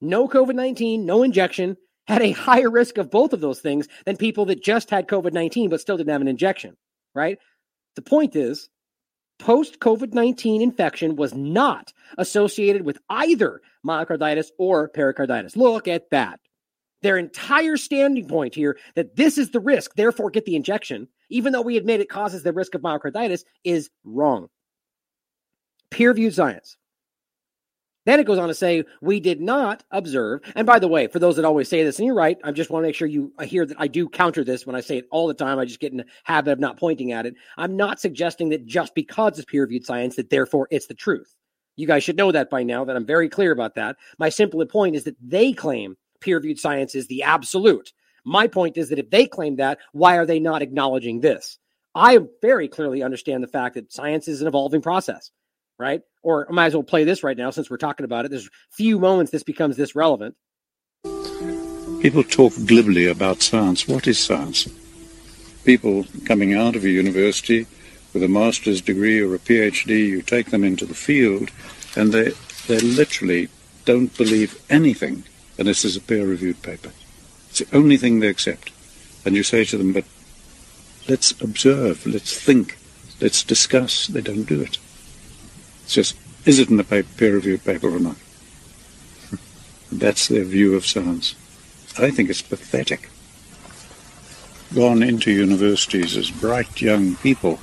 no 0.00 0.28
COVID 0.28 0.54
19, 0.54 1.04
no 1.04 1.22
injection, 1.22 1.76
had 2.06 2.22
a 2.22 2.30
higher 2.30 2.70
risk 2.70 2.98
of 2.98 3.10
both 3.10 3.32
of 3.32 3.40
those 3.40 3.60
things 3.60 3.88
than 4.04 4.16
people 4.16 4.46
that 4.46 4.62
just 4.62 4.90
had 4.90 5.08
COVID 5.08 5.32
19 5.32 5.70
but 5.70 5.80
still 5.80 5.96
didn't 5.96 6.12
have 6.12 6.20
an 6.20 6.28
injection, 6.28 6.76
right? 7.14 7.38
The 7.96 8.02
point 8.02 8.36
is, 8.36 8.68
post 9.38 9.80
COVID 9.80 10.14
19 10.14 10.62
infection 10.62 11.16
was 11.16 11.34
not 11.34 11.92
associated 12.18 12.82
with 12.82 12.98
either 13.08 13.60
myocarditis 13.86 14.48
or 14.58 14.88
pericarditis. 14.88 15.56
Look 15.56 15.88
at 15.88 16.10
that. 16.10 16.40
Their 17.02 17.18
entire 17.18 17.76
standing 17.76 18.26
point 18.26 18.54
here 18.54 18.78
that 18.94 19.16
this 19.16 19.38
is 19.38 19.50
the 19.50 19.60
risk, 19.60 19.94
therefore 19.94 20.30
get 20.30 20.44
the 20.44 20.56
injection, 20.56 21.08
even 21.28 21.52
though 21.52 21.62
we 21.62 21.76
admit 21.76 22.00
it 22.00 22.08
causes 22.08 22.42
the 22.42 22.52
risk 22.52 22.74
of 22.74 22.80
myocarditis, 22.80 23.44
is 23.64 23.90
wrong. 24.04 24.48
Peer 25.90 26.10
reviewed 26.10 26.34
science. 26.34 26.76
Then 28.06 28.20
it 28.20 28.26
goes 28.26 28.38
on 28.38 28.48
to 28.48 28.54
say, 28.54 28.84
we 29.02 29.18
did 29.18 29.40
not 29.40 29.84
observe. 29.90 30.40
And 30.54 30.64
by 30.64 30.78
the 30.78 30.88
way, 30.88 31.08
for 31.08 31.18
those 31.18 31.36
that 31.36 31.44
always 31.44 31.68
say 31.68 31.82
this, 31.82 31.98
and 31.98 32.06
you're 32.06 32.14
right, 32.14 32.38
I 32.44 32.52
just 32.52 32.70
want 32.70 32.84
to 32.84 32.86
make 32.86 32.94
sure 32.94 33.08
you 33.08 33.32
hear 33.42 33.66
that 33.66 33.76
I 33.80 33.88
do 33.88 34.08
counter 34.08 34.44
this 34.44 34.64
when 34.64 34.76
I 34.76 34.80
say 34.80 34.98
it 34.98 35.08
all 35.10 35.26
the 35.26 35.34
time. 35.34 35.58
I 35.58 35.64
just 35.64 35.80
get 35.80 35.90
in 35.90 35.98
the 35.98 36.06
habit 36.22 36.52
of 36.52 36.60
not 36.60 36.78
pointing 36.78 37.10
at 37.10 37.26
it. 37.26 37.34
I'm 37.58 37.76
not 37.76 38.00
suggesting 38.00 38.50
that 38.50 38.64
just 38.64 38.94
because 38.94 39.38
it's 39.38 39.44
peer 39.44 39.62
reviewed 39.62 39.84
science, 39.84 40.16
that 40.16 40.30
therefore 40.30 40.68
it's 40.70 40.86
the 40.86 40.94
truth. 40.94 41.34
You 41.74 41.88
guys 41.88 42.04
should 42.04 42.16
know 42.16 42.30
that 42.30 42.48
by 42.48 42.62
now, 42.62 42.84
that 42.84 42.94
I'm 42.94 43.04
very 43.04 43.28
clear 43.28 43.50
about 43.50 43.74
that. 43.74 43.96
My 44.18 44.28
simple 44.28 44.64
point 44.66 44.94
is 44.94 45.04
that 45.04 45.16
they 45.20 45.52
claim 45.52 45.96
peer 46.20 46.36
reviewed 46.36 46.60
science 46.60 46.94
is 46.94 47.08
the 47.08 47.24
absolute. 47.24 47.92
My 48.24 48.46
point 48.46 48.76
is 48.76 48.88
that 48.90 49.00
if 49.00 49.10
they 49.10 49.26
claim 49.26 49.56
that, 49.56 49.78
why 49.92 50.16
are 50.16 50.26
they 50.26 50.38
not 50.38 50.62
acknowledging 50.62 51.20
this? 51.20 51.58
I 51.94 52.20
very 52.40 52.68
clearly 52.68 53.02
understand 53.02 53.42
the 53.42 53.48
fact 53.48 53.74
that 53.74 53.92
science 53.92 54.28
is 54.28 54.42
an 54.42 54.48
evolving 54.48 54.80
process 54.80 55.32
right? 55.78 56.02
Or 56.22 56.48
I 56.48 56.52
might 56.52 56.66
as 56.66 56.74
well 56.74 56.82
play 56.82 57.04
this 57.04 57.22
right 57.22 57.36
now 57.36 57.50
since 57.50 57.70
we're 57.70 57.76
talking 57.76 58.04
about 58.04 58.24
it. 58.24 58.30
There's 58.30 58.48
few 58.72 58.98
moments 58.98 59.30
this 59.32 59.42
becomes 59.42 59.76
this 59.76 59.94
relevant. 59.94 60.34
People 62.02 62.22
talk 62.22 62.52
glibly 62.66 63.06
about 63.06 63.42
science. 63.42 63.88
What 63.88 64.06
is 64.06 64.18
science? 64.18 64.68
People 65.64 66.04
coming 66.24 66.54
out 66.54 66.76
of 66.76 66.84
a 66.84 66.90
university 66.90 67.66
with 68.12 68.22
a 68.22 68.28
master's 68.28 68.80
degree 68.80 69.20
or 69.20 69.34
a 69.34 69.38
PhD, 69.38 70.06
you 70.06 70.22
take 70.22 70.50
them 70.50 70.64
into 70.64 70.86
the 70.86 70.94
field 70.94 71.50
and 71.96 72.12
they, 72.12 72.32
they 72.68 72.78
literally 72.78 73.48
don't 73.84 74.16
believe 74.16 74.60
anything 74.70 75.24
unless 75.58 75.82
there's 75.82 75.96
a 75.96 76.00
peer-reviewed 76.00 76.62
paper. 76.62 76.90
It's 77.50 77.60
the 77.60 77.76
only 77.76 77.96
thing 77.96 78.20
they 78.20 78.28
accept. 78.28 78.70
And 79.24 79.34
you 79.34 79.42
say 79.42 79.64
to 79.64 79.76
them, 79.76 79.92
but 79.92 80.04
let's 81.08 81.32
observe, 81.40 82.06
let's 82.06 82.38
think, 82.38 82.78
let's 83.20 83.42
discuss. 83.42 84.06
They 84.06 84.20
don't 84.20 84.44
do 84.44 84.60
it. 84.60 84.78
It's 85.86 85.94
just, 85.94 86.16
is 86.44 86.58
it 86.58 86.68
in 86.68 86.78
the 86.78 86.84
peer-reviewed 86.84 87.64
paper 87.64 87.88
or 87.88 88.00
not? 88.00 88.16
That's 89.92 90.26
their 90.26 90.42
view 90.42 90.74
of 90.74 90.84
science. 90.84 91.36
I 91.96 92.10
think 92.10 92.28
it's 92.28 92.42
pathetic. 92.42 93.08
Gone 94.74 95.00
into 95.00 95.30
universities 95.30 96.16
as 96.16 96.32
bright 96.32 96.82
young 96.82 97.14
people, 97.14 97.60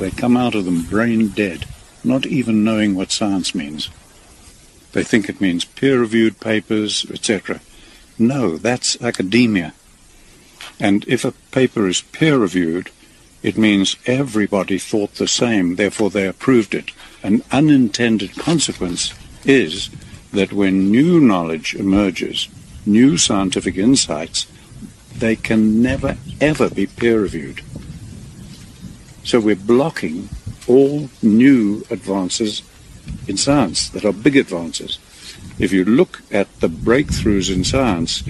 they 0.00 0.10
come 0.10 0.36
out 0.36 0.56
of 0.56 0.64
them 0.64 0.82
brain 0.82 1.28
dead, 1.28 1.66
not 2.02 2.26
even 2.26 2.64
knowing 2.64 2.96
what 2.96 3.12
science 3.12 3.54
means. 3.54 3.90
They 4.90 5.04
think 5.04 5.28
it 5.28 5.40
means 5.40 5.64
peer-reviewed 5.64 6.40
papers, 6.40 7.06
etc. 7.08 7.60
No, 8.18 8.56
that's 8.56 9.00
academia. 9.00 9.72
And 10.80 11.04
if 11.06 11.24
a 11.24 11.30
paper 11.52 11.86
is 11.86 12.02
peer-reviewed, 12.02 12.90
it 13.44 13.56
means 13.56 13.94
everybody 14.04 14.80
thought 14.80 15.14
the 15.14 15.28
same, 15.28 15.76
therefore 15.76 16.10
they 16.10 16.26
approved 16.26 16.74
it. 16.74 16.90
An 17.26 17.42
unintended 17.50 18.36
consequence 18.36 19.12
is 19.44 19.90
that 20.32 20.52
when 20.52 20.92
new 20.92 21.18
knowledge 21.18 21.74
emerges, 21.74 22.46
new 22.86 23.16
scientific 23.16 23.76
insights, 23.76 24.46
they 25.12 25.34
can 25.34 25.82
never 25.82 26.18
ever 26.40 26.70
be 26.70 26.86
peer 26.86 27.20
reviewed. 27.22 27.62
So 29.24 29.40
we're 29.40 29.56
blocking 29.56 30.28
all 30.68 31.10
new 31.20 31.84
advances 31.90 32.62
in 33.26 33.36
science 33.36 33.88
that 33.88 34.04
are 34.04 34.12
big 34.12 34.36
advances. 34.36 35.00
If 35.58 35.72
you 35.72 35.84
look 35.84 36.22
at 36.30 36.60
the 36.60 36.68
breakthroughs 36.68 37.52
in 37.52 37.64
science, 37.64 38.22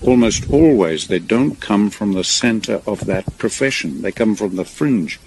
almost 0.00 0.50
always 0.50 1.08
they 1.08 1.18
don't 1.18 1.60
come 1.60 1.90
from 1.90 2.14
the 2.14 2.24
center 2.24 2.80
of 2.86 3.04
that 3.04 3.36
profession. 3.36 4.00
They 4.00 4.10
come 4.10 4.34
from 4.34 4.56
the 4.56 4.64
fringe. 4.64 5.20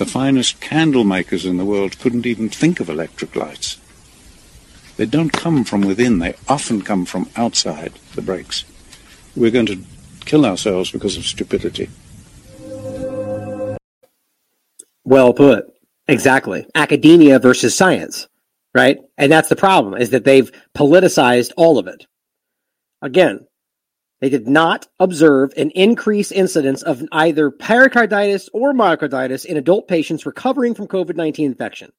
The 0.00 0.06
finest 0.06 0.62
candle 0.62 1.04
makers 1.04 1.44
in 1.44 1.58
the 1.58 1.64
world 1.66 1.98
couldn't 1.98 2.24
even 2.24 2.48
think 2.48 2.80
of 2.80 2.88
electric 2.88 3.36
lights. 3.36 3.76
They 4.96 5.04
don't 5.04 5.30
come 5.30 5.62
from 5.62 5.82
within, 5.82 6.20
they 6.20 6.36
often 6.48 6.80
come 6.80 7.04
from 7.04 7.28
outside 7.36 7.92
the 8.14 8.22
breaks. 8.22 8.64
We're 9.36 9.50
going 9.50 9.66
to 9.66 9.84
kill 10.24 10.46
ourselves 10.46 10.90
because 10.90 11.18
of 11.18 11.26
stupidity. 11.26 11.90
Well 15.04 15.34
put. 15.34 15.66
Exactly. 16.08 16.66
Academia 16.74 17.38
versus 17.38 17.76
science, 17.76 18.26
right? 18.74 18.96
And 19.18 19.30
that's 19.30 19.50
the 19.50 19.54
problem 19.54 20.00
is 20.00 20.08
that 20.10 20.24
they've 20.24 20.50
politicized 20.74 21.52
all 21.58 21.76
of 21.76 21.86
it. 21.86 22.06
Again, 23.02 23.46
they 24.20 24.28
did 24.28 24.46
not 24.46 24.86
observe 24.98 25.52
an 25.56 25.70
increased 25.70 26.32
incidence 26.32 26.82
of 26.82 27.02
either 27.12 27.50
pericarditis 27.50 28.48
or 28.52 28.72
myocarditis 28.72 29.44
in 29.44 29.56
adult 29.56 29.88
patients 29.88 30.26
recovering 30.26 30.74
from 30.74 30.88
COVID 30.88 31.16
19 31.16 31.46
infection. 31.46 31.92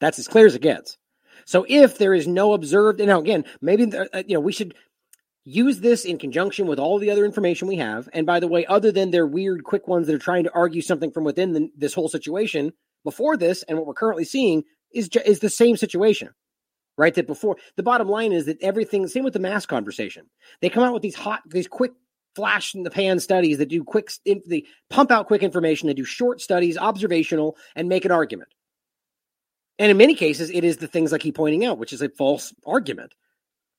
That's 0.00 0.18
as 0.18 0.28
clear 0.28 0.46
as 0.46 0.54
it 0.54 0.62
gets. 0.62 0.96
So 1.44 1.66
if 1.68 1.98
there 1.98 2.14
is 2.14 2.26
no 2.26 2.52
observed, 2.54 3.00
and 3.00 3.08
now 3.08 3.20
again, 3.20 3.44
maybe 3.60 3.92
uh, 3.96 4.22
you 4.26 4.34
know 4.34 4.40
we 4.40 4.52
should 4.52 4.74
use 5.44 5.80
this 5.80 6.04
in 6.04 6.18
conjunction 6.18 6.66
with 6.66 6.78
all 6.78 6.98
the 6.98 7.10
other 7.10 7.24
information 7.24 7.68
we 7.68 7.76
have. 7.76 8.08
And 8.12 8.24
by 8.24 8.40
the 8.40 8.48
way, 8.48 8.64
other 8.64 8.92
than 8.92 9.10
their 9.10 9.26
weird, 9.26 9.62
quick 9.62 9.86
ones 9.86 10.06
that 10.06 10.14
are 10.14 10.18
trying 10.18 10.44
to 10.44 10.54
argue 10.54 10.80
something 10.80 11.10
from 11.10 11.24
within 11.24 11.52
the, 11.52 11.68
this 11.76 11.92
whole 11.92 12.08
situation, 12.08 12.72
before 13.04 13.36
this 13.36 13.62
and 13.64 13.78
what 13.78 13.86
we're 13.86 13.94
currently 13.94 14.24
seeing 14.24 14.64
is 14.92 15.08
is 15.24 15.40
the 15.40 15.50
same 15.50 15.76
situation 15.76 16.30
right? 16.96 17.14
That 17.14 17.26
before 17.26 17.56
the 17.76 17.82
bottom 17.82 18.08
line 18.08 18.32
is 18.32 18.46
that 18.46 18.62
everything, 18.62 19.06
same 19.06 19.24
with 19.24 19.32
the 19.32 19.38
mask 19.38 19.68
conversation. 19.68 20.26
They 20.60 20.68
come 20.68 20.82
out 20.82 20.92
with 20.92 21.02
these 21.02 21.14
hot, 21.14 21.42
these 21.46 21.68
quick 21.68 21.92
flash 22.34 22.74
in 22.74 22.82
the 22.82 22.90
pan 22.90 23.20
studies 23.20 23.58
that 23.58 23.68
do 23.68 23.84
quick, 23.84 24.10
they 24.24 24.64
pump 24.90 25.10
out 25.10 25.26
quick 25.26 25.42
information, 25.42 25.86
they 25.86 25.94
do 25.94 26.04
short 26.04 26.40
studies, 26.40 26.76
observational, 26.76 27.56
and 27.76 27.88
make 27.88 28.04
an 28.04 28.10
argument. 28.10 28.50
And 29.78 29.90
in 29.90 29.96
many 29.96 30.14
cases, 30.14 30.50
it 30.50 30.64
is 30.64 30.76
the 30.76 30.86
things 30.86 31.12
I 31.12 31.18
keep 31.18 31.34
pointing 31.34 31.64
out, 31.64 31.78
which 31.78 31.92
is 31.92 32.02
a 32.02 32.08
false 32.08 32.52
argument. 32.66 33.14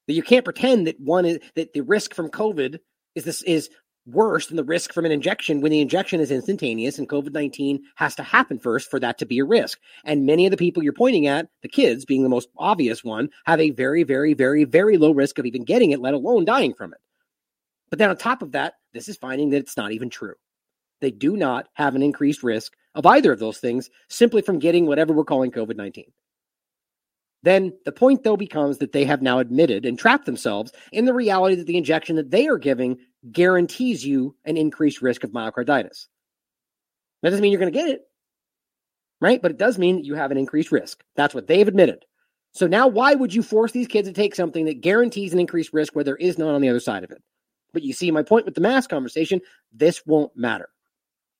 That 0.08 0.14
you 0.14 0.24
can't 0.24 0.46
pretend 0.46 0.88
that 0.88 1.00
one 1.00 1.26
is 1.26 1.40
that 1.56 1.74
the 1.74 1.82
risk 1.82 2.14
from 2.14 2.30
COVID 2.30 2.80
is 3.16 3.24
this 3.24 3.42
is 3.44 3.70
worse 4.06 4.48
than 4.48 4.57
the 4.57 4.64
risk 4.64 4.94
from 4.94 5.06
an 5.06 5.11
injection 5.11 5.61
when 5.61 5.72
the 5.72 5.82
injection 5.82 6.19
is 6.19 6.32
instantaneous 6.32 6.99
and 6.99 7.10
COVID 7.10 7.34
19 7.34 7.84
has 7.95 8.15
to 8.15 8.23
happen 8.23 8.60
first 8.60 8.90
for 8.90 8.99
that 8.99 9.18
to 9.18 9.26
be 9.26 9.40
a 9.40 9.45
risk. 9.45 9.80
And 10.03 10.26
many 10.26 10.45
of 10.45 10.52
the 10.52 10.57
people 10.57 10.84
you're 10.84 10.94
pointing 10.94 11.27
at, 11.27 11.48
the 11.61 11.69
kids 11.69 12.06
being 12.06 12.23
the 12.23 12.30
most 12.30 12.49
obvious 12.57 13.03
one, 13.03 13.30
have 13.45 13.60
a 13.60 13.72
very, 13.72 14.03
very, 14.03 14.34
very, 14.34 14.64
very 14.64 14.98
low 14.98 15.11
risk 15.11 15.40
of 15.40 15.45
even 15.45 15.64
getting 15.64 15.91
it, 15.91 16.02
let 16.02 16.14
alone 16.14 16.45
dying 16.45 16.73
from 16.73 16.94
it. 16.94 16.99
But 17.90 17.99
then 17.99 18.10
on 18.10 18.18
top 18.18 18.41
of 18.41 18.52
that, 18.52 18.76
this 18.94 19.07
is 19.07 19.18
finding 19.18 19.49
that 19.52 19.57
it's 19.57 19.77
not 19.77 19.91
even 19.91 20.10
true. 20.10 20.36
They 21.02 21.11
do 21.11 21.36
not 21.36 21.68
have 21.73 21.95
an 21.95 22.03
increased 22.03 22.44
risk 22.44 22.73
of 22.94 23.06
either 23.06 23.32
of 23.32 23.40
those 23.40 23.57
things 23.57 23.90
simply 24.10 24.41
from 24.41 24.60
getting 24.60 24.86
whatever 24.86 25.14
we're 25.14 25.26
calling 25.26 25.52
COVID 25.52 25.76
19. 25.76 26.06
Then 27.44 27.73
the 27.86 27.91
point, 27.91 28.23
though, 28.23 28.38
becomes 28.38 28.80
that 28.80 28.91
they 28.91 29.06
have 29.06 29.22
now 29.22 29.38
admitted 29.38 29.86
and 29.86 29.99
trapped 29.99 30.26
themselves 30.26 30.72
in 30.91 31.06
the 31.06 31.14
reality 31.14 31.56
that 31.56 31.68
the 31.68 31.77
injection 31.77 32.15
that 32.15 32.32
they 32.32 32.48
are 32.48 32.57
giving 32.57 32.98
guarantees 33.31 34.06
you 34.06 34.35
an 34.45 34.57
increased 34.57 35.02
risk 35.02 35.23
of 35.23 35.31
myocarditis. 35.31 36.07
That 37.22 37.30
doesn't 37.30 37.41
mean 37.41 37.52
you're 37.52 37.60
going 37.60 37.73
to 37.73 37.80
get 37.80 37.89
it, 37.89 38.02
right? 39.19 39.41
But 39.41 39.52
it 39.52 39.57
does 39.57 39.77
mean 39.77 39.95
that 39.95 40.06
you 40.06 40.15
have 40.15 40.31
an 40.31 40.38
increased 40.38 40.72
risk. 40.72 41.03
That's 41.15 41.34
what 41.34 41.47
they've 41.47 41.68
admitted. 41.68 42.06
So 42.52 42.68
now, 42.68 42.88
why 42.88 43.15
would 43.15 43.34
you 43.34 43.43
force 43.43 43.72
these 43.72 43.88
kids 43.88 44.07
to 44.07 44.14
take 44.14 44.34
something 44.35 44.65
that 44.65 44.81
guarantees 44.81 45.34
an 45.34 45.39
increased 45.39 45.73
risk 45.73 45.93
where 45.93 46.06
there 46.06 46.15
is 46.15 46.38
none 46.38 46.53
on 46.53 46.61
the 46.61 46.69
other 46.69 46.80
side 46.80 47.03
of 47.03 47.11
it? 47.11 47.22
But 47.73 47.84
you 47.84 47.91
see 47.91 48.10
my 48.11 48.23
point 48.23 48.45
with 48.45 48.56
the 48.56 48.61
mask 48.61 48.89
conversation. 48.89 49.41
This 49.73 50.06
won't 50.06 50.35
matter. 50.38 50.69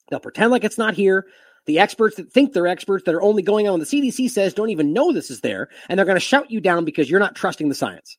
They'll 0.10 0.20
pretend 0.20 0.52
like 0.52 0.66
it's 0.66 0.78
not 0.78 0.94
here. 0.94 1.28
The 1.68 1.80
experts 1.80 2.18
that 2.18 2.32
think 2.32 2.54
they're 2.54 2.68
experts 2.68 3.06
that 3.06 3.16
are 3.16 3.22
only 3.22 3.42
going 3.42 3.68
on 3.68 3.80
the 3.80 3.86
CDC 3.86 4.30
says 4.30 4.54
don't 4.54 4.70
even 4.70 4.94
know 4.94 5.12
this 5.12 5.32
is 5.32 5.42
there, 5.42 5.70
and 5.90 5.98
they're 5.98 6.06
going 6.06 6.16
to 6.16 6.20
shout 6.20 6.52
you 6.52 6.60
down 6.60 6.86
because 6.86 7.10
you're 7.10 7.20
not 7.20 7.36
trusting 7.36 7.70
the 7.70 7.76
science. 7.76 8.18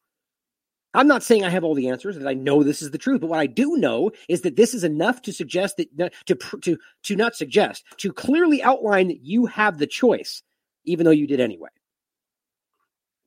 I'm 0.96 1.06
not 1.06 1.22
saying 1.22 1.44
I 1.44 1.50
have 1.50 1.62
all 1.62 1.74
the 1.74 1.88
answers 1.90 2.16
that 2.16 2.26
I 2.26 2.32
know 2.32 2.62
this 2.62 2.80
is 2.80 2.90
the 2.90 2.98
truth, 2.98 3.20
but 3.20 3.28
what 3.28 3.38
I 3.38 3.46
do 3.46 3.76
know 3.76 4.12
is 4.30 4.40
that 4.40 4.56
this 4.56 4.72
is 4.72 4.82
enough 4.82 5.20
to 5.22 5.32
suggest 5.32 5.76
that 5.76 6.12
to 6.24 6.34
to 6.62 6.78
to 7.02 7.16
not 7.16 7.36
suggest 7.36 7.84
to 7.98 8.12
clearly 8.12 8.62
outline 8.62 9.08
that 9.08 9.22
you 9.22 9.44
have 9.44 9.76
the 9.76 9.86
choice, 9.86 10.42
even 10.84 11.04
though 11.04 11.10
you 11.10 11.26
did 11.26 11.38
anyway. 11.38 11.68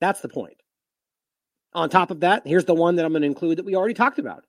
That's 0.02 0.22
the 0.22 0.30
point. 0.30 0.58
On 1.74 1.90
top 1.90 2.10
of 2.10 2.22
that, 2.22 2.48
here's 2.48 2.66
the 2.66 2.74
one 2.74 2.96
that 2.96 3.06
I'm 3.06 3.12
going 3.12 3.22
to 3.22 3.28
include 3.28 3.60
that 3.60 3.66
we 3.66 3.76
already 3.76 3.94
talked 3.94 4.18
about. 4.18 4.46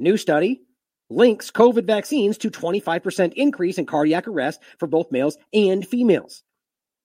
New 0.00 0.16
study 0.16 0.62
links 1.08 1.52
COVID 1.52 1.86
vaccines 1.86 2.36
to 2.38 2.50
25% 2.50 3.32
increase 3.34 3.78
in 3.78 3.86
cardiac 3.86 4.26
arrest 4.26 4.60
for 4.78 4.88
both 4.88 5.12
males 5.12 5.38
and 5.52 5.86
females. 5.86 6.42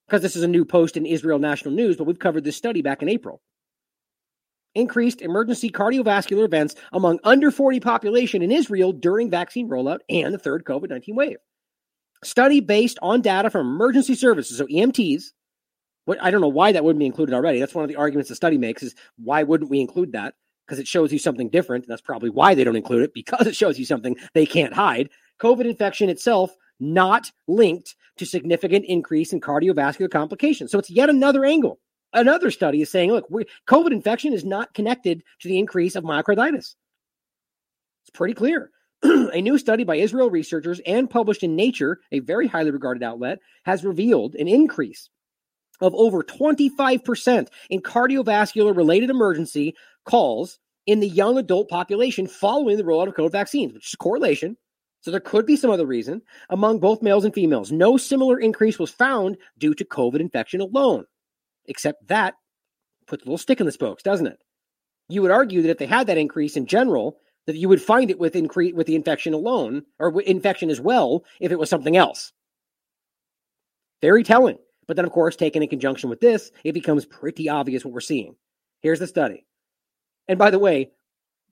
Because 0.07 0.23
this 0.23 0.35
is 0.35 0.41
a 0.41 0.47
new 0.47 0.65
post 0.65 0.97
in 0.97 1.05
Israel 1.05 1.38
National 1.38 1.75
News, 1.75 1.97
but 1.97 2.05
we've 2.05 2.17
covered 2.17 2.43
this 2.43 2.57
study 2.57 2.81
back 2.81 3.03
in 3.03 3.09
April. 3.09 3.41
Increased 4.73 5.22
emergency 5.22 5.69
cardiovascular 5.69 6.45
events 6.45 6.76
among 6.93 7.19
under 7.23 7.52
40 7.52 7.80
population 7.80 8.41
in 8.41 8.52
Israel 8.52 8.93
during 8.93 9.30
vaccine 9.30 9.69
rollout 9.69 9.99
and 10.10 10.34
the 10.34 10.39
third 10.39 10.64
COVID 10.64 10.89
19 10.89 11.15
wave. 11.15 11.38
Study 12.23 12.60
based 12.60 12.98
on 13.02 13.22
data 13.22 13.49
from 13.49 13.68
emergency 13.68 14.15
services, 14.15 14.57
so 14.57 14.65
EMTs. 14.68 15.23
What 16.06 16.22
I 16.22 16.31
don't 16.31 16.41
know 16.41 16.48
why 16.48 16.72
that 16.72 16.84
wouldn't 16.84 16.99
be 16.99 17.06
included 17.06 17.34
already. 17.35 17.60
That's 17.60 17.76
one 17.76 17.84
of 17.84 17.89
the 17.89 17.95
arguments 17.95 18.30
the 18.30 18.35
study 18.35 18.57
makes 18.57 18.81
is 18.81 18.95
why 19.18 19.43
wouldn't 19.43 19.69
we 19.69 19.80
include 19.80 20.14
that? 20.14 20.34
because 20.72 20.80
it 20.80 20.88
shows 20.88 21.11
you 21.11 21.19
something 21.19 21.49
different. 21.49 21.85
That's 21.85 22.02
probably 22.02 22.30
why 22.30 22.56
they 22.56 22.64
don't 22.64 22.77
include 22.77 23.03
it 23.03 23.14
because 23.14 23.45
it 23.45 23.57
shows 23.57 23.77
you 23.77 23.84
something 23.84 24.15
they 24.34 24.45
can't 24.45 24.73
hide. 24.73 25.10
COVID 25.41 25.65
infection 25.65 26.10
itself 26.10 26.56
not 26.80 27.30
linked 27.49 27.95
to 28.18 28.26
significant 28.26 28.85
increase 28.85 29.34
in 29.34 29.41
cardiovascular 29.41 30.10
complications. 30.10 30.72
So 30.72 30.80
it's 30.80 30.89
yet 30.89 31.10
another 31.10 31.43
angle. 31.43 31.80
Another 32.13 32.51
study 32.51 32.81
is 32.81 32.91
saying, 32.91 33.11
look, 33.11 33.29
COVID 33.67 33.91
infection 33.91 34.33
is 34.33 34.43
not 34.43 34.73
connected 34.73 35.23
to 35.39 35.47
the 35.47 35.57
increase 35.57 35.95
of 35.95 36.03
myocarditis. 36.03 36.75
It's 38.03 38.09
pretty 38.13 38.33
clear. 38.33 38.71
a 39.03 39.41
new 39.41 39.57
study 39.57 39.83
by 39.83 39.95
Israel 39.95 40.29
researchers 40.29 40.79
and 40.85 41.09
published 41.09 41.43
in 41.43 41.55
Nature, 41.55 41.99
a 42.11 42.19
very 42.19 42.47
highly 42.47 42.71
regarded 42.71 43.01
outlet, 43.01 43.39
has 43.63 43.83
revealed 43.83 44.35
an 44.35 44.47
increase 44.47 45.09
of 45.79 45.95
over 45.95 46.23
25% 46.23 47.47
in 47.69 47.81
cardiovascular 47.81 48.75
related 48.75 49.09
emergency 49.09 49.75
calls 50.05 50.59
in 50.85 50.99
the 50.99 51.07
young 51.07 51.38
adult 51.38 51.69
population 51.69 52.27
following 52.27 52.77
the 52.77 52.83
rollout 52.83 53.07
of 53.07 53.15
COVID 53.15 53.31
vaccines, 53.31 53.73
which 53.73 53.88
is 53.88 53.93
a 53.93 53.97
correlation. 53.97 54.57
So 55.01 55.09
there 55.09 55.19
could 55.19 55.47
be 55.47 55.55
some 55.55 55.71
other 55.71 55.85
reason 55.85 56.21
among 56.49 56.79
both 56.79 57.01
males 57.01 57.25
and 57.25 57.33
females. 57.33 57.71
No 57.71 57.97
similar 57.97 58.39
increase 58.39 58.77
was 58.77 58.91
found 58.91 59.38
due 59.57 59.73
to 59.73 59.85
COVID 59.85 60.19
infection 60.19 60.61
alone, 60.61 61.05
except 61.65 62.07
that 62.07 62.35
puts 63.07 63.23
a 63.23 63.25
little 63.25 63.38
stick 63.38 63.59
in 63.59 63.65
the 63.65 63.71
spokes, 63.71 64.03
doesn't 64.03 64.27
it? 64.27 64.38
You 65.09 65.21
would 65.21 65.31
argue 65.31 65.61
that 65.61 65.71
if 65.71 65.77
they 65.77 65.85
had 65.85 66.07
that 66.07 66.17
increase 66.17 66.55
in 66.55 66.65
general, 66.65 67.17
that 67.47 67.55
you 67.55 67.67
would 67.69 67.81
find 67.81 68.09
it 68.09 68.19
with 68.19 68.35
increase 68.35 68.73
with 68.73 68.88
the 68.88 68.95
infection 68.95 69.33
alone 69.33 69.83
or 69.99 70.21
infection 70.21 70.69
as 70.69 70.79
well 70.79 71.23
if 71.39 71.51
it 71.51 71.59
was 71.59 71.69
something 71.69 71.97
else. 71.97 72.31
Very 74.01 74.23
telling. 74.23 74.57
But 74.88 74.95
then, 74.95 75.05
of 75.05 75.11
course, 75.11 75.35
taken 75.35 75.63
in 75.63 75.69
conjunction 75.69 76.09
with 76.09 76.19
this, 76.19 76.51
it 76.63 76.73
becomes 76.73 77.05
pretty 77.05 77.49
obvious 77.49 77.85
what 77.85 77.93
we're 77.93 78.01
seeing. 78.01 78.35
Here's 78.81 78.99
the 78.99 79.07
study. 79.07 79.45
And 80.27 80.39
by 80.39 80.49
the 80.49 80.59
way, 80.59 80.91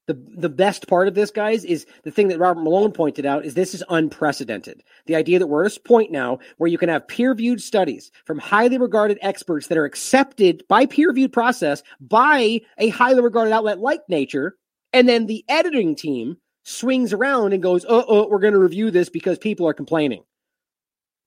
the 0.10 0.20
the 0.36 0.50
best 0.50 0.88
part 0.88 1.08
of 1.08 1.14
this, 1.14 1.30
guys, 1.30 1.64
is 1.64 1.86
the 2.02 2.10
thing 2.10 2.30
that 2.30 2.40
Robert 2.40 2.64
Malone 2.64 2.92
pointed 2.92 3.28
out 3.28 3.46
is 3.46 3.54
this 3.54 3.76
is 3.76 3.84
unprecedented. 3.90 4.82
The 5.06 5.16
idea 5.16 5.38
that 5.38 5.46
we're 5.46 5.64
at 5.64 5.78
a 5.78 5.80
point 5.82 6.12
now 6.12 6.40
where 6.58 6.68
you 6.68 6.80
can 6.80 6.90
have 6.90 7.08
peer-reviewed 7.08 7.62
studies 7.62 8.10
from 8.26 8.40
highly 8.40 8.80
regarded 8.80 9.20
experts 9.22 9.68
that 9.68 9.78
are 9.78 9.86
accepted 9.86 10.64
by 10.68 10.88
peer-reviewed 10.88 11.32
process 11.32 11.84
by 12.02 12.60
a 12.80 12.90
highly 12.90 13.22
regarded 13.22 13.54
outlet 13.54 13.78
like 13.78 14.02
Nature, 14.10 14.58
and 14.94 15.08
then 15.08 15.28
the 15.28 15.46
editing 15.48 15.96
team 15.96 16.38
swings 16.64 17.14
around 17.14 17.54
and 17.54 17.62
goes, 17.62 17.86
"Oh, 17.88 18.04
oh, 18.08 18.28
we're 18.28 18.40
going 18.40 18.54
to 18.54 18.60
review 18.60 18.90
this 18.90 19.12
because 19.12 19.38
people 19.38 19.68
are 19.68 19.76
complaining." 19.76 20.24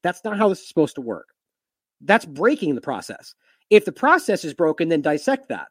That's 0.03 0.25
not 0.25 0.39
how 0.39 0.49
this 0.49 0.63
is 0.63 0.69
supposed 0.69 0.97
to 0.97 1.03
work. 1.03 1.29
That's 2.01 2.25
breaking 2.25 2.75
the 2.75 2.81
process. 2.81 3.37
If 3.71 3.85
the 3.85 3.93
process 3.93 4.45
is 4.45 4.55
broken, 4.55 4.89
then 4.89 5.03
dissect 5.03 5.51
that. 5.51 5.69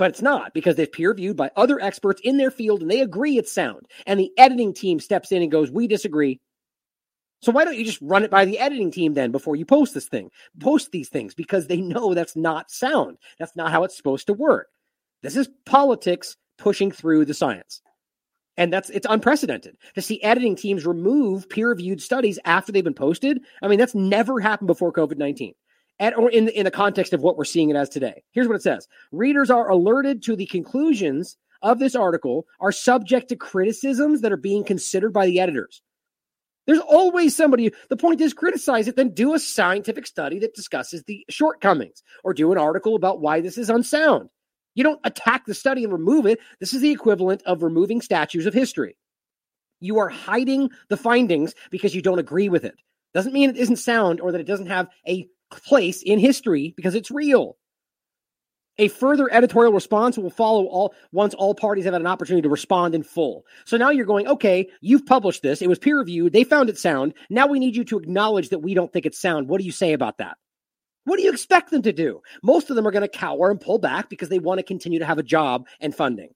But 0.00 0.12
it's 0.12 0.22
not 0.22 0.54
because 0.54 0.76
they've 0.76 0.90
peer 0.90 1.10
reviewed 1.10 1.36
by 1.36 1.50
other 1.56 1.78
experts 1.78 2.22
in 2.24 2.38
their 2.38 2.50
field 2.50 2.80
and 2.80 2.90
they 2.90 3.02
agree 3.02 3.36
it's 3.36 3.52
sound. 3.52 3.86
And 4.06 4.18
the 4.18 4.32
editing 4.38 4.72
team 4.72 4.98
steps 4.98 5.30
in 5.30 5.42
and 5.42 5.52
goes, 5.52 5.70
We 5.70 5.86
disagree. 5.88 6.40
So 7.42 7.52
why 7.52 7.66
don't 7.66 7.76
you 7.76 7.84
just 7.84 8.00
run 8.00 8.24
it 8.24 8.30
by 8.30 8.46
the 8.46 8.58
editing 8.58 8.90
team 8.90 9.12
then 9.12 9.30
before 9.30 9.56
you 9.56 9.66
post 9.66 9.92
this 9.92 10.08
thing? 10.08 10.30
Post 10.58 10.90
these 10.90 11.10
things 11.10 11.34
because 11.34 11.66
they 11.66 11.82
know 11.82 12.14
that's 12.14 12.34
not 12.34 12.70
sound. 12.70 13.18
That's 13.38 13.54
not 13.56 13.72
how 13.72 13.84
it's 13.84 13.94
supposed 13.94 14.26
to 14.28 14.32
work. 14.32 14.68
This 15.22 15.36
is 15.36 15.50
politics 15.66 16.34
pushing 16.56 16.90
through 16.90 17.26
the 17.26 17.34
science. 17.34 17.82
And 18.56 18.72
that's 18.72 18.88
it's 18.88 19.06
unprecedented 19.06 19.76
to 19.96 20.00
see 20.00 20.22
editing 20.22 20.56
teams 20.56 20.86
remove 20.86 21.46
peer-reviewed 21.50 22.00
studies 22.00 22.38
after 22.46 22.72
they've 22.72 22.82
been 22.82 22.94
posted. 22.94 23.42
I 23.62 23.68
mean, 23.68 23.78
that's 23.78 23.94
never 23.94 24.40
happened 24.40 24.68
before 24.68 24.94
COVID-19 24.94 25.52
at, 26.00 26.16
or 26.16 26.30
in, 26.30 26.48
in 26.48 26.64
the 26.64 26.70
context 26.70 27.12
of 27.12 27.20
what 27.20 27.36
we're 27.36 27.44
seeing 27.44 27.70
it 27.70 27.76
as 27.76 27.88
today. 27.88 28.24
Here's 28.32 28.48
what 28.48 28.56
it 28.56 28.62
says 28.62 28.88
Readers 29.12 29.50
are 29.50 29.70
alerted 29.70 30.22
to 30.24 30.34
the 30.34 30.46
conclusions 30.46 31.36
of 31.62 31.78
this 31.78 31.94
article 31.94 32.46
are 32.58 32.72
subject 32.72 33.28
to 33.28 33.36
criticisms 33.36 34.22
that 34.22 34.32
are 34.32 34.38
being 34.38 34.64
considered 34.64 35.12
by 35.12 35.26
the 35.26 35.38
editors. 35.38 35.82
There's 36.66 36.80
always 36.80 37.36
somebody, 37.36 37.72
the 37.88 37.96
point 37.96 38.20
is 38.20 38.32
criticize 38.32 38.88
it, 38.88 38.96
then 38.96 39.10
do 39.10 39.34
a 39.34 39.38
scientific 39.38 40.06
study 40.06 40.38
that 40.40 40.54
discusses 40.54 41.02
the 41.04 41.24
shortcomings 41.28 42.02
or 42.24 42.32
do 42.32 42.52
an 42.52 42.58
article 42.58 42.96
about 42.96 43.20
why 43.20 43.40
this 43.40 43.58
is 43.58 43.70
unsound. 43.70 44.30
You 44.74 44.84
don't 44.84 45.00
attack 45.04 45.46
the 45.46 45.54
study 45.54 45.84
and 45.84 45.92
remove 45.92 46.26
it. 46.26 46.38
This 46.60 46.72
is 46.72 46.80
the 46.80 46.92
equivalent 46.92 47.42
of 47.44 47.62
removing 47.62 48.00
statues 48.00 48.46
of 48.46 48.54
history. 48.54 48.96
You 49.80 49.98
are 49.98 50.08
hiding 50.08 50.70
the 50.88 50.96
findings 50.96 51.54
because 51.70 51.94
you 51.94 52.02
don't 52.02 52.18
agree 52.18 52.48
with 52.48 52.64
it. 52.64 52.74
Doesn't 53.14 53.32
mean 53.32 53.50
it 53.50 53.56
isn't 53.56 53.76
sound 53.76 54.20
or 54.20 54.32
that 54.32 54.40
it 54.40 54.46
doesn't 54.46 54.66
have 54.66 54.88
a 55.08 55.28
place 55.50 56.02
in 56.02 56.18
history 56.18 56.74
because 56.76 56.94
it's 56.94 57.10
real. 57.10 57.56
A 58.78 58.88
further 58.88 59.30
editorial 59.30 59.74
response 59.74 60.16
will 60.16 60.30
follow 60.30 60.64
all 60.64 60.94
once 61.12 61.34
all 61.34 61.54
parties 61.54 61.84
have 61.84 61.92
had 61.92 62.00
an 62.00 62.06
opportunity 62.06 62.42
to 62.42 62.48
respond 62.48 62.94
in 62.94 63.02
full. 63.02 63.44
So 63.66 63.76
now 63.76 63.90
you're 63.90 64.06
going, 64.06 64.26
okay, 64.26 64.68
you've 64.80 65.04
published 65.04 65.42
this. 65.42 65.60
It 65.60 65.68
was 65.68 65.78
peer 65.78 65.98
reviewed. 65.98 66.32
They 66.32 66.44
found 66.44 66.70
it 66.70 66.78
sound. 66.78 67.12
Now 67.28 67.46
we 67.46 67.58
need 67.58 67.76
you 67.76 67.84
to 67.84 67.98
acknowledge 67.98 68.48
that 68.48 68.60
we 68.60 68.72
don't 68.72 68.90
think 68.90 69.04
it's 69.04 69.20
sound. 69.20 69.48
What 69.48 69.60
do 69.60 69.66
you 69.66 69.72
say 69.72 69.92
about 69.92 70.18
that? 70.18 70.38
What 71.04 71.16
do 71.16 71.22
you 71.22 71.32
expect 71.32 71.70
them 71.70 71.82
to 71.82 71.92
do? 71.92 72.20
Most 72.42 72.70
of 72.70 72.76
them 72.76 72.86
are 72.86 72.90
going 72.90 73.02
to 73.02 73.08
cower 73.08 73.50
and 73.50 73.60
pull 73.60 73.78
back 73.78 74.08
because 74.08 74.28
they 74.28 74.38
want 74.38 74.58
to 74.58 74.64
continue 74.64 75.00
to 75.00 75.06
have 75.06 75.18
a 75.18 75.22
job 75.22 75.66
and 75.80 75.94
funding. 75.94 76.30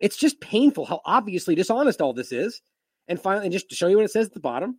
It's 0.00 0.16
just 0.16 0.40
painful 0.40 0.86
how 0.86 1.00
obviously 1.04 1.54
dishonest 1.54 2.00
all 2.00 2.12
this 2.12 2.32
is. 2.32 2.62
And 3.08 3.20
finally, 3.20 3.46
and 3.46 3.52
just 3.52 3.70
to 3.70 3.74
show 3.74 3.88
you 3.88 3.96
what 3.96 4.04
it 4.04 4.10
says 4.10 4.26
at 4.26 4.34
the 4.34 4.40
bottom, 4.40 4.78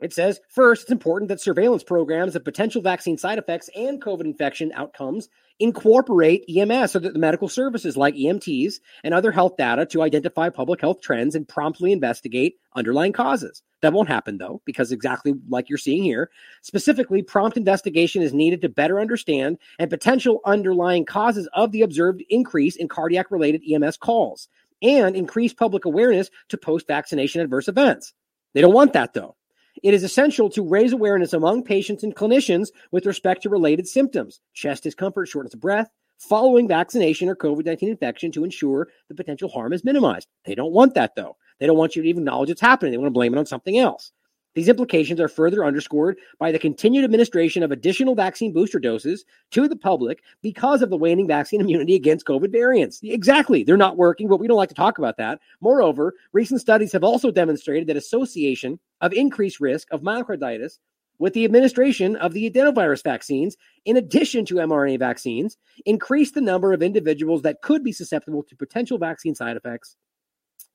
it 0.00 0.12
says 0.12 0.40
first, 0.48 0.82
it's 0.82 0.92
important 0.92 1.28
that 1.28 1.40
surveillance 1.40 1.82
programs 1.82 2.36
of 2.36 2.44
potential 2.44 2.82
vaccine 2.82 3.16
side 3.16 3.38
effects 3.38 3.70
and 3.74 4.02
COVID 4.02 4.24
infection 4.24 4.72
outcomes 4.74 5.28
incorporate 5.60 6.44
EMS 6.48 6.92
so 6.92 6.98
that 6.98 7.12
the 7.12 7.18
medical 7.18 7.48
services 7.48 7.96
like 7.96 8.14
EMTs 8.16 8.80
and 9.04 9.14
other 9.14 9.30
health 9.30 9.56
data 9.56 9.86
to 9.86 10.02
identify 10.02 10.48
public 10.48 10.80
health 10.80 11.00
trends 11.00 11.34
and 11.34 11.46
promptly 11.46 11.92
investigate 11.92 12.56
underlying 12.74 13.12
causes. 13.12 13.62
That 13.80 13.92
won't 13.92 14.08
happen 14.08 14.38
though, 14.38 14.62
because 14.64 14.90
exactly 14.90 15.34
like 15.48 15.68
you're 15.68 15.78
seeing 15.78 16.02
here, 16.02 16.30
specifically, 16.62 17.22
prompt 17.22 17.56
investigation 17.56 18.20
is 18.22 18.34
needed 18.34 18.62
to 18.62 18.68
better 18.68 18.98
understand 18.98 19.58
and 19.78 19.90
potential 19.90 20.40
underlying 20.44 21.04
causes 21.04 21.48
of 21.52 21.70
the 21.70 21.82
observed 21.82 22.24
increase 22.28 22.76
in 22.76 22.88
cardiac 22.88 23.30
related 23.30 23.62
EMS 23.70 23.96
calls 23.98 24.48
and 24.82 25.14
increase 25.14 25.54
public 25.54 25.84
awareness 25.84 26.30
to 26.48 26.56
post 26.56 26.86
vaccination 26.88 27.40
adverse 27.40 27.68
events. 27.68 28.12
They 28.54 28.60
don't 28.60 28.74
want 28.74 28.94
that 28.94 29.14
though. 29.14 29.36
It 29.84 29.92
is 29.92 30.02
essential 30.02 30.48
to 30.48 30.66
raise 30.66 30.94
awareness 30.94 31.34
among 31.34 31.62
patients 31.62 32.02
and 32.02 32.16
clinicians 32.16 32.68
with 32.90 33.04
respect 33.04 33.42
to 33.42 33.50
related 33.50 33.86
symptoms, 33.86 34.40
chest 34.54 34.82
discomfort, 34.82 35.28
shortness 35.28 35.52
of 35.52 35.60
breath, 35.60 35.90
following 36.16 36.66
vaccination 36.66 37.28
or 37.28 37.36
COVID 37.36 37.66
19 37.66 37.90
infection 37.90 38.32
to 38.32 38.44
ensure 38.44 38.88
the 39.08 39.14
potential 39.14 39.50
harm 39.50 39.74
is 39.74 39.84
minimized. 39.84 40.26
They 40.46 40.54
don't 40.54 40.72
want 40.72 40.94
that 40.94 41.14
though. 41.16 41.36
They 41.60 41.66
don't 41.66 41.76
want 41.76 41.96
you 41.96 42.02
to 42.02 42.08
even 42.08 42.22
acknowledge 42.22 42.48
it's 42.48 42.62
happening. 42.62 42.92
They 42.92 42.98
want 42.98 43.08
to 43.08 43.12
blame 43.12 43.34
it 43.34 43.38
on 43.38 43.44
something 43.44 43.76
else. 43.76 44.10
These 44.54 44.68
implications 44.68 45.20
are 45.20 45.28
further 45.28 45.64
underscored 45.64 46.18
by 46.38 46.52
the 46.52 46.58
continued 46.58 47.04
administration 47.04 47.62
of 47.62 47.72
additional 47.72 48.14
vaccine 48.14 48.52
booster 48.52 48.78
doses 48.78 49.24
to 49.50 49.66
the 49.66 49.76
public 49.76 50.22
because 50.42 50.80
of 50.80 50.90
the 50.90 50.96
waning 50.96 51.26
vaccine 51.26 51.60
immunity 51.60 51.94
against 51.94 52.26
COVID 52.26 52.52
variants. 52.52 53.00
Exactly. 53.02 53.64
They're 53.64 53.76
not 53.76 53.96
working, 53.96 54.28
but 54.28 54.38
we 54.38 54.46
don't 54.46 54.56
like 54.56 54.68
to 54.68 54.74
talk 54.74 54.98
about 54.98 55.16
that. 55.16 55.40
Moreover, 55.60 56.14
recent 56.32 56.60
studies 56.60 56.92
have 56.92 57.04
also 57.04 57.30
demonstrated 57.30 57.88
that 57.88 57.96
association 57.96 58.78
of 59.00 59.12
increased 59.12 59.60
risk 59.60 59.88
of 59.90 60.02
myocarditis 60.02 60.78
with 61.18 61.32
the 61.32 61.44
administration 61.44 62.16
of 62.16 62.32
the 62.32 62.50
adenovirus 62.50 63.02
vaccines, 63.02 63.56
in 63.84 63.96
addition 63.96 64.44
to 64.44 64.54
mRNA 64.54 64.98
vaccines, 64.98 65.56
increase 65.86 66.32
the 66.32 66.40
number 66.40 66.72
of 66.72 66.82
individuals 66.82 67.42
that 67.42 67.62
could 67.62 67.84
be 67.84 67.92
susceptible 67.92 68.42
to 68.42 68.56
potential 68.56 68.98
vaccine 68.98 69.34
side 69.34 69.56
effects 69.56 69.96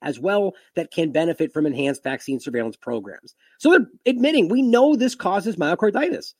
as 0.02 0.20
well 0.20 0.54
that 0.76 0.92
can 0.92 1.12
benefit 1.12 1.52
from 1.52 1.66
enhanced 1.66 2.04
vaccine 2.04 2.40
surveillance 2.40 2.76
programs. 2.76 3.36
So 3.58 3.72
they're 3.72 3.88
admitting 4.06 4.50
we 4.50 4.62
know 4.62 4.96
this 4.96 5.16
causes 5.16 5.56
myocarditis. 5.56 6.34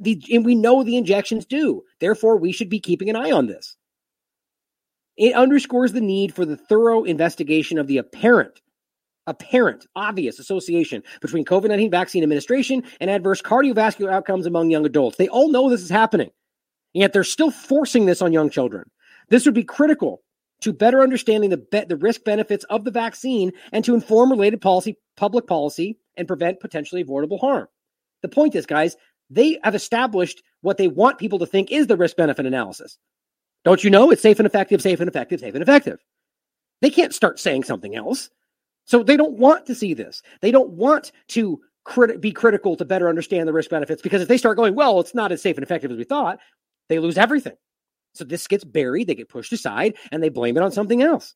The, 0.00 0.20
and 0.32 0.44
we 0.44 0.54
know 0.54 0.82
the 0.82 0.96
injections 0.96 1.46
do. 1.46 1.82
Therefore, 2.00 2.36
we 2.36 2.52
should 2.52 2.68
be 2.68 2.80
keeping 2.80 3.08
an 3.08 3.16
eye 3.16 3.30
on 3.30 3.46
this. 3.46 3.76
It 5.16 5.34
underscores 5.34 5.92
the 5.92 6.00
need 6.00 6.34
for 6.34 6.44
the 6.44 6.56
thorough 6.56 7.04
investigation 7.04 7.78
of 7.78 7.86
the 7.86 7.98
apparent, 7.98 8.60
apparent, 9.28 9.86
obvious 9.94 10.40
association 10.40 11.04
between 11.20 11.44
COVID 11.44 11.68
19 11.68 11.90
vaccine 11.90 12.24
administration 12.24 12.82
and 13.00 13.08
adverse 13.08 13.40
cardiovascular 13.40 14.12
outcomes 14.12 14.46
among 14.46 14.70
young 14.70 14.84
adults. 14.84 15.16
They 15.16 15.28
all 15.28 15.50
know 15.50 15.70
this 15.70 15.82
is 15.82 15.90
happening, 15.90 16.30
yet 16.92 17.12
they're 17.12 17.22
still 17.22 17.52
forcing 17.52 18.06
this 18.06 18.20
on 18.20 18.32
young 18.32 18.50
children. 18.50 18.90
This 19.28 19.44
would 19.44 19.54
be 19.54 19.64
critical 19.64 20.23
to 20.64 20.72
better 20.72 21.02
understanding 21.02 21.50
the, 21.50 21.58
be- 21.58 21.84
the 21.84 21.96
risk 21.96 22.24
benefits 22.24 22.64
of 22.64 22.84
the 22.84 22.90
vaccine 22.90 23.52
and 23.72 23.84
to 23.84 23.94
inform 23.94 24.30
related 24.30 24.60
policy, 24.62 24.96
public 25.16 25.46
policy, 25.46 25.98
and 26.16 26.26
prevent 26.26 26.58
potentially 26.58 27.02
avoidable 27.02 27.38
harm. 27.38 27.68
The 28.22 28.28
point 28.28 28.54
is, 28.54 28.64
guys, 28.64 28.96
they 29.28 29.58
have 29.62 29.74
established 29.74 30.42
what 30.62 30.78
they 30.78 30.88
want 30.88 31.18
people 31.18 31.38
to 31.38 31.46
think 31.46 31.70
is 31.70 31.86
the 31.86 31.98
risk 31.98 32.16
benefit 32.16 32.46
analysis. 32.46 32.98
Don't 33.64 33.84
you 33.84 33.90
know? 33.90 34.10
It's 34.10 34.22
safe 34.22 34.38
and 34.38 34.46
effective, 34.46 34.80
safe 34.80 35.00
and 35.00 35.08
effective, 35.08 35.40
safe 35.40 35.54
and 35.54 35.62
effective. 35.62 35.98
They 36.80 36.90
can't 36.90 37.14
start 37.14 37.38
saying 37.38 37.64
something 37.64 37.94
else. 37.94 38.30
So 38.86 39.02
they 39.02 39.16
don't 39.16 39.38
want 39.38 39.66
to 39.66 39.74
see 39.74 39.92
this. 39.92 40.22
They 40.40 40.50
don't 40.50 40.70
want 40.70 41.12
to 41.28 41.60
crit- 41.84 42.20
be 42.22 42.32
critical 42.32 42.74
to 42.76 42.84
better 42.86 43.08
understand 43.08 43.48
the 43.48 43.52
risk 43.52 43.68
benefits 43.70 44.00
because 44.00 44.22
if 44.22 44.28
they 44.28 44.38
start 44.38 44.56
going, 44.56 44.74
well, 44.74 45.00
it's 45.00 45.14
not 45.14 45.32
as 45.32 45.42
safe 45.42 45.56
and 45.56 45.64
effective 45.64 45.90
as 45.90 45.98
we 45.98 46.04
thought, 46.04 46.38
they 46.88 46.98
lose 46.98 47.18
everything. 47.18 47.56
So 48.14 48.24
this 48.24 48.46
gets 48.46 48.64
buried, 48.64 49.08
they 49.08 49.14
get 49.14 49.28
pushed 49.28 49.52
aside, 49.52 49.94
and 50.10 50.22
they 50.22 50.28
blame 50.28 50.56
it 50.56 50.62
on 50.62 50.72
something 50.72 51.02
else. 51.02 51.34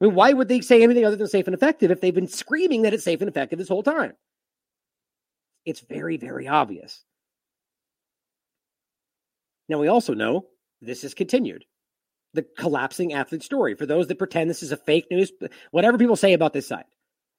I 0.00 0.06
mean, 0.06 0.14
why 0.14 0.32
would 0.32 0.48
they 0.48 0.60
say 0.60 0.82
anything 0.82 1.04
other 1.04 1.16
than 1.16 1.28
safe 1.28 1.46
and 1.46 1.54
effective 1.54 1.90
if 1.90 2.00
they've 2.00 2.14
been 2.14 2.28
screaming 2.28 2.82
that 2.82 2.92
it's 2.92 3.04
safe 3.04 3.20
and 3.20 3.28
effective 3.28 3.58
this 3.58 3.68
whole 3.68 3.82
time? 3.82 4.12
It's 5.64 5.80
very, 5.80 6.16
very 6.16 6.48
obvious. 6.48 7.04
Now, 9.68 9.78
we 9.78 9.88
also 9.88 10.12
know 10.12 10.46
this 10.80 11.04
is 11.04 11.14
continued. 11.14 11.64
The 12.34 12.44
collapsing 12.58 13.12
athlete 13.12 13.42
story. 13.42 13.74
For 13.74 13.86
those 13.86 14.08
that 14.08 14.18
pretend 14.18 14.50
this 14.50 14.62
is 14.62 14.72
a 14.72 14.76
fake 14.76 15.06
news, 15.10 15.30
whatever 15.70 15.98
people 15.98 16.16
say 16.16 16.32
about 16.32 16.52
this 16.52 16.68
site, 16.68 16.86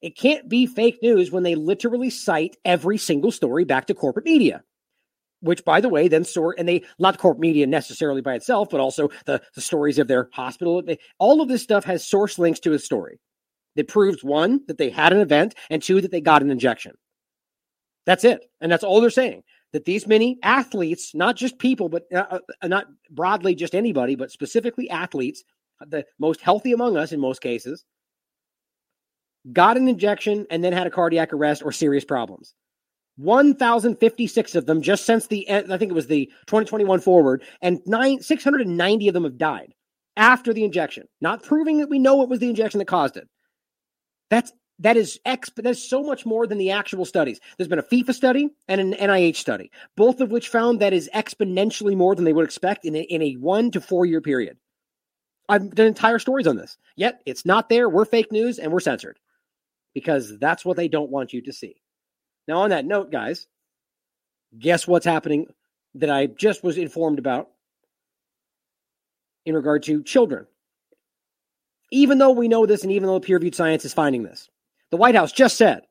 it 0.01 0.17
can't 0.17 0.47
be 0.49 0.65
fake 0.65 0.99
news 1.01 1.31
when 1.31 1.43
they 1.43 1.55
literally 1.55 2.09
cite 2.09 2.57
every 2.63 2.97
single 2.97 3.31
story 3.31 3.65
back 3.65 3.87
to 3.87 3.93
corporate 3.93 4.25
media 4.25 4.63
which 5.43 5.63
by 5.65 5.79
the 5.79 5.89
way 5.89 6.07
then 6.07 6.23
sort 6.23 6.57
and 6.57 6.67
they 6.67 6.83
not 6.99 7.17
corporate 7.17 7.41
media 7.41 7.67
necessarily 7.67 8.21
by 8.21 8.33
itself 8.33 8.69
but 8.69 8.79
also 8.79 9.09
the, 9.25 9.41
the 9.55 9.61
stories 9.61 9.99
of 9.99 10.07
their 10.07 10.29
hospital. 10.33 10.81
All 11.19 11.41
of 11.41 11.49
this 11.49 11.61
stuff 11.61 11.83
has 11.85 12.07
source 12.07 12.39
links 12.39 12.59
to 12.61 12.73
a 12.73 12.79
story. 12.79 13.19
That 13.75 13.87
proves 13.87 14.23
one 14.23 14.61
that 14.67 14.77
they 14.77 14.91
had 14.91 15.13
an 15.13 15.19
event 15.19 15.55
and 15.71 15.81
two 15.81 15.99
that 16.01 16.11
they 16.11 16.21
got 16.21 16.43
an 16.43 16.51
injection. 16.51 16.93
That's 18.05 18.23
it. 18.23 18.45
And 18.61 18.71
that's 18.71 18.83
all 18.83 19.01
they're 19.01 19.09
saying 19.09 19.41
that 19.73 19.85
these 19.85 20.07
many 20.07 20.37
athletes 20.43 21.13
not 21.13 21.35
just 21.35 21.59
people 21.59 21.89
but 21.89 22.03
uh, 22.15 22.39
uh, 22.61 22.67
not 22.67 22.85
broadly 23.09 23.55
just 23.55 23.75
anybody 23.75 24.15
but 24.15 24.31
specifically 24.31 24.89
athletes 24.89 25.43
the 25.87 26.05
most 26.19 26.39
healthy 26.39 26.71
among 26.71 26.95
us 26.95 27.11
in 27.11 27.19
most 27.19 27.41
cases 27.41 27.83
got 29.51 29.75
an 29.75 29.89
injection 29.89 30.45
and 30.49 30.63
then 30.63 30.71
had 30.71 30.87
a 30.87 30.91
cardiac 30.91 31.33
arrest 31.33 31.63
or 31.65 31.71
serious 31.71 32.05
problems 32.05 32.53
1,056 33.17 34.55
of 34.55 34.65
them 34.65 34.81
just 34.81 35.05
since 35.05 35.27
the 35.27 35.47
end, 35.47 35.71
I 35.71 35.77
think 35.77 35.91
it 35.91 35.95
was 35.95 36.07
the 36.07 36.25
2021 36.47 36.99
forward, 36.99 37.43
and 37.61 37.79
nine 37.85 38.21
690 38.21 39.07
of 39.07 39.13
them 39.13 39.23
have 39.23 39.37
died 39.37 39.73
after 40.15 40.53
the 40.53 40.63
injection. 40.63 41.07
Not 41.21 41.43
proving 41.43 41.79
that 41.79 41.89
we 41.89 41.99
know 41.99 42.21
it 42.23 42.29
was 42.29 42.39
the 42.39 42.49
injection 42.49 42.79
that 42.79 42.85
caused 42.85 43.17
it. 43.17 43.27
That's 44.29 44.51
that 44.79 44.97
is 44.97 45.19
ex 45.25 45.51
that's 45.55 45.87
so 45.87 46.01
much 46.01 46.25
more 46.25 46.47
than 46.47 46.57
the 46.57 46.71
actual 46.71 47.05
studies. 47.05 47.39
There's 47.57 47.67
been 47.67 47.79
a 47.79 47.83
FIFA 47.83 48.13
study 48.13 48.49
and 48.67 48.81
an 48.81 48.93
NIH 48.93 49.35
study, 49.35 49.71
both 49.95 50.19
of 50.19 50.31
which 50.31 50.49
found 50.49 50.79
that 50.79 50.93
is 50.93 51.09
exponentially 51.13 51.95
more 51.95 52.15
than 52.15 52.25
they 52.25 52.33
would 52.33 52.45
expect 52.45 52.83
in 52.83 52.95
a, 52.95 53.01
in 53.01 53.21
a 53.21 53.33
one 53.33 53.71
to 53.71 53.81
four 53.81 54.05
year 54.05 54.21
period. 54.21 54.57
I've 55.47 55.75
done 55.75 55.87
entire 55.87 56.19
stories 56.19 56.47
on 56.47 56.55
this. 56.55 56.77
Yet 56.95 57.21
it's 57.25 57.45
not 57.45 57.69
there. 57.69 57.87
We're 57.87 58.05
fake 58.05 58.31
news 58.31 58.59
and 58.59 58.71
we're 58.71 58.79
censored 58.79 59.19
because 59.93 60.37
that's 60.39 60.65
what 60.65 60.77
they 60.77 60.87
don't 60.87 61.11
want 61.11 61.33
you 61.33 61.41
to 61.43 61.53
see. 61.53 61.82
Now, 62.47 62.59
on 62.61 62.69
that 62.71 62.85
note, 62.85 63.11
guys, 63.11 63.47
guess 64.57 64.87
what's 64.87 65.05
happening 65.05 65.47
that 65.95 66.09
I 66.09 66.27
just 66.27 66.63
was 66.63 66.77
informed 66.77 67.19
about 67.19 67.49
in 69.45 69.55
regard 69.55 69.83
to 69.83 70.03
children? 70.03 70.45
Even 71.91 72.17
though 72.17 72.31
we 72.31 72.47
know 72.47 72.65
this 72.65 72.83
and 72.83 72.91
even 72.91 73.07
though 73.07 73.19
peer 73.19 73.37
reviewed 73.37 73.55
science 73.55 73.85
is 73.85 73.93
finding 73.93 74.23
this, 74.23 74.49
the 74.91 74.97
White 74.97 75.15
House 75.15 75.31
just 75.31 75.57
said 75.57 75.83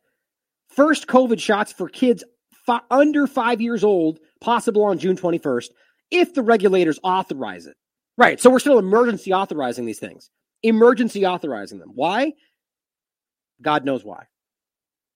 first 0.69 1.07
COVID 1.07 1.41
shots 1.41 1.73
for 1.73 1.89
kids 1.89 2.25
fi- 2.67 2.81
under 2.91 3.27
five 3.27 3.61
years 3.61 3.85
old 3.85 4.19
possible 4.41 4.85
on 4.85 4.99
June 4.99 5.17
21st 5.17 5.71
if 6.11 6.35
the 6.35 6.43
regulators 6.43 6.99
authorize 7.03 7.67
it. 7.67 7.77
Right. 8.19 8.41
So 8.41 8.51
we're 8.51 8.59
still 8.59 8.79
emergency 8.79 9.33
authorizing 9.33 9.87
these 9.87 9.99
things. 9.99 10.31
Emergency 10.63 11.25
authorizing 11.25 11.79
them. 11.79 11.93
Why? 11.95 12.33
God 13.63 13.85
knows 13.85 14.05
why. 14.05 14.27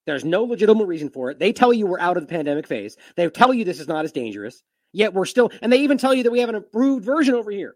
There's 0.07 0.25
no 0.25 0.45
legitimate 0.45 0.87
reason 0.87 1.11
for 1.11 1.31
it. 1.31 1.39
They 1.39 1.53
tell 1.53 1.73
you 1.73 1.87
we're 1.87 1.99
out 1.99 2.17
of 2.17 2.23
the 2.23 2.29
pandemic 2.29 2.67
phase. 2.67 2.97
They 3.17 3.29
tell 3.29 3.53
you 3.53 3.65
this 3.65 3.81
is 3.81 3.89
not 3.89 4.05
as 4.05 4.13
dangerous. 4.13 4.63
Yet 4.93 5.13
we're 5.13 5.27
still, 5.27 5.51
and 5.61 5.73
they 5.73 5.81
even 5.81 5.99
tell 5.99 6.15
you 6.15 6.23
that 6.23 6.31
we 6.31 6.41
have 6.41 6.49
an 6.49 6.55
approved 6.55 7.05
version 7.05 7.35
over 7.35 7.51
here 7.51 7.75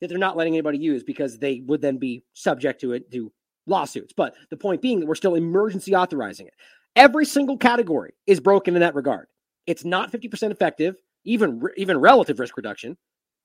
that 0.00 0.08
they're 0.08 0.18
not 0.18 0.36
letting 0.36 0.54
anybody 0.54 0.78
use 0.78 1.02
because 1.02 1.38
they 1.38 1.62
would 1.66 1.80
then 1.80 1.98
be 1.98 2.24
subject 2.32 2.80
to 2.80 2.92
it 2.92 3.10
to 3.12 3.32
lawsuits. 3.66 4.12
But 4.16 4.34
the 4.50 4.56
point 4.56 4.82
being 4.82 5.00
that 5.00 5.06
we're 5.06 5.14
still 5.14 5.34
emergency 5.34 5.94
authorizing 5.94 6.46
it. 6.46 6.54
Every 6.96 7.26
single 7.26 7.58
category 7.58 8.14
is 8.26 8.40
broken 8.40 8.74
in 8.74 8.80
that 8.80 8.94
regard. 8.94 9.26
It's 9.66 9.84
not 9.84 10.10
50% 10.10 10.50
effective, 10.50 10.96
even 11.24 11.60
even 11.76 11.98
relative 11.98 12.40
risk 12.40 12.56
reduction, 12.56 12.96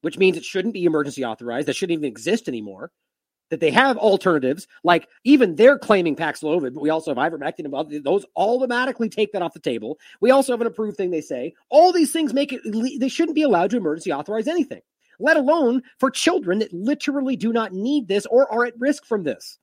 which 0.01 0.17
means 0.17 0.37
it 0.37 0.45
shouldn't 0.45 0.73
be 0.73 0.85
emergency 0.85 1.25
authorized. 1.25 1.67
That 1.67 1.75
shouldn't 1.75 1.99
even 1.99 2.09
exist 2.09 2.47
anymore 2.47 2.91
that 3.53 3.59
they 3.59 3.69
have 3.69 3.97
alternatives, 3.99 4.67
like 4.83 5.07
even 5.23 5.53
they're 5.55 5.77
claiming 5.77 6.15
Paxlovid, 6.15 6.73
but 6.73 6.81
we 6.81 6.89
also 6.89 7.13
have 7.13 7.31
ivermectin 7.31 7.71
other, 7.71 7.99
those 7.99 8.25
automatically 8.35 9.09
take 9.09 9.31
that 9.31 9.43
off 9.43 9.53
the 9.53 9.59
table. 9.59 9.99
We 10.21 10.31
also 10.31 10.53
have 10.53 10.61
an 10.61 10.65
approved 10.65 10.97
thing 10.97 11.11
they 11.11 11.21
say. 11.21 11.53
All 11.69 11.93
these 11.93 12.11
things 12.11 12.33
make 12.33 12.51
it, 12.51 12.61
they 12.99 13.07
shouldn't 13.07 13.35
be 13.35 13.43
allowed 13.43 13.69
to 13.69 13.77
emergency 13.77 14.11
authorize 14.11 14.47
anything, 14.47 14.81
let 15.19 15.37
alone 15.37 15.83
for 15.99 16.09
children 16.09 16.57
that 16.59 16.73
literally 16.73 17.35
do 17.35 17.53
not 17.53 17.73
need 17.73 18.07
this 18.07 18.25
or 18.25 18.51
are 18.51 18.65
at 18.65 18.73
risk 18.79 19.05
from 19.05 19.21
this. 19.21 19.59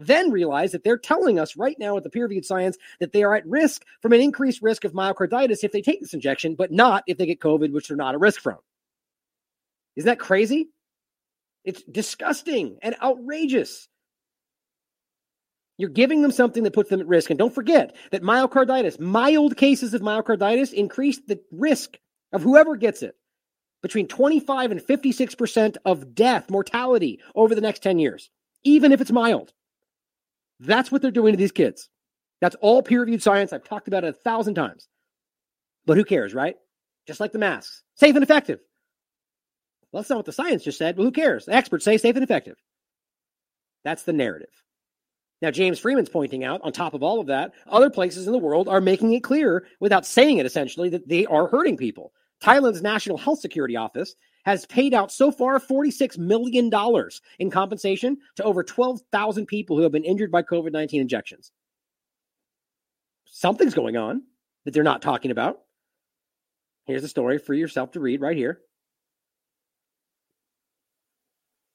Then 0.00 0.32
realize 0.32 0.72
that 0.72 0.82
they're 0.82 0.98
telling 0.98 1.38
us 1.38 1.56
right 1.56 1.76
now 1.78 1.94
with 1.94 2.02
the 2.02 2.10
peer 2.10 2.24
reviewed 2.24 2.44
science 2.44 2.76
that 2.98 3.12
they 3.12 3.22
are 3.22 3.36
at 3.36 3.46
risk 3.46 3.84
from 4.02 4.12
an 4.12 4.20
increased 4.20 4.62
risk 4.62 4.82
of 4.82 4.94
myocarditis 4.94 5.62
if 5.62 5.70
they 5.70 5.82
take 5.82 6.00
this 6.00 6.12
injection, 6.12 6.56
but 6.56 6.72
not 6.72 7.04
if 7.06 7.18
they 7.18 7.26
get 7.26 7.38
COVID, 7.38 7.70
which 7.70 7.86
they're 7.86 7.96
not 7.96 8.14
at 8.14 8.20
risk 8.20 8.40
from. 8.40 8.58
Isn't 9.94 10.06
that 10.06 10.18
crazy? 10.18 10.70
It's 11.64 11.82
disgusting 11.82 12.78
and 12.82 12.96
outrageous. 13.02 13.88
You're 15.76 15.90
giving 15.90 16.22
them 16.22 16.32
something 16.32 16.64
that 16.64 16.72
puts 16.72 16.90
them 16.90 17.00
at 17.00 17.06
risk. 17.06 17.30
And 17.30 17.38
don't 17.38 17.54
forget 17.54 17.94
that 18.10 18.22
myocarditis, 18.22 18.98
mild 18.98 19.56
cases 19.56 19.94
of 19.94 20.02
myocarditis, 20.02 20.72
increase 20.72 21.20
the 21.26 21.40
risk 21.52 21.98
of 22.32 22.42
whoever 22.42 22.76
gets 22.76 23.02
it 23.02 23.14
between 23.82 24.08
25 24.08 24.72
and 24.72 24.80
56% 24.80 25.76
of 25.84 26.14
death, 26.14 26.50
mortality 26.50 27.20
over 27.34 27.54
the 27.54 27.60
next 27.60 27.82
10 27.82 27.98
years, 27.98 28.30
even 28.64 28.92
if 28.92 29.00
it's 29.00 29.12
mild. 29.12 29.52
That's 30.60 30.90
what 30.90 31.00
they're 31.00 31.12
doing 31.12 31.32
to 31.32 31.36
these 31.38 31.52
kids. 31.52 31.88
That's 32.40 32.56
all 32.60 32.82
peer 32.82 33.00
reviewed 33.00 33.22
science. 33.22 33.52
I've 33.52 33.64
talked 33.64 33.88
about 33.88 34.04
it 34.04 34.08
a 34.08 34.12
thousand 34.12 34.54
times. 34.54 34.88
But 35.86 35.96
who 35.96 36.04
cares, 36.04 36.34
right? 36.34 36.56
Just 37.06 37.20
like 37.20 37.32
the 37.32 37.38
masks, 37.38 37.82
safe 37.94 38.14
and 38.14 38.22
effective. 38.22 38.60
Well, 39.92 40.02
that's 40.02 40.10
not 40.10 40.16
what 40.16 40.26
the 40.26 40.32
science 40.32 40.64
just 40.64 40.78
said. 40.78 40.96
Well, 40.96 41.06
who 41.06 41.12
cares? 41.12 41.46
The 41.46 41.54
experts 41.54 41.84
say 41.84 41.96
safe 41.96 42.14
and 42.14 42.24
effective. 42.24 42.56
That's 43.84 44.02
the 44.02 44.12
narrative. 44.12 44.50
Now, 45.40 45.50
James 45.50 45.78
Freeman's 45.78 46.08
pointing 46.08 46.44
out, 46.44 46.60
on 46.62 46.72
top 46.72 46.94
of 46.94 47.02
all 47.02 47.20
of 47.20 47.28
that, 47.28 47.52
other 47.66 47.90
places 47.90 48.26
in 48.26 48.32
the 48.32 48.38
world 48.38 48.68
are 48.68 48.80
making 48.80 49.12
it 49.12 49.22
clear, 49.22 49.66
without 49.80 50.04
saying 50.04 50.38
it 50.38 50.46
essentially, 50.46 50.88
that 50.90 51.08
they 51.08 51.26
are 51.26 51.46
hurting 51.46 51.76
people. 51.76 52.12
Thailand's 52.42 52.82
National 52.82 53.18
Health 53.18 53.40
Security 53.40 53.76
Office 53.76 54.14
has 54.44 54.66
paid 54.66 54.94
out 54.94 55.12
so 55.12 55.30
far 55.30 55.58
$46 55.58 56.18
million 56.18 56.70
in 57.38 57.50
compensation 57.50 58.18
to 58.36 58.44
over 58.44 58.62
12,000 58.62 59.46
people 59.46 59.76
who 59.76 59.82
have 59.82 59.92
been 59.92 60.04
injured 60.04 60.30
by 60.30 60.42
COVID 60.42 60.72
19 60.72 61.00
injections. 61.00 61.52
Something's 63.26 63.74
going 63.74 63.96
on 63.96 64.22
that 64.64 64.72
they're 64.72 64.82
not 64.82 65.02
talking 65.02 65.30
about. 65.30 65.60
Here's 66.86 67.04
a 67.04 67.08
story 67.08 67.38
for 67.38 67.54
yourself 67.54 67.92
to 67.92 68.00
read 68.00 68.20
right 68.20 68.36
here. 68.36 68.60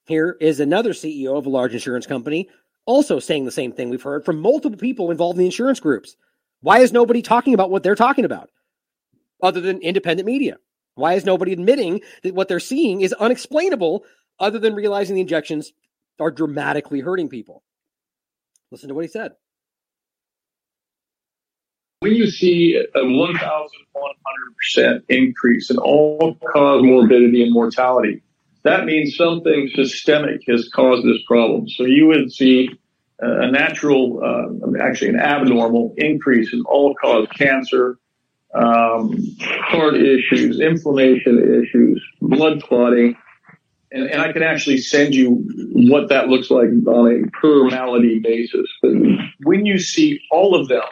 Here 0.05 0.35
is 0.41 0.59
another 0.59 0.91
CEO 0.91 1.37
of 1.37 1.45
a 1.45 1.49
large 1.49 1.73
insurance 1.73 2.05
company 2.05 2.49
also 2.85 3.19
saying 3.19 3.45
the 3.45 3.51
same 3.51 3.71
thing 3.71 3.89
we've 3.89 4.03
heard 4.03 4.25
from 4.25 4.39
multiple 4.39 4.77
people 4.77 5.11
involved 5.11 5.37
in 5.37 5.39
the 5.39 5.45
insurance 5.45 5.79
groups. 5.79 6.17
Why 6.61 6.79
is 6.79 6.91
nobody 6.91 7.21
talking 7.21 7.53
about 7.53 7.69
what 7.69 7.83
they're 7.83 7.95
talking 7.95 8.25
about 8.25 8.49
other 9.41 9.61
than 9.61 9.81
independent 9.81 10.25
media? 10.25 10.57
Why 10.95 11.13
is 11.13 11.23
nobody 11.25 11.53
admitting 11.53 12.01
that 12.23 12.35
what 12.35 12.49
they're 12.49 12.59
seeing 12.59 13.01
is 13.01 13.13
unexplainable 13.13 14.03
other 14.39 14.59
than 14.59 14.75
realizing 14.75 15.15
the 15.15 15.21
injections 15.21 15.71
are 16.19 16.31
dramatically 16.31 16.99
hurting 16.99 17.29
people? 17.29 17.63
Listen 18.71 18.89
to 18.89 18.95
what 18.95 19.05
he 19.05 19.07
said. 19.07 19.31
When 22.01 22.13
you 22.13 22.29
see 22.29 22.83
a 22.95 22.99
1,100% 22.99 25.03
increase 25.07 25.71
in 25.71 25.77
all 25.77 26.35
cause 26.51 26.83
morbidity 26.83 27.43
and 27.43 27.53
mortality, 27.53 28.21
that 28.63 28.85
means 28.85 29.15
something 29.15 29.69
systemic 29.75 30.41
has 30.47 30.69
caused 30.69 31.05
this 31.05 31.21
problem. 31.27 31.67
So 31.69 31.83
you 31.85 32.07
would 32.07 32.31
see 32.31 32.69
a 33.19 33.51
natural, 33.51 34.21
uh, 34.23 34.81
actually 34.81 35.09
an 35.09 35.19
abnormal 35.19 35.93
increase 35.97 36.53
in 36.53 36.63
all 36.65 36.95
cause 36.95 37.27
cancer, 37.37 37.97
um, 38.53 39.17
heart 39.39 39.95
issues, 39.95 40.59
inflammation 40.59 41.63
issues, 41.63 42.03
blood 42.21 42.61
clotting. 42.63 43.15
And, 43.91 44.09
and, 44.09 44.21
I 44.21 44.31
can 44.31 44.43
actually 44.43 44.77
send 44.77 45.13
you 45.15 45.47
what 45.73 46.09
that 46.09 46.27
looks 46.27 46.49
like 46.49 46.69
on 46.87 47.11
a 47.11 47.29
per 47.39 47.65
malady 47.65 48.19
basis. 48.19 48.67
But 48.81 48.93
when 49.43 49.65
you 49.65 49.79
see 49.79 50.19
all 50.31 50.59
of 50.59 50.67
them 50.67 50.83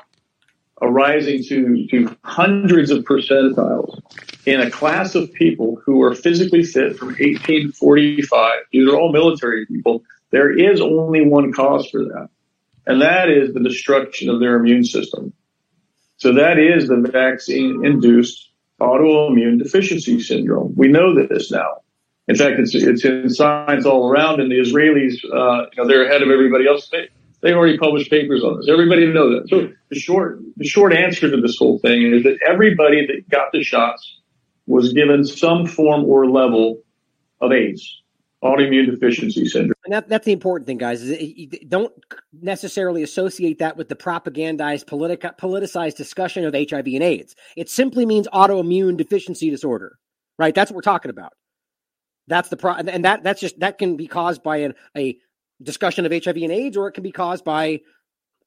arising 0.82 1.44
to, 1.44 1.88
to 1.90 2.18
hundreds 2.24 2.91
of 2.91 3.03
percentiles 3.03 4.02
in 4.45 4.60
a 4.60 4.72
class 4.72 5.16
of 5.16 5.32
people 5.34 5.82
who 5.86 6.02
are 6.02 6.16
physically 6.16 6.64
fit 6.64 6.98
from 6.98 7.16
18 7.20 7.68
to 7.68 7.72
45, 7.74 8.60
these 8.72 8.88
are 8.88 8.95
all 8.95 9.12
military 9.12 9.66
people, 9.66 10.03
there 10.32 10.52
is 10.52 10.82
only 10.82 11.26
one 11.26 11.53
cause 11.53 11.88
for 11.90 12.03
that. 12.03 12.30
And 12.88 13.02
that 13.02 13.30
is 13.30 13.53
the 13.53 13.60
destruction 13.60 14.30
of 14.30 14.40
their 14.40 14.56
immune 14.56 14.84
system. 14.84 15.34
So 16.18 16.34
that 16.34 16.58
is 16.58 16.88
the 16.88 16.98
vaccine 16.98 17.86
induced 17.86 18.49
autoimmune 18.80 19.60
deficiency 19.60 20.20
syndrome. 20.20 20.74
We 20.76 20.88
know 20.88 21.16
this 21.16 21.52
now. 21.52 21.82
In 22.28 22.36
fact, 22.36 22.60
it's, 22.60 22.74
it's 22.74 23.06
in 23.06 23.30
science 23.30 23.86
all 23.86 24.10
around 24.10 24.40
and 24.40 24.49
the 24.49 24.56
Israelis, 24.56 25.16
uh, 25.26 25.68
you 25.72 25.84
know, 25.84 25.88
they're 25.88 26.06
ahead 26.06 26.22
of 26.22 26.30
everybody 26.30 26.68
else. 26.68 26.90
They, 26.90 27.10
they 27.41 27.53
already 27.53 27.77
published 27.77 28.09
papers 28.09 28.43
on 28.43 28.57
this. 28.57 28.69
Everybody 28.69 29.07
knows 29.07 29.41
that. 29.41 29.49
So 29.49 29.72
the 29.89 29.99
short, 29.99 30.39
the 30.57 30.68
short 30.68 30.93
answer 30.93 31.30
to 31.30 31.41
this 31.41 31.57
whole 31.57 31.80
thing 31.80 32.13
is 32.13 32.23
that 32.23 32.38
everybody 32.47 33.05
that 33.07 33.30
got 33.30 33.51
the 33.51 33.63
shots 33.63 34.19
was 34.68 34.93
given 34.93 35.26
some 35.26 35.65
form 35.65 36.05
or 36.05 36.30
level 36.30 36.81
of 37.39 37.51
AIDS 37.51 38.01
autoimmune 38.43 38.89
deficiency 38.89 39.45
syndrome. 39.47 39.76
And 39.85 39.93
that, 39.93 40.09
that's 40.09 40.26
the 40.26 40.31
important 40.31 40.65
thing, 40.65 40.77
guys. 40.77 41.03
Is 41.03 41.47
don't 41.68 41.93
necessarily 42.34 43.03
associate 43.03 43.59
that 43.59 43.77
with 43.77 43.89
the 43.89 43.95
propagandized, 43.95 44.88
politic, 44.88 45.22
politicized 45.22 45.95
discussion 45.95 46.45
of 46.45 46.53
HIV 46.53 46.88
and 46.88 47.03
AIDS. 47.03 47.35
It 47.55 47.69
simply 47.69 48.05
means 48.05 48.27
autoimmune 48.34 48.97
deficiency 48.97 49.49
disorder, 49.49 49.97
right? 50.39 50.55
That's 50.55 50.72
what 50.72 50.76
we're 50.76 50.81
talking 50.81 51.11
about. 51.11 51.34
That's 52.27 52.49
the 52.49 52.57
pro, 52.57 52.73
and 52.73 53.05
that 53.05 53.23
that's 53.23 53.41
just 53.41 53.59
that 53.59 53.77
can 53.77 53.97
be 53.97 54.07
caused 54.07 54.41
by 54.41 54.57
an, 54.57 54.73
a 54.95 55.18
discussion 55.63 56.05
of 56.05 56.11
HIV 56.11 56.38
and 56.38 56.51
AIDS, 56.51 56.77
or 56.77 56.88
it 56.88 56.93
can 56.93 57.03
be 57.03 57.11
caused 57.11 57.43
by 57.43 57.81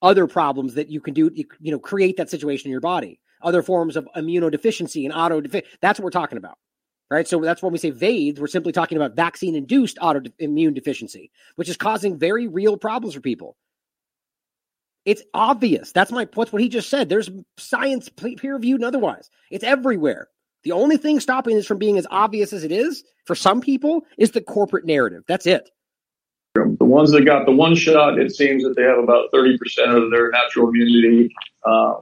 other 0.02 0.26
problems 0.26 0.74
that 0.74 0.90
you 0.90 1.00
can 1.00 1.14
do. 1.14 1.30
You, 1.34 1.44
you 1.60 1.72
know, 1.72 1.78
create 1.78 2.16
that 2.18 2.30
situation 2.30 2.68
in 2.68 2.72
your 2.72 2.80
body. 2.80 3.20
Other 3.42 3.62
forms 3.62 3.96
of 3.96 4.08
immunodeficiency 4.16 5.04
and 5.04 5.12
auto. 5.12 5.40
That's 5.80 5.98
what 5.98 6.04
we're 6.04 6.10
talking 6.10 6.38
about 6.38 6.58
right? 7.10 7.28
So 7.28 7.40
that's 7.40 7.62
when 7.62 7.72
we 7.72 7.78
say 7.78 7.90
VAIDS, 7.90 8.40
we're 8.40 8.46
simply 8.46 8.72
talking 8.72 8.96
about 8.96 9.14
vaccine 9.14 9.54
induced 9.54 9.98
autoimmune 9.98 10.74
deficiency, 10.74 11.30
which 11.56 11.68
is 11.68 11.76
causing 11.76 12.18
very 12.18 12.48
real 12.48 12.76
problems 12.76 13.14
for 13.14 13.20
people. 13.20 13.56
It's 15.04 15.22
obvious. 15.34 15.92
That's 15.92 16.10
my 16.10 16.26
what's 16.34 16.52
what 16.52 16.62
he 16.62 16.68
just 16.68 16.88
said. 16.88 17.08
There's 17.08 17.30
science 17.58 18.08
peer 18.08 18.54
reviewed 18.54 18.80
and 18.80 18.86
otherwise. 18.86 19.30
It's 19.50 19.64
everywhere. 19.64 20.28
The 20.62 20.72
only 20.72 20.96
thing 20.96 21.20
stopping 21.20 21.56
this 21.56 21.66
from 21.66 21.78
being 21.78 21.98
as 21.98 22.06
obvious 22.10 22.54
as 22.54 22.64
it 22.64 22.72
is 22.72 23.04
for 23.26 23.34
some 23.34 23.60
people 23.60 24.06
is 24.16 24.30
the 24.30 24.40
corporate 24.40 24.86
narrative. 24.86 25.22
That's 25.28 25.46
it. 25.46 25.70
The 26.54 26.84
ones 26.84 27.10
that 27.10 27.24
got 27.24 27.46
the 27.46 27.52
one 27.52 27.74
shot, 27.74 28.18
it 28.18 28.34
seems 28.34 28.62
that 28.62 28.74
they 28.76 28.82
have 28.82 28.98
about 28.98 29.32
30% 29.32 29.56
of 30.04 30.10
their 30.10 30.30
natural 30.30 30.68
immunity 30.68 31.34
uh, 31.64 31.94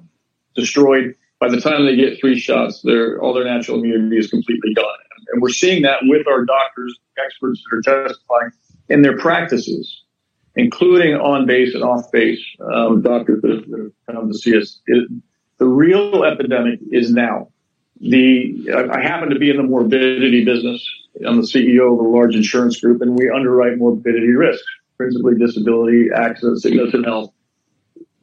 destroyed 0.55 1.15
by 1.43 1.49
the 1.49 1.61
time 1.61 1.85
they 1.87 1.97
get 1.97 2.21
three 2.21 2.39
shots, 2.39 2.83
their 2.83 3.21
all 3.21 3.35
their 3.35 3.45
natural 3.45 3.79
immunity 3.79 4.17
is 4.17 4.31
completely 4.31 4.73
gone. 4.75 4.99
And 5.33 5.43
we're 5.43 5.49
seeing 5.49 5.83
that 5.83 5.99
with 6.03 6.29
our 6.29 6.45
doctors, 6.45 6.97
experts 7.19 7.61
that 7.65 7.79
are 7.79 8.05
testifying 8.05 8.53
in 8.89 9.03
their 9.03 9.19
practices, 9.19 10.05
including 10.55 11.15
on 11.15 11.45
base 11.45 11.75
and 11.75 11.83
off 11.83 12.13
base 12.13 12.39
um, 12.61 13.03
doctors 13.03 13.43
that 13.43 13.93
have 14.09 14.17
come 14.17 14.31
to 14.31 14.39
see 14.39 14.57
us. 14.57 14.81
It, 14.87 15.09
the 15.59 15.67
real 15.67 16.23
epidemic 16.23 16.79
is 16.93 17.13
now. 17.13 17.49
The 18.01 18.91
I 18.93 19.03
happen 19.03 19.31
to 19.31 19.39
be 19.41 19.51
in 19.51 19.57
the 19.57 19.65
morbidity 19.65 20.45
business. 20.45 20.89
I'm 21.27 21.37
the 21.37 21.47
CEO 21.47 21.93
of 21.93 22.05
a 22.05 22.09
large 22.09 22.35
insurance 22.35 22.81
group, 22.81 23.03
and 23.03 23.17
we 23.17 23.31
underwrite 23.31 23.79
morbidity 23.79 24.33
risk, 24.33 24.65
principally 24.97 25.37
disability, 25.39 26.09
accident, 26.15 26.63
sickness, 26.63 26.95
and 26.95 27.05
health. 27.05 27.33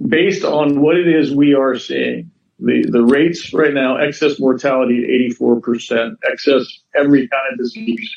Based 0.05 0.43
on 0.43 0.81
what 0.81 0.97
it 0.97 1.07
is 1.07 1.33
we 1.33 1.53
are 1.53 1.77
seeing, 1.77 2.31
the, 2.59 2.85
the 2.89 3.03
rates 3.03 3.53
right 3.53 3.73
now, 3.73 3.97
excess 3.97 4.39
mortality 4.39 5.03
at 5.03 5.37
84%, 5.39 6.17
excess 6.29 6.65
every 6.95 7.27
kind 7.27 7.53
of 7.53 7.57
disease 7.57 8.09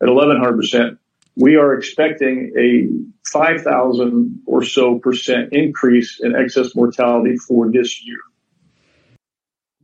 at 0.00 0.08
1100%. 0.08 0.98
We 1.36 1.56
are 1.56 1.74
expecting 1.74 2.52
a 2.58 3.28
5,000 3.30 4.42
or 4.46 4.64
so 4.64 4.98
percent 4.98 5.52
increase 5.52 6.20
in 6.20 6.34
excess 6.34 6.74
mortality 6.74 7.36
for 7.36 7.70
this 7.70 8.04
year. 8.04 8.18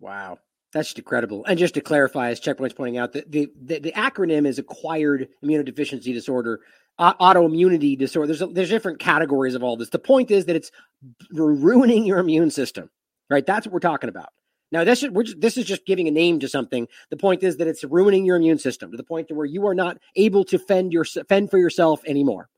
Wow. 0.00 0.38
That's 0.74 0.88
just 0.88 0.98
incredible. 0.98 1.44
And 1.46 1.58
just 1.58 1.74
to 1.74 1.80
clarify, 1.80 2.30
as 2.30 2.40
Checkpoint's 2.40 2.74
pointing 2.74 2.98
out, 2.98 3.12
the, 3.12 3.24
the, 3.28 3.78
the, 3.78 3.92
acronym 3.92 4.46
is 4.46 4.58
acquired 4.58 5.28
immunodeficiency 5.42 6.12
disorder, 6.12 6.60
autoimmunity 7.00 7.96
disorder. 7.96 8.26
There's, 8.26 8.42
a, 8.42 8.46
there's 8.48 8.68
different 8.68 8.98
categories 8.98 9.54
of 9.54 9.62
all 9.62 9.76
this. 9.76 9.88
The 9.88 9.98
point 9.98 10.30
is 10.30 10.44
that 10.44 10.56
it's 10.56 10.70
ruining 11.32 12.04
your 12.04 12.18
immune 12.18 12.50
system 12.50 12.90
right? 13.30 13.44
That's 13.46 13.66
what 13.66 13.72
we're 13.72 13.80
talking 13.80 14.08
about. 14.08 14.30
Now, 14.72 14.82
this 14.82 15.02
is, 15.02 15.10
just, 15.10 15.40
this 15.40 15.56
is 15.56 15.66
just 15.66 15.86
giving 15.86 16.08
a 16.08 16.10
name 16.10 16.40
to 16.40 16.48
something. 16.48 16.88
The 17.10 17.16
point 17.16 17.42
is 17.42 17.58
that 17.58 17.68
it's 17.68 17.84
ruining 17.84 18.24
your 18.24 18.36
immune 18.36 18.58
system 18.58 18.90
to 18.90 18.96
the 18.96 19.04
point 19.04 19.28
to 19.28 19.34
where 19.34 19.46
you 19.46 19.66
are 19.66 19.74
not 19.74 19.98
able 20.16 20.44
to 20.46 20.58
fend 20.58 20.92
your 20.92 21.04
fend 21.04 21.50
for 21.50 21.58
yourself 21.58 22.00
anymore. 22.06 22.48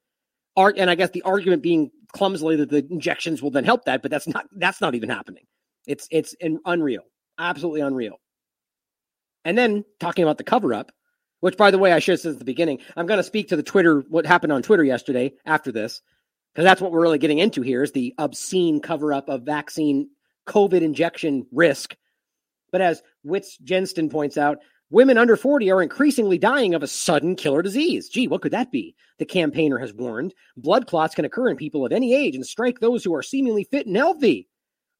Art, 0.57 0.79
and 0.79 0.89
I 0.89 0.95
guess 0.95 1.11
the 1.11 1.23
argument 1.23 1.63
being 1.63 1.91
clumsily 2.13 2.57
that 2.57 2.71
the 2.71 2.87
injections 2.91 3.43
will 3.43 3.51
then 3.51 3.65
help 3.65 3.85
that, 3.85 4.01
but 4.01 4.11
that's 4.11 4.27
not 4.27 4.47
that's 4.57 4.81
not 4.81 4.95
even 4.95 5.11
happening. 5.11 5.45
It's 5.87 6.09
it's 6.11 6.35
unreal, 6.65 7.03
absolutely 7.39 7.81
unreal. 7.81 8.19
And 9.45 9.57
then 9.57 9.85
talking 10.01 10.25
about 10.25 10.39
the 10.39 10.45
cover 10.45 10.75
up, 10.75 10.93
which 11.41 11.57
by 11.57 11.71
the 11.71 11.79
way 11.79 11.93
I 11.93 11.99
should 11.99 12.13
have 12.13 12.21
said 12.21 12.33
at 12.33 12.39
the 12.39 12.45
beginning, 12.45 12.81
I'm 12.97 13.07
going 13.07 13.19
to 13.19 13.25
speak 13.25 13.49
to 13.49 13.57
the 13.57 13.63
Twitter 13.63 14.01
what 14.09 14.27
happened 14.27 14.53
on 14.53 14.63
Twitter 14.63 14.85
yesterday 14.85 15.35
after 15.45 15.71
this 15.71 16.03
because 16.57 16.65
that's 16.65 16.81
what 16.81 16.91
we're 16.91 17.03
really 17.03 17.19
getting 17.19 17.39
into 17.39 17.61
here 17.61 17.83
is 17.83 17.93
the 17.93 18.15
obscene 18.17 18.81
cover 18.81 19.13
up 19.13 19.29
of 19.29 19.43
vaccine 19.43 20.09
COVID 20.49 20.81
injection 20.81 21.47
risk. 21.53 21.95
But 22.73 22.81
as 22.81 23.03
Wits 23.23 23.59
Jenston 23.59 24.09
points 24.09 24.39
out, 24.39 24.57
women 24.89 25.19
under 25.19 25.37
40 25.37 25.71
are 25.71 25.83
increasingly 25.83 26.39
dying 26.39 26.75
of 26.75 26.83
a 26.83 26.87
sudden 26.87 27.37
killer 27.37 27.61
disease. 27.61 28.09
Gee, 28.09 28.27
what 28.27 28.41
could 28.41 28.53
that 28.53 28.73
be? 28.73 28.95
The 29.19 29.27
campaigner 29.27 29.77
has 29.77 29.93
warned. 29.93 30.33
Blood 30.57 30.87
clots 30.87 31.15
can 31.15 31.27
occur 31.27 31.51
in 31.51 31.59
people 31.59 31.85
of 31.85 31.93
any 31.93 32.15
age 32.15 32.35
and 32.35 32.47
strike 32.47 32.81
those 32.81 33.05
who 33.05 33.15
are 33.15 33.23
seemingly 33.23 33.65
fit 33.65 33.87
and 33.87 33.95
healthy. 33.95 34.49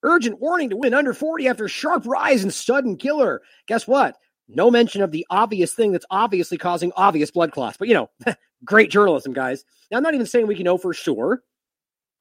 Urgent 0.07 0.41
warning 0.41 0.71
to 0.71 0.77
women 0.77 0.95
under 0.95 1.13
40 1.13 1.49
after 1.49 1.67
sharp 1.67 2.05
rise 2.07 2.45
in 2.45 2.51
sudden 2.53 2.97
killer. 2.97 3.43
Guess 3.67 3.89
what? 3.89 4.17
No 4.49 4.71
mention 4.71 5.03
of 5.03 5.11
the 5.11 5.27
obvious 5.31 5.75
thing 5.75 5.91
that's 5.91 6.07
obviously 6.11 6.57
causing 6.57 6.93
obvious 6.95 7.33
blood 7.33 7.51
clots. 7.51 7.77
But 7.77 7.89
you 7.89 7.95
know, 7.95 8.09
great 8.65 8.91
journalism, 8.91 9.33
guys. 9.33 9.65
Now, 9.91 9.97
I'm 9.97 10.05
not 10.05 10.15
even 10.15 10.27
saying 10.27 10.47
we 10.47 10.55
can 10.55 10.63
know 10.65 10.79
for 10.79 10.95
sure. 10.95 11.43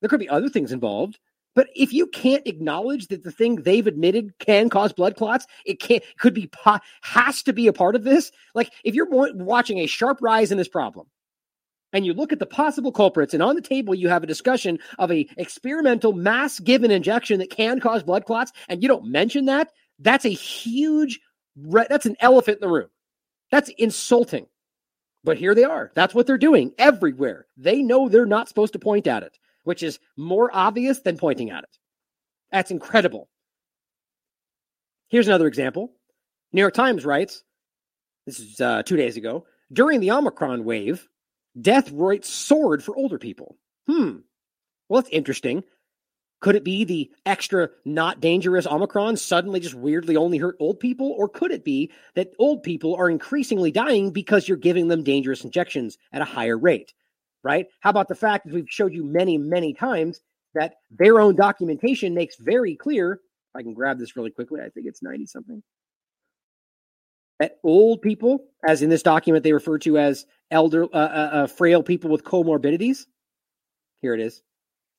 There 0.02 0.10
could 0.10 0.20
be 0.20 0.28
other 0.28 0.49
things 0.49 0.72
involved. 0.72 1.20
But 1.53 1.68
if 1.76 1.94
you 1.94 2.07
can't 2.07 2.45
acknowledge 2.48 3.07
that 3.07 3.24
the 3.24 3.32
thing 3.32 3.57
they've 3.57 3.88
admitted 3.88 4.38
can 4.40 4.70
cause 4.70 4.91
blood 4.91 5.16
clots, 5.16 5.45
it 5.66 5.80
can't 5.80 6.03
could 6.18 6.34
be 6.34 6.49
has 7.03 7.44
to 7.44 7.53
be 7.53 7.68
a 7.68 7.74
part 7.74 7.95
of 7.95 8.03
this. 8.03 8.32
Like 8.56 8.72
if 8.84 8.95
you're 8.95 9.07
watching 9.10 9.78
a 9.78 9.86
sharp 9.86 10.18
rise 10.22 10.52
in 10.52 10.57
this 10.57 10.68
problem, 10.68 11.06
and 11.95 12.05
you 12.05 12.13
look 12.13 12.34
at 12.34 12.39
the 12.39 12.45
possible 12.45 12.91
culprits, 12.91 13.34
and 13.34 13.41
on 13.41 13.55
the 13.55 13.61
table 13.61 13.95
you 13.95 14.09
have 14.09 14.22
a 14.22 14.27
discussion 14.27 14.77
of 14.99 15.09
a 15.11 15.26
experimental 15.38 16.11
mass 16.11 16.59
given 16.59 16.91
injection 16.91 17.39
that 17.39 17.49
can 17.49 17.80
cause 17.80 18.03
blood 18.03 18.26
clots, 18.26 18.51
and 18.67 18.84
you 18.84 18.89
don't 18.89 19.09
mention 19.09 19.45
that, 19.45 19.72
that's 19.99 20.26
a 20.26 20.30
huge, 20.30 21.22
that's 21.55 22.05
an 22.05 22.17
elephant 22.19 22.57
in 22.61 22.67
the 22.67 22.73
room. 22.73 22.89
That's 23.49 23.69
insulting. 23.77 24.45
But 25.23 25.38
here 25.38 25.55
they 25.55 25.63
are. 25.63 25.89
That's 25.95 26.13
what 26.13 26.27
they're 26.27 26.38
doing 26.38 26.73
everywhere. 26.77 27.47
They 27.55 27.81
know 27.81 28.09
they're 28.09 28.26
not 28.26 28.49
supposed 28.49 28.73
to 28.73 28.80
point 28.80 29.07
at 29.07 29.23
it, 29.23 29.39
which 29.63 29.81
is 29.81 29.97
more 30.17 30.49
obvious 30.53 30.99
than 30.99 31.17
pointing 31.17 31.49
at 31.49 31.63
it. 31.63 31.77
That's 32.51 32.72
incredible. 32.72 33.30
Here's 35.07 35.27
another 35.27 35.47
example. 35.47 35.93
New 36.51 36.59
York 36.59 36.73
Times 36.73 37.05
writes 37.05 37.41
this 38.26 38.39
is 38.39 38.59
uh, 38.59 38.84
two 38.84 38.97
days 38.97 39.15
ago 39.15 39.45
during 39.72 40.01
the 40.01 40.11
Omicron 40.11 40.65
wave, 40.65 41.07
death 41.60 41.91
rates 41.91 42.30
soared 42.30 42.84
for 42.84 42.95
older 42.95 43.18
people. 43.18 43.57
Hmm. 43.88 44.18
Well, 44.90 45.02
that's 45.02 45.14
interesting. 45.14 45.64
Could 46.41 46.56
it 46.56 46.64
be 46.64 46.84
the 46.84 47.11
extra 47.26 47.69
not 47.86 48.19
dangerous 48.19 48.68
Omicron 48.68 49.18
suddenly 49.18 49.60
just 49.60 49.73
weirdly 49.73 50.15
only 50.15 50.38
hurt 50.38 50.57
old 50.60 50.80
people? 50.80 51.11
Or 51.18 51.27
could 51.27 51.52
it 51.52 51.64
be 51.64 51.91
that 52.14 52.34
old 52.38 52.61
people 52.61 52.95
are 52.95 53.10
increasingly 53.10 53.72
dying 53.72 54.11
because 54.11 54.48
you're 54.48 54.57
giving 54.57 54.88
them 54.88 55.03
dangerous 55.03 55.44
injections 55.44 55.98
at 56.11 56.22
a 56.22 56.26
higher 56.26 56.57
rate? 56.57 56.94
Right? 57.44 57.68
How 57.80 57.90
about 57.90 58.07
the 58.07 58.15
fact 58.15 58.45
that 58.45 58.53
we've 58.53 58.69
showed 58.69 58.94
you 58.94 59.03
many, 59.03 59.38
many 59.38 59.73
times 59.73 60.19
that 60.53 60.76
their 60.91 61.19
own 61.19 61.36
documentation 61.36 62.14
makes 62.14 62.36
very 62.38 62.76
clear? 62.76 63.14
If 63.14 63.60
I 63.60 63.64
can 63.64 63.73
grab 63.73 63.98
this 63.98 64.15
really 64.15 64.32
quickly, 64.32 64.61
I 64.61 64.69
think 64.69 64.88
it's 64.88 65.03
90 65.03 65.26
something. 65.27 65.64
That 67.40 67.57
old 67.64 68.02
people, 68.02 68.45
as 68.68 68.82
in 68.82 68.90
this 68.90 69.03
document 69.03 69.44
they 69.44 69.53
refer 69.53 69.78
to 69.80 69.98
as 69.98 70.26
elder, 70.52 70.84
uh, 70.86 70.98
uh, 70.98 71.30
uh, 71.32 71.48
frail 71.48 71.84
people 71.84 72.10
with 72.10 72.24
comorbidities. 72.24 73.06
Here 74.02 74.14
it 74.14 74.22
is. 74.22 74.41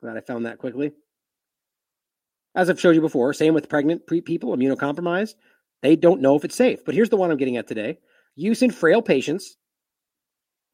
Glad 0.03 0.17
I 0.17 0.21
found 0.21 0.47
that 0.47 0.59
quickly. 0.59 0.93
As 2.55 2.71
I've 2.71 2.81
showed 2.81 2.95
you 2.95 3.01
before, 3.01 3.33
same 3.33 3.55
with 3.55 3.69
pregnant 3.69 4.07
pre- 4.07 4.21
people, 4.21 4.57
immunocompromised. 4.57 5.35
They 5.83 5.97
don't 5.97 6.21
know 6.21 6.37
if 6.37 6.45
it's 6.45 6.57
safe. 6.57 6.85
But 6.85 6.95
here's 6.95 7.11
the 7.11 7.17
one 7.17 7.31
I'm 7.31 7.37
getting 7.37 7.57
at 7.57 7.69
today 7.69 7.99
use 8.35 8.63
in 8.63 8.71
frail 8.71 9.01
patients 9.01 9.57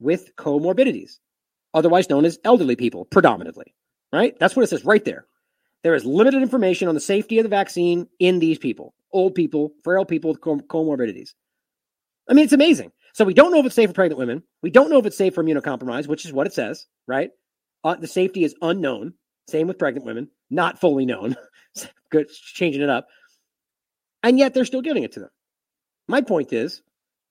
with 0.00 0.34
comorbidities, 0.36 1.18
otherwise 1.74 2.10
known 2.10 2.24
as 2.24 2.38
elderly 2.44 2.76
people, 2.76 3.04
predominantly. 3.04 3.74
Right? 4.12 4.38
That's 4.38 4.54
what 4.56 4.62
it 4.62 4.68
says 4.68 4.84
right 4.84 5.04
there. 5.04 5.26
There 5.82 5.94
is 5.94 6.04
limited 6.04 6.42
information 6.42 6.88
on 6.88 6.94
the 6.94 7.00
safety 7.00 7.38
of 7.38 7.44
the 7.44 7.48
vaccine 7.48 8.08
in 8.18 8.38
these 8.38 8.58
people, 8.58 8.94
old 9.12 9.34
people, 9.34 9.72
frail 9.82 10.04
people 10.04 10.30
with 10.30 10.40
com- 10.40 10.60
comorbidities. 10.60 11.30
I 12.28 12.34
mean, 12.34 12.44
it's 12.44 12.52
amazing. 12.52 12.92
So 13.14 13.24
we 13.24 13.34
don't 13.34 13.52
know 13.52 13.58
if 13.58 13.66
it's 13.66 13.74
safe 13.74 13.90
for 13.90 13.94
pregnant 13.94 14.18
women. 14.18 14.42
We 14.62 14.70
don't 14.70 14.90
know 14.90 14.98
if 14.98 15.06
it's 15.06 15.18
safe 15.18 15.34
for 15.34 15.44
immunocompromised, 15.44 16.06
which 16.06 16.24
is 16.24 16.32
what 16.32 16.46
it 16.46 16.54
says, 16.54 16.86
right? 17.06 17.30
Uh, 17.84 17.96
the 17.96 18.06
safety 18.06 18.44
is 18.44 18.54
unknown. 18.62 19.14
Same 19.48 19.66
with 19.66 19.78
pregnant 19.78 20.06
women, 20.06 20.28
not 20.50 20.80
fully 20.80 21.04
known. 21.04 21.36
Good, 22.10 22.28
changing 22.30 22.82
it 22.82 22.90
up. 22.90 23.08
And 24.22 24.38
yet 24.38 24.54
they're 24.54 24.64
still 24.64 24.82
giving 24.82 25.02
it 25.02 25.12
to 25.12 25.20
them. 25.20 25.30
My 26.08 26.20
point 26.20 26.52
is, 26.52 26.82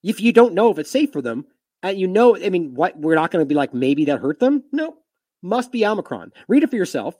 if 0.02 0.20
you 0.20 0.32
don't 0.32 0.54
know 0.54 0.70
if 0.70 0.78
it's 0.78 0.90
safe 0.90 1.12
for 1.12 1.22
them, 1.22 1.46
and 1.82 1.98
you 1.98 2.06
know, 2.06 2.36
I 2.36 2.50
mean, 2.50 2.74
what 2.74 2.96
we're 2.98 3.14
not 3.14 3.30
going 3.30 3.42
to 3.42 3.48
be 3.48 3.54
like, 3.54 3.74
maybe 3.74 4.04
that 4.06 4.20
hurt 4.20 4.38
them. 4.38 4.62
No, 4.72 4.96
must 5.42 5.72
be 5.72 5.84
Omicron. 5.84 6.32
Read 6.48 6.62
it 6.62 6.70
for 6.70 6.76
yourself. 6.76 7.16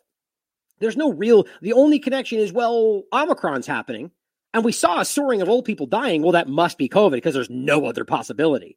There's 0.78 0.97
no 0.97 1.12
real, 1.12 1.47
the 1.61 1.73
only 1.73 1.99
connection 1.99 2.39
is, 2.39 2.53
well, 2.53 3.03
Omicron's 3.12 3.66
happening. 3.66 4.11
And 4.55 4.65
we 4.65 4.73
saw 4.73 5.01
a 5.01 5.05
soaring 5.05 5.41
of 5.41 5.49
old 5.49 5.65
people 5.65 5.87
dying. 5.87 6.23
Well, 6.23 6.33
that 6.33 6.49
must 6.49 6.79
be 6.79 6.89
COVID 6.89 7.12
because 7.12 7.35
there's 7.35 7.51
no 7.51 7.87
other 7.87 8.05
possibility. 8.05 8.77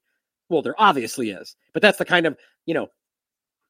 Well, 0.49 0.61
there 0.61 0.75
obviously 0.77 1.31
is. 1.31 1.55
But 1.73 1.81
that's 1.81 1.97
the 1.97 2.05
kind 2.05 2.25
of, 2.25 2.37
you 2.65 2.73
know, 2.73 2.87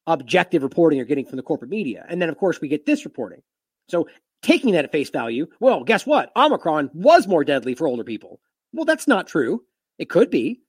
objective 0.07 0.61
reporting 0.61 0.97
you're 0.97 1.05
getting 1.05 1.25
from 1.25 1.37
the 1.37 1.43
corporate 1.43 1.71
media. 1.71 2.05
And 2.07 2.21
then, 2.21 2.29
of 2.29 2.37
course, 2.37 2.61
we 2.61 2.67
get 2.67 2.85
this 2.85 3.05
reporting. 3.05 3.41
So 3.87 4.07
taking 4.43 4.73
that 4.73 4.85
at 4.85 4.91
face 4.91 5.09
value, 5.09 5.47
well, 5.59 5.83
guess 5.83 6.05
what? 6.05 6.31
Omicron 6.35 6.91
was 6.93 7.27
more 7.27 7.43
deadly 7.43 7.73
for 7.73 7.87
older 7.87 8.03
people. 8.03 8.39
Well, 8.71 8.85
that's 8.85 9.07
not 9.07 9.27
true. 9.27 9.63
It 9.97 10.09
could 10.09 10.29
be. 10.29 10.61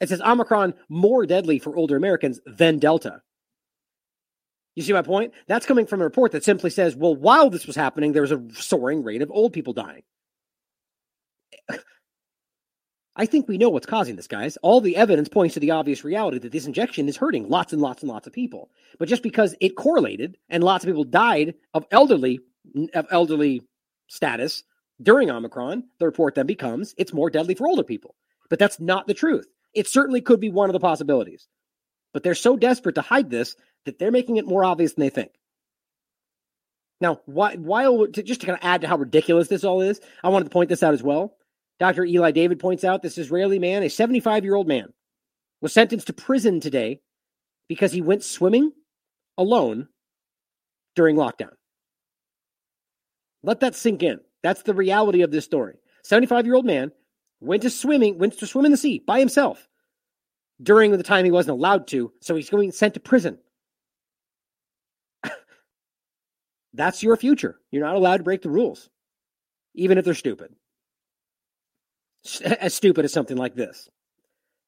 It 0.00 0.08
says 0.08 0.20
Omicron 0.20 0.74
more 0.88 1.24
deadly 1.24 1.58
for 1.58 1.76
older 1.76 1.96
Americans 1.96 2.40
than 2.44 2.78
Delta. 2.78 3.22
You 4.74 4.82
see 4.82 4.92
my 4.92 5.02
point? 5.02 5.32
That's 5.46 5.66
coming 5.66 5.86
from 5.86 6.00
a 6.00 6.04
report 6.04 6.32
that 6.32 6.44
simply 6.44 6.68
says, 6.68 6.96
well, 6.96 7.14
while 7.14 7.48
this 7.48 7.66
was 7.66 7.76
happening, 7.76 8.12
there 8.12 8.22
was 8.22 8.32
a 8.32 8.42
soaring 8.54 9.04
rate 9.04 9.22
of 9.22 9.30
old 9.30 9.52
people 9.52 9.72
dying. 9.72 10.02
I 13.16 13.26
think 13.26 13.46
we 13.46 13.58
know 13.58 13.68
what's 13.68 13.86
causing 13.86 14.16
this, 14.16 14.26
guys. 14.26 14.56
All 14.62 14.80
the 14.80 14.96
evidence 14.96 15.28
points 15.28 15.54
to 15.54 15.60
the 15.60 15.70
obvious 15.70 16.02
reality 16.02 16.38
that 16.38 16.50
this 16.50 16.66
injection 16.66 17.08
is 17.08 17.16
hurting 17.16 17.48
lots 17.48 17.72
and 17.72 17.80
lots 17.80 18.02
and 18.02 18.10
lots 18.10 18.26
of 18.26 18.32
people. 18.32 18.70
But 18.98 19.08
just 19.08 19.22
because 19.22 19.54
it 19.60 19.76
correlated 19.76 20.36
and 20.48 20.64
lots 20.64 20.84
of 20.84 20.88
people 20.88 21.04
died 21.04 21.54
of 21.74 21.86
elderly 21.90 22.40
of 22.94 23.06
elderly 23.10 23.62
status 24.08 24.64
during 25.00 25.30
Omicron, 25.30 25.84
the 25.98 26.06
report 26.06 26.34
then 26.34 26.46
becomes 26.46 26.94
it's 26.98 27.12
more 27.12 27.30
deadly 27.30 27.54
for 27.54 27.68
older 27.68 27.84
people. 27.84 28.16
But 28.50 28.58
that's 28.58 28.80
not 28.80 29.06
the 29.06 29.14
truth. 29.14 29.46
It 29.74 29.86
certainly 29.86 30.20
could 30.20 30.40
be 30.40 30.50
one 30.50 30.68
of 30.68 30.72
the 30.72 30.80
possibilities. 30.80 31.46
But 32.12 32.22
they're 32.22 32.34
so 32.34 32.56
desperate 32.56 32.96
to 32.96 33.00
hide 33.00 33.30
this 33.30 33.54
that 33.84 33.98
they're 33.98 34.10
making 34.10 34.38
it 34.38 34.46
more 34.46 34.64
obvious 34.64 34.94
than 34.94 35.02
they 35.02 35.10
think. 35.10 35.32
Now, 37.00 37.20
while 37.26 38.06
just 38.06 38.40
to 38.40 38.46
kind 38.46 38.58
of 38.58 38.64
add 38.64 38.80
to 38.80 38.88
how 38.88 38.96
ridiculous 38.96 39.48
this 39.48 39.64
all 39.64 39.82
is, 39.82 40.00
I 40.22 40.28
wanted 40.30 40.44
to 40.44 40.50
point 40.50 40.68
this 40.68 40.82
out 40.82 40.94
as 40.94 41.02
well. 41.02 41.36
Dr. 41.80 42.04
Eli 42.04 42.30
David 42.30 42.60
points 42.60 42.84
out 42.84 43.02
this 43.02 43.18
Israeli 43.18 43.58
man, 43.58 43.82
a 43.82 43.90
75 43.90 44.44
year 44.44 44.54
old 44.54 44.68
man, 44.68 44.92
was 45.60 45.72
sentenced 45.72 46.06
to 46.06 46.12
prison 46.12 46.60
today 46.60 47.00
because 47.68 47.92
he 47.92 48.00
went 48.00 48.22
swimming 48.22 48.72
alone 49.36 49.88
during 50.94 51.16
lockdown. 51.16 51.52
Let 53.42 53.60
that 53.60 53.74
sink 53.74 54.02
in. 54.02 54.20
That's 54.42 54.62
the 54.62 54.74
reality 54.74 55.22
of 55.22 55.30
this 55.30 55.44
story. 55.44 55.76
75 56.04 56.46
year 56.46 56.54
old 56.54 56.66
man 56.66 56.92
went 57.40 57.62
to 57.62 57.70
swimming, 57.70 58.18
went 58.18 58.38
to 58.38 58.46
swim 58.46 58.64
in 58.64 58.70
the 58.70 58.76
sea 58.76 59.02
by 59.04 59.18
himself 59.18 59.68
during 60.62 60.92
the 60.92 61.02
time 61.02 61.24
he 61.24 61.32
wasn't 61.32 61.58
allowed 61.58 61.88
to, 61.88 62.12
so 62.20 62.36
he's 62.36 62.50
going 62.50 62.70
sent 62.70 62.94
to 62.94 63.00
prison. 63.00 63.38
That's 66.72 67.02
your 67.02 67.16
future. 67.16 67.58
You're 67.72 67.84
not 67.84 67.96
allowed 67.96 68.18
to 68.18 68.22
break 68.22 68.42
the 68.42 68.50
rules, 68.50 68.88
even 69.74 69.98
if 69.98 70.04
they're 70.04 70.14
stupid 70.14 70.54
as 72.44 72.74
stupid 72.74 73.04
as 73.04 73.12
something 73.12 73.36
like 73.36 73.54
this. 73.54 73.88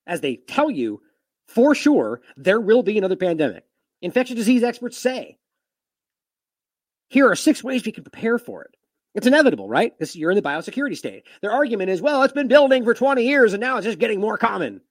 As 0.06 0.20
they 0.20 0.36
tell 0.36 0.70
you, 0.70 1.00
for 1.48 1.74
sure, 1.74 2.20
there 2.36 2.60
will 2.60 2.82
be 2.82 2.98
another 2.98 3.16
pandemic. 3.16 3.64
Infectious 4.02 4.36
disease 4.36 4.62
experts 4.62 4.98
say. 4.98 5.38
Here 7.08 7.30
are 7.30 7.36
six 7.36 7.62
ways 7.62 7.84
we 7.84 7.92
can 7.92 8.04
prepare 8.04 8.38
for 8.38 8.62
it. 8.62 8.76
It's 9.14 9.26
inevitable, 9.26 9.68
right? 9.68 9.98
This 9.98 10.14
you're 10.14 10.30
in 10.30 10.36
the 10.36 10.42
biosecurity 10.42 10.96
state. 10.96 11.24
Their 11.40 11.52
argument 11.52 11.90
is, 11.90 12.02
well, 12.02 12.22
it's 12.22 12.34
been 12.34 12.48
building 12.48 12.84
for 12.84 12.92
20 12.92 13.22
years 13.24 13.54
and 13.54 13.60
now 13.60 13.76
it's 13.76 13.86
just 13.86 13.98
getting 13.98 14.20
more 14.20 14.36
common 14.36 14.82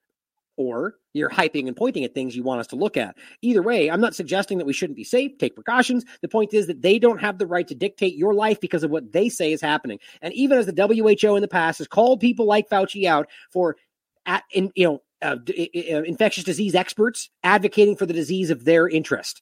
or 0.57 0.95
you're 1.14 1.30
hyping 1.30 1.68
and 1.68 1.76
pointing 1.76 2.03
at 2.03 2.14
things 2.14 2.36
you 2.36 2.44
want 2.44 2.60
us 2.60 2.68
to 2.68 2.76
look 2.76 2.98
at. 2.98 3.15
Either 3.41 3.61
way, 3.61 3.90
I'm 3.90 4.02
not 4.02 4.15
suggesting 4.15 4.57
that 4.57 4.65
we 4.65 4.73
shouldn't 4.73 4.98
be 4.98 5.03
safe, 5.03 5.38
take 5.38 5.56
precautions. 5.56 6.06
The 6.22 6.27
point 6.27 6.53
is 6.53 6.68
that 6.68 6.82
they 6.82 6.99
don't 6.99 7.22
have 7.22 7.38
the 7.38 7.48
right 7.48 7.68
to 7.68 7.76
dictate 7.76 8.15
your 8.15 8.34
life 8.34 8.60
because 8.60 8.84
of 8.84 8.91
what 8.91 9.11
they 9.11 9.30
say 9.30 9.52
is 9.52 9.61
happening. 9.61 9.99
And 10.22 10.34
even 10.34 10.57
as 10.57 10.65
the 10.65 10.73
WHO 10.73 11.36
in 11.36 11.41
the 11.41 11.48
past 11.48 11.80
has 11.80 11.88
called 11.88 12.19
people 12.19 12.45
like 12.45 12.69
Fauci 12.69 13.06
out 13.06 13.27
for 13.52 13.77
at 14.26 14.44
in, 14.52 14.72
you 14.76 14.88
know 14.88 15.02
uh, 15.22 15.38
uh, 15.48 16.03
infectious 16.03 16.44
disease 16.44 16.76
experts 16.76 17.30
advocating 17.44 17.95
for 17.95 18.06
the 18.06 18.14
disease 18.14 18.49
of 18.49 18.65
their 18.65 18.88
interest. 18.88 19.41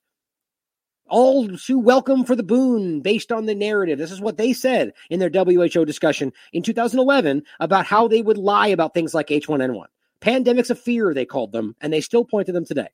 All 1.08 1.48
too 1.58 1.80
welcome 1.80 2.24
for 2.24 2.36
the 2.36 2.44
boon 2.44 3.02
based 3.02 3.32
on 3.32 3.46
the 3.46 3.56
narrative. 3.56 4.00
This 4.00 4.12
is 4.12 4.22
what 4.22 4.38
they 4.38 4.54
said 4.54 4.94
in 5.10 5.20
their 5.20 5.30
WHO 5.30 5.86
discussion 5.86 6.32
in 6.54 6.64
2011 6.64 7.44
about 7.60 7.86
how 7.86 8.08
they 8.08 8.22
would 8.22 8.38
lie 8.38 8.68
about 8.68 8.94
things 8.94 9.14
like 9.14 9.28
H1N1. 9.28 9.86
Pandemics 10.24 10.70
of 10.70 10.80
fear, 10.80 11.14
they 11.14 11.26
called 11.26 11.52
them, 11.52 11.76
and 11.82 11.92
they 11.92 12.00
still 12.00 12.24
point 12.24 12.46
to 12.46 12.54
them 12.54 12.66
today. 12.66 12.88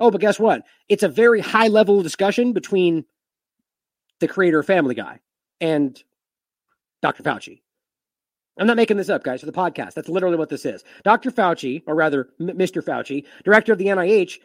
Oh, 0.00 0.10
but 0.10 0.20
guess 0.20 0.40
what? 0.40 0.62
It's 0.88 1.04
a 1.04 1.08
very 1.08 1.40
high 1.40 1.68
level 1.68 2.02
discussion 2.02 2.52
between 2.52 3.04
the 4.18 4.26
creator 4.26 4.58
of 4.58 4.66
Family 4.66 4.96
Guy 4.96 5.20
and 5.60 6.02
Dr. 7.02 7.22
Fauci. 7.22 7.62
I'm 8.58 8.66
not 8.66 8.76
making 8.76 8.96
this 8.96 9.08
up, 9.08 9.22
guys, 9.22 9.40
for 9.40 9.46
the 9.46 9.52
podcast. 9.52 9.94
That's 9.94 10.08
literally 10.08 10.36
what 10.36 10.48
this 10.48 10.64
is. 10.64 10.82
Dr. 11.04 11.30
Fauci, 11.30 11.84
or 11.86 11.94
rather, 11.94 12.28
Mr. 12.40 12.82
Fauci, 12.82 13.24
director 13.44 13.72
of 13.72 13.78
the 13.78 13.86
NIH, 13.86 14.38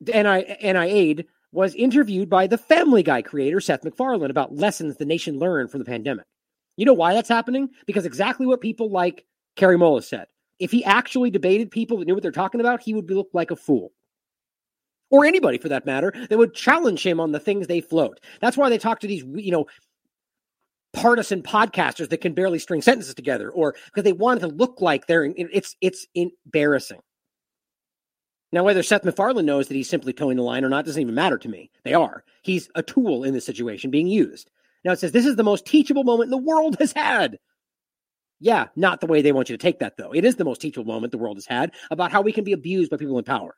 NI, 0.00 0.56
NIAID, 0.62 1.24
was 1.50 1.74
interviewed 1.74 2.30
by 2.30 2.46
the 2.46 2.58
Family 2.58 3.02
Guy 3.02 3.22
creator, 3.22 3.58
Seth 3.58 3.82
MacFarlane, 3.82 4.30
about 4.30 4.54
lessons 4.54 4.96
the 4.96 5.04
nation 5.04 5.40
learned 5.40 5.72
from 5.72 5.80
the 5.80 5.84
pandemic. 5.84 6.26
You 6.76 6.84
know 6.84 6.94
why 6.94 7.14
that's 7.14 7.28
happening? 7.28 7.70
Because 7.86 8.06
exactly 8.06 8.46
what 8.46 8.60
people 8.60 8.88
like 8.90 9.24
Kary 9.56 9.76
Mullis 9.76 10.04
said 10.04 10.28
if 10.58 10.70
he 10.70 10.84
actually 10.84 11.30
debated 11.30 11.70
people 11.70 11.98
that 11.98 12.06
knew 12.06 12.14
what 12.14 12.22
they're 12.22 12.32
talking 12.32 12.60
about, 12.60 12.82
he 12.82 12.94
would 12.94 13.10
look 13.10 13.28
like 13.32 13.50
a 13.50 13.56
fool. 13.56 13.92
Or 15.10 15.24
anybody 15.24 15.56
for 15.56 15.70
that 15.70 15.86
matter 15.86 16.12
that 16.28 16.36
would 16.36 16.54
challenge 16.54 17.04
him 17.04 17.18
on 17.18 17.32
the 17.32 17.40
things 17.40 17.66
they 17.66 17.80
float. 17.80 18.20
That's 18.40 18.56
why 18.56 18.68
they 18.68 18.76
talk 18.76 19.00
to 19.00 19.06
these, 19.06 19.24
you 19.34 19.50
know, 19.50 19.66
partisan 20.92 21.42
podcasters 21.42 22.10
that 22.10 22.20
can 22.20 22.34
barely 22.34 22.58
string 22.58 22.82
sentences 22.82 23.14
together, 23.14 23.50
or 23.50 23.74
because 23.86 24.04
they 24.04 24.12
want 24.12 24.38
it 24.38 24.46
to 24.46 24.54
look 24.54 24.80
like 24.80 25.06
they're. 25.06 25.24
It's 25.24 25.76
it's 25.80 26.06
embarrassing. 26.14 27.00
Now, 28.52 28.64
whether 28.64 28.82
Seth 28.82 29.04
MacFarlane 29.04 29.44
knows 29.44 29.68
that 29.68 29.74
he's 29.74 29.88
simply 29.88 30.12
towing 30.12 30.36
the 30.36 30.42
line 30.42 30.64
or 30.64 30.70
not 30.70 30.86
doesn't 30.86 31.00
even 31.00 31.14
matter 31.14 31.38
to 31.38 31.48
me. 31.48 31.70
They 31.84 31.94
are. 31.94 32.24
He's 32.42 32.68
a 32.74 32.82
tool 32.82 33.24
in 33.24 33.34
this 33.34 33.44
situation 33.44 33.90
being 33.90 34.08
used. 34.08 34.50
Now 34.84 34.92
it 34.92 34.98
says 34.98 35.12
this 35.12 35.26
is 35.26 35.36
the 35.36 35.42
most 35.42 35.66
teachable 35.66 36.04
moment 36.04 36.30
the 36.30 36.36
world 36.36 36.76
has 36.78 36.92
had. 36.92 37.38
Yeah, 38.40 38.66
not 38.76 39.00
the 39.00 39.06
way 39.06 39.20
they 39.20 39.32
want 39.32 39.48
you 39.48 39.56
to 39.56 39.62
take 39.62 39.80
that 39.80 39.96
though. 39.96 40.12
It 40.12 40.24
is 40.24 40.36
the 40.36 40.44
most 40.44 40.60
teachable 40.60 40.86
moment 40.86 41.12
the 41.12 41.18
world 41.18 41.36
has 41.36 41.46
had 41.46 41.72
about 41.90 42.12
how 42.12 42.22
we 42.22 42.32
can 42.32 42.44
be 42.44 42.52
abused 42.52 42.90
by 42.90 42.96
people 42.96 43.18
in 43.18 43.24
power. 43.24 43.56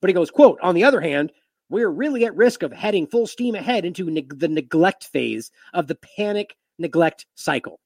But 0.00 0.08
he 0.08 0.14
goes, 0.14 0.30
quote, 0.30 0.58
on 0.62 0.74
the 0.74 0.84
other 0.84 1.00
hand, 1.00 1.32
we're 1.70 1.90
really 1.90 2.24
at 2.24 2.36
risk 2.36 2.62
of 2.62 2.72
heading 2.72 3.06
full 3.06 3.26
steam 3.26 3.54
ahead 3.54 3.84
into 3.84 4.04
the 4.04 4.48
neglect 4.48 5.04
phase 5.04 5.50
of 5.74 5.86
the 5.86 5.98
panic 6.16 6.56
neglect 6.78 7.26
cycle. 7.34 7.80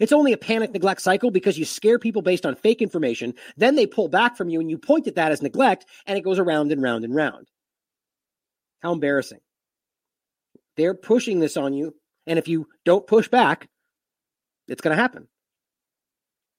It's 0.00 0.12
only 0.12 0.32
a 0.32 0.38
panic 0.38 0.72
neglect 0.72 1.00
cycle 1.00 1.30
because 1.30 1.58
you 1.58 1.64
scare 1.64 1.98
people 1.98 2.22
based 2.22 2.44
on 2.44 2.54
fake 2.54 2.82
information. 2.82 3.34
Then 3.56 3.76
they 3.76 3.86
pull 3.86 4.08
back 4.08 4.36
from 4.36 4.48
you 4.48 4.60
and 4.60 4.70
you 4.70 4.78
point 4.78 5.06
at 5.06 5.14
that 5.14 5.32
as 5.32 5.42
neglect 5.42 5.86
and 6.06 6.18
it 6.18 6.24
goes 6.24 6.38
around 6.38 6.72
and 6.72 6.82
round 6.82 7.04
and 7.04 7.14
round. 7.14 7.48
How 8.82 8.92
embarrassing. 8.92 9.40
They're 10.76 10.94
pushing 10.94 11.40
this 11.40 11.56
on 11.56 11.72
you. 11.72 11.94
And 12.26 12.38
if 12.38 12.48
you 12.48 12.66
don't 12.84 13.06
push 13.06 13.28
back, 13.28 13.68
it's 14.70 14.80
going 14.80 14.96
to 14.96 15.02
happen. 15.02 15.28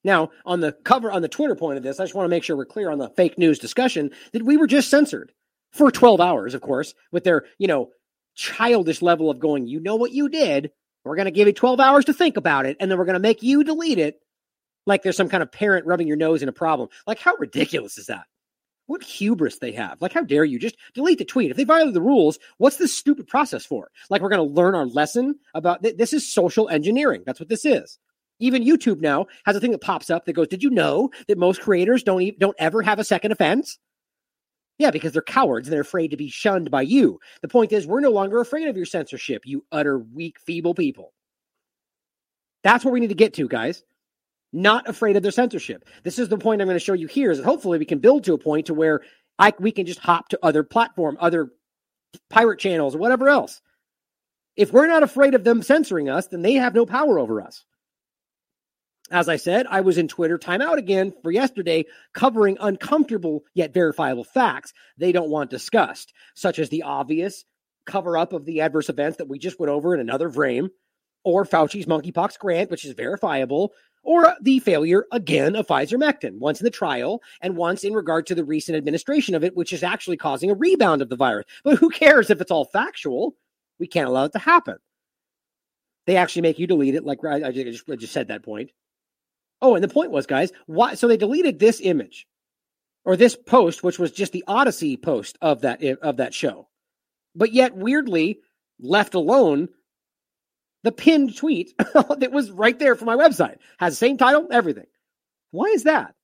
Now, 0.04 0.30
on 0.44 0.60
the 0.60 0.72
cover, 0.72 1.10
on 1.10 1.22
the 1.22 1.28
Twitter 1.28 1.54
point 1.54 1.76
of 1.76 1.82
this, 1.82 2.00
I 2.00 2.04
just 2.04 2.14
want 2.14 2.24
to 2.26 2.30
make 2.30 2.44
sure 2.44 2.56
we're 2.56 2.64
clear 2.64 2.90
on 2.90 2.98
the 2.98 3.10
fake 3.10 3.38
news 3.38 3.58
discussion 3.58 4.10
that 4.32 4.42
we 4.42 4.56
were 4.56 4.66
just 4.66 4.90
censored 4.90 5.32
for 5.72 5.90
12 5.90 6.20
hours, 6.20 6.54
of 6.54 6.60
course, 6.60 6.94
with 7.12 7.24
their, 7.24 7.44
you 7.58 7.68
know, 7.68 7.90
childish 8.34 9.02
level 9.02 9.30
of 9.30 9.38
going, 9.38 9.66
you 9.66 9.80
know 9.80 9.96
what 9.96 10.12
you 10.12 10.28
did. 10.28 10.70
We're 11.04 11.16
going 11.16 11.26
to 11.26 11.32
give 11.32 11.46
you 11.46 11.52
12 11.52 11.80
hours 11.80 12.04
to 12.06 12.12
think 12.12 12.36
about 12.36 12.66
it, 12.66 12.76
and 12.80 12.90
then 12.90 12.98
we're 12.98 13.04
going 13.04 13.14
to 13.14 13.20
make 13.20 13.42
you 13.42 13.64
delete 13.64 13.98
it 13.98 14.20
like 14.86 15.02
there's 15.02 15.16
some 15.16 15.28
kind 15.28 15.42
of 15.42 15.52
parent 15.52 15.86
rubbing 15.86 16.08
your 16.08 16.16
nose 16.16 16.42
in 16.42 16.48
a 16.48 16.52
problem. 16.52 16.88
Like, 17.06 17.18
how 17.18 17.34
ridiculous 17.36 17.98
is 17.98 18.06
that? 18.06 18.24
What 18.86 19.02
hubris 19.02 19.58
they 19.58 19.72
have. 19.72 20.02
Like, 20.02 20.12
how 20.12 20.22
dare 20.22 20.44
you 20.44 20.58
just 20.58 20.76
delete 20.94 21.18
the 21.18 21.24
tweet? 21.24 21.50
If 21.50 21.56
they 21.56 21.64
violate 21.64 21.94
the 21.94 22.02
rules, 22.02 22.38
what's 22.58 22.76
this 22.76 22.94
stupid 22.94 23.28
process 23.28 23.64
for? 23.64 23.90
Like, 24.10 24.22
we're 24.22 24.28
going 24.28 24.46
to 24.46 24.54
learn 24.54 24.74
our 24.74 24.86
lesson 24.86 25.36
about 25.54 25.82
th- 25.82 25.96
this 25.96 26.12
is 26.12 26.32
social 26.32 26.68
engineering. 26.68 27.22
That's 27.24 27.40
what 27.40 27.48
this 27.48 27.64
is. 27.64 27.98
Even 28.40 28.64
YouTube 28.64 29.00
now 29.00 29.26
has 29.46 29.54
a 29.54 29.60
thing 29.60 29.70
that 29.70 29.80
pops 29.80 30.10
up 30.10 30.24
that 30.24 30.32
goes, 30.32 30.48
"Did 30.48 30.64
you 30.64 30.70
know 30.70 31.10
that 31.28 31.38
most 31.38 31.60
creators 31.60 32.02
don't 32.02 32.22
e- 32.22 32.36
don't 32.38 32.56
ever 32.58 32.82
have 32.82 32.98
a 32.98 33.04
second 33.04 33.30
offense?" 33.30 33.78
Yeah, 34.78 34.90
because 34.90 35.12
they're 35.12 35.22
cowards 35.22 35.68
and 35.68 35.72
they're 35.72 35.82
afraid 35.82 36.10
to 36.10 36.16
be 36.16 36.28
shunned 36.28 36.70
by 36.70 36.82
you. 36.82 37.20
The 37.42 37.48
point 37.48 37.72
is, 37.72 37.86
we're 37.86 38.00
no 38.00 38.10
longer 38.10 38.40
afraid 38.40 38.66
of 38.66 38.76
your 38.76 38.86
censorship, 38.86 39.42
you 39.44 39.64
utter 39.70 39.98
weak, 39.98 40.40
feeble 40.40 40.74
people. 40.74 41.12
That's 42.64 42.84
where 42.84 42.92
we 42.92 43.00
need 43.00 43.08
to 43.08 43.14
get 43.14 43.34
to, 43.34 43.46
guys. 43.46 43.84
Not 44.52 44.88
afraid 44.88 45.16
of 45.16 45.22
their 45.22 45.32
censorship. 45.32 45.84
This 46.02 46.18
is 46.18 46.28
the 46.28 46.38
point 46.38 46.60
I'm 46.60 46.68
going 46.68 46.76
to 46.76 46.84
show 46.84 46.92
you 46.92 47.06
here. 47.06 47.30
Is 47.30 47.38
that 47.38 47.44
hopefully 47.44 47.78
we 47.78 47.84
can 47.84 48.00
build 48.00 48.24
to 48.24 48.34
a 48.34 48.38
point 48.38 48.66
to 48.66 48.74
where 48.74 49.00
I, 49.38 49.52
we 49.58 49.72
can 49.72 49.86
just 49.86 50.00
hop 50.00 50.28
to 50.28 50.38
other 50.42 50.62
platform, 50.62 51.16
other 51.18 51.50
pirate 52.28 52.58
channels, 52.58 52.94
or 52.94 52.98
whatever 52.98 53.28
else. 53.28 53.60
If 54.56 54.72
we're 54.72 54.86
not 54.86 55.02
afraid 55.02 55.34
of 55.34 55.44
them 55.44 55.62
censoring 55.62 56.10
us, 56.10 56.26
then 56.26 56.42
they 56.42 56.54
have 56.54 56.74
no 56.74 56.84
power 56.84 57.18
over 57.18 57.40
us. 57.40 57.64
As 59.10 59.28
I 59.28 59.36
said, 59.36 59.66
I 59.68 59.80
was 59.80 59.98
in 59.98 60.08
Twitter 60.08 60.38
timeout 60.38 60.78
again 60.78 61.12
for 61.22 61.30
yesterday, 61.30 61.84
covering 62.14 62.56
uncomfortable 62.60 63.44
yet 63.54 63.74
verifiable 63.74 64.24
facts 64.24 64.72
they 64.96 65.12
don't 65.12 65.30
want 65.30 65.50
discussed, 65.50 66.12
such 66.34 66.58
as 66.58 66.68
the 66.68 66.82
obvious 66.82 67.44
cover 67.84 68.16
up 68.16 68.32
of 68.32 68.44
the 68.44 68.60
adverse 68.60 68.88
events 68.88 69.18
that 69.18 69.28
we 69.28 69.38
just 69.38 69.58
went 69.58 69.70
over 69.70 69.94
in 69.94 70.00
another 70.00 70.30
frame, 70.30 70.70
or 71.24 71.44
Fauci's 71.44 71.86
monkeypox 71.86 72.38
grant, 72.38 72.70
which 72.70 72.84
is 72.84 72.92
verifiable, 72.92 73.72
or 74.02 74.34
the 74.40 74.58
failure 74.60 75.06
again 75.12 75.54
of 75.56 75.66
Pfizer 75.66 75.98
Mectin, 75.98 76.38
once 76.38 76.60
in 76.60 76.64
the 76.64 76.70
trial 76.70 77.22
and 77.40 77.56
once 77.56 77.84
in 77.84 77.92
regard 77.92 78.26
to 78.26 78.34
the 78.34 78.44
recent 78.44 78.76
administration 78.76 79.34
of 79.34 79.44
it, 79.44 79.56
which 79.56 79.72
is 79.72 79.82
actually 79.82 80.16
causing 80.16 80.50
a 80.50 80.54
rebound 80.54 81.02
of 81.02 81.08
the 81.08 81.16
virus. 81.16 81.46
But 81.64 81.78
who 81.78 81.90
cares 81.90 82.30
if 82.30 82.40
it's 82.40 82.50
all 82.50 82.64
factual? 82.64 83.36
We 83.78 83.86
can't 83.86 84.08
allow 84.08 84.24
it 84.24 84.32
to 84.32 84.38
happen. 84.38 84.76
They 86.06 86.16
actually 86.16 86.42
make 86.42 86.58
you 86.58 86.66
delete 86.66 86.96
it, 86.96 87.04
like 87.04 87.24
I, 87.24 87.48
I 87.48 87.52
just, 87.52 87.88
I 87.88 87.96
just 87.96 88.12
said 88.12 88.28
that 88.28 88.42
point. 88.42 88.70
Oh, 89.60 89.76
and 89.76 89.84
the 89.84 89.88
point 89.88 90.10
was, 90.10 90.26
guys, 90.26 90.50
why? 90.66 90.94
So 90.94 91.06
they 91.06 91.16
deleted 91.16 91.60
this 91.60 91.80
image 91.80 92.26
or 93.04 93.16
this 93.16 93.36
post, 93.36 93.84
which 93.84 93.98
was 93.98 94.10
just 94.10 94.32
the 94.32 94.44
Odysee 94.48 94.96
post 94.96 95.38
of 95.40 95.60
that 95.60 95.82
of 96.02 96.16
that 96.16 96.34
show, 96.34 96.68
but 97.36 97.52
yet 97.52 97.76
weirdly 97.76 98.40
left 98.80 99.14
alone 99.14 99.68
the 100.82 100.92
pinned 100.92 101.36
tweet 101.36 101.76
that 101.78 102.32
was 102.32 102.50
right 102.50 102.78
there 102.78 102.94
for 102.94 103.04
my 103.04 103.16
website 103.16 103.56
has 103.78 103.92
the 103.92 103.96
same 103.96 104.16
title, 104.16 104.48
everything. 104.50 104.86
Why 105.50 105.66
is 105.66 105.84
that? 105.84 106.14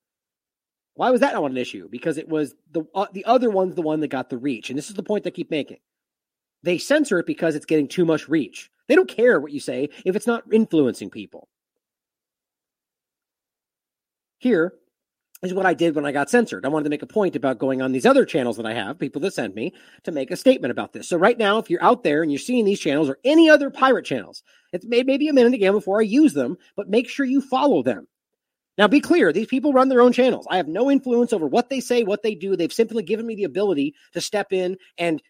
Why 0.94 1.10
was 1.10 1.20
that 1.20 1.34
not 1.34 1.50
an 1.50 1.56
issue? 1.56 1.88
Because 1.88 2.18
it 2.18 2.28
was 2.28 2.54
the 2.72 2.84
uh, 2.94 3.06
the 3.12 3.24
other 3.24 3.50
one's 3.50 3.76
the 3.76 3.82
one 3.82 4.00
that 4.00 4.08
got 4.08 4.30
the 4.30 4.38
reach, 4.38 4.68
and 4.68 4.76
this 4.76 4.88
is 4.88 4.96
the 4.96 5.02
point 5.02 5.22
they 5.24 5.30
keep 5.30 5.50
making. 5.50 5.78
They 6.64 6.78
censor 6.78 7.20
it 7.20 7.26
because 7.26 7.54
it's 7.54 7.66
getting 7.66 7.86
too 7.86 8.04
much 8.04 8.28
reach. 8.28 8.70
They 8.88 8.96
don't 8.96 9.08
care 9.08 9.38
what 9.38 9.52
you 9.52 9.60
say 9.60 9.90
if 10.04 10.16
it's 10.16 10.26
not 10.26 10.52
influencing 10.52 11.10
people. 11.10 11.48
Here 14.38 14.72
is 15.42 15.54
what 15.54 15.66
I 15.66 15.74
did 15.74 15.94
when 15.94 16.04
I 16.04 16.12
got 16.12 16.30
censored. 16.30 16.64
I 16.64 16.68
wanted 16.68 16.84
to 16.84 16.90
make 16.90 17.02
a 17.02 17.06
point 17.06 17.36
about 17.36 17.58
going 17.58 17.80
on 17.80 17.92
these 17.92 18.06
other 18.06 18.24
channels 18.24 18.56
that 18.56 18.66
I 18.66 18.74
have, 18.74 18.98
people 18.98 19.20
that 19.22 19.34
send 19.34 19.54
me, 19.54 19.72
to 20.02 20.10
make 20.10 20.30
a 20.30 20.36
statement 20.36 20.72
about 20.72 20.92
this. 20.92 21.08
So 21.08 21.16
right 21.16 21.38
now, 21.38 21.58
if 21.58 21.70
you're 21.70 21.82
out 21.82 22.02
there 22.02 22.22
and 22.22 22.32
you're 22.32 22.40
seeing 22.40 22.64
these 22.64 22.80
channels 22.80 23.08
or 23.08 23.18
any 23.24 23.48
other 23.48 23.70
pirate 23.70 24.04
channels, 24.04 24.42
it's 24.72 24.86
maybe 24.86 25.28
a 25.28 25.32
minute 25.32 25.54
again 25.54 25.72
before 25.72 26.00
I 26.00 26.04
use 26.04 26.34
them, 26.34 26.58
but 26.76 26.90
make 26.90 27.08
sure 27.08 27.24
you 27.24 27.40
follow 27.40 27.82
them. 27.82 28.08
Now, 28.76 28.88
be 28.88 29.00
clear, 29.00 29.32
these 29.32 29.46
people 29.46 29.72
run 29.72 29.88
their 29.88 30.00
own 30.00 30.12
channels. 30.12 30.46
I 30.50 30.56
have 30.56 30.68
no 30.68 30.90
influence 30.90 31.32
over 31.32 31.46
what 31.46 31.68
they 31.68 31.80
say, 31.80 32.04
what 32.04 32.22
they 32.22 32.34
do. 32.34 32.56
They've 32.56 32.72
simply 32.72 33.02
given 33.02 33.26
me 33.26 33.34
the 33.34 33.44
ability 33.44 33.94
to 34.12 34.20
step 34.20 34.52
in 34.52 34.76
and 34.98 35.22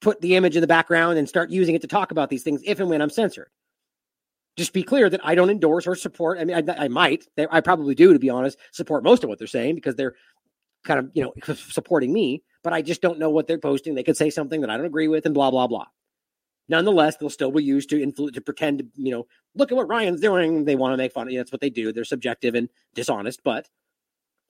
put 0.00 0.20
the 0.20 0.36
image 0.36 0.56
in 0.56 0.60
the 0.60 0.66
background 0.66 1.18
and 1.18 1.28
start 1.28 1.50
using 1.50 1.74
it 1.74 1.82
to 1.82 1.88
talk 1.88 2.10
about 2.10 2.30
these 2.30 2.42
things 2.42 2.60
if 2.64 2.80
and 2.80 2.88
when 2.88 3.02
I'm 3.02 3.10
censored 3.10 3.50
just 4.58 4.72
be 4.72 4.82
clear 4.82 5.08
that 5.08 5.20
I 5.24 5.34
don't 5.34 5.50
endorse 5.50 5.86
or 5.86 5.94
support. 5.94 6.38
I 6.38 6.44
mean, 6.44 6.68
I, 6.68 6.84
I 6.84 6.88
might, 6.88 7.26
I 7.50 7.60
probably 7.60 7.94
do, 7.94 8.12
to 8.12 8.18
be 8.18 8.28
honest, 8.28 8.58
support 8.72 9.04
most 9.04 9.22
of 9.22 9.28
what 9.28 9.38
they're 9.38 9.46
saying 9.46 9.76
because 9.76 9.94
they're 9.94 10.14
kind 10.84 10.98
of, 10.98 11.10
you 11.14 11.22
know, 11.22 11.54
supporting 11.54 12.12
me, 12.12 12.42
but 12.62 12.72
I 12.72 12.82
just 12.82 13.00
don't 13.00 13.18
know 13.18 13.30
what 13.30 13.46
they're 13.46 13.58
posting. 13.58 13.94
They 13.94 14.02
could 14.02 14.16
say 14.16 14.30
something 14.30 14.60
that 14.60 14.68
I 14.68 14.76
don't 14.76 14.86
agree 14.86 15.08
with 15.08 15.24
and 15.24 15.34
blah, 15.34 15.50
blah, 15.50 15.68
blah. 15.68 15.86
Nonetheless, 16.68 17.16
they'll 17.16 17.30
still 17.30 17.52
be 17.52 17.64
used 17.64 17.88
to 17.90 18.02
influence, 18.02 18.34
to 18.34 18.42
pretend 18.42 18.82
you 18.96 19.12
know, 19.12 19.26
look 19.54 19.72
at 19.72 19.76
what 19.76 19.88
Ryan's 19.88 20.20
doing. 20.20 20.64
They 20.64 20.76
want 20.76 20.92
to 20.92 20.98
make 20.98 21.12
fun 21.12 21.28
of 21.28 21.32
you. 21.32 21.38
That's 21.38 21.52
what 21.52 21.62
they 21.62 21.70
do. 21.70 21.92
They're 21.92 22.04
subjective 22.04 22.54
and 22.54 22.68
dishonest, 22.94 23.42
but 23.42 23.68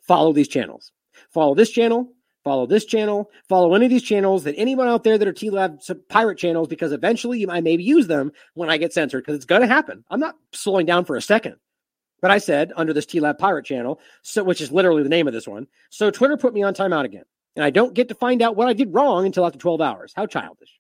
follow 0.01 0.32
these 0.32 0.48
channels. 0.48 0.90
Follow 1.30 1.55
this 1.55 1.70
channel, 1.70 2.12
follow 2.44 2.66
this 2.66 2.85
channel, 2.85 3.31
follow 3.48 3.74
any 3.74 3.86
of 3.86 3.90
these 3.90 4.02
channels 4.02 4.44
that 4.44 4.55
anyone 4.56 4.89
out 4.89 5.05
there 5.05 5.19
that 5.19 5.28
are 5.28 5.32
TLAV 5.32 6.09
pirate 6.09 6.39
channels, 6.39 6.69
because 6.69 6.93
eventually 6.93 7.48
I 7.48 7.60
may 7.60 7.77
use 7.77 8.06
them 8.06 8.32
when 8.55 8.70
I 8.70 8.77
get 8.77 8.93
censored, 8.93 9.24
because 9.24 9.36
it's 9.36 9.44
going 9.44 9.62
to 9.62 9.66
happen. 9.66 10.05
I'm 10.10 10.20
not 10.20 10.36
slowing 10.52 10.86
down 10.86 11.05
for 11.05 11.16
a 11.16 11.23
second. 11.23 11.56
But 12.20 12.31
I 12.31 12.39
said 12.39 12.73
under 12.77 12.93
this 12.93 13.06
TLAV 13.06 13.39
pirate 13.39 13.65
channel, 13.65 14.01
so 14.23 14.43
which 14.43 14.60
is 14.60 14.73
literally 14.73 15.02
the 15.02 15.09
name 15.09 15.28
of 15.28 15.32
this 15.32 15.47
one. 15.47 15.66
So 15.90 16.10
Twitter 16.10 16.36
put 16.36 16.55
me 16.55 16.62
on 16.62 16.74
timeout 16.74 17.05
again. 17.05 17.24
And 17.55 17.65
I 17.65 17.70
don't 17.70 17.94
get 17.94 18.09
to 18.09 18.15
find 18.15 18.43
out 18.43 18.56
what 18.56 18.69
I 18.69 18.73
did 18.73 18.94
wrong 18.94 19.27
until 19.27 19.47
after 19.47 19.59
12 19.59 19.81
hours. 19.81 20.12
How 20.15 20.27
childish. 20.27 20.78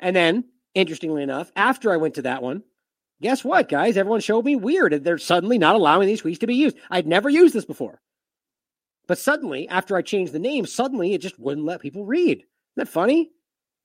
And 0.00 0.14
then, 0.14 0.44
interestingly 0.74 1.22
enough, 1.22 1.50
after 1.56 1.92
I 1.92 1.96
went 1.96 2.14
to 2.14 2.22
that 2.22 2.42
one, 2.42 2.62
guess 3.20 3.44
what, 3.44 3.68
guys? 3.68 3.96
Everyone 3.96 4.20
showed 4.20 4.44
me 4.44 4.56
weird. 4.56 5.04
They're 5.04 5.18
suddenly 5.18 5.58
not 5.58 5.74
allowing 5.74 6.06
these 6.06 6.22
tweets 6.22 6.40
to 6.40 6.46
be 6.46 6.54
used. 6.54 6.76
I'd 6.90 7.06
never 7.06 7.28
used 7.28 7.54
this 7.54 7.64
before. 7.64 8.00
But 9.08 9.18
suddenly, 9.18 9.66
after 9.68 9.96
I 9.96 10.02
changed 10.02 10.32
the 10.32 10.38
name, 10.38 10.66
suddenly 10.66 11.14
it 11.14 11.22
just 11.22 11.38
wouldn't 11.38 11.66
let 11.66 11.80
people 11.80 12.04
read. 12.04 12.38
Isn't 12.38 12.46
that 12.76 12.88
funny? 12.88 13.30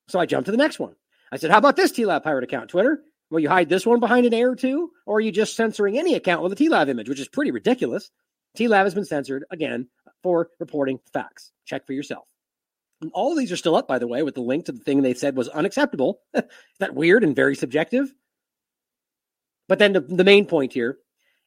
So 0.10 0.20
I 0.20 0.26
jumped 0.26 0.45
to 0.45 0.52
the 0.52 0.58
next 0.58 0.80
one. 0.80 0.95
I 1.32 1.38
said, 1.38 1.50
How 1.50 1.58
about 1.58 1.78
this 1.78 1.94
TLAV 1.94 2.24
pirate 2.24 2.44
account, 2.44 2.70
Twitter? 2.70 3.02
Will 3.32 3.40
you 3.40 3.50
hide 3.50 3.70
this 3.70 3.86
one 3.86 4.00
behind 4.00 4.26
an 4.28 4.34
error 4.34 4.56
too? 4.56 4.91
Or 5.08 5.18
are 5.18 5.22
you 5.22 5.32
just 5.32 5.56
censoring 5.56 5.98
any 5.98 6.14
account 6.14 6.44
with 6.44 6.52
a 6.52 6.56
TLAV 6.56 6.90
image, 6.90 7.10
which 7.10 7.22
is 7.22 7.30
pretty 7.30 7.52
ridiculous? 7.52 8.12
TLAV 8.58 8.84
has 8.84 8.94
been 8.94 9.06
censored 9.06 9.45
again 9.50 9.88
for 10.22 10.50
reporting 10.60 11.00
facts. 11.14 11.52
Check 11.66 11.88
for 11.88 11.94
yourself. 11.94 12.26
And 13.02 13.10
all 13.14 13.32
of 13.32 13.38
these 13.38 13.52
are 13.52 13.58
still 13.58 13.76
up, 13.76 13.88
by 13.88 13.98
the 13.98 14.08
way, 14.08 14.24
with 14.24 14.36
the 14.36 14.41
link 14.41 14.66
to 14.66 14.72
the 14.72 14.84
thing 14.84 15.02
they 15.02 15.14
said 15.14 15.36
was 15.36 15.50
unacceptable. 15.50 16.20
is 16.36 16.44
that 16.80 16.94
weird 16.94 17.24
and 17.24 17.36
very 17.36 17.56
subjective? 17.56 18.14
But 19.68 19.80
then 19.80 19.94
the, 19.94 20.02
the 20.02 20.24
main 20.24 20.45
point 20.45 20.74
here 20.74 20.98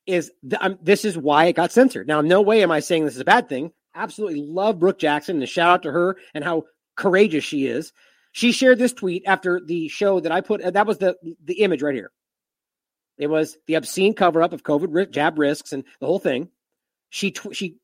is 0.07 0.31
th- 0.49 0.79
this 0.83 1.05
is 1.05 1.19
why 1.19 1.47
it 1.47 1.57
got 1.57 1.73
censored. 1.73 2.07
Now, 2.07 2.21
no 2.21 2.41
way 2.41 2.63
am 2.63 2.71
I 2.71 2.81
saying 2.81 3.05
this 3.05 3.15
is 3.15 3.21
a 3.21 3.25
bad 3.25 3.49
thing. 3.49 3.73
Absolutely 3.95 4.43
love 4.43 4.79
Brook 4.79 4.99
Jackson 4.99 5.41
and 5.41 5.49
shout 5.49 5.71
out 5.71 5.83
to 5.83 5.93
her 5.93 6.17
and 6.35 6.45
how 6.45 6.65
courageous 6.97 7.45
she 7.45 7.67
is. 7.67 7.93
She 8.33 8.53
shared 8.53 8.79
this 8.79 8.93
tweet 8.93 9.23
after 9.27 9.61
the 9.65 9.89
show 9.89 10.21
that 10.21 10.33
I 10.33 10.43
put. 10.43 10.63
That 10.63 10.87
was 10.87 10.99
the 10.99 11.17
the 11.43 11.61
image 11.63 11.83
right 11.83 11.95
here. 11.95 12.13
It 13.19 13.29
was 13.29 13.57
the 13.67 13.75
obscene 13.75 14.15
cover 14.15 14.43
up 14.43 14.53
of 14.53 14.63
COVID 14.63 15.11
jab 15.11 15.39
risks 15.39 15.73
and 15.73 15.85
the 16.01 16.07
whole 16.07 16.19
thing. 16.19 16.51
She 17.09 17.31
tw- 17.31 17.55
she 17.57 17.77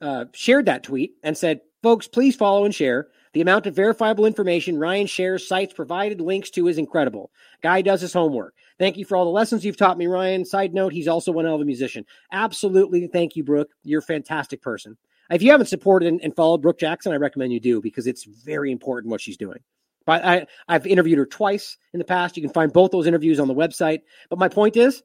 uh, 0.00 0.24
shared 0.32 0.66
that 0.66 0.82
tweet 0.82 1.12
and 1.22 1.38
said, 1.38 1.60
"Folks, 1.82 2.08
please 2.08 2.34
follow 2.34 2.64
and 2.64 2.74
share. 2.74 3.08
The 3.32 3.40
amount 3.40 3.66
of 3.66 3.74
verifiable 3.74 4.26
information 4.26 4.78
Ryan 4.78 5.06
shares, 5.06 5.48
sites 5.48 5.72
provided, 5.72 6.20
links 6.20 6.50
to 6.50 6.68
is 6.68 6.76
incredible. 6.76 7.30
Guy 7.62 7.80
does 7.80 8.02
his 8.02 8.12
homework. 8.12 8.54
Thank 8.78 8.98
you 8.98 9.06
for 9.06 9.16
all 9.16 9.24
the 9.24 9.30
lessons 9.30 9.64
you've 9.64 9.78
taught 9.78 9.96
me, 9.96 10.06
Ryan. 10.06 10.44
Side 10.44 10.74
note, 10.74 10.92
he's 10.92 11.08
also 11.08 11.32
one 11.32 11.46
hell 11.46 11.54
of 11.54 11.62
a 11.62 11.64
musician. 11.64 12.04
Absolutely. 12.30 13.06
Thank 13.06 13.34
you, 13.34 13.42
Brook. 13.42 13.70
You're 13.84 14.00
a 14.00 14.02
fantastic 14.02 14.60
person. 14.60 14.98
If 15.30 15.40
you 15.40 15.50
haven't 15.50 15.66
supported 15.66 16.12
and, 16.12 16.36
followed 16.36 16.60
Brook 16.60 16.78
Jackson, 16.78 17.12
I 17.12 17.16
recommend 17.16 17.54
you 17.54 17.60
do 17.60 17.80
because 17.80 18.06
it's 18.06 18.24
very 18.24 18.70
important 18.70 19.10
what 19.10 19.20
she's 19.22 19.38
doing. 19.38 19.60
But 20.04 20.24
I, 20.24 20.46
I've 20.68 20.86
interviewed 20.86 21.18
her 21.18 21.26
twice 21.26 21.78
in 21.94 21.98
the 22.00 22.04
past. 22.04 22.36
You 22.36 22.42
can 22.42 22.52
find 22.52 22.70
both 22.70 22.90
those 22.90 23.06
interviews 23.06 23.40
on 23.40 23.48
the 23.48 23.54
website. 23.54 24.00
But 24.28 24.40
my 24.40 24.48
point 24.48 24.76
is, 24.76 25.02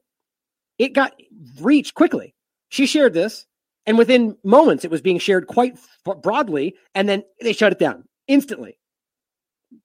it 0.78 0.94
got 0.94 1.14
reached 1.62 1.94
quickly. 1.94 2.36
She 2.70 2.88
shared 2.88 3.14
this, 3.14 3.46
and 3.86 3.98
within 3.98 4.36
moments, 4.44 4.84
it 4.84 4.92
was 4.92 5.02
being 5.02 5.20
shared 5.20 5.48
quite 5.48 5.78
broadly, 6.22 6.76
and 6.94 7.08
then 7.08 7.24
they 7.42 7.54
shut 7.54 7.72
it 7.72 7.80
down 7.80 8.04
instantly. 8.28 8.78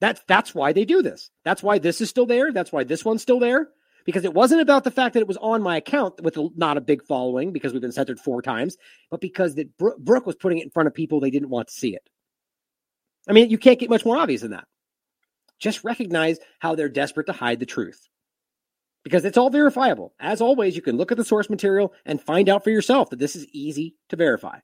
That's 0.01 0.21
that's 0.29 0.55
why 0.55 0.73
they 0.73 0.85
do 0.85 1.03
this. 1.03 1.31
That's 1.45 1.63
why 1.63 1.79
this 1.79 2.01
is 2.01 2.09
still 2.09 2.27
there. 2.27 2.53
That's 2.53 2.73
why 2.73 2.85
this 2.85 3.05
one's 3.05 3.23
still 3.23 3.41
there. 3.41 3.69
Because 4.05 4.25
it 4.25 4.35
wasn't 4.35 4.61
about 4.61 4.83
the 4.83 4.91
fact 4.91 5.15
that 5.15 5.21
it 5.21 5.29
was 5.29 5.37
on 5.37 5.63
my 5.63 5.77
account 5.77 6.21
with 6.23 6.37
not 6.57 6.77
a 6.77 6.81
big 6.81 7.05
following, 7.05 7.53
because 7.53 7.73
we've 7.73 7.83
been 7.83 7.93
censored 7.93 8.19
four 8.19 8.43
times, 8.43 8.77
but 9.11 9.21
because 9.21 9.55
that 9.55 9.77
Bro- 9.79 9.99
Brook 9.99 10.27
was 10.27 10.35
putting 10.35 10.59
it 10.59 10.65
in 10.65 10.71
front 10.71 10.89
of 10.89 10.95
people 10.95 11.21
they 11.21 11.31
didn't 11.31 11.51
want 11.51 11.69
to 11.69 11.75
see 11.75 11.95
it. 11.95 12.09
I 13.29 13.33
mean, 13.33 13.51
you 13.51 13.59
can't 13.59 13.79
get 13.79 13.91
much 13.91 14.05
more 14.05 14.17
obvious 14.17 14.41
than 14.41 14.51
that. 14.51 14.67
Just 15.61 15.85
recognize 15.85 16.39
how 16.59 16.75
they're 16.75 16.89
desperate 16.89 17.27
to 17.27 17.33
hide 17.33 17.61
the 17.61 17.67
truth 17.67 18.09
because 19.05 19.25
it's 19.25 19.39
all 19.39 19.51
verifiable. 19.51 20.15
As 20.19 20.41
always, 20.41 20.77
you 20.77 20.83
can 20.83 20.97
look 20.97 21.13
at 21.13 21.19
the 21.19 21.25
source 21.25 21.51
material 21.51 21.93
and 22.05 22.21
find 22.21 22.49
out 22.49 22.65
for 22.65 22.71
yourself 22.71 23.11
that 23.11 23.19
this 23.19 23.37
is 23.37 23.47
easy 23.53 23.95
to 24.09 24.17
verify. 24.17 24.59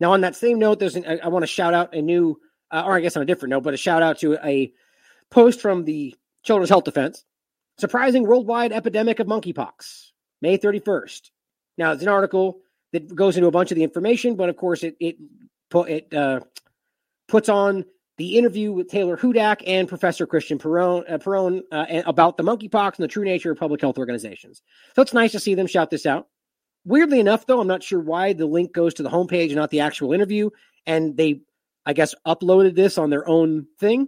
Now, 0.00 0.12
on 0.12 0.20
that 0.22 0.36
same 0.36 0.58
note, 0.58 0.78
there's 0.78 0.96
an, 0.96 1.06
I, 1.06 1.18
I 1.18 1.28
want 1.28 1.42
to 1.42 1.46
shout 1.46 1.74
out 1.74 1.94
a 1.94 2.02
new, 2.02 2.38
uh, 2.70 2.82
or 2.86 2.96
I 2.96 3.00
guess 3.00 3.16
on 3.16 3.22
a 3.22 3.26
different 3.26 3.50
note, 3.50 3.62
but 3.62 3.74
a 3.74 3.78
shout 3.78 4.02
out 4.02 4.18
to 4.20 4.34
a 4.44 4.72
post 5.30 5.60
from 5.60 5.84
the 5.84 6.14
Children's 6.42 6.70
Health 6.70 6.84
Defense. 6.84 7.24
Surprising 7.78 8.26
worldwide 8.26 8.72
epidemic 8.72 9.20
of 9.20 9.26
monkeypox, 9.26 10.10
May 10.40 10.56
31st. 10.56 11.30
Now, 11.76 11.92
it's 11.92 12.02
an 12.02 12.08
article 12.08 12.60
that 12.92 13.14
goes 13.14 13.36
into 13.36 13.48
a 13.48 13.50
bunch 13.52 13.70
of 13.70 13.76
the 13.76 13.84
information, 13.84 14.36
but 14.36 14.48
of 14.48 14.56
course, 14.56 14.82
it 14.82 14.96
it 14.98 15.16
it 15.74 16.14
uh, 16.14 16.40
puts 17.28 17.48
on 17.48 17.84
the 18.16 18.38
interview 18.38 18.72
with 18.72 18.88
Taylor 18.88 19.16
Hudak 19.16 19.62
and 19.66 19.88
Professor 19.88 20.26
Christian 20.26 20.58
Perronne, 20.58 21.04
uh, 21.10 21.18
Perronne 21.18 21.62
uh, 21.70 22.02
about 22.06 22.36
the 22.36 22.42
monkeypox 22.42 22.96
and 22.96 23.04
the 23.04 23.08
true 23.08 23.24
nature 23.24 23.50
of 23.50 23.58
public 23.58 23.80
health 23.80 23.98
organizations. 23.98 24.62
So 24.94 25.02
it's 25.02 25.12
nice 25.12 25.32
to 25.32 25.40
see 25.40 25.54
them 25.54 25.66
shout 25.66 25.90
this 25.90 26.06
out. 26.06 26.28
Weirdly 26.86 27.18
enough, 27.18 27.46
though, 27.46 27.60
I'm 27.60 27.66
not 27.66 27.82
sure 27.82 27.98
why 27.98 28.32
the 28.32 28.46
link 28.46 28.72
goes 28.72 28.94
to 28.94 29.02
the 29.02 29.10
homepage 29.10 29.46
and 29.46 29.56
not 29.56 29.70
the 29.70 29.80
actual 29.80 30.12
interview. 30.12 30.50
And 30.86 31.16
they, 31.16 31.40
I 31.84 31.92
guess, 31.92 32.14
uploaded 32.24 32.76
this 32.76 32.96
on 32.96 33.10
their 33.10 33.28
own 33.28 33.66
thing, 33.80 34.06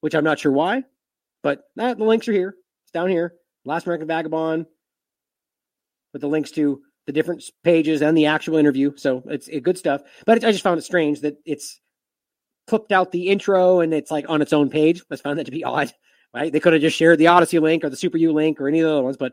which 0.00 0.14
I'm 0.14 0.24
not 0.24 0.40
sure 0.40 0.50
why. 0.50 0.82
But 1.44 1.62
the 1.76 1.94
links 1.94 2.26
are 2.26 2.32
here. 2.32 2.56
It's 2.82 2.90
down 2.90 3.10
here. 3.10 3.34
Last 3.64 3.86
American 3.86 4.08
Vagabond 4.08 4.66
with 6.12 6.22
the 6.22 6.28
links 6.28 6.50
to 6.52 6.82
the 7.06 7.12
different 7.12 7.44
pages 7.62 8.02
and 8.02 8.18
the 8.18 8.26
actual 8.26 8.56
interview. 8.56 8.96
So 8.96 9.22
it's 9.26 9.46
it, 9.46 9.62
good 9.62 9.78
stuff. 9.78 10.02
But 10.24 10.38
it, 10.38 10.44
I 10.44 10.50
just 10.50 10.64
found 10.64 10.78
it 10.78 10.82
strange 10.82 11.20
that 11.20 11.36
it's 11.44 11.80
clipped 12.66 12.90
out 12.90 13.12
the 13.12 13.28
intro 13.28 13.78
and 13.78 13.94
it's 13.94 14.10
like 14.10 14.28
on 14.28 14.42
its 14.42 14.52
own 14.52 14.68
page. 14.68 15.00
I 15.12 15.16
found 15.16 15.38
that 15.38 15.44
to 15.44 15.52
be 15.52 15.62
odd. 15.62 15.92
Right? 16.34 16.52
They 16.52 16.58
could 16.58 16.72
have 16.72 16.82
just 16.82 16.96
shared 16.96 17.18
the 17.18 17.28
Odysee 17.28 17.60
link 17.60 17.84
or 17.84 17.88
the 17.88 17.96
Super 17.96 18.18
U 18.18 18.32
link 18.32 18.60
or 18.60 18.66
any 18.66 18.80
of 18.80 18.86
the 18.86 18.92
other 18.92 19.02
ones, 19.02 19.16
but 19.16 19.32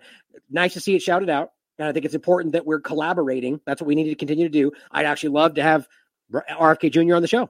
nice 0.49 0.74
to 0.74 0.80
see 0.80 0.95
it 0.95 1.02
shouted 1.02 1.30
out. 1.30 1.49
And 1.80 1.88
I 1.88 1.91
think 1.91 2.06
it's 2.06 2.16
important 2.16 2.54
that 2.54 2.66
we're 2.66 2.80
collaborating. 2.80 3.60
That's 3.66 3.82
what 3.82 3.88
we 3.88 3.95
need 3.95 4.10
to 4.10 4.16
continue 4.16 4.45
to 4.45 4.52
do. 4.52 4.72
I'd 4.91 5.06
actually 5.06 5.30
love 5.30 5.56
to 5.56 5.64
have 5.64 5.88
RFK 6.32 6.91
Jr. 6.91 7.16
on 7.16 7.22
the 7.22 7.28
show. 7.28 7.50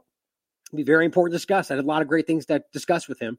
It'd 0.70 0.78
be 0.78 0.84
very 0.84 1.06
important 1.06 1.34
to 1.34 1.38
discuss. 1.38 1.70
I 1.70 1.76
had 1.76 1.84
a 1.84 1.88
lot 1.88 2.02
of 2.02 2.08
great 2.08 2.26
things 2.26 2.45
to 2.48 2.64
discuss 2.72 3.08
with 3.08 3.20
him. 3.20 3.38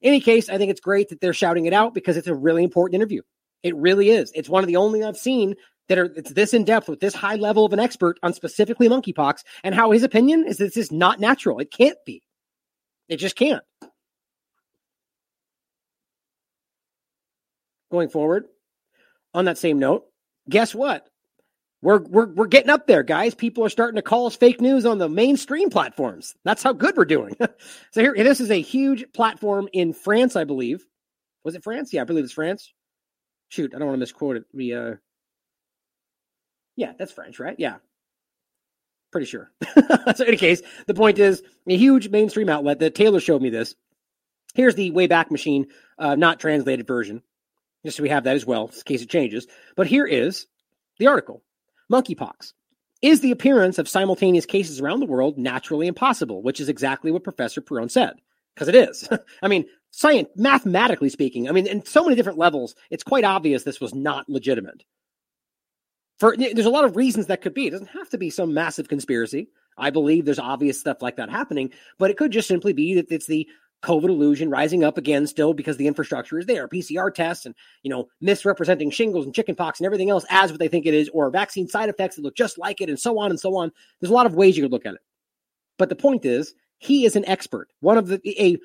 In 0.00 0.08
any 0.08 0.20
case, 0.20 0.48
I 0.48 0.58
think 0.58 0.70
it's 0.70 0.80
great 0.80 1.08
that 1.10 1.20
they're 1.20 1.34
shouting 1.34 1.66
it 1.66 1.72
out 1.72 1.94
because 1.94 2.16
it's 2.16 2.28
a 2.28 2.34
really 2.34 2.64
important 2.64 2.96
interview. 2.96 3.22
It 3.62 3.76
really 3.76 4.10
is. 4.10 4.32
It's 4.34 4.48
one 4.48 4.64
of 4.64 4.68
the 4.68 4.76
only 4.76 5.04
I've 5.04 5.16
seen 5.16 5.54
that 5.88 5.98
are 5.98 6.06
it's 6.16 6.32
this 6.32 6.54
in 6.54 6.64
depth 6.64 6.88
with 6.88 7.00
this 7.00 7.14
high 7.14 7.36
level 7.36 7.64
of 7.64 7.72
an 7.72 7.78
expert 7.78 8.18
on 8.22 8.32
specifically 8.32 8.88
monkeypox 8.88 9.42
and 9.62 9.74
how 9.74 9.90
his 9.90 10.02
opinion 10.02 10.44
is 10.46 10.56
this 10.56 10.76
is 10.76 10.90
not 10.90 11.20
natural. 11.20 11.58
It 11.58 11.70
can't 11.70 11.98
be. 12.06 12.22
It 13.08 13.16
just 13.16 13.36
can't. 13.36 13.62
Going 17.90 18.08
forward, 18.08 18.46
on 19.34 19.44
that 19.44 19.58
same 19.58 19.78
note, 19.78 20.06
guess 20.48 20.74
what? 20.74 21.08
We're, 21.82 22.00
we're, 22.00 22.26
we're 22.26 22.46
getting 22.46 22.70
up 22.70 22.86
there, 22.86 23.02
guys. 23.02 23.34
People 23.34 23.64
are 23.64 23.68
starting 23.68 23.96
to 23.96 24.02
call 24.02 24.26
us 24.26 24.36
fake 24.36 24.60
news 24.60 24.86
on 24.86 24.98
the 24.98 25.08
mainstream 25.08 25.68
platforms. 25.68 26.34
That's 26.44 26.62
how 26.62 26.72
good 26.72 26.96
we're 26.96 27.04
doing. 27.04 27.36
so 27.90 28.00
here, 28.00 28.14
this 28.16 28.40
is 28.40 28.52
a 28.52 28.60
huge 28.60 29.12
platform 29.12 29.68
in 29.72 29.92
France, 29.92 30.36
I 30.36 30.44
believe. 30.44 30.86
Was 31.44 31.56
it 31.56 31.64
France? 31.64 31.92
Yeah, 31.92 32.02
I 32.02 32.04
believe 32.04 32.22
it's 32.22 32.32
France. 32.32 32.72
Shoot, 33.48 33.74
I 33.74 33.78
don't 33.78 33.88
want 33.88 33.96
to 33.96 34.00
misquote 34.00 34.36
it. 34.36 34.44
We, 34.54 34.72
uh, 34.72 34.94
yeah, 36.76 36.92
that's 36.96 37.12
French, 37.12 37.40
right? 37.40 37.56
Yeah. 37.58 37.76
Pretty 39.10 39.26
sure. 39.26 39.50
so, 39.74 40.22
in 40.22 40.28
any 40.28 40.36
case, 40.36 40.62
the 40.86 40.94
point 40.94 41.18
is 41.18 41.42
a 41.68 41.76
huge 41.76 42.08
mainstream 42.08 42.48
outlet 42.48 42.78
that 42.78 42.94
Taylor 42.94 43.20
showed 43.20 43.42
me 43.42 43.50
this. 43.50 43.74
Here's 44.54 44.74
the 44.74 44.90
Wayback 44.92 45.30
Machine, 45.30 45.66
uh, 45.98 46.14
not 46.14 46.40
translated 46.40 46.86
version, 46.86 47.22
just 47.84 47.96
so 47.96 48.02
we 48.02 48.08
have 48.08 48.24
that 48.24 48.36
as 48.36 48.46
well, 48.46 48.66
in 48.66 48.82
case 48.84 49.02
it 49.02 49.10
changes. 49.10 49.46
But 49.76 49.86
here 49.86 50.06
is 50.06 50.46
the 50.98 51.06
article 51.06 51.42
Monkeypox. 51.90 52.52
Is 53.02 53.20
the 53.20 53.32
appearance 53.32 53.78
of 53.78 53.88
simultaneous 53.88 54.46
cases 54.46 54.80
around 54.80 55.00
the 55.00 55.06
world 55.06 55.36
naturally 55.36 55.88
impossible? 55.88 56.42
Which 56.42 56.60
is 56.60 56.68
exactly 56.68 57.10
what 57.10 57.24
Professor 57.24 57.60
Perronne 57.60 57.90
said. 57.90 58.14
Because 58.54 58.68
it 58.68 58.76
is. 58.76 59.08
I 59.42 59.48
mean, 59.48 59.64
science, 59.90 60.28
mathematically 60.36 61.08
speaking, 61.08 61.48
I 61.48 61.52
mean, 61.52 61.66
in 61.66 61.84
so 61.84 62.04
many 62.04 62.14
different 62.14 62.38
levels, 62.38 62.76
it's 62.90 63.02
quite 63.02 63.24
obvious 63.24 63.64
this 63.64 63.80
was 63.80 63.94
not 63.94 64.28
legitimate. 64.28 64.84
For 66.18 66.36
there's 66.36 66.66
a 66.66 66.70
lot 66.70 66.84
of 66.84 66.96
reasons 66.96 67.26
that 67.26 67.40
could 67.40 67.54
be. 67.54 67.66
It 67.66 67.70
doesn't 67.70 67.88
have 67.88 68.10
to 68.10 68.18
be 68.18 68.30
some 68.30 68.54
massive 68.54 68.86
conspiracy. 68.86 69.48
I 69.76 69.90
believe 69.90 70.24
there's 70.24 70.38
obvious 70.38 70.78
stuff 70.78 71.02
like 71.02 71.16
that 71.16 71.30
happening, 71.30 71.70
but 71.98 72.10
it 72.10 72.16
could 72.16 72.30
just 72.30 72.46
simply 72.46 72.72
be 72.72 72.94
that 72.94 73.10
it's 73.10 73.26
the 73.26 73.48
COVID 73.82 74.08
illusion 74.08 74.48
rising 74.50 74.84
up 74.84 74.96
again 74.96 75.26
still 75.26 75.52
because 75.52 75.76
the 75.76 75.86
infrastructure 75.86 76.38
is 76.38 76.46
there, 76.46 76.68
PCR 76.68 77.12
tests 77.12 77.46
and 77.46 77.54
you 77.82 77.90
know 77.90 78.08
misrepresenting 78.20 78.90
shingles 78.90 79.24
and 79.24 79.34
chickenpox 79.34 79.80
and 79.80 79.86
everything 79.86 80.10
else 80.10 80.24
as 80.30 80.50
what 80.50 80.60
they 80.60 80.68
think 80.68 80.86
it 80.86 80.94
is, 80.94 81.08
or 81.10 81.30
vaccine 81.30 81.68
side 81.68 81.88
effects 81.88 82.16
that 82.16 82.22
look 82.22 82.36
just 82.36 82.58
like 82.58 82.80
it, 82.80 82.88
and 82.88 82.98
so 82.98 83.18
on 83.18 83.30
and 83.30 83.40
so 83.40 83.56
on. 83.56 83.72
There's 84.00 84.10
a 84.10 84.14
lot 84.14 84.26
of 84.26 84.34
ways 84.34 84.56
you 84.56 84.62
could 84.62 84.72
look 84.72 84.86
at 84.86 84.94
it, 84.94 85.00
but 85.78 85.88
the 85.88 85.96
point 85.96 86.24
is 86.24 86.54
he 86.78 87.04
is 87.04 87.16
an 87.16 87.26
expert, 87.26 87.68
one 87.80 87.98
of 87.98 88.06
the 88.08 88.20
a 88.38 88.58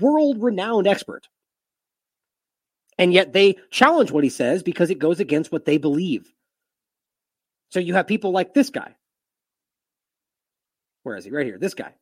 world 0.00 0.42
renowned 0.42 0.86
expert, 0.86 1.28
and 2.98 3.12
yet 3.12 3.32
they 3.32 3.56
challenge 3.70 4.10
what 4.10 4.24
he 4.24 4.30
says 4.30 4.62
because 4.62 4.90
it 4.90 4.98
goes 4.98 5.20
against 5.20 5.52
what 5.52 5.64
they 5.64 5.78
believe. 5.78 6.32
So 7.70 7.80
you 7.80 7.94
have 7.94 8.06
people 8.06 8.32
like 8.32 8.54
this 8.54 8.70
guy. 8.70 8.94
Where 11.02 11.16
is 11.16 11.24
he? 11.24 11.30
Right 11.30 11.46
here. 11.46 11.58
This 11.58 11.74
guy. 11.74 11.94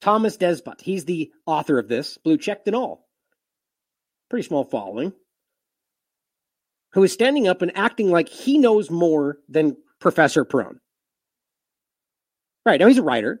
Thomas 0.00 0.36
Desbot. 0.36 0.80
He's 0.80 1.04
the 1.04 1.32
author 1.46 1.78
of 1.78 1.88
this, 1.88 2.18
blue 2.18 2.38
checked 2.38 2.66
and 2.66 2.76
all. 2.76 3.06
Pretty 4.28 4.46
small 4.46 4.64
following. 4.64 5.12
Who 6.92 7.02
is 7.02 7.12
standing 7.12 7.46
up 7.48 7.62
and 7.62 7.76
acting 7.76 8.10
like 8.10 8.28
he 8.28 8.58
knows 8.58 8.90
more 8.90 9.38
than 9.48 9.76
Professor 10.00 10.44
Perronne. 10.44 10.78
Right. 12.64 12.80
Now 12.80 12.88
he's 12.88 12.98
a 12.98 13.02
writer. 13.02 13.40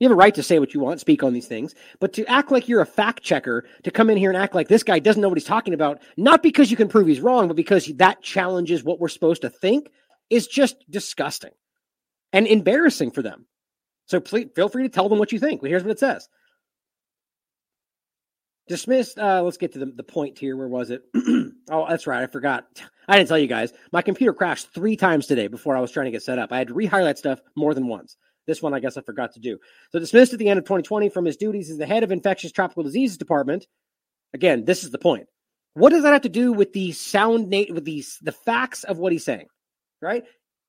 You 0.00 0.08
have 0.08 0.12
a 0.12 0.20
right 0.20 0.34
to 0.34 0.42
say 0.42 0.58
what 0.58 0.74
you 0.74 0.80
want, 0.80 1.00
speak 1.00 1.22
on 1.22 1.32
these 1.32 1.46
things, 1.46 1.74
but 2.00 2.12
to 2.14 2.26
act 2.26 2.50
like 2.50 2.68
you're 2.68 2.80
a 2.80 2.86
fact 2.86 3.22
checker, 3.22 3.64
to 3.84 3.90
come 3.92 4.10
in 4.10 4.18
here 4.18 4.28
and 4.28 4.36
act 4.36 4.54
like 4.54 4.66
this 4.66 4.82
guy 4.82 4.98
doesn't 4.98 5.22
know 5.22 5.28
what 5.28 5.38
he's 5.38 5.46
talking 5.46 5.72
about, 5.72 6.02
not 6.16 6.42
because 6.42 6.70
you 6.70 6.76
can 6.76 6.88
prove 6.88 7.06
he's 7.06 7.20
wrong, 7.20 7.46
but 7.46 7.56
because 7.56 7.86
that 7.86 8.20
challenges 8.20 8.82
what 8.82 8.98
we're 8.98 9.08
supposed 9.08 9.42
to 9.42 9.50
think, 9.50 9.88
is 10.30 10.48
just 10.48 10.76
disgusting 10.90 11.52
and 12.32 12.48
embarrassing 12.48 13.12
for 13.12 13.22
them. 13.22 13.46
So 14.06 14.20
please 14.20 14.48
feel 14.54 14.68
free 14.68 14.82
to 14.82 14.88
tell 14.88 15.08
them 15.08 15.18
what 15.18 15.32
you 15.32 15.38
think. 15.38 15.62
Well, 15.62 15.70
here's 15.70 15.82
what 15.82 15.92
it 15.92 15.98
says. 15.98 16.28
Dismissed. 18.68 19.18
Uh, 19.18 19.42
let's 19.42 19.58
get 19.58 19.72
to 19.74 19.78
the, 19.78 19.86
the 19.86 20.02
point 20.02 20.38
here. 20.38 20.56
Where 20.56 20.68
was 20.68 20.90
it? 20.90 21.02
oh, 21.70 21.86
that's 21.88 22.06
right. 22.06 22.22
I 22.22 22.26
forgot. 22.26 22.64
I 23.08 23.16
didn't 23.16 23.28
tell 23.28 23.38
you 23.38 23.46
guys. 23.46 23.72
My 23.92 24.02
computer 24.02 24.32
crashed 24.32 24.72
three 24.72 24.96
times 24.96 25.26
today 25.26 25.48
before 25.48 25.76
I 25.76 25.80
was 25.80 25.90
trying 25.90 26.06
to 26.06 26.10
get 26.10 26.22
set 26.22 26.38
up. 26.38 26.52
I 26.52 26.58
had 26.58 26.68
to 26.68 26.74
rehighlight 26.74 27.18
stuff 27.18 27.40
more 27.56 27.74
than 27.74 27.88
once. 27.88 28.16
This 28.46 28.62
one, 28.62 28.74
I 28.74 28.80
guess 28.80 28.96
I 28.96 29.02
forgot 29.02 29.32
to 29.34 29.40
do. 29.40 29.58
So, 29.90 29.98
dismissed 29.98 30.32
at 30.32 30.38
the 30.38 30.48
end 30.48 30.58
of 30.58 30.64
2020 30.64 31.08
from 31.10 31.24
his 31.24 31.36
duties 31.36 31.70
as 31.70 31.78
the 31.78 31.86
head 31.86 32.04
of 32.04 32.12
infectious 32.12 32.52
tropical 32.52 32.82
diseases 32.82 33.18
department. 33.18 33.66
Again, 34.34 34.64
this 34.64 34.84
is 34.84 34.90
the 34.90 34.98
point. 34.98 35.28
What 35.74 35.90
does 35.90 36.02
that 36.02 36.12
have 36.12 36.22
to 36.22 36.28
do 36.28 36.52
with 36.52 36.72
the 36.72 36.92
sound, 36.92 37.50
with 37.50 37.84
these 37.84 38.18
the 38.22 38.32
facts 38.32 38.84
of 38.84 38.98
what 38.98 39.12
he's 39.12 39.24
saying? 39.24 39.46
right? 40.04 40.24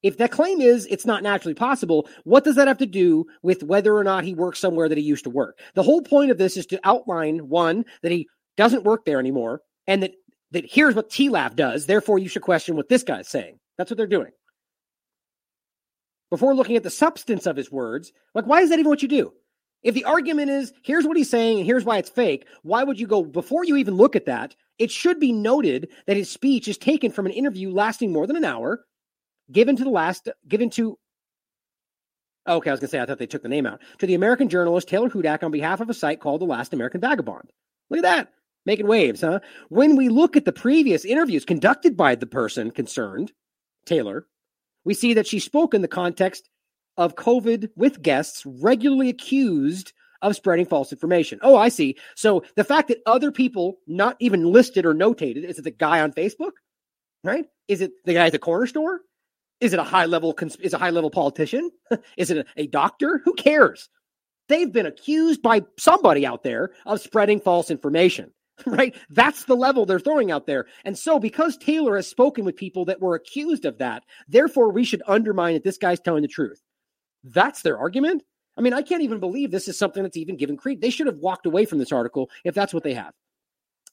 If 0.05 0.17
that 0.17 0.29
claim 0.29 0.61
is 0.61 0.85
it's 0.91 1.07
not 1.07 1.23
naturally 1.23 1.55
possible, 1.55 2.07
what 2.25 2.43
does 2.43 2.57
that 2.57 2.67
have 2.67 2.77
to 2.77 2.85
do 2.85 3.25
with 3.41 3.63
whether 3.63 3.97
or 3.97 4.03
not 4.03 4.23
he 4.23 4.35
works 4.35 4.59
somewhere 4.59 4.87
that 4.87 4.99
he 4.99 5.03
used 5.03 5.23
to 5.23 5.31
work? 5.31 5.57
The 5.73 5.81
whole 5.81 6.03
point 6.03 6.29
of 6.29 6.37
this 6.37 6.57
is 6.57 6.67
to 6.67 6.79
outline 6.83 7.49
one 7.49 7.85
that 8.03 8.11
he 8.11 8.27
doesn't 8.55 8.83
work 8.83 9.05
there 9.05 9.19
anymore, 9.19 9.61
and 9.87 10.03
that 10.03 10.11
that 10.51 10.63
here's 10.69 10.93
what 10.93 11.09
TLAV 11.09 11.55
does. 11.55 11.87
Therefore, 11.87 12.19
you 12.19 12.29
should 12.29 12.43
question 12.43 12.75
what 12.75 12.87
this 12.87 13.01
guy's 13.01 13.27
saying. 13.27 13.57
That's 13.79 13.89
what 13.89 13.97
they're 13.97 14.05
doing. 14.05 14.29
Before 16.29 16.53
looking 16.53 16.75
at 16.75 16.83
the 16.83 16.91
substance 16.91 17.47
of 17.47 17.57
his 17.57 17.71
words, 17.71 18.11
like 18.35 18.45
why 18.45 18.61
is 18.61 18.69
that 18.69 18.77
even 18.77 18.89
what 18.89 19.01
you 19.01 19.07
do? 19.07 19.33
If 19.81 19.95
the 19.95 20.05
argument 20.05 20.51
is 20.51 20.71
here's 20.83 21.07
what 21.07 21.17
he's 21.17 21.31
saying 21.31 21.57
and 21.57 21.65
here's 21.65 21.83
why 21.83 21.97
it's 21.97 22.11
fake, 22.11 22.45
why 22.61 22.83
would 22.83 22.99
you 22.99 23.07
go 23.07 23.23
before 23.23 23.65
you 23.65 23.75
even 23.77 23.95
look 23.95 24.15
at 24.15 24.27
that? 24.27 24.55
It 24.77 24.91
should 24.91 25.19
be 25.19 25.31
noted 25.31 25.89
that 26.05 26.15
his 26.15 26.29
speech 26.29 26.67
is 26.67 26.77
taken 26.77 27.11
from 27.11 27.25
an 27.25 27.31
interview 27.31 27.71
lasting 27.71 28.13
more 28.13 28.27
than 28.27 28.35
an 28.35 28.45
hour, 28.45 28.85
given 29.51 29.75
to 29.75 29.83
the 29.83 29.89
last 29.89 30.29
given 30.47 30.69
to 30.71 30.97
Okay, 32.47 32.69
I 32.69 32.73
was 32.73 32.79
gonna 32.79 32.89
say 32.89 32.99
I 32.99 33.05
thought 33.05 33.17
they 33.17 33.25
took 33.25 33.41
the 33.41 33.49
name 33.49 33.65
out. 33.65 33.81
To 33.99 34.05
the 34.05 34.13
American 34.13 34.49
journalist 34.49 34.87
Taylor 34.87 35.09
Hudak 35.09 35.43
on 35.43 35.51
behalf 35.51 35.81
of 35.81 35.89
a 35.89 35.93
site 35.93 36.19
called 36.19 36.41
The 36.41 36.45
Last 36.45 36.73
American 36.73 37.01
Vagabond. 37.01 37.51
Look 37.89 37.99
at 37.99 38.03
that. 38.03 38.33
Making 38.65 38.87
waves, 38.87 39.21
huh? 39.21 39.39
When 39.69 39.95
we 39.95 40.09
look 40.09 40.35
at 40.35 40.45
the 40.45 40.51
previous 40.51 41.05
interviews 41.05 41.45
conducted 41.45 41.95
by 41.95 42.15
the 42.15 42.25
person 42.25 42.71
concerned, 42.71 43.31
Taylor, 43.85 44.27
we 44.83 44.93
see 44.93 45.13
that 45.15 45.27
she 45.27 45.39
spoke 45.39 45.73
in 45.73 45.81
the 45.81 45.87
context 45.87 46.49
of 46.97 47.15
COVID 47.15 47.69
with 47.75 48.01
guests 48.01 48.43
regularly 48.45 49.09
accused 49.09 49.93
of 50.21 50.35
spreading 50.35 50.65
false 50.65 50.91
information. 50.91 51.39
Oh, 51.41 51.55
I 51.55 51.69
see. 51.69 51.97
So 52.15 52.43
the 52.55 52.63
fact 52.63 52.87
that 52.87 53.01
other 53.05 53.31
people, 53.31 53.77
not 53.85 54.15
even 54.19 54.51
listed 54.51 54.85
or 54.85 54.93
notated, 54.93 55.43
is 55.43 55.59
it 55.59 55.63
the 55.63 55.71
guy 55.71 56.01
on 56.01 56.13
Facebook? 56.13 56.51
Right? 57.23 57.45
Is 57.67 57.81
it 57.81 57.91
the 58.05 58.13
guy 58.13 58.27
at 58.27 58.31
the 58.31 58.39
corner 58.39 58.65
store? 58.65 59.01
Is 59.65 59.73
it 59.73 59.79
a 59.79 59.83
high 59.83 60.05
level 60.05 60.31
cons- 60.31 60.57
is 60.57 60.75
a 60.75 60.77
high 60.77 60.91
level 60.91 61.09
politician? 61.09 61.71
is 62.17 62.29
it 62.29 62.37
a, 62.37 62.45
a 62.55 62.67
doctor? 62.67 63.19
Who 63.25 63.33
cares? 63.33 63.89
They've 64.47 64.71
been 64.71 64.85
accused 64.85 65.41
by 65.41 65.63
somebody 65.79 66.23
out 66.23 66.43
there 66.43 66.69
of 66.85 67.01
spreading 67.01 67.39
false 67.39 67.71
information. 67.71 68.31
Right? 68.65 68.95
That's 69.09 69.43
the 69.45 69.55
level 69.55 69.85
they're 69.85 69.99
throwing 69.99 70.31
out 70.31 70.45
there. 70.45 70.67
And 70.85 70.97
so, 70.97 71.19
because 71.19 71.57
Taylor 71.57 71.97
has 71.97 72.07
spoken 72.07 72.45
with 72.45 72.55
people 72.55 72.85
that 72.85 73.01
were 73.01 73.13
accused 73.13 73.65
of 73.65 73.79
that, 73.79 74.03
therefore 74.29 74.71
we 74.71 74.85
should 74.85 75.03
undermine 75.07 75.55
that 75.55 75.65
this 75.65 75.77
guy's 75.77 75.99
telling 75.99 76.21
the 76.21 76.29
truth. 76.29 76.61
That's 77.25 77.63
their 77.63 77.77
argument. 77.77 78.23
I 78.55 78.61
mean, 78.61 78.71
I 78.71 78.81
can't 78.81 79.03
even 79.03 79.19
believe 79.19 79.51
this 79.51 79.67
is 79.67 79.77
something 79.77 80.03
that's 80.03 80.15
even 80.15 80.37
given 80.37 80.55
credence. 80.55 80.83
They 80.83 80.89
should 80.89 81.07
have 81.07 81.17
walked 81.17 81.45
away 81.45 81.65
from 81.65 81.79
this 81.79 81.91
article 81.91 82.29
if 82.45 82.55
that's 82.55 82.73
what 82.73 82.83
they 82.83 82.93
have. 82.93 83.11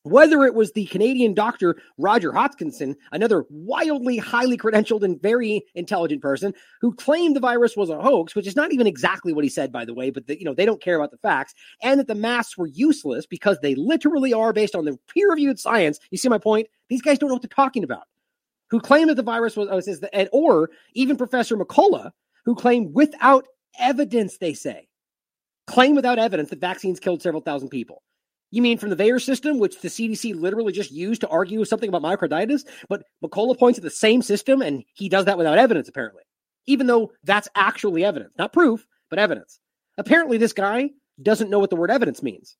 Whether 0.04 0.44
it 0.44 0.54
was 0.54 0.72
the 0.72 0.86
Canadian 0.86 1.32
doctor 1.32 1.76
Roger 1.96 2.32
Hodgkinson, 2.32 2.96
another 3.12 3.44
wildly 3.50 4.16
highly 4.16 4.56
credentialed 4.56 5.04
and 5.04 5.22
very 5.22 5.64
intelligent 5.76 6.20
person 6.20 6.52
who 6.80 6.92
claimed 6.92 7.36
the 7.36 7.40
virus 7.40 7.76
was 7.76 7.88
a 7.88 8.00
hoax, 8.00 8.34
which 8.34 8.48
is 8.48 8.56
not 8.56 8.72
even 8.72 8.88
exactly 8.88 9.32
what 9.32 9.44
he 9.44 9.50
said, 9.50 9.70
by 9.70 9.84
the 9.84 9.94
way, 9.94 10.10
but 10.10 10.26
the, 10.26 10.36
you 10.36 10.44
know 10.44 10.54
they 10.54 10.66
don't 10.66 10.82
care 10.82 10.96
about 10.96 11.12
the 11.12 11.18
facts, 11.18 11.54
and 11.82 12.00
that 12.00 12.08
the 12.08 12.16
masks 12.16 12.58
were 12.58 12.66
useless 12.66 13.26
because 13.26 13.58
they 13.60 13.76
literally 13.76 14.32
are 14.32 14.52
based 14.52 14.74
on 14.74 14.84
the 14.84 14.98
peer-reviewed 15.14 15.60
science. 15.60 16.00
You 16.10 16.18
see 16.18 16.28
my 16.28 16.38
point? 16.38 16.66
These 16.88 17.02
guys 17.02 17.18
don't 17.18 17.28
know 17.28 17.36
what 17.36 17.42
they're 17.42 17.48
talking 17.48 17.84
about. 17.84 18.08
Who 18.70 18.80
claimed 18.80 19.08
that 19.10 19.14
the 19.16 19.22
virus 19.22 19.56
was, 19.56 19.68
was 19.68 20.02
and 20.12 20.28
or 20.32 20.70
even 20.94 21.16
Professor 21.16 21.56
McCullough, 21.56 22.10
who 22.44 22.56
claimed 22.56 22.92
without 22.92 23.46
evidence, 23.78 24.38
they 24.38 24.54
say, 24.54 24.88
claim 25.68 25.94
without 25.94 26.18
evidence 26.18 26.50
that 26.50 26.60
vaccines 26.60 26.98
killed 26.98 27.22
several 27.22 27.42
thousand 27.42 27.68
people. 27.68 28.02
You 28.52 28.60
mean 28.60 28.76
from 28.76 28.90
the 28.90 28.96
VAERS 28.96 29.24
system, 29.24 29.58
which 29.58 29.80
the 29.80 29.88
CDC 29.88 30.38
literally 30.38 30.74
just 30.74 30.92
used 30.92 31.22
to 31.22 31.28
argue 31.28 31.64
something 31.64 31.88
about 31.88 32.02
myocarditis? 32.02 32.64
But 32.86 33.02
McCullough 33.24 33.58
points 33.58 33.78
at 33.78 33.82
the 33.82 33.90
same 33.90 34.20
system, 34.20 34.60
and 34.60 34.84
he 34.92 35.08
does 35.08 35.24
that 35.24 35.38
without 35.38 35.56
evidence, 35.56 35.88
apparently, 35.88 36.22
even 36.66 36.86
though 36.86 37.12
that's 37.24 37.48
actually 37.54 38.04
evidence, 38.04 38.34
not 38.38 38.52
proof, 38.52 38.86
but 39.08 39.18
evidence. 39.18 39.58
Apparently, 39.96 40.36
this 40.36 40.52
guy 40.52 40.90
doesn't 41.22 41.48
know 41.48 41.58
what 41.58 41.70
the 41.70 41.76
word 41.76 41.90
evidence 41.90 42.22
means, 42.22 42.58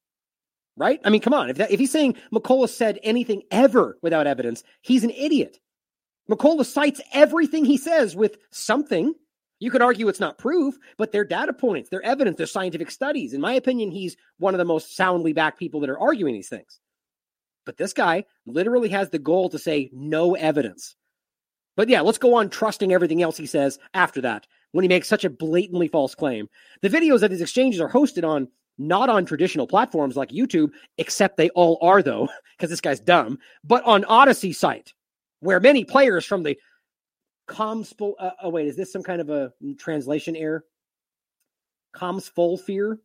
right? 0.79 0.99
I 1.05 1.11
mean, 1.11 1.21
come 1.21 1.35
on. 1.35 1.51
If, 1.51 1.59
that, 1.59 1.71
if 1.71 1.79
he's 1.79 1.93
saying 1.93 2.17
McCullough 2.33 2.71
said 2.71 2.99
anything 3.03 3.43
ever 3.51 3.99
without 4.01 4.27
evidence, 4.27 4.65
he's 4.81 5.05
an 5.05 5.11
idiot. 5.11 5.59
McCullough 6.31 6.65
cites 6.65 7.03
everything 7.13 7.67
he 7.67 7.77
says 7.77 8.17
with 8.17 8.39
something 8.51 9.13
you 9.63 9.71
could 9.71 9.81
argue 9.81 10.09
it's 10.09 10.19
not 10.19 10.39
proof, 10.39 10.77
but 10.99 11.13
they're 11.13 11.25
data 11.25 11.53
points, 11.53 11.89
they're 11.89 12.03
evidence, 12.03 12.37
they're 12.37 12.49
scientific 12.49 12.91
studies. 12.91 13.33
In 13.33 13.41
my 13.41 13.53
opinion, 13.53 13.93
he's 13.93 14.17
one 14.39 14.55
of 14.55 14.59
the 14.59 14.65
most 14.65 14.97
soundly 14.97 15.33
backed 15.33 15.57
people 15.57 15.79
that 15.81 15.91
are 15.91 16.01
arguing 16.01 16.35
these 16.35 16.49
things. 16.49 16.81
But 17.65 17.77
this 17.77 17.93
guy 17.93 18.25
literally 18.45 18.89
has 18.89 19.11
the 19.11 19.21
goal 19.21 19.49
to 19.51 19.61
say 19.61 19.89
no 19.93 20.35
evidence. 20.35 20.97
But 21.77 21.89
yeah, 21.89 22.01
let's 22.01 22.19
go 22.19 22.35
on 22.35 22.51
trusting 22.51 22.93
everything 22.93 23.23
else 23.23 23.37
he 23.37 23.47
says 23.47 23.79
after 23.95 24.21
that 24.23 24.49
when 24.73 24.83
he 24.83 24.89
makes 24.89 25.07
such 25.07 25.25
a 25.25 25.31
blatantly 25.31 25.87
false 25.87 26.17
claim. 26.17 26.49
The 26.81 26.91
videos 26.91 27.23
of 27.23 27.31
these 27.31 27.41
exchanges 27.41 27.81
are 27.81 27.89
hosted 27.89 28.29
on 28.29 28.49
not 28.79 29.09
on 29.09 29.25
traditional 29.25 29.69
platforms 29.69 30.17
like 30.17 30.31
YouTube, 30.31 30.73
except 30.99 31.37
they 31.37 31.51
all 31.51 31.79
are 31.81 32.03
though, 32.03 32.29
because 32.57 32.71
this 32.71 32.81
guy's 32.81 32.99
dumb, 32.99 33.39
but 33.63 33.85
on 33.85 34.05
Odysee 34.07 34.53
site, 34.53 34.93
where 35.39 35.61
many 35.61 35.85
players 35.85 36.25
from 36.25 36.43
the 36.43 36.59
Comspo. 37.49 38.13
Uh, 38.19 38.31
oh 38.43 38.51
wait, 38.51 38.67
is 38.67 38.77
this 38.77 38.93
some 38.93 39.03
kind 39.03 39.21
of 39.21 39.31
a 39.31 39.53
translation 39.79 40.37
error? 40.37 40.65
fear. 42.65 42.99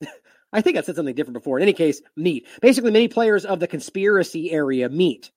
I 0.52 0.60
think 0.60 0.76
I 0.76 0.82
said 0.82 0.96
something 0.96 1.14
different 1.14 1.34
before. 1.34 1.58
In 1.58 1.62
any 1.62 1.72
case, 1.72 2.00
meet. 2.16 2.46
Basically, 2.60 2.92
many 2.92 3.08
players 3.08 3.44
of 3.44 3.58
the 3.58 3.66
conspiracy 3.66 4.52
area 4.52 4.88
meet. 4.88 5.32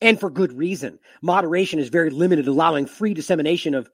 And 0.00 0.20
for 0.20 0.28
good 0.28 0.52
reason. 0.52 0.98
Moderation 1.22 1.78
is 1.78 1.88
very 1.88 2.10
limited, 2.10 2.46
allowing 2.46 2.84
free 2.84 3.14
dissemination 3.14 3.74
of 3.74 3.88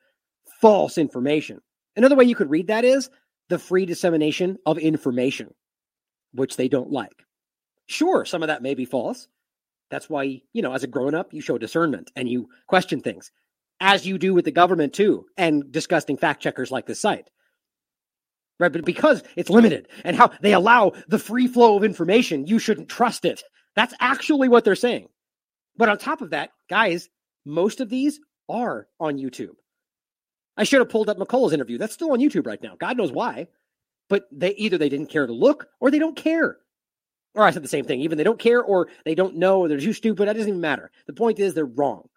false 0.60 0.98
information. 0.98 1.60
Another 1.94 2.16
way 2.16 2.24
you 2.24 2.34
could 2.34 2.50
read 2.50 2.68
that 2.68 2.84
is 2.84 3.10
the 3.48 3.58
free 3.58 3.86
dissemination 3.86 4.58
of 4.66 4.78
information, 4.78 5.54
which 6.32 6.56
they 6.56 6.68
don't 6.68 6.90
like. 6.90 7.24
Sure, 7.86 8.24
some 8.24 8.42
of 8.42 8.48
that 8.48 8.62
may 8.62 8.74
be 8.74 8.84
false. 8.84 9.28
That's 9.90 10.08
why, 10.08 10.42
you 10.52 10.62
know, 10.62 10.72
as 10.72 10.84
a 10.84 10.86
grown 10.86 11.14
up, 11.14 11.34
you 11.34 11.40
show 11.40 11.58
discernment 11.58 12.10
and 12.14 12.28
you 12.28 12.48
question 12.68 13.00
things 13.00 13.32
as 13.80 14.06
you 14.06 14.18
do 14.18 14.34
with 14.34 14.44
the 14.44 14.50
government 14.50 14.92
too, 14.92 15.26
and 15.36 15.72
disgusting 15.72 16.16
fact 16.16 16.42
checkers 16.42 16.70
like 16.70 16.86
this 16.86 17.00
site. 17.00 17.30
Right, 18.58 18.70
but 18.70 18.84
because 18.84 19.22
it's 19.36 19.48
limited 19.48 19.88
and 20.04 20.14
how 20.14 20.32
they 20.42 20.52
allow 20.52 20.92
the 21.08 21.18
free 21.18 21.46
flow 21.46 21.78
of 21.78 21.84
information, 21.84 22.46
you 22.46 22.58
shouldn't 22.58 22.90
trust 22.90 23.24
it. 23.24 23.42
That's 23.74 23.94
actually 24.00 24.48
what 24.48 24.64
they're 24.64 24.74
saying. 24.74 25.08
But 25.78 25.88
on 25.88 25.96
top 25.96 26.20
of 26.20 26.30
that, 26.30 26.50
guys, 26.68 27.08
most 27.46 27.80
of 27.80 27.88
these 27.88 28.20
are 28.50 28.86
on 28.98 29.16
YouTube. 29.16 29.54
I 30.58 30.64
should 30.64 30.80
have 30.80 30.90
pulled 30.90 31.08
up 31.08 31.16
McCullough's 31.16 31.54
interview. 31.54 31.78
That's 31.78 31.94
still 31.94 32.12
on 32.12 32.18
YouTube 32.18 32.46
right 32.46 32.62
now. 32.62 32.76
God 32.78 32.98
knows 32.98 33.10
why. 33.10 33.46
But 34.10 34.24
they 34.30 34.50
either 34.56 34.76
they 34.76 34.90
didn't 34.90 35.08
care 35.08 35.26
to 35.26 35.32
look 35.32 35.68
or 35.80 35.90
they 35.90 35.98
don't 35.98 36.16
care. 36.16 36.58
Or 37.34 37.44
I 37.44 37.50
said 37.50 37.62
the 37.62 37.68
same 37.68 37.84
thing. 37.84 38.00
Even 38.00 38.18
they 38.18 38.24
don't 38.24 38.38
care 38.38 38.62
or 38.62 38.88
they 39.04 39.14
don't 39.14 39.36
know 39.36 39.60
or 39.60 39.68
they're 39.68 39.78
too 39.78 39.92
stupid. 39.92 40.26
That 40.26 40.34
doesn't 40.34 40.48
even 40.48 40.60
matter. 40.60 40.90
The 41.06 41.12
point 41.12 41.38
is 41.38 41.54
they're 41.54 41.64
wrong. 41.64 42.08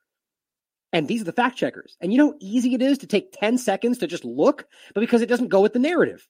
And 0.91 1.07
these 1.07 1.21
are 1.21 1.25
the 1.25 1.31
fact 1.31 1.57
checkers. 1.57 1.97
And 2.01 2.11
you 2.11 2.17
know 2.17 2.31
how 2.31 2.37
easy 2.39 2.73
it 2.73 2.81
is 2.81 2.99
to 2.99 3.07
take 3.07 3.33
10 3.33 3.57
seconds 3.57 3.99
to 3.99 4.07
just 4.07 4.25
look, 4.25 4.65
but 4.93 5.01
because 5.01 5.21
it 5.21 5.29
doesn't 5.29 5.49
go 5.49 5.61
with 5.61 5.73
the 5.73 5.79
narrative. 5.79 6.27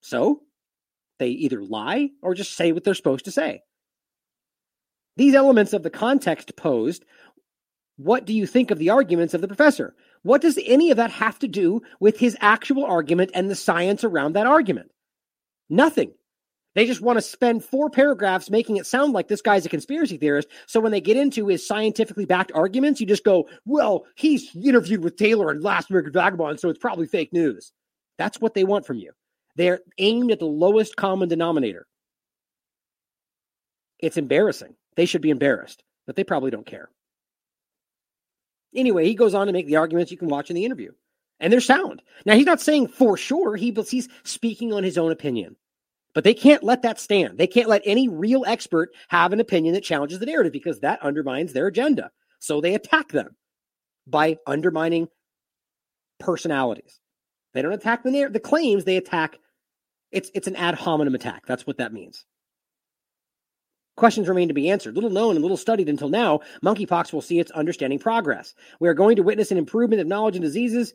So 0.00 0.42
they 1.18 1.28
either 1.28 1.62
lie 1.62 2.10
or 2.22 2.34
just 2.34 2.54
say 2.54 2.72
what 2.72 2.84
they're 2.84 2.94
supposed 2.94 3.26
to 3.26 3.30
say. 3.30 3.62
These 5.16 5.34
elements 5.34 5.72
of 5.72 5.82
the 5.82 5.90
context 5.90 6.56
posed 6.56 7.04
what 7.96 8.24
do 8.24 8.32
you 8.32 8.46
think 8.46 8.70
of 8.70 8.78
the 8.78 8.88
arguments 8.88 9.34
of 9.34 9.42
the 9.42 9.46
professor? 9.46 9.94
What 10.22 10.40
does 10.40 10.58
any 10.64 10.90
of 10.90 10.96
that 10.96 11.10
have 11.10 11.38
to 11.40 11.48
do 11.48 11.82
with 12.00 12.18
his 12.18 12.34
actual 12.40 12.86
argument 12.86 13.32
and 13.34 13.50
the 13.50 13.54
science 13.54 14.04
around 14.04 14.32
that 14.32 14.46
argument? 14.46 14.90
Nothing. 15.68 16.14
They 16.74 16.86
just 16.86 17.00
want 17.00 17.16
to 17.16 17.22
spend 17.22 17.64
four 17.64 17.90
paragraphs 17.90 18.48
making 18.48 18.76
it 18.76 18.86
sound 18.86 19.12
like 19.12 19.26
this 19.26 19.42
guy's 19.42 19.66
a 19.66 19.68
conspiracy 19.68 20.16
theorist. 20.18 20.48
So 20.66 20.78
when 20.78 20.92
they 20.92 21.00
get 21.00 21.16
into 21.16 21.48
his 21.48 21.66
scientifically 21.66 22.26
backed 22.26 22.52
arguments, 22.54 23.00
you 23.00 23.06
just 23.06 23.24
go, 23.24 23.48
well, 23.64 24.06
he's 24.14 24.54
interviewed 24.54 25.02
with 25.02 25.16
Taylor 25.16 25.50
and 25.50 25.62
Last 25.62 25.90
American 25.90 26.12
Vagabond, 26.12 26.60
so 26.60 26.68
it's 26.68 26.78
probably 26.78 27.06
fake 27.06 27.32
news. 27.32 27.72
That's 28.18 28.40
what 28.40 28.54
they 28.54 28.64
want 28.64 28.86
from 28.86 28.98
you. 28.98 29.12
They're 29.56 29.80
aimed 29.98 30.30
at 30.30 30.38
the 30.38 30.46
lowest 30.46 30.96
common 30.96 31.28
denominator. 31.28 31.86
It's 33.98 34.16
embarrassing. 34.16 34.76
They 34.96 35.06
should 35.06 35.22
be 35.22 35.30
embarrassed, 35.30 35.82
but 36.06 36.14
they 36.16 36.24
probably 36.24 36.50
don't 36.50 36.66
care. 36.66 36.88
Anyway, 38.74 39.06
he 39.06 39.14
goes 39.14 39.34
on 39.34 39.48
to 39.48 39.52
make 39.52 39.66
the 39.66 39.76
arguments 39.76 40.12
you 40.12 40.18
can 40.18 40.28
watch 40.28 40.50
in 40.50 40.56
the 40.56 40.64
interview, 40.64 40.92
and 41.40 41.52
they're 41.52 41.60
sound. 41.60 42.02
Now, 42.24 42.36
he's 42.36 42.46
not 42.46 42.60
saying 42.60 42.88
for 42.88 43.16
sure, 43.16 43.56
he, 43.56 43.76
he's 43.88 44.08
speaking 44.22 44.72
on 44.72 44.84
his 44.84 44.96
own 44.96 45.10
opinion. 45.10 45.56
But 46.14 46.24
they 46.24 46.34
can't 46.34 46.64
let 46.64 46.82
that 46.82 46.98
stand. 46.98 47.38
They 47.38 47.46
can't 47.46 47.68
let 47.68 47.82
any 47.84 48.08
real 48.08 48.44
expert 48.46 48.90
have 49.08 49.32
an 49.32 49.40
opinion 49.40 49.74
that 49.74 49.84
challenges 49.84 50.18
the 50.18 50.26
narrative 50.26 50.52
because 50.52 50.80
that 50.80 51.02
undermines 51.02 51.52
their 51.52 51.68
agenda. 51.68 52.10
So 52.40 52.60
they 52.60 52.74
attack 52.74 53.08
them 53.08 53.36
by 54.06 54.38
undermining 54.46 55.08
personalities. 56.18 57.00
They 57.54 57.62
don't 57.62 57.72
attack 57.72 58.02
the 58.02 58.28
the 58.30 58.40
claims, 58.40 58.84
they 58.84 58.96
attack 58.96 59.38
it's 60.10 60.30
it's 60.34 60.48
an 60.48 60.56
ad 60.56 60.74
hominem 60.74 61.14
attack. 61.14 61.46
That's 61.46 61.66
what 61.66 61.78
that 61.78 61.92
means. 61.92 62.24
Questions 63.96 64.28
remain 64.28 64.48
to 64.48 64.54
be 64.54 64.70
answered. 64.70 64.94
Little 64.94 65.10
known 65.10 65.36
and 65.36 65.42
little 65.42 65.56
studied 65.56 65.88
until 65.88 66.08
now, 66.08 66.40
monkeypox 66.64 67.12
will 67.12 67.20
see 67.20 67.38
its 67.38 67.50
understanding 67.50 67.98
progress. 67.98 68.54
We 68.80 68.88
are 68.88 68.94
going 68.94 69.16
to 69.16 69.22
witness 69.22 69.50
an 69.50 69.58
improvement 69.58 70.00
of 70.00 70.08
knowledge 70.08 70.36
and 70.36 70.44
diseases. 70.44 70.94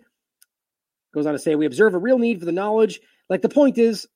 Goes 1.14 1.26
on 1.26 1.34
to 1.34 1.40
say, 1.40 1.56
we 1.56 1.66
observe 1.66 1.94
a 1.94 2.00
real 2.00 2.18
need 2.18 2.40
for 2.40 2.46
the 2.46 2.52
knowledge. 2.52 3.00
Like 3.30 3.42
the 3.42 3.50
point 3.50 3.78
is, 3.78 4.08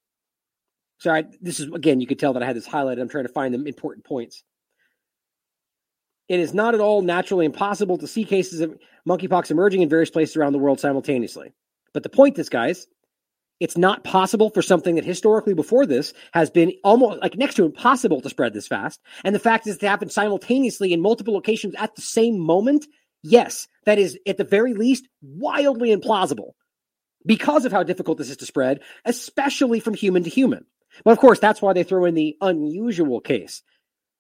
Sorry, 1.00 1.26
this 1.42 1.60
is 1.60 1.72
again, 1.74 2.02
you 2.02 2.08
could 2.08 2.20
tell 2.20 2.34
that 2.34 2.44
I 2.44 2.46
had 2.46 2.56
this 2.56 2.68
highlighted. 2.68 3.02
I'm 3.02 3.10
trying 3.10 3.26
to 3.26 3.34
find 3.34 3.54
the 3.54 3.64
important 3.66 4.06
points. 4.06 4.44
It 6.28 6.40
is 6.40 6.54
not 6.54 6.76
at 6.76 6.82
all 6.82 7.02
naturally 7.02 7.46
impossible 7.46 7.98
to 7.98 8.08
see 8.08 8.24
cases 8.24 8.62
of 8.62 8.78
monkeypox 9.08 9.50
emerging 9.50 9.82
in 9.82 9.90
various 9.90 10.12
places 10.12 10.36
around 10.38 10.54
the 10.54 10.60
world 10.60 10.80
simultaneously. 10.80 11.54
But 11.94 12.04
the 12.04 12.10
point 12.10 12.38
is, 12.38 12.50
guys, 12.50 12.86
It's 13.60 13.78
not 13.78 14.04
possible 14.06 14.50
for 14.50 14.62
something 14.62 14.96
that 14.96 15.04
historically 15.04 15.54
before 15.54 15.86
this 15.86 16.14
has 16.34 16.50
been 16.50 16.74
almost 16.84 17.22
like 17.22 17.36
next 17.36 17.56
to 17.56 17.66
impossible 17.66 18.22
to 18.22 18.30
spread 18.30 18.54
this 18.54 18.68
fast. 18.68 19.02
And 19.26 19.36
the 19.36 19.40
fact 19.40 19.68
is 19.68 19.76
it 19.76 19.82
happened 19.82 20.12
simultaneously 20.12 20.94
in 20.94 21.02
multiple 21.02 21.34
locations 21.34 21.76
at 21.76 21.96
the 21.96 22.02
same 22.02 22.40
moment. 22.40 22.88
Yes, 23.22 23.68
that 23.86 24.00
is 24.00 24.18
at 24.26 24.38
the 24.38 24.46
very 24.46 24.74
least 24.74 25.08
wildly 25.22 25.94
implausible 25.94 26.52
because 27.26 27.66
of 27.66 27.74
how 27.74 27.84
difficult 27.84 28.18
this 28.18 28.30
is 28.30 28.38
to 28.38 28.46
spread, 28.46 28.80
especially 29.04 29.82
from 29.82 29.94
human 29.94 30.24
to 30.24 30.30
human. 30.30 30.66
But 31.04 31.12
of 31.12 31.20
course, 31.20 31.40
that's 31.40 31.62
why 31.62 31.74
they 31.74 31.84
throw 31.84 32.06
in 32.06 32.16
the 32.16 32.38
unusual 32.42 33.22
case. 33.22 33.64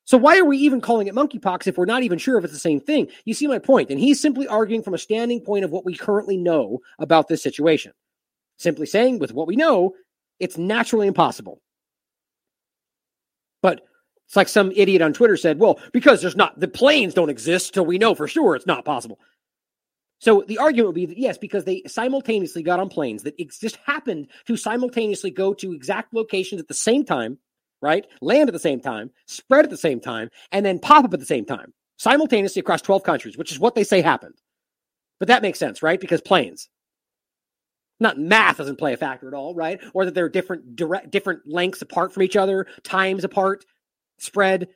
So 0.06 0.18
why 0.18 0.39
are 0.39 0.45
we 0.45 0.57
even 0.57 0.81
calling 0.81 1.07
it 1.07 1.14
monkeypox 1.14 1.68
if 1.68 1.77
we're 1.77 1.85
not 1.85 2.01
even 2.01 2.18
sure 2.18 2.38
if 2.38 2.43
it's 2.43 2.53
the 2.53 2.60
same 2.60 2.80
thing? 2.80 3.10
You 3.26 3.35
see 3.35 3.45
my 3.45 3.60
point. 3.60 3.91
And 3.91 3.99
he's 3.99 4.19
simply 4.19 4.47
arguing 4.47 4.81
from 4.81 4.95
a 4.95 4.97
standing 4.97 5.39
point 5.39 5.64
of 5.64 5.72
what 5.72 5.85
we 5.85 5.95
currently 5.95 6.35
know 6.35 6.80
about 6.97 7.27
this 7.27 7.43
situation. 7.43 7.91
Simply 8.57 8.88
saying, 8.88 9.19
with 9.19 9.34
what 9.34 9.47
we 9.47 9.56
know, 9.56 9.93
it's 10.39 10.57
naturally 10.57 11.07
impossible. 11.07 11.61
But 13.61 13.81
it's 14.26 14.35
like 14.35 14.47
some 14.47 14.72
idiot 14.72 15.01
on 15.01 15.14
Twitter 15.14 15.38
said, 15.38 15.60
well, 15.60 15.80
because 15.93 16.22
there's 16.22 16.35
not, 16.35 16.60
the 16.60 16.68
planes 16.68 17.14
don't 17.14 17.30
exist, 17.30 17.76
so 17.76 17.84
we 17.84 17.97
know 17.97 18.15
for 18.15 18.27
sure 18.27 18.56
it's 18.56 18.68
not 18.68 18.85
possible. 18.85 19.19
So 20.20 20.44
the 20.48 20.58
argument 20.58 20.88
would 20.88 20.96
be 20.96 21.06
that 21.06 21.18
yes, 21.18 21.38
because 21.38 21.64
they 21.64 21.82
simultaneously 21.88 22.62
got 22.62 22.80
on 22.80 22.90
planes 22.90 23.24
that 23.24 23.38
just 23.38 23.78
happened 23.86 24.28
to 24.48 24.58
simultaneously 24.58 25.32
go 25.32 25.54
to 25.56 25.74
exact 25.74 26.14
locations 26.14 26.62
at 26.62 26.68
the 26.68 26.74
same 26.74 27.06
time, 27.06 27.38
right? 27.82 28.06
Land 28.22 28.50
at 28.50 28.54
the 28.54 28.60
same 28.60 28.82
time, 28.82 29.12
spread 29.26 29.64
at 29.64 29.72
the 29.72 29.78
same 29.78 30.02
time, 30.02 30.30
and 30.52 30.66
then 30.66 30.80
pop 30.80 31.06
up 31.06 31.14
at 31.14 31.20
the 31.22 31.26
same 31.26 31.46
time, 31.46 31.74
simultaneously 31.98 32.60
across 32.60 32.82
12 32.82 33.04
countries, 33.04 33.38
which 33.38 33.52
is 33.52 33.60
what 33.60 33.76
they 33.76 33.84
say 33.86 34.02
happened. 34.02 34.36
But 35.20 35.30
that 35.30 35.41
makes 35.41 35.60
sense, 35.60 35.82
right? 35.82 36.00
Because 36.00 36.22
planes. 36.22 36.70
Not 38.02 38.18
math 38.18 38.58
doesn't 38.58 38.78
play 38.78 38.94
a 38.94 38.98
factor 38.98 39.28
at 39.28 39.34
all, 39.34 39.54
right? 39.54 39.82
Or 39.94 40.06
that 40.06 40.14
they're 40.14 40.30
different 40.30 40.76
direct 40.76 41.12
different 41.12 41.41
lengths 41.46 41.82
apart 41.82 42.14
from 42.14 42.24
each 42.24 42.36
other, 42.36 42.68
times 42.84 43.24
apart, 43.24 43.66
spread. 44.18 44.70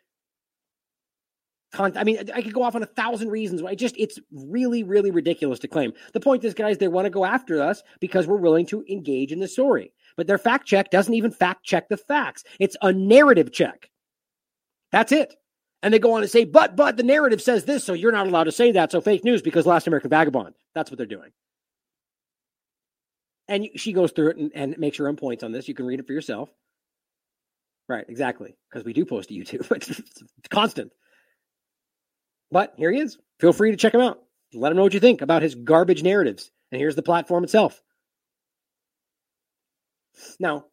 I 1.79 2.03
mean, 2.03 2.29
I 2.33 2.41
could 2.41 2.53
go 2.53 2.63
off 2.63 2.75
on 2.75 2.83
a 2.83 2.87
thousand 2.87 3.29
reasons. 3.29 3.63
I 3.63 3.73
just, 3.73 3.95
it's 3.97 4.19
really, 4.31 4.83
really 4.83 5.09
ridiculous 5.09 5.59
to 5.59 5.67
claim. 5.67 5.93
The 6.13 6.19
point 6.19 6.43
is, 6.43 6.53
guys, 6.53 6.77
they 6.77 6.87
want 6.87 7.05
to 7.05 7.09
go 7.09 7.25
after 7.25 7.61
us 7.61 7.81
because 7.99 8.27
we're 8.27 8.37
willing 8.37 8.65
to 8.67 8.83
engage 8.89 9.31
in 9.31 9.39
the 9.39 9.47
story. 9.47 9.91
But 10.15 10.27
their 10.27 10.37
fact 10.37 10.67
check 10.67 10.91
doesn't 10.91 11.13
even 11.13 11.31
fact 11.31 11.63
check 11.63 11.89
the 11.89 11.97
facts. 11.97 12.43
It's 12.59 12.77
a 12.81 12.93
narrative 12.93 13.51
check. 13.51 13.89
That's 14.91 15.11
it. 15.11 15.33
And 15.81 15.93
they 15.93 15.99
go 15.99 16.13
on 16.13 16.21
to 16.21 16.27
say, 16.27 16.45
but, 16.45 16.75
but 16.75 16.95
the 16.95 17.03
narrative 17.03 17.41
says 17.41 17.65
this, 17.65 17.83
so 17.83 17.93
you're 17.93 18.11
not 18.11 18.27
allowed 18.27 18.45
to 18.45 18.51
say 18.51 18.71
that. 18.73 18.91
So 18.91 19.01
fake 19.01 19.23
news 19.23 19.41
because 19.41 19.65
Last 19.65 19.87
American 19.87 20.11
Vagabond. 20.11 20.53
That's 20.75 20.91
what 20.91 20.97
they're 20.97 21.07
doing. 21.07 21.31
And 23.47 23.67
she 23.75 23.93
goes 23.93 24.11
through 24.11 24.29
it 24.29 24.37
and, 24.37 24.51
and 24.53 24.77
makes 24.77 24.97
her 24.97 25.07
own 25.07 25.17
points 25.17 25.43
on 25.43 25.51
this. 25.51 25.67
You 25.67 25.73
can 25.73 25.85
read 25.85 25.99
it 25.99 26.07
for 26.07 26.13
yourself. 26.13 26.49
Right, 27.89 28.05
exactly. 28.07 28.55
Because 28.69 28.85
we 28.85 28.93
do 28.93 29.05
post 29.05 29.29
to 29.29 29.35
YouTube. 29.35 29.69
it's 29.75 30.47
constant. 30.49 30.91
But 32.53 32.75
here 32.77 32.91
he 32.91 32.99
is. 32.99 33.17
Feel 33.39 33.51
free 33.51 33.71
to 33.71 33.77
check 33.77 33.95
him 33.95 34.01
out. 34.01 34.21
Let 34.53 34.71
him 34.71 34.77
know 34.77 34.83
what 34.83 34.93
you 34.93 34.99
think 34.99 35.21
about 35.23 35.41
his 35.41 35.55
garbage 35.55 36.03
narratives. 36.03 36.51
And 36.71 36.79
here's 36.79 36.95
the 36.95 37.01
platform 37.01 37.43
itself. 37.43 37.81
Now, 40.39 40.65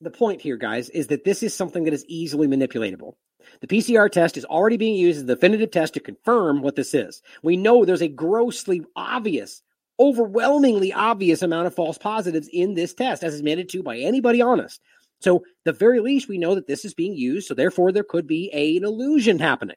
the 0.00 0.10
point 0.10 0.40
here, 0.40 0.56
guys, 0.56 0.88
is 0.88 1.06
that 1.06 1.22
this 1.22 1.44
is 1.44 1.54
something 1.54 1.84
that 1.84 1.94
is 1.94 2.04
easily 2.08 2.48
manipulatable. 2.48 3.14
The 3.60 3.68
PCR 3.68 4.10
test 4.10 4.36
is 4.36 4.44
already 4.44 4.76
being 4.76 4.96
used 4.96 5.18
as 5.18 5.22
a 5.22 5.26
definitive 5.26 5.70
test 5.70 5.94
to 5.94 6.00
confirm 6.00 6.62
what 6.62 6.74
this 6.74 6.94
is. 6.94 7.22
We 7.44 7.56
know 7.56 7.84
there's 7.84 8.02
a 8.02 8.08
grossly 8.08 8.82
obvious, 8.96 9.62
overwhelmingly 10.00 10.92
obvious 10.92 11.42
amount 11.42 11.68
of 11.68 11.76
false 11.76 11.96
positives 11.96 12.48
in 12.52 12.74
this 12.74 12.92
test, 12.92 13.22
as 13.22 13.38
admitted 13.38 13.68
to 13.68 13.84
by 13.84 13.98
anybody 13.98 14.42
honest. 14.42 14.80
So, 15.20 15.44
the 15.64 15.72
very 15.72 16.00
least, 16.00 16.28
we 16.28 16.38
know 16.38 16.56
that 16.56 16.66
this 16.66 16.84
is 16.84 16.92
being 16.92 17.14
used. 17.14 17.46
So, 17.46 17.54
therefore, 17.54 17.92
there 17.92 18.02
could 18.02 18.26
be 18.26 18.50
a, 18.52 18.78
an 18.78 18.84
illusion 18.84 19.38
happening. 19.38 19.76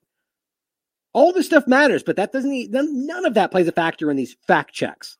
All 1.17 1.33
this 1.33 1.47
stuff 1.47 1.65
matters, 1.65 2.03
but 2.03 2.17
that 2.17 2.31
doesn't, 2.31 2.69
none 2.71 3.25
of 3.25 3.33
that 3.33 3.49
plays 3.49 3.67
a 3.67 3.71
factor 3.71 4.11
in 4.11 4.17
these 4.17 4.37
fact 4.45 4.71
checks. 4.71 5.17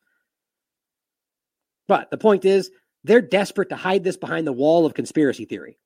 But 1.88 2.12
the 2.12 2.20
point 2.20 2.46
is, 2.46 2.70
they're 3.04 3.20
desperate 3.20 3.70
to 3.70 3.76
hide 3.76 4.04
this 4.04 4.16
behind 4.16 4.46
the 4.46 4.54
wall 4.54 4.86
of 4.86 4.94
conspiracy 4.94 5.46
theory, 5.46 5.80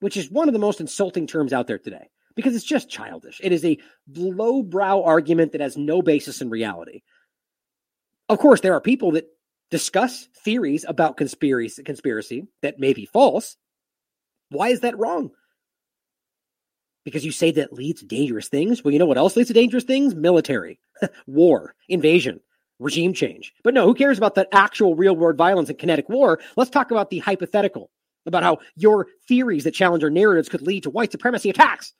which 0.00 0.18
is 0.18 0.30
one 0.30 0.50
of 0.50 0.52
the 0.52 0.58
most 0.58 0.78
insulting 0.78 1.26
terms 1.26 1.54
out 1.54 1.68
there 1.68 1.78
today 1.78 2.10
because 2.36 2.54
it's 2.54 2.66
just 2.66 2.90
childish. 2.90 3.40
It 3.42 3.52
is 3.52 3.64
a 3.64 3.78
lowbrow 4.14 5.04
argument 5.04 5.52
that 5.52 5.62
has 5.62 5.74
no 5.74 6.02
basis 6.02 6.42
in 6.42 6.50
reality. 6.50 7.00
Of 8.28 8.40
course, 8.40 8.60
there 8.60 8.74
are 8.74 8.80
people 8.82 9.12
that 9.12 9.28
discuss 9.70 10.28
theories 10.44 10.84
about 10.86 11.16
conspiracy, 11.16 11.82
conspiracy 11.82 12.46
that 12.60 12.78
may 12.78 12.92
be 12.92 13.06
false. 13.06 13.56
Why 14.50 14.68
is 14.68 14.80
that 14.80 14.98
wrong? 14.98 15.30
Because 17.04 17.24
you 17.24 17.32
say 17.32 17.50
that 17.52 17.72
leads 17.72 18.00
to 18.00 18.06
dangerous 18.06 18.48
things. 18.48 18.84
Well, 18.84 18.92
you 18.92 18.98
know 18.98 19.06
what 19.06 19.18
else 19.18 19.36
leads 19.36 19.48
to 19.48 19.54
dangerous 19.54 19.84
things? 19.84 20.14
Military, 20.14 20.80
war, 21.26 21.74
invasion, 21.88 22.40
regime 22.78 23.12
change. 23.14 23.52
But 23.62 23.74
no, 23.74 23.86
who 23.86 23.94
cares 23.94 24.18
about 24.18 24.34
that 24.36 24.48
actual 24.52 24.94
real 24.94 25.16
world 25.16 25.36
violence 25.36 25.68
and 25.68 25.78
kinetic 25.78 26.08
war? 26.08 26.40
Let's 26.56 26.70
talk 26.70 26.90
about 26.90 27.10
the 27.10 27.18
hypothetical, 27.18 27.90
about 28.26 28.42
how 28.42 28.58
your 28.76 29.06
theories 29.28 29.64
that 29.64 29.74
challenge 29.74 30.04
our 30.04 30.10
narratives 30.10 30.48
could 30.48 30.62
lead 30.62 30.82
to 30.84 30.90
white 30.90 31.12
supremacy 31.12 31.50
attacks. 31.50 31.92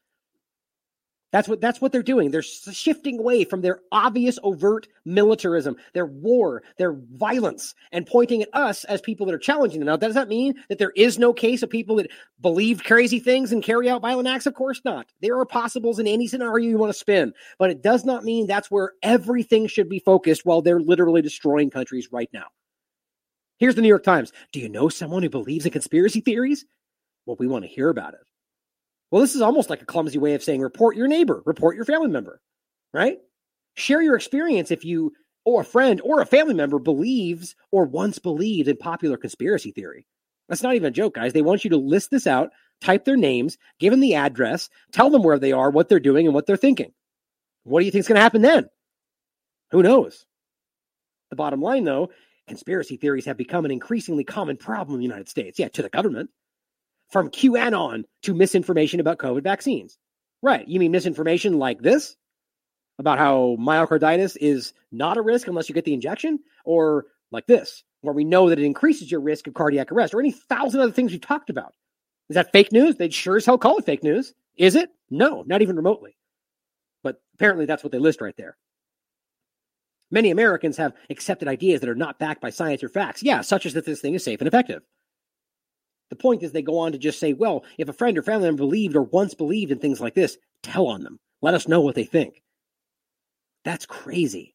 That's 1.32 1.48
what 1.48 1.61
that's 1.61 1.81
what 1.81 1.93
they're 1.93 2.02
doing. 2.02 2.31
They're 2.31 2.43
shifting 2.43 3.19
away 3.19 3.44
from 3.44 3.61
their 3.61 3.81
obvious 3.93 4.39
overt 4.43 4.89
militarism, 5.05 5.77
their 5.94 6.07
war, 6.07 6.62
their 6.77 6.94
violence, 7.15 7.74
and 7.93 8.05
pointing 8.05 8.43
at 8.43 8.48
us 8.52 8.85
as 8.85 9.01
people 9.01 9.27
that 9.27 9.35
are 9.35 9.39
challenging 9.39 9.78
them. 9.78 9.86
Now, 9.86 9.97
does 9.97 10.15
that 10.15 10.28
mean 10.28 10.55
that 10.69 10.78
there 10.78 10.93
is 10.97 11.19
no 11.19 11.32
case 11.32 11.62
of 11.62 11.70
people 11.70 11.97
that 11.97 12.11
believe 12.40 12.82
crazy 12.82 13.20
things 13.20 13.52
and 13.52 13.62
carry 13.62 13.89
out 13.89 14.02
violent 14.02 14.27
acts? 14.27 14.47
Of 14.47 14.55
course 14.55 14.81
not. 14.85 15.07
There 15.20 15.39
are 15.39 15.47
possibles 15.47 16.01
in 16.01 16.09
any 16.09 16.27
scenario 16.27 16.69
you 16.69 16.78
want 16.78 16.93
to 16.93 16.98
spin, 16.98 17.32
but 17.59 17.70
it 17.70 17.82
does 17.82 18.05
not 18.05 18.24
mean 18.24 18.47
that's 18.48 18.70
where 18.70 18.94
everything 19.02 19.69
should 19.69 19.89
be 19.89 20.01
focused 20.01 20.44
while 20.44 20.62
they're 20.62 20.81
literally 20.81 21.23
destroying 21.23 21.70
countries 21.70 22.09
right 22.11 22.31
now. 22.32 22.47
Here's 23.59 23.77
the 23.77 23.82
New 23.82 23.89
York 23.89 24.05
Times. 24.05 24.32
Do 24.52 24.59
you 24.59 24.69
know 24.69 24.89
someone 24.89 25.23
who 25.23 25.31
believes 25.31 25.65
in 25.65 25.70
conspiracy 25.70 26.23
theories? 26.23 26.65
Well, 27.27 27.36
we 27.39 27.47
want 27.47 27.65
to 27.65 27.70
hear 27.70 27.89
about 27.89 28.15
it. 28.15 28.20
Well, 29.10 29.22
this 29.22 29.34
is 29.34 29.42
almost 29.42 29.70
like 29.70 29.82
a 29.82 29.86
clumsy 29.86 30.18
way 30.18 30.34
of 30.34 30.42
saying 30.42 30.60
report 30.60 30.96
your 30.96 31.08
neighbor, 31.08 31.42
report 31.44 31.76
your 31.76 31.84
family 31.84 32.08
member, 32.08 32.40
right? 32.92 33.18
Share 33.74 34.02
your 34.02 34.16
experience 34.16 34.70
if 34.70 34.84
you 34.84 35.12
or 35.44 35.62
a 35.62 35.64
friend 35.64 36.00
or 36.04 36.20
a 36.20 36.26
family 36.26 36.54
member 36.54 36.78
believes 36.78 37.56
or 37.72 37.84
once 37.86 38.18
believed 38.18 38.68
in 38.68 38.76
popular 38.76 39.16
conspiracy 39.16 39.72
theory. 39.72 40.06
That's 40.48 40.62
not 40.62 40.74
even 40.74 40.88
a 40.88 40.92
joke, 40.92 41.14
guys. 41.14 41.32
They 41.32 41.42
want 41.42 41.64
you 41.64 41.70
to 41.70 41.76
list 41.76 42.10
this 42.10 42.26
out, 42.26 42.50
type 42.80 43.04
their 43.04 43.16
names, 43.16 43.56
give 43.78 43.92
them 43.92 44.00
the 44.00 44.16
address, 44.16 44.68
tell 44.92 45.10
them 45.10 45.22
where 45.22 45.38
they 45.38 45.52
are, 45.52 45.70
what 45.70 45.88
they're 45.88 46.00
doing, 46.00 46.26
and 46.26 46.34
what 46.34 46.46
they're 46.46 46.56
thinking. 46.56 46.92
What 47.64 47.80
do 47.80 47.86
you 47.86 47.92
think 47.92 48.00
is 48.00 48.08
going 48.08 48.16
to 48.16 48.22
happen 48.22 48.42
then? 48.42 48.68
Who 49.70 49.82
knows? 49.82 50.26
The 51.30 51.36
bottom 51.36 51.62
line, 51.62 51.84
though, 51.84 52.10
conspiracy 52.48 52.96
theories 52.96 53.26
have 53.26 53.36
become 53.36 53.64
an 53.64 53.70
increasingly 53.70 54.24
common 54.24 54.56
problem 54.56 54.94
in 54.94 55.00
the 55.00 55.06
United 55.06 55.28
States. 55.28 55.58
Yeah, 55.58 55.68
to 55.68 55.82
the 55.82 55.88
government 55.88 56.30
from 57.10 57.30
QAnon 57.30 58.04
to 58.22 58.34
misinformation 58.34 59.00
about 59.00 59.18
COVID 59.18 59.42
vaccines. 59.42 59.98
Right. 60.42 60.66
You 60.66 60.80
mean 60.80 60.92
misinformation 60.92 61.58
like 61.58 61.80
this 61.80 62.16
about 62.98 63.18
how 63.18 63.56
myocarditis 63.58 64.36
is 64.40 64.72
not 64.92 65.16
a 65.16 65.22
risk 65.22 65.48
unless 65.48 65.68
you 65.68 65.74
get 65.74 65.84
the 65.84 65.94
injection, 65.94 66.38
or 66.64 67.06
like 67.30 67.46
this, 67.46 67.82
where 68.02 68.14
we 68.14 68.24
know 68.24 68.50
that 68.50 68.58
it 68.58 68.64
increases 68.64 69.10
your 69.10 69.20
risk 69.20 69.46
of 69.46 69.54
cardiac 69.54 69.90
arrest, 69.90 70.12
or 70.12 70.20
any 70.20 70.32
thousand 70.32 70.80
other 70.80 70.92
things 70.92 71.10
we 71.10 71.18
talked 71.18 71.50
about. 71.50 71.74
Is 72.28 72.34
that 72.34 72.52
fake 72.52 72.72
news? 72.72 72.96
They'd 72.96 73.14
sure 73.14 73.36
as 73.36 73.46
hell 73.46 73.58
call 73.58 73.78
it 73.78 73.86
fake 73.86 74.04
news. 74.04 74.34
Is 74.56 74.76
it? 74.76 74.90
No, 75.10 75.42
not 75.46 75.62
even 75.62 75.76
remotely. 75.76 76.16
But 77.02 77.20
apparently 77.34 77.64
that's 77.64 77.82
what 77.82 77.90
they 77.90 77.98
list 77.98 78.20
right 78.20 78.36
there. 78.36 78.56
Many 80.10 80.30
Americans 80.30 80.76
have 80.76 80.92
accepted 81.08 81.48
ideas 81.48 81.80
that 81.80 81.88
are 81.88 81.94
not 81.94 82.18
backed 82.18 82.42
by 82.42 82.50
science 82.50 82.82
or 82.84 82.88
facts. 82.88 83.22
Yeah, 83.22 83.40
such 83.40 83.64
as 83.64 83.74
that 83.74 83.86
this 83.86 84.00
thing 84.00 84.14
is 84.14 84.24
safe 84.24 84.40
and 84.40 84.48
effective. 84.48 84.82
The 86.10 86.16
point 86.16 86.42
is, 86.42 86.52
they 86.52 86.62
go 86.62 86.78
on 86.78 86.92
to 86.92 86.98
just 86.98 87.20
say, 87.20 87.32
well, 87.32 87.64
if 87.78 87.88
a 87.88 87.92
friend 87.92 88.18
or 88.18 88.22
family 88.22 88.48
member 88.48 88.58
believed 88.58 88.96
or 88.96 89.02
once 89.02 89.34
believed 89.34 89.72
in 89.72 89.78
things 89.78 90.00
like 90.00 90.14
this, 90.14 90.36
tell 90.62 90.88
on 90.88 91.02
them. 91.02 91.18
Let 91.40 91.54
us 91.54 91.68
know 91.68 91.80
what 91.80 91.94
they 91.94 92.04
think. 92.04 92.42
That's 93.64 93.86
crazy. 93.86 94.54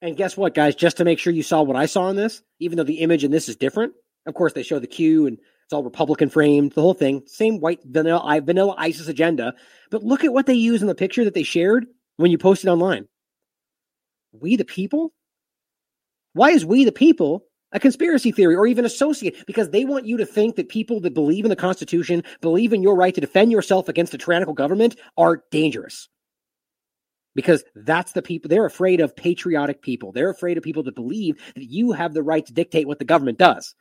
And 0.00 0.16
guess 0.16 0.36
what, 0.36 0.54
guys? 0.54 0.74
Just 0.74 0.96
to 0.98 1.04
make 1.04 1.18
sure 1.18 1.32
you 1.32 1.42
saw 1.42 1.62
what 1.62 1.76
I 1.76 1.86
saw 1.86 2.08
in 2.08 2.16
this, 2.16 2.42
even 2.58 2.76
though 2.76 2.84
the 2.84 3.00
image 3.00 3.24
in 3.24 3.30
this 3.30 3.48
is 3.48 3.56
different, 3.56 3.92
of 4.26 4.34
course, 4.34 4.52
they 4.52 4.62
show 4.62 4.78
the 4.78 4.86
Q 4.86 5.26
and 5.26 5.38
it's 5.38 5.72
all 5.72 5.84
Republican 5.84 6.28
framed, 6.28 6.72
the 6.72 6.80
whole 6.80 6.94
thing, 6.94 7.22
same 7.26 7.60
white 7.60 7.80
vanilla, 7.84 8.40
vanilla 8.44 8.74
ISIS 8.76 9.08
agenda. 9.08 9.54
But 9.90 10.02
look 10.02 10.24
at 10.24 10.32
what 10.32 10.46
they 10.46 10.54
use 10.54 10.82
in 10.82 10.88
the 10.88 10.94
picture 10.94 11.24
that 11.24 11.34
they 11.34 11.44
shared 11.44 11.86
when 12.16 12.30
you 12.30 12.38
posted 12.38 12.68
online. 12.68 13.06
We 14.32 14.56
the 14.56 14.64
people? 14.64 15.12
Why 16.34 16.50
is 16.50 16.64
we 16.64 16.84
the 16.84 16.92
people 16.92 17.44
a 17.72 17.80
conspiracy 17.80 18.32
theory 18.32 18.54
or 18.54 18.66
even 18.66 18.84
associate 18.84 19.44
because 19.46 19.70
they 19.70 19.84
want 19.84 20.06
you 20.06 20.16
to 20.18 20.26
think 20.26 20.56
that 20.56 20.68
people 20.68 21.00
that 21.00 21.14
believe 21.14 21.44
in 21.44 21.50
the 21.50 21.56
Constitution, 21.56 22.22
believe 22.40 22.72
in 22.72 22.82
your 22.82 22.96
right 22.96 23.14
to 23.14 23.20
defend 23.20 23.52
yourself 23.52 23.88
against 23.88 24.14
a 24.14 24.18
tyrannical 24.18 24.54
government 24.54 24.96
are 25.16 25.42
dangerous. 25.50 26.08
because 27.34 27.64
that's 27.74 28.12
the 28.12 28.22
people 28.22 28.48
they're 28.48 28.66
afraid 28.66 29.00
of 29.00 29.16
patriotic 29.16 29.82
people. 29.82 30.12
They're 30.12 30.30
afraid 30.30 30.58
of 30.58 30.64
people 30.64 30.82
that 30.84 30.94
believe 30.94 31.40
that 31.54 31.64
you 31.64 31.92
have 31.92 32.14
the 32.14 32.22
right 32.22 32.44
to 32.46 32.52
dictate 32.52 32.86
what 32.86 32.98
the 32.98 33.04
government 33.04 33.38
does. 33.38 33.74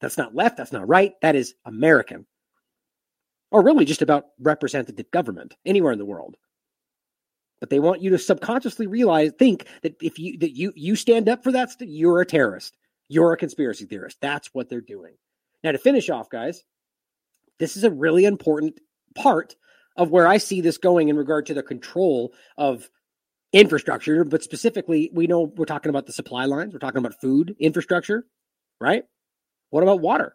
That's 0.00 0.18
not 0.18 0.34
left, 0.34 0.56
that's 0.56 0.72
not 0.72 0.88
right, 0.88 1.14
that 1.22 1.36
is 1.36 1.54
American. 1.64 2.26
Or 3.50 3.62
really 3.62 3.84
just 3.84 4.02
about 4.02 4.26
representative 4.40 5.10
government 5.10 5.54
anywhere 5.64 5.92
in 5.92 5.98
the 5.98 6.06
world. 6.06 6.36
But 7.60 7.70
they 7.70 7.80
want 7.80 8.02
you 8.02 8.10
to 8.10 8.18
subconsciously 8.18 8.86
realize 8.86 9.32
think 9.38 9.66
that 9.82 9.94
if 10.02 10.18
you 10.18 10.38
that 10.38 10.56
you 10.56 10.72
you 10.74 10.96
stand 10.96 11.28
up 11.28 11.44
for 11.44 11.52
that 11.52 11.70
you're 11.80 12.20
a 12.20 12.26
terrorist. 12.26 12.76
You're 13.12 13.34
a 13.34 13.36
conspiracy 13.36 13.84
theorist. 13.84 14.16
That's 14.22 14.48
what 14.54 14.70
they're 14.70 14.80
doing. 14.80 15.12
Now 15.62 15.72
to 15.72 15.78
finish 15.78 16.08
off 16.08 16.30
guys, 16.30 16.64
this 17.58 17.76
is 17.76 17.84
a 17.84 17.90
really 17.90 18.24
important 18.24 18.80
part 19.14 19.54
of 19.98 20.10
where 20.10 20.26
I 20.26 20.38
see 20.38 20.62
this 20.62 20.78
going 20.78 21.10
in 21.10 21.16
regard 21.18 21.44
to 21.46 21.54
the 21.54 21.62
control 21.62 22.32
of 22.56 22.88
infrastructure, 23.52 24.24
but 24.24 24.42
specifically, 24.42 25.10
we 25.12 25.26
know 25.26 25.42
we're 25.42 25.66
talking 25.66 25.90
about 25.90 26.06
the 26.06 26.12
supply 26.14 26.46
lines, 26.46 26.72
we're 26.72 26.78
talking 26.78 27.00
about 27.00 27.20
food 27.20 27.54
infrastructure, 27.60 28.24
right? 28.80 29.04
What 29.68 29.82
about 29.82 30.00
water? 30.00 30.34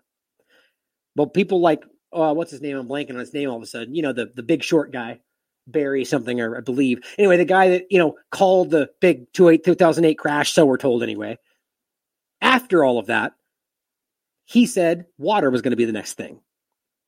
Well, 1.15 1.25
people 1.25 1.59
like, 1.59 1.83
uh, 2.13 2.35
what's 2.35 2.51
his 2.51 2.61
name? 2.61 2.77
I'm 2.77 2.87
blanking 2.87 3.13
on 3.13 3.19
his 3.21 3.33
name 3.33 3.49
all 3.49 3.57
of 3.57 3.63
a 3.63 3.65
sudden. 3.65 3.95
You 3.95 4.03
know, 4.03 4.13
the, 4.13 4.31
the 4.35 4.43
big 4.43 4.61
short 4.61 4.91
guy, 4.91 5.21
Barry 5.65 6.05
something, 6.05 6.39
or 6.39 6.55
I 6.55 6.61
believe. 6.61 6.99
Anyway, 7.17 7.37
the 7.37 7.45
guy 7.45 7.69
that, 7.69 7.85
you 7.89 7.97
know, 7.97 8.17
called 8.29 8.69
the 8.69 8.91
big 9.01 9.33
2008 9.33 10.13
crash, 10.19 10.53
so 10.53 10.63
we're 10.63 10.77
told 10.77 11.01
anyway. 11.01 11.39
After 12.41 12.83
all 12.83 12.99
of 12.99 13.07
that, 13.07 13.33
he 14.45 14.65
said 14.65 15.05
water 15.17 15.49
was 15.49 15.61
going 15.61 15.71
to 15.71 15.77
be 15.77 15.85
the 15.85 15.91
next 15.91 16.13
thing 16.13 16.39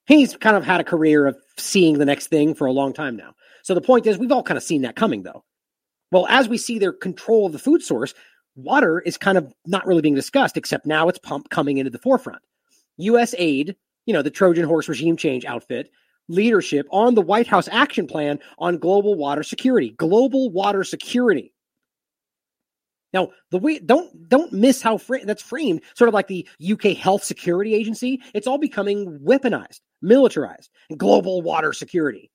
he's 0.10 0.36
kind 0.36 0.58
of 0.58 0.66
had 0.66 0.82
a 0.82 0.84
career 0.84 1.28
of 1.28 1.38
seeing 1.58 2.00
the 2.00 2.06
next 2.06 2.28
thing 2.28 2.54
for 2.54 2.68
a 2.68 2.72
long 2.74 2.92
time 2.92 3.16
now. 3.16 3.36
So 3.64 3.74
the 3.74 3.82
point 3.82 4.08
is, 4.08 4.18
we've 4.18 4.32
all 4.32 4.44
kind 4.44 4.58
of 4.58 4.64
seen 4.64 4.82
that 4.82 4.96
coming, 4.96 5.24
though. 5.24 5.46
Well, 6.12 6.26
as 6.28 6.50
we 6.50 6.58
see 6.58 6.80
their 6.80 6.92
control 6.92 7.46
of 7.46 7.54
the 7.54 7.60
food 7.60 7.84
source, 7.84 8.14
water 8.56 9.00
is 9.00 9.18
kind 9.18 9.38
of 9.38 9.54
not 9.68 9.86
really 9.86 10.02
being 10.02 10.16
discussed, 10.16 10.58
except 10.58 10.88
now 10.88 11.08
it's 11.08 11.20
pump 11.20 11.50
coming 11.50 11.78
into 11.78 11.92
the 11.92 12.00
forefront. 12.00 12.42
USAID, 13.00 13.76
you 14.06 14.14
know, 14.14 14.24
the 14.24 14.32
Trojan 14.32 14.66
horse 14.66 14.90
regime 14.90 15.16
change 15.16 15.46
outfit, 15.46 15.92
leadership 16.28 16.88
on 16.90 17.14
the 17.14 17.22
White 17.22 17.48
House 17.48 17.70
action 17.72 18.08
plan 18.08 18.40
on 18.58 18.80
global 18.80 19.14
water 19.14 19.44
security. 19.44 19.92
Global 19.92 20.50
water 20.50 20.84
security. 20.84 21.54
Now, 23.14 23.30
the 23.50 23.58
way 23.58 23.80
don't 23.80 24.30
don't 24.30 24.54
miss 24.54 24.82
how 24.82 25.00
that's 25.24 25.42
framed, 25.42 25.82
sort 25.96 26.08
of 26.08 26.14
like 26.14 26.28
the 26.28 26.48
UK 26.72 26.96
Health 26.96 27.24
Security 27.24 27.74
Agency. 27.74 28.22
It's 28.34 28.48
all 28.48 28.60
becoming 28.60 29.20
weaponized, 29.20 29.80
militarized, 30.02 30.70
global 30.96 31.42
water 31.42 31.74
security. 31.74 32.30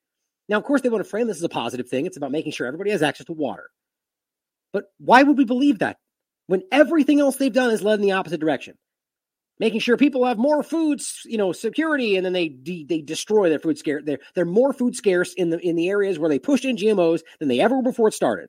Now, 0.48 0.58
of 0.58 0.64
course, 0.64 0.82
they 0.82 0.88
want 0.88 1.02
to 1.04 1.08
frame 1.08 1.26
this 1.26 1.38
as 1.38 1.42
a 1.42 1.48
positive 1.48 1.88
thing. 1.88 2.06
It's 2.06 2.16
about 2.16 2.32
making 2.32 2.52
sure 2.52 2.66
everybody 2.66 2.90
has 2.90 3.02
access 3.02 3.26
to 3.26 3.32
water. 3.32 3.70
But 4.72 4.86
why 4.98 5.22
would 5.22 5.38
we 5.38 5.44
believe 5.44 5.78
that 5.78 5.96
when 6.48 6.62
everything 6.72 7.20
else 7.20 7.36
they've 7.36 7.52
done 7.52 7.70
is 7.70 7.82
led 7.82 8.00
in 8.00 8.02
the 8.02 8.12
opposite 8.12 8.40
direction? 8.40 8.74
Making 9.60 9.78
sure 9.78 9.96
people 9.96 10.26
have 10.26 10.36
more 10.36 10.64
food, 10.64 11.00
you 11.24 11.38
know, 11.38 11.52
security, 11.52 12.16
and 12.16 12.26
then 12.26 12.32
they 12.32 12.48
de- 12.48 12.84
they 12.88 13.00
destroy 13.00 13.48
their 13.48 13.60
food 13.60 13.78
scarce. 13.78 14.02
They're 14.04 14.18
they're 14.34 14.44
more 14.44 14.72
food 14.72 14.96
scarce 14.96 15.32
in 15.34 15.50
the 15.50 15.60
in 15.60 15.76
the 15.76 15.88
areas 15.88 16.18
where 16.18 16.28
they 16.28 16.40
pushed 16.40 16.64
in 16.64 16.76
GMOs 16.76 17.20
than 17.38 17.48
they 17.48 17.60
ever 17.60 17.76
were 17.76 17.82
before 17.82 18.08
it 18.08 18.14
started. 18.14 18.48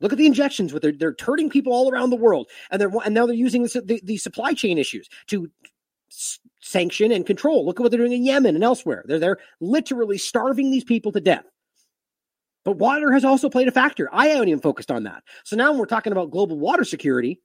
Look 0.00 0.12
at 0.12 0.18
the 0.18 0.26
injections 0.26 0.72
with 0.72 0.82
they're, 0.82 0.92
they're 0.92 1.14
turning 1.14 1.48
people 1.48 1.72
all 1.72 1.90
around 1.90 2.10
the 2.10 2.16
world, 2.16 2.48
and 2.70 2.80
they're 2.80 2.90
and 3.04 3.14
now 3.14 3.26
they're 3.26 3.34
using 3.34 3.62
the, 3.62 3.82
the, 3.84 4.00
the 4.04 4.16
supply 4.16 4.52
chain 4.52 4.76
issues 4.76 5.08
to 5.28 5.50
s- 6.10 6.40
sanction 6.60 7.12
and 7.12 7.26
control. 7.26 7.64
Look 7.64 7.78
at 7.78 7.82
what 7.82 7.90
they're 7.90 8.00
doing 8.00 8.12
in 8.12 8.24
Yemen 8.24 8.54
and 8.54 8.64
elsewhere. 8.64 9.04
They're 9.06 9.18
they're 9.18 9.38
literally 9.60 10.18
starving 10.18 10.70
these 10.70 10.84
people 10.84 11.12
to 11.12 11.20
death. 11.20 11.44
But 12.64 12.78
water 12.78 13.12
has 13.12 13.24
also 13.24 13.50
played 13.50 13.68
a 13.68 13.72
factor. 13.72 14.08
I 14.12 14.28
haven't 14.28 14.48
even 14.48 14.60
focused 14.60 14.90
on 14.90 15.04
that. 15.04 15.22
So 15.44 15.54
now 15.54 15.70
when 15.70 15.78
we're 15.78 15.86
talking 15.86 16.12
about 16.12 16.30
global 16.30 16.58
water 16.58 16.84
security, 16.84 17.40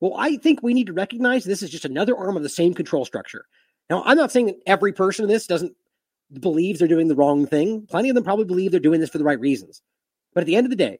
well, 0.00 0.14
I 0.18 0.36
think 0.36 0.62
we 0.62 0.74
need 0.74 0.86
to 0.86 0.92
recognize 0.92 1.44
this 1.44 1.62
is 1.62 1.70
just 1.70 1.84
another 1.84 2.16
arm 2.16 2.36
of 2.36 2.42
the 2.42 2.48
same 2.48 2.74
control 2.74 3.04
structure. 3.04 3.44
Now, 3.88 4.02
I'm 4.04 4.16
not 4.16 4.32
saying 4.32 4.46
that 4.46 4.56
every 4.66 4.92
person 4.92 5.24
in 5.24 5.28
this 5.28 5.46
doesn't 5.46 5.74
believe 6.40 6.78
they're 6.78 6.88
doing 6.88 7.08
the 7.08 7.14
wrong 7.14 7.46
thing. 7.46 7.86
Plenty 7.86 8.08
of 8.08 8.14
them 8.14 8.24
probably 8.24 8.46
believe 8.46 8.70
they're 8.70 8.80
doing 8.80 9.00
this 9.00 9.10
for 9.10 9.18
the 9.18 9.24
right 9.24 9.38
reasons. 9.38 9.82
But 10.34 10.40
at 10.40 10.46
the 10.46 10.56
end 10.56 10.66
of 10.66 10.70
the 10.70 10.76
day, 10.76 10.98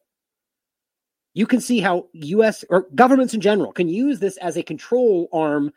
you 1.37 1.47
can 1.47 1.61
see 1.61 1.81
how 1.81 2.09
US 2.15 2.65
or 2.71 2.87
governments 2.95 3.35
in 3.35 3.43
general 3.43 3.71
can 3.71 3.89
use 3.89 4.19
this 4.19 4.39
as 4.39 4.57
a 4.57 4.63
control 4.63 5.29
arm 5.35 5.71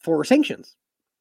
for 0.00 0.24
sanctions. 0.24 0.74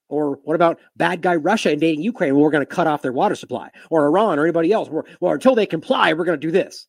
Or 0.09 0.39
what 0.43 0.55
about 0.55 0.79
bad 0.97 1.21
guy 1.21 1.35
Russia 1.35 1.71
invading 1.71 2.01
Ukraine? 2.01 2.33
Well, 2.33 2.43
we're 2.43 2.49
going 2.49 2.65
to 2.65 2.75
cut 2.75 2.87
off 2.87 3.03
their 3.03 3.13
water 3.13 3.35
supply, 3.35 3.69
or 3.91 4.07
Iran, 4.07 4.39
or 4.39 4.45
anybody 4.45 4.71
else. 4.71 4.89
We're, 4.89 5.03
well, 5.19 5.33
until 5.33 5.53
they 5.53 5.67
comply, 5.67 6.11
we're 6.13 6.25
going 6.25 6.39
to 6.39 6.47
do 6.47 6.51
this. 6.51 6.87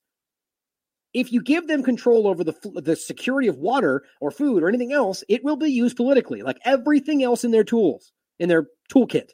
If 1.12 1.31
you 1.31 1.43
give 1.43 1.69
them 1.69 1.83
control 1.83 2.27
over 2.27 2.43
the 2.43 2.55
the 2.77 2.97
security 2.97 3.49
of 3.49 3.59
water 3.59 4.05
or 4.23 4.31
food 4.31 4.62
or 4.62 4.69
anything 4.69 4.93
else, 4.93 5.23
it 5.29 5.45
will 5.45 5.57
be 5.57 5.71
used 5.71 5.99
politically, 5.99 6.41
like 6.41 6.59
everything 6.65 7.23
else 7.23 7.45
in 7.45 7.51
their 7.51 7.65
tools 7.65 8.12
in 8.39 8.49
their 8.49 8.69
toolkit. 8.91 9.33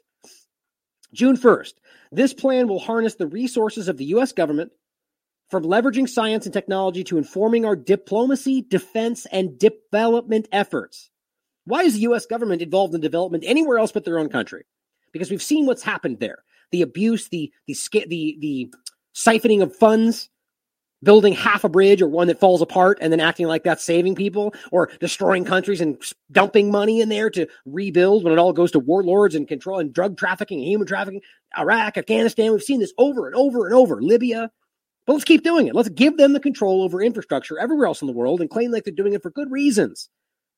June 1.13 1.37
first, 1.37 1.79
this 2.11 2.33
plan 2.33 2.67
will 2.67 2.79
harness 2.79 3.15
the 3.15 3.27
resources 3.27 3.87
of 3.87 3.95
the 3.95 4.05
U.S. 4.05 4.33
government 4.33 4.71
from 5.49 5.63
leveraging 5.63 6.09
science 6.09 6.45
and 6.45 6.53
technology 6.53 7.03
to 7.05 7.17
informing 7.17 7.65
our 7.65 7.75
diplomacy, 7.75 8.61
defense, 8.61 9.25
and 9.31 9.57
development 9.57 10.47
efforts. 10.51 11.09
Why 11.65 11.83
is 11.83 11.93
the 11.93 12.01
US 12.01 12.25
government 12.25 12.61
involved 12.61 12.95
in 12.95 13.01
development 13.01 13.43
anywhere 13.47 13.77
else 13.77 13.91
but 13.91 14.05
their 14.05 14.19
own 14.19 14.29
country? 14.29 14.65
Because 15.11 15.29
we've 15.29 15.41
seen 15.41 15.65
what's 15.65 15.83
happened 15.83 16.19
there. 16.19 16.43
The 16.71 16.81
abuse, 16.81 17.29
the 17.29 17.51
the 17.67 17.75
the 18.07 18.37
the 18.39 18.73
siphoning 19.15 19.61
of 19.61 19.75
funds, 19.75 20.29
building 21.03 21.33
half 21.33 21.63
a 21.63 21.69
bridge 21.69 22.01
or 22.01 22.07
one 22.07 22.27
that 22.27 22.39
falls 22.39 22.61
apart 22.61 22.97
and 23.01 23.11
then 23.11 23.19
acting 23.19 23.47
like 23.47 23.63
that's 23.63 23.83
saving 23.83 24.15
people 24.15 24.53
or 24.71 24.89
destroying 24.99 25.45
countries 25.45 25.79
and 25.79 26.01
dumping 26.31 26.71
money 26.71 27.01
in 27.01 27.09
there 27.09 27.29
to 27.29 27.47
rebuild 27.65 28.23
when 28.23 28.33
it 28.33 28.39
all 28.39 28.53
goes 28.53 28.71
to 28.71 28.79
warlords 28.79 29.35
and 29.35 29.47
control 29.47 29.79
and 29.79 29.93
drug 29.93 30.17
trafficking 30.17 30.59
and 30.59 30.67
human 30.67 30.87
trafficking 30.87 31.21
iraq 31.57 31.97
afghanistan 31.97 32.51
we've 32.51 32.63
seen 32.63 32.79
this 32.79 32.93
over 32.97 33.27
and 33.27 33.35
over 33.35 33.65
and 33.67 33.75
over 33.75 34.01
libya 34.01 34.49
but 35.07 35.13
let's 35.13 35.25
keep 35.25 35.43
doing 35.43 35.67
it. 35.67 35.73
Let's 35.73 35.89
give 35.89 36.17
them 36.17 36.33
the 36.33 36.39
control 36.39 36.83
over 36.83 37.01
infrastructure 37.01 37.57
everywhere 37.57 37.87
else 37.87 38.01
in 38.01 38.07
the 38.07 38.13
world 38.13 38.41
and 38.41 38.49
claim 38.49 38.71
like 38.71 38.83
they're 38.83 38.93
doing 38.93 39.13
it 39.13 39.23
for 39.23 39.31
good 39.31 39.49
reasons. 39.49 40.09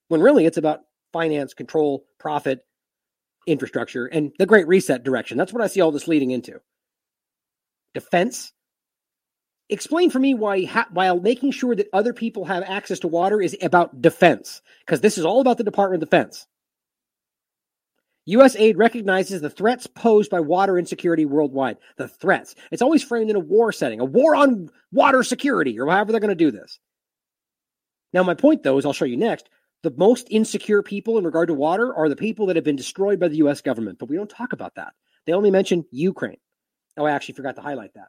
When 0.08 0.22
really 0.22 0.46
it's 0.46 0.58
about 0.58 0.82
finance, 1.14 1.54
control, 1.54 2.06
profit, 2.20 2.66
infrastructure, 3.46 4.08
and 4.08 4.32
the 4.40 4.48
great 4.48 4.68
reset 4.68 5.04
direction. 5.04 5.38
That's 5.38 5.54
what 5.54 5.64
I 5.64 5.68
see 5.68 5.82
all 5.82 5.92
this 5.92 6.08
leading 6.08 6.32
into. 6.32 6.60
Defense. 7.94 8.52
Explain 9.70 10.10
for 10.10 10.18
me 10.18 10.34
why, 10.34 10.64
while 10.92 11.20
making 11.20 11.52
sure 11.52 11.76
that 11.76 11.90
other 11.94 12.14
people 12.14 12.46
have 12.46 12.64
access 12.64 13.00
to 13.00 13.08
water 13.08 13.40
is 13.40 13.56
about 13.62 14.02
defense, 14.02 14.64
because 14.84 15.02
this 15.02 15.20
is 15.20 15.26
all 15.26 15.42
about 15.42 15.60
the 15.60 15.64
Department 15.64 16.02
of 16.02 16.10
Defense. 16.10 16.48
USAID 18.30 18.78
recognizes 18.78 19.42
the 19.42 19.50
threats 19.50 19.88
posed 19.88 20.30
by 20.30 20.40
water 20.40 20.78
insecurity 20.78 21.26
worldwide. 21.26 21.78
The 21.98 22.08
threats. 22.08 22.56
It's 22.72 22.82
always 22.82 23.04
framed 23.04 23.30
in 23.30 23.36
a 23.36 23.42
war 23.42 23.72
setting, 23.72 24.00
a 24.00 24.06
war 24.06 24.36
on 24.36 24.70
water 24.92 25.24
security, 25.24 25.80
or 25.80 25.90
however 25.90 26.12
they're 26.12 26.22
going 26.22 26.30
to 26.30 26.36
do 26.36 26.52
this. 26.52 26.80
Now, 28.14 28.24
my 28.24 28.36
point, 28.36 28.64
though, 28.64 28.78
is 28.78 28.86
I'll 28.86 28.94
show 28.94 29.06
you 29.06 29.18
next. 29.18 29.50
The 29.82 29.94
most 29.96 30.28
insecure 30.30 30.84
people 30.84 31.18
in 31.18 31.24
regard 31.24 31.48
to 31.48 31.54
water 31.54 31.94
are 31.96 32.10
the 32.10 32.16
people 32.16 32.48
that 32.48 32.56
have 32.56 32.66
been 32.66 32.76
destroyed 32.76 33.20
by 33.20 33.30
the 33.30 33.38
U.S. 33.38 33.62
government, 33.62 33.98
but 33.98 34.10
we 34.10 34.18
don't 34.18 34.30
talk 34.30 34.54
about 34.54 34.76
that. 34.76 34.94
They 35.26 35.34
only 35.34 35.52
mention 35.52 35.86
Ukraine. 35.92 36.38
Oh, 36.98 37.06
I 37.06 37.12
actually 37.12 37.36
forgot 37.36 37.56
to 37.56 37.62
highlight 37.62 37.94
that. 37.94 38.08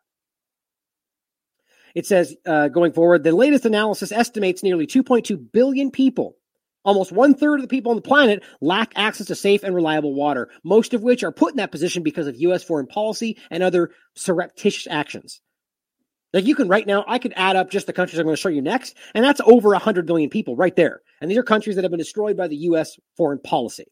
It 1.95 2.07
says, 2.07 2.37
uh, 2.47 2.69
going 2.69 2.93
forward, 2.93 3.25
the 3.25 3.33
latest 3.33 3.65
analysis 3.65 4.13
estimates 4.13 4.63
nearly 4.63 4.87
2.2 4.87 5.53
billion 5.53 5.91
people 5.91 6.37
Almost 6.85 7.13
one 7.13 7.35
third 7.35 7.57
of 7.57 7.63
the 7.63 7.69
people 7.69 7.91
on 7.91 7.97
the 7.97 8.03
planet 8.03 8.43
lack 8.61 8.93
access 8.97 9.27
to 9.27 9.35
safe 9.35 9.63
and 9.65 9.75
reliable 9.75 10.15
water, 10.15 10.49
most 10.65 10.95
of 10.95 11.03
which 11.03 11.23
are 11.23 11.33
put 11.33 11.53
in 11.53 11.59
that 11.59 11.73
position 11.73 12.03
because 12.03 12.27
of 12.27 12.41
U.S. 12.41 12.65
foreign 12.65 12.87
policy 12.87 13.37
and 13.51 13.63
other 13.63 13.91
surreptitious 14.15 14.87
actions. 14.91 15.41
Like 16.33 16.47
you 16.47 16.55
can 16.55 16.69
right 16.69 16.87
now, 16.87 17.05
I 17.07 17.19
could 17.19 17.35
add 17.37 17.57
up 17.57 17.71
just 17.71 17.87
the 17.87 17.93
countries 17.93 18.19
I'm 18.19 18.25
going 18.25 18.37
to 18.37 18.41
show 18.41 18.49
you 18.49 18.63
next, 18.63 18.97
and 19.15 19.25
that's 19.25 19.41
over 19.45 19.71
100 19.71 20.07
million 20.07 20.31
people 20.31 20.57
right 20.57 20.75
there. 20.75 21.01
And 21.21 21.31
these 21.31 21.39
are 21.39 21.43
countries 21.43 21.77
that 21.77 21.85
have 21.85 21.91
been 21.91 21.99
destroyed 21.99 22.37
by 22.37 22.49
the 22.49 22.57
U.S. 22.57 22.97
foreign 23.17 23.41
policy. 23.41 23.87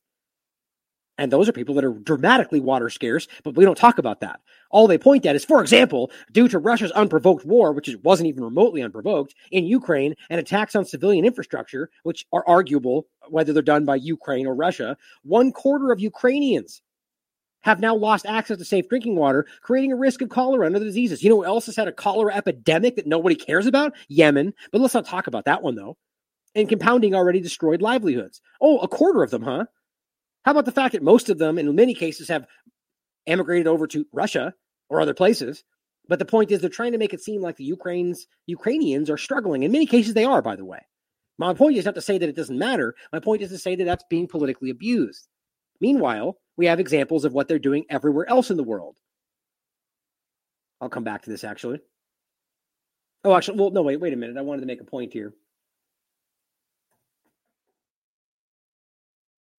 And 1.18 1.32
those 1.32 1.48
are 1.48 1.52
people 1.52 1.74
that 1.74 1.84
are 1.84 1.92
dramatically 1.92 2.60
water 2.60 2.88
scarce, 2.88 3.26
but 3.42 3.56
we 3.56 3.64
don't 3.64 3.76
talk 3.76 3.98
about 3.98 4.20
that. 4.20 4.40
All 4.70 4.86
they 4.86 4.98
point 4.98 5.26
at 5.26 5.34
is, 5.34 5.44
for 5.44 5.60
example, 5.60 6.10
due 6.32 6.46
to 6.48 6.58
Russia's 6.58 6.92
unprovoked 6.92 7.44
war, 7.44 7.72
which 7.72 7.90
wasn't 8.04 8.28
even 8.28 8.44
remotely 8.44 8.82
unprovoked, 8.82 9.34
in 9.50 9.64
Ukraine 9.64 10.14
and 10.30 10.38
attacks 10.38 10.76
on 10.76 10.84
civilian 10.84 11.24
infrastructure, 11.24 11.90
which 12.04 12.24
are 12.32 12.44
arguable 12.46 13.06
whether 13.28 13.52
they're 13.52 13.62
done 13.62 13.84
by 13.84 13.96
Ukraine 13.96 14.46
or 14.46 14.54
Russia, 14.54 14.96
one 15.22 15.52
quarter 15.52 15.90
of 15.90 16.00
Ukrainians 16.00 16.82
have 17.62 17.80
now 17.80 17.94
lost 17.94 18.24
access 18.24 18.56
to 18.58 18.64
safe 18.64 18.88
drinking 18.88 19.16
water, 19.16 19.46
creating 19.62 19.92
a 19.92 19.96
risk 19.96 20.22
of 20.22 20.28
cholera 20.28 20.66
and 20.66 20.76
other 20.76 20.84
diseases. 20.84 21.22
You 21.22 21.30
know 21.30 21.36
what 21.36 21.48
else 21.48 21.66
has 21.66 21.76
had 21.76 21.88
a 21.88 21.92
cholera 21.92 22.34
epidemic 22.34 22.96
that 22.96 23.06
nobody 23.06 23.34
cares 23.34 23.66
about? 23.66 23.94
Yemen. 24.08 24.54
But 24.70 24.80
let's 24.80 24.94
not 24.94 25.04
talk 25.04 25.26
about 25.26 25.44
that 25.46 25.62
one, 25.62 25.74
though. 25.74 25.96
And 26.54 26.68
compounding 26.68 27.14
already 27.14 27.40
destroyed 27.40 27.82
livelihoods. 27.82 28.40
Oh, 28.60 28.78
a 28.78 28.88
quarter 28.88 29.22
of 29.22 29.30
them, 29.30 29.42
huh? 29.42 29.64
How 30.44 30.52
about 30.52 30.64
the 30.64 30.72
fact 30.72 30.92
that 30.92 31.02
most 31.02 31.28
of 31.28 31.38
them, 31.38 31.58
in 31.58 31.74
many 31.74 31.94
cases, 31.94 32.28
have 32.28 32.46
emigrated 33.26 33.66
over 33.66 33.86
to 33.88 34.06
Russia 34.12 34.54
or 34.88 35.00
other 35.00 35.14
places, 35.14 35.64
But 36.08 36.18
the 36.18 36.24
point 36.24 36.50
is, 36.50 36.60
they're 36.60 36.70
trying 36.70 36.92
to 36.92 36.98
make 36.98 37.12
it 37.12 37.22
seem 37.22 37.42
like 37.42 37.56
the 37.56 37.64
Ukraine's 37.64 38.26
Ukrainians 38.46 39.10
are 39.10 39.18
struggling. 39.18 39.62
In 39.62 39.72
many 39.72 39.86
cases, 39.86 40.14
they 40.14 40.24
are. 40.24 40.40
By 40.40 40.56
the 40.56 40.64
way, 40.64 40.80
my 41.38 41.52
point 41.54 41.76
is 41.76 41.84
not 41.84 41.94
to 41.96 42.00
say 42.00 42.18
that 42.18 42.28
it 42.28 42.36
doesn't 42.36 42.58
matter. 42.58 42.94
My 43.12 43.20
point 43.20 43.42
is 43.42 43.50
to 43.50 43.58
say 43.58 43.76
that 43.76 43.84
that's 43.84 44.04
being 44.08 44.26
politically 44.26 44.70
abused. 44.70 45.28
Meanwhile, 45.80 46.38
we 46.56 46.66
have 46.66 46.80
examples 46.80 47.24
of 47.24 47.34
what 47.34 47.46
they're 47.46 47.58
doing 47.58 47.84
everywhere 47.90 48.28
else 48.28 48.50
in 48.50 48.56
the 48.56 48.64
world. 48.64 48.96
I'll 50.80 50.88
come 50.88 51.04
back 51.04 51.22
to 51.22 51.30
this 51.30 51.44
actually. 51.44 51.80
Oh, 53.24 53.36
actually, 53.36 53.58
well, 53.58 53.70
no, 53.70 53.82
wait, 53.82 54.00
wait 54.00 54.12
a 54.12 54.16
minute. 54.16 54.36
I 54.36 54.42
wanted 54.42 54.62
to 54.62 54.66
make 54.66 54.80
a 54.80 54.84
point 54.84 55.12
here. 55.12 55.34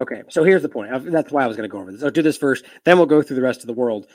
Okay, 0.01 0.23
so 0.29 0.43
here's 0.43 0.61
the 0.61 0.69
point. 0.69 0.91
That's 1.11 1.31
why 1.31 1.43
I 1.43 1.47
was 1.47 1.57
going 1.57 1.69
to 1.69 1.71
go 1.71 1.79
over 1.79 1.91
this. 1.91 2.03
I'll 2.03 2.11
do 2.11 2.21
this 2.21 2.37
first, 2.37 2.65
then 2.85 2.97
we'll 2.97 3.05
go 3.05 3.21
through 3.21 3.35
the 3.35 3.41
rest 3.41 3.61
of 3.61 3.67
the 3.67 3.73
world. 3.73 4.07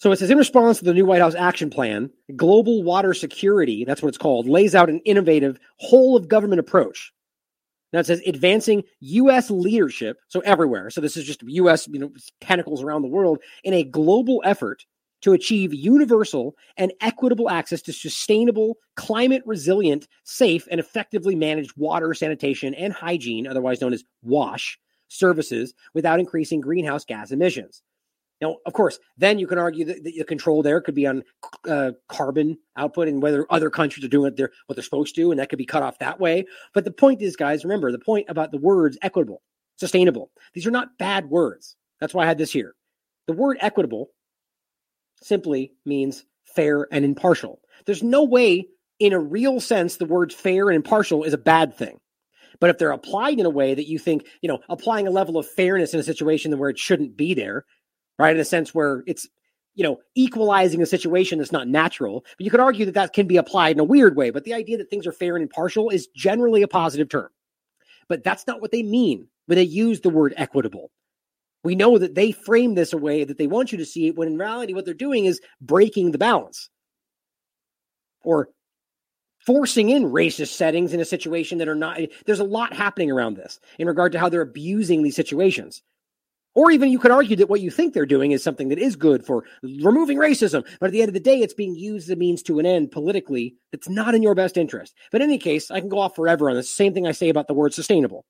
So 0.00 0.12
it 0.12 0.18
says 0.18 0.30
in 0.30 0.38
response 0.38 0.78
to 0.78 0.84
the 0.84 0.94
new 0.94 1.06
White 1.06 1.20
House 1.20 1.34
action 1.34 1.70
plan, 1.70 2.10
global 2.36 2.82
water 2.82 3.14
security, 3.14 3.84
that's 3.84 4.02
what 4.02 4.08
it's 4.08 4.18
called, 4.18 4.48
lays 4.48 4.74
out 4.74 4.88
an 4.88 5.00
innovative 5.04 5.58
whole 5.78 6.16
of 6.16 6.28
government 6.28 6.60
approach. 6.60 7.12
Now 7.92 8.00
it 8.00 8.06
says 8.06 8.20
advancing 8.26 8.82
U.S. 9.00 9.50
leadership, 9.50 10.16
so 10.28 10.40
everywhere. 10.40 10.90
So 10.90 11.00
this 11.00 11.16
is 11.16 11.24
just 11.24 11.42
U.S. 11.42 11.88
You 11.88 12.00
know 12.00 12.10
tentacles 12.40 12.82
around 12.82 13.02
the 13.02 13.08
world 13.08 13.38
in 13.62 13.72
a 13.72 13.84
global 13.84 14.42
effort 14.44 14.84
to 15.22 15.32
achieve 15.32 15.72
universal 15.72 16.54
and 16.76 16.92
equitable 17.00 17.48
access 17.48 17.80
to 17.82 17.92
sustainable, 17.92 18.76
climate 18.96 19.42
resilient, 19.46 20.06
safe, 20.24 20.66
and 20.70 20.80
effectively 20.80 21.34
managed 21.34 21.72
water, 21.76 22.12
sanitation, 22.14 22.74
and 22.74 22.92
hygiene, 22.92 23.46
otherwise 23.46 23.80
known 23.80 23.94
as 23.94 24.04
WASH, 24.22 24.78
services 25.14 25.74
without 25.94 26.20
increasing 26.20 26.60
greenhouse 26.60 27.04
gas 27.04 27.30
emissions. 27.30 27.82
Now, 28.40 28.56
of 28.66 28.72
course, 28.72 28.98
then 29.16 29.38
you 29.38 29.46
can 29.46 29.58
argue 29.58 29.84
that 29.86 30.02
the 30.02 30.24
control 30.24 30.62
there 30.62 30.80
could 30.80 30.94
be 30.94 31.06
on 31.06 31.22
uh, 31.68 31.92
carbon 32.08 32.58
output 32.76 33.08
and 33.08 33.22
whether 33.22 33.46
other 33.48 33.70
countries 33.70 34.04
are 34.04 34.08
doing 34.08 34.24
what 34.24 34.36
they're, 34.36 34.50
what 34.66 34.76
they're 34.76 34.82
supposed 34.82 35.14
to, 35.16 35.30
and 35.30 35.38
that 35.38 35.48
could 35.48 35.58
be 35.58 35.64
cut 35.64 35.82
off 35.82 35.98
that 36.00 36.20
way. 36.20 36.44
But 36.74 36.84
the 36.84 36.90
point 36.90 37.22
is, 37.22 37.36
guys, 37.36 37.64
remember 37.64 37.92
the 37.92 37.98
point 37.98 38.26
about 38.28 38.50
the 38.50 38.58
words 38.58 38.98
equitable, 39.02 39.40
sustainable. 39.76 40.30
These 40.52 40.66
are 40.66 40.72
not 40.72 40.98
bad 40.98 41.30
words. 41.30 41.76
That's 42.00 42.12
why 42.12 42.24
I 42.24 42.26
had 42.26 42.38
this 42.38 42.52
here. 42.52 42.74
The 43.28 43.32
word 43.32 43.56
equitable 43.60 44.10
simply 45.22 45.72
means 45.86 46.24
fair 46.44 46.86
and 46.92 47.04
impartial. 47.04 47.60
There's 47.86 48.02
no 48.02 48.24
way, 48.24 48.66
in 48.98 49.12
a 49.12 49.18
real 49.18 49.60
sense, 49.60 49.96
the 49.96 50.04
word 50.04 50.32
fair 50.32 50.68
and 50.68 50.76
impartial 50.76 51.22
is 51.24 51.32
a 51.32 51.38
bad 51.38 51.74
thing. 51.74 51.98
But 52.60 52.70
if 52.70 52.78
they're 52.78 52.92
applied 52.92 53.40
in 53.40 53.46
a 53.46 53.50
way 53.50 53.74
that 53.74 53.88
you 53.88 53.98
think, 53.98 54.26
you 54.42 54.48
know, 54.48 54.60
applying 54.68 55.06
a 55.06 55.10
level 55.10 55.36
of 55.36 55.46
fairness 55.46 55.94
in 55.94 56.00
a 56.00 56.04
situation 56.04 56.56
where 56.58 56.70
it 56.70 56.78
shouldn't 56.78 57.16
be 57.16 57.34
there, 57.34 57.64
right? 58.18 58.34
In 58.34 58.40
a 58.40 58.44
sense 58.44 58.74
where 58.74 59.02
it's, 59.06 59.28
you 59.74 59.82
know, 59.82 59.98
equalizing 60.14 60.80
a 60.82 60.86
situation 60.86 61.38
that's 61.38 61.52
not 61.52 61.68
natural. 61.68 62.24
But 62.36 62.44
you 62.44 62.50
could 62.50 62.60
argue 62.60 62.86
that 62.86 62.94
that 62.94 63.12
can 63.12 63.26
be 63.26 63.36
applied 63.36 63.76
in 63.76 63.80
a 63.80 63.84
weird 63.84 64.16
way. 64.16 64.30
But 64.30 64.44
the 64.44 64.54
idea 64.54 64.78
that 64.78 64.88
things 64.88 65.06
are 65.06 65.12
fair 65.12 65.36
and 65.36 65.42
impartial 65.42 65.90
is 65.90 66.06
generally 66.14 66.62
a 66.62 66.68
positive 66.68 67.08
term. 67.08 67.28
But 68.08 68.22
that's 68.22 68.46
not 68.46 68.60
what 68.60 68.70
they 68.70 68.82
mean 68.82 69.28
when 69.46 69.56
they 69.56 69.64
use 69.64 70.00
the 70.00 70.10
word 70.10 70.34
equitable. 70.36 70.90
We 71.64 71.74
know 71.74 71.98
that 71.98 72.14
they 72.14 72.30
frame 72.30 72.74
this 72.74 72.92
a 72.92 72.98
way 72.98 73.24
that 73.24 73.38
they 73.38 73.46
want 73.46 73.72
you 73.72 73.78
to 73.78 73.86
see 73.86 74.08
it, 74.08 74.16
when 74.16 74.28
in 74.28 74.38
reality, 74.38 74.74
what 74.74 74.84
they're 74.84 74.94
doing 74.94 75.24
is 75.24 75.40
breaking 75.60 76.10
the 76.10 76.18
balance 76.18 76.68
or 78.22 78.50
forcing 79.46 79.90
in 79.90 80.04
racist 80.04 80.48
settings 80.48 80.92
in 80.92 81.00
a 81.00 81.04
situation 81.04 81.58
that 81.58 81.68
are 81.68 81.74
not. 81.74 82.00
There's 82.26 82.40
a 82.40 82.44
lot 82.44 82.72
happening 82.72 83.10
around 83.10 83.36
this 83.36 83.60
in 83.78 83.86
regard 83.86 84.12
to 84.12 84.18
how 84.18 84.28
they're 84.28 84.40
abusing 84.40 85.02
these 85.02 85.16
situations. 85.16 85.82
Or 86.54 86.70
even 86.70 86.90
you 86.90 87.00
could 87.00 87.10
argue 87.10 87.34
that 87.36 87.48
what 87.48 87.60
you 87.60 87.70
think 87.70 87.94
they're 87.94 88.06
doing 88.06 88.30
is 88.30 88.42
something 88.42 88.68
that 88.68 88.78
is 88.78 88.94
good 88.94 89.26
for 89.26 89.44
removing 89.62 90.18
racism. 90.18 90.64
But 90.78 90.86
at 90.86 90.92
the 90.92 91.02
end 91.02 91.08
of 91.08 91.14
the 91.14 91.20
day, 91.20 91.40
it's 91.40 91.54
being 91.54 91.74
used 91.74 92.08
as 92.08 92.12
a 92.12 92.16
means 92.16 92.44
to 92.44 92.60
an 92.60 92.66
end 92.66 92.92
politically 92.92 93.56
that's 93.72 93.88
not 93.88 94.14
in 94.14 94.22
your 94.22 94.36
best 94.36 94.56
interest. 94.56 94.94
But 95.10 95.20
in 95.20 95.30
any 95.30 95.38
case, 95.38 95.70
I 95.72 95.80
can 95.80 95.88
go 95.88 95.98
off 95.98 96.14
forever 96.14 96.48
on 96.48 96.56
the 96.56 96.62
same 96.62 96.94
thing 96.94 97.08
I 97.08 97.12
say 97.12 97.28
about 97.28 97.48
the 97.48 97.54
word 97.54 97.74
sustainable. 97.74 98.24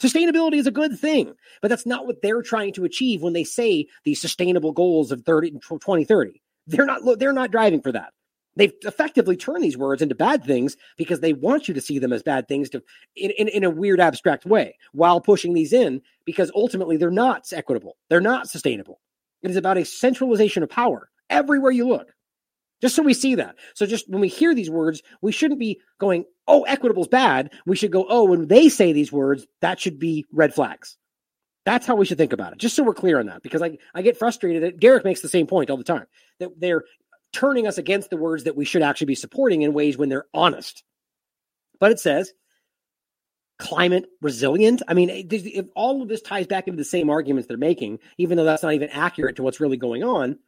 Sustainability 0.00 0.56
is 0.56 0.66
a 0.66 0.72
good 0.72 0.98
thing, 0.98 1.34
but 1.62 1.68
that's 1.68 1.86
not 1.86 2.06
what 2.06 2.20
they're 2.22 2.42
trying 2.42 2.72
to 2.74 2.84
achieve 2.84 3.22
when 3.22 3.32
they 3.32 3.44
say 3.44 3.86
these 4.04 4.20
sustainable 4.20 4.72
goals 4.72 5.12
of 5.12 5.22
30, 5.22 5.52
2030. 5.52 6.42
They're 6.66 6.86
not, 6.86 7.00
they're 7.18 7.32
not 7.32 7.50
driving 7.50 7.80
for 7.80 7.92
that. 7.92 8.12
They've 8.56 8.72
effectively 8.82 9.36
turned 9.36 9.62
these 9.62 9.76
words 9.76 10.02
into 10.02 10.14
bad 10.14 10.44
things 10.44 10.76
because 10.96 11.20
they 11.20 11.34
want 11.34 11.68
you 11.68 11.74
to 11.74 11.80
see 11.80 11.98
them 11.98 12.12
as 12.12 12.22
bad 12.22 12.48
things 12.48 12.70
to, 12.70 12.82
in, 13.14 13.30
in, 13.32 13.48
in 13.48 13.64
a 13.64 13.70
weird 13.70 14.00
abstract 14.00 14.46
way 14.46 14.76
while 14.92 15.20
pushing 15.20 15.52
these 15.52 15.72
in 15.72 16.00
because 16.24 16.50
ultimately 16.54 16.96
they're 16.96 17.10
not 17.10 17.46
equitable. 17.52 17.96
They're 18.08 18.20
not 18.20 18.48
sustainable. 18.48 19.00
It 19.42 19.50
is 19.50 19.56
about 19.56 19.78
a 19.78 19.84
centralization 19.84 20.62
of 20.62 20.70
power 20.70 21.10
everywhere 21.28 21.70
you 21.70 21.86
look. 21.86 22.12
Just 22.80 22.94
so 22.94 23.02
we 23.02 23.14
see 23.14 23.34
that. 23.36 23.56
So 23.74 23.86
just 23.86 24.08
when 24.10 24.20
we 24.20 24.28
hear 24.28 24.54
these 24.54 24.70
words, 24.70 25.02
we 25.22 25.32
shouldn't 25.32 25.60
be 25.60 25.80
going, 25.98 26.24
oh, 26.46 26.64
equitable's 26.64 27.08
bad. 27.08 27.52
We 27.66 27.76
should 27.76 27.90
go, 27.90 28.06
oh, 28.08 28.24
when 28.24 28.48
they 28.48 28.68
say 28.68 28.92
these 28.92 29.12
words, 29.12 29.46
that 29.62 29.80
should 29.80 29.98
be 29.98 30.24
red 30.32 30.54
flags. 30.54 30.96
That's 31.64 31.86
how 31.86 31.96
we 31.96 32.06
should 32.06 32.18
think 32.18 32.32
about 32.32 32.52
it. 32.52 32.58
Just 32.58 32.76
so 32.76 32.84
we're 32.84 32.94
clear 32.94 33.18
on 33.18 33.26
that, 33.26 33.42
because 33.42 33.60
I, 33.60 33.76
I 33.94 34.02
get 34.02 34.18
frustrated 34.18 34.62
that 34.62 34.78
Derek 34.78 35.04
makes 35.04 35.20
the 35.20 35.28
same 35.28 35.46
point 35.46 35.68
all 35.68 35.76
the 35.76 35.84
time 35.84 36.06
that 36.38 36.50
they're 36.60 36.84
turning 37.36 37.66
us 37.66 37.76
against 37.76 38.08
the 38.08 38.16
words 38.16 38.44
that 38.44 38.56
we 38.56 38.64
should 38.64 38.80
actually 38.80 39.08
be 39.08 39.14
supporting 39.14 39.60
in 39.60 39.74
ways 39.74 39.98
when 39.98 40.08
they're 40.08 40.24
honest. 40.32 40.82
But 41.78 41.92
it 41.92 42.00
says 42.00 42.32
climate 43.58 44.06
resilient. 44.22 44.80
I 44.88 44.94
mean, 44.94 45.10
if 45.10 45.66
all 45.74 46.00
of 46.00 46.08
this 46.08 46.22
ties 46.22 46.46
back 46.46 46.66
into 46.66 46.78
the 46.78 46.84
same 46.84 47.10
arguments 47.10 47.46
they're 47.46 47.58
making, 47.58 47.98
even 48.16 48.36
though 48.38 48.44
that's 48.44 48.62
not 48.62 48.72
even 48.72 48.88
accurate 48.88 49.36
to 49.36 49.42
what's 49.42 49.60
really 49.60 49.76
going 49.76 50.02
on. 50.02 50.38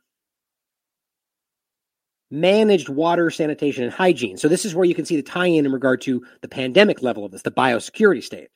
Managed 2.30 2.88
water, 2.88 3.30
sanitation, 3.30 3.84
and 3.84 3.92
hygiene. 3.92 4.36
So 4.36 4.48
this 4.48 4.64
is 4.64 4.74
where 4.74 4.84
you 4.84 4.94
can 4.94 5.04
see 5.04 5.16
the 5.16 5.22
tie-in 5.22 5.66
in 5.66 5.72
regard 5.72 6.02
to 6.02 6.26
the 6.40 6.48
pandemic 6.48 7.02
level 7.02 7.24
of 7.24 7.32
this, 7.32 7.42
the 7.42 7.50
biosecurity 7.50 8.22
state. 8.22 8.48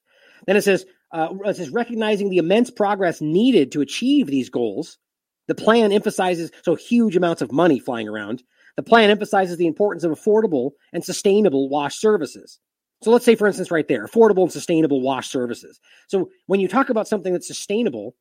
Then 0.46 0.56
it 0.56 0.62
says, 0.62 0.86
uh, 1.10 1.28
it 1.44 1.56
says 1.56 1.70
recognizing 1.70 2.30
the 2.30 2.38
immense 2.38 2.70
progress 2.70 3.20
needed 3.20 3.72
to 3.72 3.80
achieve 3.80 4.26
these 4.26 4.50
goals 4.50 4.98
the 5.48 5.54
plan 5.54 5.92
emphasizes 5.92 6.50
so 6.62 6.74
huge 6.74 7.16
amounts 7.16 7.42
of 7.42 7.52
money 7.52 7.78
flying 7.78 8.08
around. 8.08 8.42
The 8.76 8.82
plan 8.82 9.10
emphasizes 9.10 9.56
the 9.56 9.66
importance 9.66 10.04
of 10.04 10.12
affordable 10.12 10.72
and 10.92 11.04
sustainable 11.04 11.68
wash 11.68 11.96
services. 11.96 12.58
So 13.02 13.10
let's 13.10 13.24
say, 13.24 13.34
for 13.34 13.48
instance, 13.48 13.70
right 13.70 13.86
there, 13.88 14.06
affordable 14.06 14.42
and 14.42 14.52
sustainable 14.52 15.00
wash 15.00 15.28
services. 15.28 15.80
So 16.06 16.30
when 16.46 16.60
you 16.60 16.68
talk 16.68 16.88
about 16.88 17.08
something 17.08 17.32
that's 17.32 17.48
sustainable, 17.48 18.14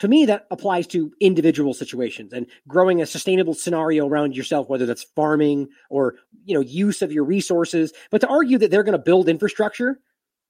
to 0.00 0.08
me, 0.08 0.26
that 0.26 0.46
applies 0.50 0.86
to 0.88 1.12
individual 1.20 1.74
situations 1.74 2.32
and 2.32 2.46
growing 2.68 3.00
a 3.02 3.06
sustainable 3.06 3.54
scenario 3.54 4.06
around 4.06 4.36
yourself, 4.36 4.68
whether 4.68 4.86
that's 4.86 5.02
farming 5.16 5.68
or 5.90 6.16
you 6.44 6.54
know 6.54 6.60
use 6.60 7.02
of 7.02 7.12
your 7.12 7.24
resources. 7.24 7.92
But 8.10 8.20
to 8.20 8.28
argue 8.28 8.58
that 8.58 8.70
they're 8.70 8.84
going 8.84 8.92
to 8.92 8.98
build 8.98 9.28
infrastructure 9.28 9.98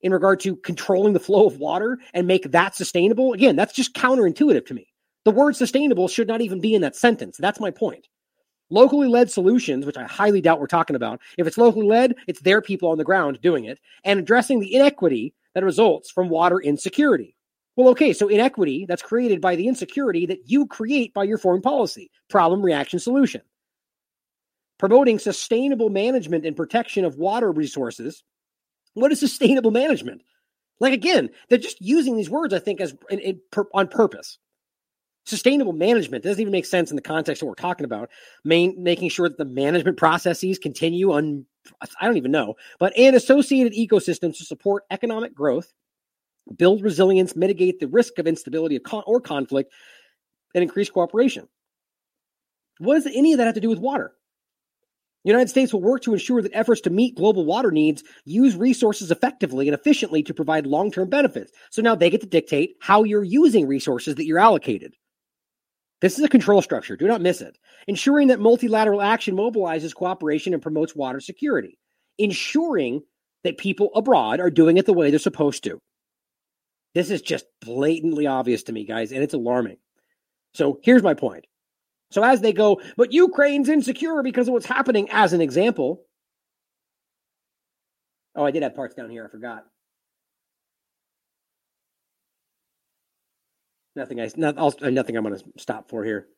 in 0.02 0.12
regard 0.12 0.40
to 0.40 0.56
controlling 0.56 1.12
the 1.12 1.20
flow 1.20 1.46
of 1.46 1.58
water 1.58 1.98
and 2.12 2.26
make 2.26 2.50
that 2.50 2.76
sustainable, 2.76 3.32
again, 3.32 3.56
that's 3.56 3.72
just 3.72 3.94
counterintuitive 3.94 4.66
to 4.66 4.74
me. 4.74 4.87
The 5.28 5.34
word 5.34 5.56
sustainable 5.56 6.08
should 6.08 6.26
not 6.26 6.40
even 6.40 6.58
be 6.58 6.74
in 6.74 6.80
that 6.80 6.96
sentence. 6.96 7.36
That's 7.36 7.60
my 7.60 7.70
point. 7.70 8.08
Locally 8.70 9.08
led 9.08 9.30
solutions, 9.30 9.84
which 9.84 9.98
I 9.98 10.04
highly 10.04 10.40
doubt 10.40 10.58
we're 10.58 10.68
talking 10.68 10.96
about, 10.96 11.20
if 11.36 11.46
it's 11.46 11.58
locally 11.58 11.86
led, 11.86 12.14
it's 12.26 12.40
their 12.40 12.62
people 12.62 12.88
on 12.88 12.96
the 12.96 13.04
ground 13.04 13.38
doing 13.42 13.66
it, 13.66 13.78
and 14.04 14.18
addressing 14.18 14.58
the 14.58 14.74
inequity 14.74 15.34
that 15.52 15.64
results 15.64 16.10
from 16.10 16.30
water 16.30 16.58
insecurity. 16.58 17.36
Well, 17.76 17.88
okay, 17.88 18.14
so 18.14 18.28
inequity 18.28 18.86
that's 18.88 19.02
created 19.02 19.42
by 19.42 19.54
the 19.54 19.68
insecurity 19.68 20.24
that 20.24 20.48
you 20.48 20.66
create 20.66 21.12
by 21.12 21.24
your 21.24 21.36
foreign 21.36 21.60
policy. 21.60 22.10
Problem, 22.30 22.62
reaction, 22.62 22.98
solution. 22.98 23.42
Promoting 24.78 25.18
sustainable 25.18 25.90
management 25.90 26.46
and 26.46 26.56
protection 26.56 27.04
of 27.04 27.18
water 27.18 27.52
resources. 27.52 28.24
What 28.94 29.12
is 29.12 29.20
sustainable 29.20 29.72
management? 29.72 30.22
Like 30.80 30.94
again, 30.94 31.28
they're 31.50 31.58
just 31.58 31.82
using 31.82 32.16
these 32.16 32.30
words, 32.30 32.54
I 32.54 32.60
think, 32.60 32.80
as 32.80 32.96
in, 33.10 33.18
in, 33.18 33.40
per, 33.50 33.66
on 33.74 33.88
purpose 33.88 34.38
sustainable 35.28 35.72
management 35.72 36.24
doesn't 36.24 36.40
even 36.40 36.52
make 36.52 36.66
sense 36.66 36.90
in 36.90 36.96
the 36.96 37.02
context 37.02 37.40
that 37.40 37.46
we're 37.46 37.54
talking 37.54 37.84
about. 37.84 38.10
Main, 38.44 38.82
making 38.82 39.10
sure 39.10 39.28
that 39.28 39.38
the 39.38 39.44
management 39.44 39.96
processes 39.96 40.58
continue 40.58 41.12
on, 41.12 41.44
I 41.80 42.06
don't 42.06 42.16
even 42.16 42.30
know, 42.30 42.54
but 42.78 42.96
and 42.96 43.14
associated 43.14 43.74
ecosystems 43.74 44.38
to 44.38 44.44
support 44.44 44.84
economic 44.90 45.34
growth, 45.34 45.72
build 46.56 46.82
resilience, 46.82 47.36
mitigate 47.36 47.78
the 47.78 47.88
risk 47.88 48.18
of 48.18 48.26
instability 48.26 48.76
of 48.76 49.04
or 49.06 49.20
conflict, 49.20 49.72
and 50.54 50.62
increase 50.62 50.88
cooperation. 50.88 51.46
What 52.78 52.94
does 52.94 53.12
any 53.14 53.32
of 53.32 53.38
that 53.38 53.46
have 53.46 53.54
to 53.56 53.60
do 53.60 53.68
with 53.68 53.78
water? 53.78 54.12
The 55.24 55.30
United 55.30 55.50
States 55.50 55.72
will 55.72 55.82
work 55.82 56.02
to 56.02 56.12
ensure 56.12 56.40
that 56.40 56.54
efforts 56.54 56.80
to 56.82 56.90
meet 56.90 57.16
global 57.16 57.44
water 57.44 57.70
needs 57.70 58.02
use 58.24 58.56
resources 58.56 59.10
effectively 59.10 59.68
and 59.68 59.74
efficiently 59.74 60.22
to 60.22 60.32
provide 60.32 60.64
long 60.64 60.90
term 60.90 61.10
benefits. 61.10 61.52
So 61.70 61.82
now 61.82 61.96
they 61.96 62.08
get 62.08 62.20
to 62.22 62.26
dictate 62.26 62.76
how 62.80 63.04
you're 63.04 63.24
using 63.24 63.66
resources 63.66 64.14
that 64.14 64.24
you're 64.24 64.38
allocated. 64.38 64.94
This 66.00 66.18
is 66.18 66.24
a 66.24 66.28
control 66.28 66.62
structure. 66.62 66.96
Do 66.96 67.08
not 67.08 67.20
miss 67.20 67.40
it. 67.40 67.58
Ensuring 67.88 68.28
that 68.28 68.40
multilateral 68.40 69.02
action 69.02 69.34
mobilizes 69.34 69.94
cooperation 69.94 70.54
and 70.54 70.62
promotes 70.62 70.94
water 70.94 71.20
security. 71.20 71.78
Ensuring 72.18 73.02
that 73.44 73.58
people 73.58 73.90
abroad 73.94 74.40
are 74.40 74.50
doing 74.50 74.76
it 74.76 74.86
the 74.86 74.92
way 74.92 75.10
they're 75.10 75.18
supposed 75.18 75.64
to. 75.64 75.80
This 76.94 77.10
is 77.10 77.22
just 77.22 77.46
blatantly 77.60 78.26
obvious 78.26 78.64
to 78.64 78.72
me, 78.72 78.84
guys, 78.84 79.12
and 79.12 79.22
it's 79.22 79.34
alarming. 79.34 79.76
So 80.54 80.80
here's 80.82 81.02
my 81.02 81.14
point 81.14 81.44
So 82.10 82.22
as 82.22 82.40
they 82.40 82.52
go, 82.52 82.80
but 82.96 83.12
Ukraine's 83.12 83.68
insecure 83.68 84.22
because 84.22 84.48
of 84.48 84.54
what's 84.54 84.66
happening, 84.66 85.08
as 85.10 85.32
an 85.32 85.40
example. 85.40 86.04
Oh, 88.34 88.44
I 88.44 88.50
did 88.50 88.62
have 88.62 88.76
parts 88.76 88.94
down 88.94 89.10
here. 89.10 89.24
I 89.26 89.30
forgot. 89.30 89.64
Nothing. 93.98 94.20
I 94.20 94.30
not, 94.36 94.56
I'll, 94.56 94.72
uh, 94.80 94.90
nothing. 94.90 95.16
I'm 95.16 95.24
going 95.24 95.36
to 95.36 95.44
stop 95.56 95.90
for 95.90 96.04
here. 96.04 96.28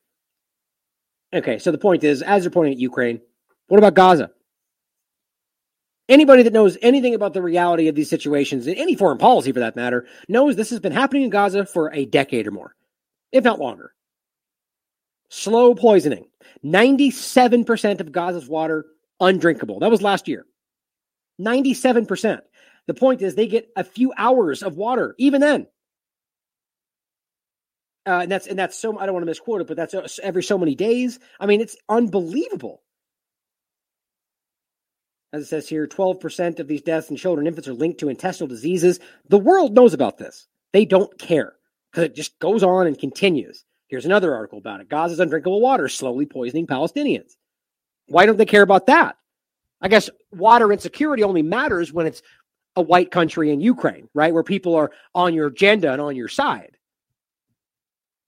Okay, 1.35 1.59
so 1.59 1.71
the 1.71 1.79
point 1.79 2.03
is, 2.03 2.23
as 2.23 2.43
you're 2.43 2.51
pointing 2.51 2.73
at 2.73 2.81
Ukraine, 2.81 3.21
what 3.69 3.77
about 3.77 3.95
Gaza? 3.95 4.31
Anybody 6.09 6.43
that 6.45 6.55
knows 6.55 6.79
anything 6.81 7.15
about 7.15 7.35
the 7.35 7.43
reality 7.43 7.89
of 7.89 7.95
these 7.95 8.09
situations, 8.09 8.67
in 8.67 8.77
any 8.77 8.97
foreign 8.97 9.19
policy 9.19 9.53
for 9.53 9.61
that 9.61 9.77
matter, 9.77 10.07
knows 10.27 10.57
this 10.57 10.71
has 10.71 10.81
been 10.81 10.91
happening 10.91 11.23
in 11.25 11.31
Gaza 11.31 11.67
for 11.67 11.93
a 11.93 12.07
decade 12.07 12.47
or 12.47 12.51
more, 12.51 12.75
if 13.31 13.45
not 13.45 13.61
longer. 13.61 13.93
Slow 15.29 15.75
poisoning. 15.75 16.29
97% 16.65 18.01
of 18.01 18.11
Gaza's 18.11 18.49
water 18.49 18.87
undrinkable. 19.21 19.81
That 19.81 19.91
was 19.91 20.01
last 20.01 20.29
year. 20.29 20.47
97%. 21.39 22.41
The 22.87 22.95
point 22.95 23.21
is, 23.21 23.35
they 23.35 23.47
get 23.47 23.69
a 23.77 23.85
few 23.85 24.15
hours 24.17 24.63
of 24.63 24.79
water, 24.79 25.15
even 25.19 25.43
then. 25.43 25.67
Uh, 28.07 28.21
and 28.23 28.31
that's 28.31 28.47
and 28.47 28.59
that's 28.59 28.79
so 28.79 28.99
I 28.99 29.05
don't 29.05 29.15
want 29.15 29.23
to 29.23 29.31
misquote 29.31 29.61
it, 29.61 29.67
but 29.67 29.77
that's 29.77 29.95
uh, 29.95 30.07
every 30.23 30.43
so 30.43 30.59
many 30.59 30.75
days. 30.75 31.19
I 31.39 31.47
mean, 31.47 31.61
it's 31.61 31.77
unbelievable. 31.89 32.83
As 35.33 35.43
it 35.43 35.47
says 35.47 35.69
here, 35.69 35.87
12% 35.87 36.59
of 36.59 36.67
these 36.67 36.83
deaths 36.83 37.09
in 37.09 37.17
children 37.17 37.47
and 37.47 37.53
infants 37.53 37.69
are 37.69 37.75
linked 37.75 38.01
to 38.01 38.09
intestinal 38.09 38.49
diseases. 38.49 38.99
The 39.29 39.39
world 39.39 39.75
knows 39.75 39.95
about 39.95 40.19
this. 40.19 40.49
They 40.73 40.85
don't 40.85 41.17
care 41.19 41.55
because 41.93 42.05
it 42.05 42.17
just 42.17 42.37
goes 42.41 42.65
on 42.65 42.89
and 42.89 42.99
continues. 42.99 43.65
Here's 43.87 44.07
another 44.07 44.35
article 44.35 44.59
about 44.59 44.81
it. 44.81 44.89
Gaza's 44.89 45.21
undrinkable 45.21 45.61
water 45.61 45.89
slowly 45.89 46.27
poisoning 46.27 46.67
Palestinians. 46.67 47.37
Why 48.07 48.27
don't 48.27 48.39
they 48.39 48.47
care 48.47 48.63
about 48.63 48.87
that? 48.87 49.17
I 49.81 49.89
guess 49.89 50.11
water 50.33 50.73
insecurity 50.73 51.23
only 51.23 51.43
matters 51.43 51.93
when 51.93 52.07
it's 52.07 52.23
a 52.77 52.83
white 52.83 53.11
country 53.11 53.51
in 53.51 53.61
Ukraine, 53.61 54.09
right? 54.15 54.35
Where 54.35 54.43
people 54.43 54.75
are 54.75 54.91
on 55.15 55.35
your 55.35 55.49
agenda 55.49 55.93
and 55.93 56.01
on 56.01 56.17
your 56.17 56.29
side. 56.29 56.77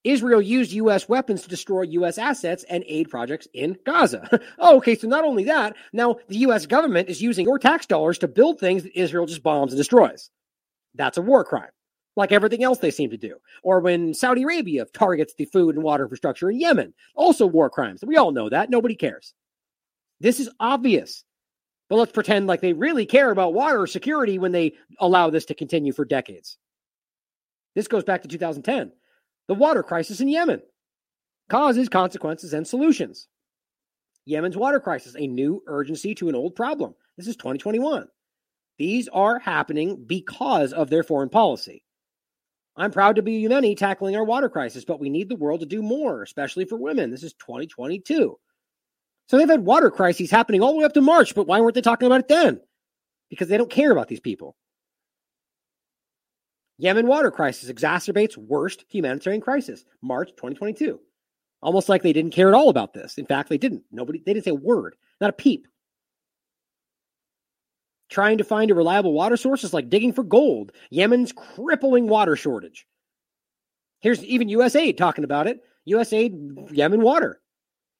Israel 0.04 0.42
used 0.42 0.72
U.S. 0.72 1.08
weapons 1.08 1.42
to 1.42 1.48
destroy 1.48 1.82
U.S. 1.82 2.18
assets 2.18 2.64
and 2.68 2.84
aid 2.86 3.08
projects 3.08 3.46
in 3.52 3.78
Gaza. 3.86 4.40
oh, 4.58 4.76
okay, 4.78 4.96
so 4.96 5.06
not 5.06 5.24
only 5.24 5.44
that, 5.44 5.76
now 5.92 6.16
the 6.28 6.38
U.S. 6.38 6.66
government 6.66 7.08
is 7.08 7.22
using 7.22 7.46
your 7.46 7.58
tax 7.58 7.86
dollars 7.86 8.18
to 8.18 8.28
build 8.28 8.58
things 8.58 8.82
that 8.82 8.98
Israel 8.98 9.26
just 9.26 9.42
bombs 9.42 9.72
and 9.72 9.78
destroys. 9.78 10.30
That's 10.94 11.18
a 11.18 11.22
war 11.22 11.44
crime, 11.44 11.70
like 12.16 12.32
everything 12.32 12.64
else 12.64 12.78
they 12.78 12.90
seem 12.90 13.10
to 13.10 13.16
do. 13.16 13.36
Or 13.62 13.80
when 13.80 14.12
Saudi 14.12 14.42
Arabia 14.42 14.86
targets 14.86 15.34
the 15.34 15.44
food 15.46 15.76
and 15.76 15.84
water 15.84 16.04
infrastructure 16.04 16.50
in 16.50 16.58
Yemen, 16.58 16.94
also 17.14 17.46
war 17.46 17.70
crimes. 17.70 18.02
We 18.04 18.16
all 18.16 18.32
know 18.32 18.48
that. 18.48 18.70
Nobody 18.70 18.96
cares. 18.96 19.34
This 20.20 20.40
is 20.40 20.50
obvious. 20.58 21.24
But 21.88 21.96
let's 21.96 22.12
pretend 22.12 22.46
like 22.46 22.60
they 22.60 22.72
really 22.72 23.06
care 23.06 23.30
about 23.30 23.54
water 23.54 23.86
security 23.86 24.38
when 24.38 24.52
they 24.52 24.72
allow 24.98 25.30
this 25.30 25.44
to 25.46 25.54
continue 25.54 25.92
for 25.92 26.04
decades. 26.04 26.56
This 27.74 27.88
goes 27.88 28.04
back 28.04 28.22
to 28.22 28.28
2010 28.28 28.92
the 29.48 29.54
water 29.54 29.82
crisis 29.82 30.20
in 30.20 30.28
Yemen. 30.28 30.62
Causes, 31.48 31.88
consequences, 31.88 32.52
and 32.54 32.66
solutions. 32.66 33.28
Yemen's 34.24 34.56
water 34.56 34.80
crisis, 34.80 35.16
a 35.18 35.26
new 35.26 35.62
urgency 35.66 36.14
to 36.14 36.28
an 36.28 36.34
old 36.34 36.54
problem. 36.54 36.94
This 37.16 37.26
is 37.26 37.36
2021. 37.36 38.06
These 38.78 39.08
are 39.08 39.38
happening 39.38 40.04
because 40.06 40.72
of 40.72 40.88
their 40.88 41.02
foreign 41.02 41.28
policy. 41.28 41.84
I'm 42.74 42.90
proud 42.90 43.16
to 43.16 43.22
be 43.22 43.42
Yemeni 43.42 43.76
tackling 43.76 44.16
our 44.16 44.24
water 44.24 44.48
crisis, 44.48 44.84
but 44.84 45.00
we 45.00 45.10
need 45.10 45.28
the 45.28 45.36
world 45.36 45.60
to 45.60 45.66
do 45.66 45.82
more, 45.82 46.22
especially 46.22 46.64
for 46.64 46.76
women. 46.76 47.10
This 47.10 47.22
is 47.22 47.34
2022. 47.34 48.38
So 49.28 49.36
they've 49.36 49.48
had 49.48 49.64
water 49.64 49.90
crises 49.90 50.30
happening 50.30 50.62
all 50.62 50.72
the 50.72 50.78
way 50.78 50.84
up 50.84 50.94
to 50.94 51.00
March, 51.00 51.34
but 51.34 51.46
why 51.46 51.60
weren't 51.60 51.74
they 51.74 51.82
talking 51.82 52.06
about 52.06 52.20
it 52.20 52.28
then? 52.28 52.60
Because 53.28 53.48
they 53.48 53.56
don't 53.58 53.70
care 53.70 53.92
about 53.92 54.08
these 54.08 54.20
people. 54.20 54.56
Yemen 56.78 57.06
water 57.06 57.30
crisis 57.30 57.70
exacerbates 57.70 58.36
worst 58.36 58.84
humanitarian 58.88 59.40
crisis, 59.40 59.84
March 60.00 60.30
2022. 60.30 60.98
Almost 61.62 61.88
like 61.88 62.02
they 62.02 62.12
didn't 62.12 62.32
care 62.32 62.48
at 62.48 62.54
all 62.54 62.68
about 62.68 62.92
this. 62.92 63.18
In 63.18 63.26
fact, 63.26 63.48
they 63.48 63.58
didn't. 63.58 63.84
Nobody, 63.92 64.20
they 64.24 64.32
didn't 64.32 64.44
say 64.44 64.50
a 64.50 64.54
word, 64.54 64.96
not 65.20 65.30
a 65.30 65.34
peep. 65.34 65.68
Trying 68.10 68.38
to 68.38 68.44
find 68.44 68.70
a 68.70 68.74
reliable 68.74 69.12
water 69.12 69.36
source 69.36 69.64
is 69.64 69.72
like 69.72 69.88
digging 69.88 70.12
for 70.12 70.24
gold. 70.24 70.72
Yemen's 70.90 71.32
crippling 71.32 72.08
water 72.08 72.36
shortage. 72.36 72.86
Here's 74.00 74.24
even 74.24 74.48
USAID 74.48 74.96
talking 74.96 75.24
about 75.24 75.46
it. 75.46 75.60
USAID, 75.88 76.76
Yemen 76.76 77.00
water. 77.00 77.40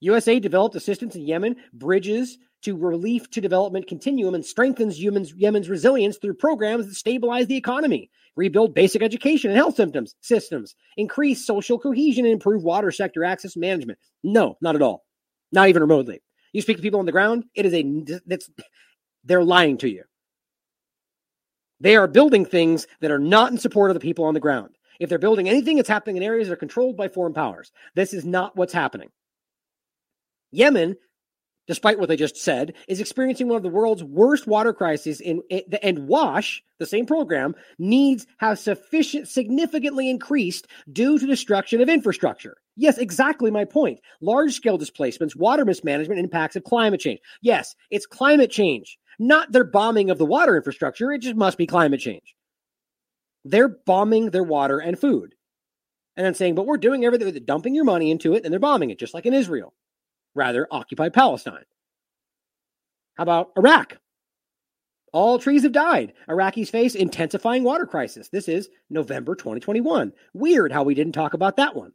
USAID 0.04 0.42
developed 0.42 0.74
assistance 0.74 1.14
in 1.14 1.22
Yemen, 1.22 1.56
bridges 1.72 2.38
to 2.62 2.76
relief 2.76 3.30
to 3.30 3.40
development 3.40 3.86
continuum, 3.86 4.34
and 4.34 4.44
strengthens 4.44 5.00
Yemen's, 5.00 5.32
Yemen's 5.34 5.68
resilience 5.68 6.18
through 6.18 6.34
programs 6.34 6.86
that 6.86 6.94
stabilize 6.94 7.46
the 7.46 7.56
economy 7.56 8.10
rebuild 8.36 8.74
basic 8.74 9.02
education 9.02 9.50
and 9.50 9.56
health 9.56 9.76
symptoms 9.76 10.14
systems, 10.20 10.74
increase 10.96 11.46
social 11.46 11.78
cohesion, 11.78 12.24
and 12.24 12.32
improve 12.32 12.62
water 12.62 12.90
sector 12.90 13.24
access 13.24 13.56
management. 13.56 13.98
No, 14.22 14.56
not 14.60 14.74
at 14.74 14.82
all. 14.82 15.04
Not 15.50 15.68
even 15.68 15.82
remotely. 15.82 16.22
You 16.52 16.62
speak 16.62 16.76
to 16.76 16.82
people 16.82 17.00
on 17.00 17.06
the 17.06 17.12
ground, 17.12 17.44
it 17.54 17.66
is 17.66 17.74
a 17.74 18.20
that's 18.26 18.50
they're 19.24 19.44
lying 19.44 19.78
to 19.78 19.88
you. 19.88 20.04
They 21.80 21.96
are 21.96 22.06
building 22.06 22.44
things 22.44 22.86
that 23.00 23.10
are 23.10 23.18
not 23.18 23.50
in 23.50 23.58
support 23.58 23.90
of 23.90 23.94
the 23.94 24.00
people 24.00 24.26
on 24.26 24.34
the 24.34 24.40
ground. 24.40 24.70
If 25.00 25.08
they're 25.08 25.18
building 25.18 25.48
anything, 25.48 25.78
it's 25.78 25.88
happening 25.88 26.16
in 26.16 26.22
areas 26.22 26.48
that 26.48 26.54
are 26.54 26.56
controlled 26.56 26.96
by 26.96 27.08
foreign 27.08 27.34
powers. 27.34 27.72
This 27.94 28.14
is 28.14 28.24
not 28.24 28.56
what's 28.56 28.72
happening. 28.72 29.08
Yemen 30.52 30.96
despite 31.66 31.98
what 31.98 32.08
they 32.08 32.16
just 32.16 32.36
said, 32.36 32.74
is 32.88 33.00
experiencing 33.00 33.48
one 33.48 33.56
of 33.56 33.62
the 33.62 33.68
world's 33.68 34.02
worst 34.02 34.46
water 34.46 34.72
crises 34.72 35.20
in, 35.20 35.42
and 35.82 36.06
WASH, 36.06 36.62
the 36.78 36.86
same 36.86 37.06
program, 37.06 37.54
needs 37.78 38.26
have 38.38 38.58
sufficient 38.58 39.28
significantly 39.28 40.10
increased 40.10 40.66
due 40.92 41.18
to 41.18 41.26
destruction 41.26 41.80
of 41.80 41.88
infrastructure. 41.88 42.56
Yes, 42.76 42.98
exactly 42.98 43.50
my 43.50 43.64
point. 43.64 44.00
Large 44.20 44.54
scale 44.54 44.78
displacements, 44.78 45.36
water 45.36 45.64
mismanagement, 45.64 46.20
impacts 46.20 46.56
of 46.56 46.64
climate 46.64 47.00
change. 47.00 47.20
Yes, 47.42 47.74
it's 47.90 48.06
climate 48.06 48.50
change, 48.50 48.98
not 49.18 49.52
their 49.52 49.64
bombing 49.64 50.10
of 50.10 50.18
the 50.18 50.26
water 50.26 50.56
infrastructure. 50.56 51.12
It 51.12 51.20
just 51.20 51.36
must 51.36 51.58
be 51.58 51.66
climate 51.66 52.00
change. 52.00 52.34
They're 53.44 53.76
bombing 53.86 54.30
their 54.30 54.44
water 54.44 54.78
and 54.78 54.98
food. 54.98 55.34
And 56.16 56.26
then 56.26 56.34
saying, 56.34 56.54
but 56.54 56.66
we're 56.66 56.76
doing 56.76 57.04
everything, 57.04 57.32
dumping 57.44 57.74
your 57.74 57.84
money 57.84 58.10
into 58.10 58.34
it 58.34 58.44
and 58.44 58.52
they're 58.52 58.60
bombing 58.60 58.90
it, 58.90 58.98
just 58.98 59.14
like 59.14 59.24
in 59.24 59.32
Israel 59.32 59.72
rather 60.34 60.66
occupy 60.70 61.08
Palestine. 61.08 61.64
How 63.14 63.22
about 63.24 63.52
Iraq? 63.56 63.98
All 65.12 65.38
trees 65.38 65.62
have 65.62 65.72
died. 65.72 66.14
Iraqis 66.28 66.70
face 66.70 66.94
intensifying 66.94 67.64
water 67.64 67.84
crisis. 67.84 68.30
This 68.30 68.48
is 68.48 68.70
November 68.88 69.34
2021. 69.34 70.12
Weird 70.32 70.72
how 70.72 70.84
we 70.84 70.94
didn't 70.94 71.12
talk 71.12 71.34
about 71.34 71.56
that 71.56 71.76
one. 71.76 71.92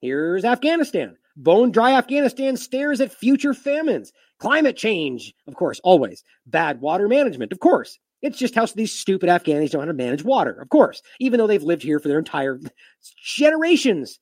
Here's 0.00 0.44
Afghanistan. 0.44 1.16
Bone 1.36 1.72
dry 1.72 1.92
Afghanistan 1.94 2.56
stares 2.56 3.00
at 3.00 3.12
future 3.12 3.54
famines. 3.54 4.12
Climate 4.38 4.76
change, 4.76 5.34
of 5.48 5.54
course, 5.54 5.80
always. 5.82 6.22
Bad 6.46 6.80
water 6.80 7.08
management, 7.08 7.52
of 7.52 7.60
course. 7.60 7.98
It's 8.20 8.38
just 8.38 8.54
how 8.54 8.66
these 8.66 8.92
stupid 8.92 9.28
Afghans 9.28 9.70
don't 9.70 9.80
know 9.80 9.86
how 9.86 9.86
to 9.86 9.92
manage 9.94 10.22
water, 10.22 10.52
of 10.52 10.68
course, 10.68 11.02
even 11.18 11.38
though 11.38 11.48
they've 11.48 11.62
lived 11.62 11.82
here 11.82 11.98
for 11.98 12.08
their 12.08 12.18
entire 12.18 12.60
generations. 13.24 14.20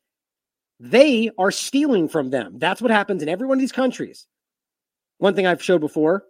They 0.81 1.31
are 1.37 1.51
stealing 1.51 2.09
from 2.09 2.31
them. 2.31 2.59
That's 2.59 2.81
what 2.81 2.91
happens 2.91 3.23
in 3.23 3.29
every 3.29 3.47
one 3.47 3.59
of 3.59 3.61
these 3.61 3.71
countries. 3.71 4.27
One 5.19 5.35
thing 5.35 5.47
I've 5.47 5.63
showed 5.63 5.83
before. 5.83 6.25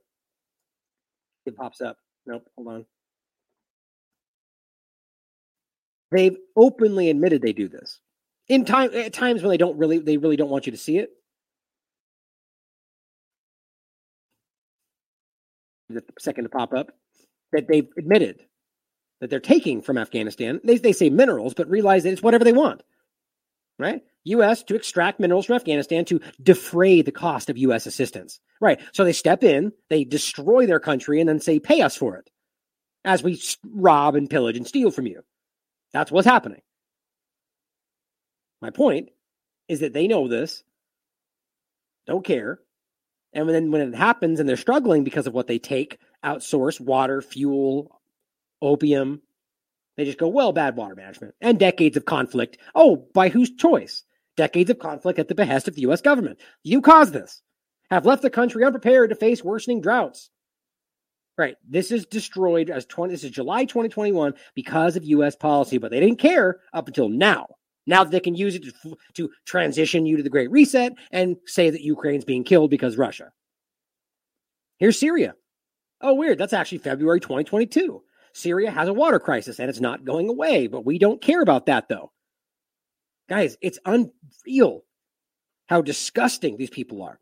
It 1.46 1.56
pops 1.56 1.80
up. 1.80 1.96
Nope, 2.26 2.42
hold 2.56 2.68
on. 2.68 2.86
They've 6.10 6.36
openly 6.56 7.08
admitted 7.08 7.42
they 7.42 7.52
do 7.52 7.68
this. 7.68 8.00
In 8.48 8.64
time 8.64 8.90
at 8.92 9.12
times 9.12 9.42
when 9.42 9.50
they 9.50 9.56
don't 9.56 9.78
really 9.78 10.00
they 10.00 10.16
really 10.16 10.36
don't 10.36 10.50
want 10.50 10.66
you 10.66 10.72
to 10.72 10.78
see 10.78 10.98
it. 10.98 11.10
The 15.88 16.02
second 16.18 16.44
to 16.44 16.50
pop 16.50 16.72
up 16.72 16.90
that 17.52 17.68
they've 17.68 17.88
admitted 17.96 18.40
that 19.20 19.30
they're 19.30 19.38
taking 19.38 19.82
from 19.82 19.98
Afghanistan. 19.98 20.60
They, 20.64 20.78
they 20.78 20.92
say 20.92 21.10
minerals, 21.10 21.54
but 21.54 21.68
realize 21.68 22.02
that 22.02 22.12
it's 22.12 22.22
whatever 22.22 22.44
they 22.44 22.52
want. 22.52 22.82
Right? 23.80 24.02
U.S. 24.24 24.62
to 24.64 24.74
extract 24.74 25.18
minerals 25.18 25.46
from 25.46 25.56
Afghanistan 25.56 26.04
to 26.06 26.20
defray 26.42 27.02
the 27.02 27.12
cost 27.12 27.48
of 27.48 27.56
U.S. 27.58 27.86
assistance. 27.86 28.38
Right. 28.60 28.80
So 28.92 29.04
they 29.04 29.14
step 29.14 29.42
in, 29.42 29.72
they 29.88 30.04
destroy 30.04 30.66
their 30.66 30.80
country, 30.80 31.20
and 31.20 31.28
then 31.28 31.40
say, 31.40 31.58
pay 31.58 31.80
us 31.80 31.96
for 31.96 32.16
it 32.16 32.28
as 33.04 33.22
we 33.22 33.40
rob 33.64 34.14
and 34.14 34.28
pillage 34.28 34.58
and 34.58 34.66
steal 34.66 34.90
from 34.90 35.06
you. 35.06 35.22
That's 35.92 36.12
what's 36.12 36.26
happening. 36.26 36.60
My 38.60 38.70
point 38.70 39.08
is 39.68 39.80
that 39.80 39.94
they 39.94 40.06
know 40.06 40.28
this, 40.28 40.62
don't 42.06 42.24
care. 42.24 42.58
And 43.32 43.48
then 43.48 43.70
when 43.70 43.80
it 43.80 43.94
happens 43.94 44.40
and 44.40 44.48
they're 44.48 44.56
struggling 44.56 45.04
because 45.04 45.26
of 45.26 45.32
what 45.32 45.46
they 45.46 45.58
take, 45.58 45.98
outsource 46.24 46.80
water, 46.80 47.22
fuel, 47.22 48.00
opium, 48.60 49.22
they 50.00 50.06
just 50.06 50.18
go, 50.18 50.28
well, 50.28 50.52
bad 50.52 50.76
water 50.76 50.94
management 50.94 51.34
and 51.40 51.58
decades 51.58 51.96
of 51.96 52.04
conflict. 52.04 52.58
Oh, 52.74 53.06
by 53.14 53.28
whose 53.28 53.50
choice? 53.50 54.04
decades 54.40 54.70
of 54.70 54.78
conflict 54.78 55.18
at 55.18 55.28
the 55.28 55.34
behest 55.34 55.68
of 55.68 55.74
the 55.74 55.82
U.S. 55.82 56.00
government. 56.00 56.40
You 56.62 56.80
caused 56.80 57.12
this, 57.12 57.42
have 57.90 58.06
left 58.06 58.22
the 58.22 58.30
country 58.30 58.64
unprepared 58.64 59.10
to 59.10 59.16
face 59.16 59.44
worsening 59.44 59.82
droughts. 59.82 60.30
Right. 61.36 61.56
This 61.68 61.90
is 61.90 62.06
destroyed 62.06 62.70
as 62.70 62.86
20, 62.86 63.12
this 63.12 63.24
is 63.24 63.30
July 63.30 63.66
2021 63.66 64.34
because 64.54 64.96
of 64.96 65.04
U.S. 65.04 65.36
policy, 65.36 65.76
but 65.76 65.90
they 65.90 66.00
didn't 66.00 66.18
care 66.18 66.60
up 66.72 66.88
until 66.88 67.08
now. 67.08 67.46
Now 67.86 68.04
that 68.04 68.10
they 68.10 68.20
can 68.20 68.34
use 68.34 68.54
it 68.54 68.64
to, 68.64 68.96
to 69.14 69.30
transition 69.44 70.06
you 70.06 70.16
to 70.16 70.22
the 70.22 70.30
Great 70.30 70.50
Reset 70.50 70.94
and 71.10 71.36
say 71.46 71.70
that 71.70 71.80
Ukraine's 71.82 72.24
being 72.24 72.44
killed 72.44 72.70
because 72.70 72.96
Russia. 72.96 73.32
Here's 74.78 74.98
Syria. 74.98 75.34
Oh, 76.00 76.14
weird. 76.14 76.38
That's 76.38 76.52
actually 76.54 76.78
February 76.78 77.20
2022. 77.20 78.02
Syria 78.32 78.70
has 78.70 78.88
a 78.88 78.92
water 78.92 79.18
crisis 79.18 79.58
and 79.58 79.68
it's 79.68 79.80
not 79.80 80.04
going 80.04 80.28
away, 80.28 80.66
but 80.66 80.84
we 80.84 80.98
don't 80.98 81.20
care 81.20 81.42
about 81.42 81.66
that 81.66 81.88
though. 81.88 82.12
Guys, 83.28 83.56
it's 83.60 83.78
unreal 83.84 84.84
how 85.66 85.82
disgusting 85.82 86.56
these 86.56 86.70
people 86.70 87.02
are. 87.02 87.20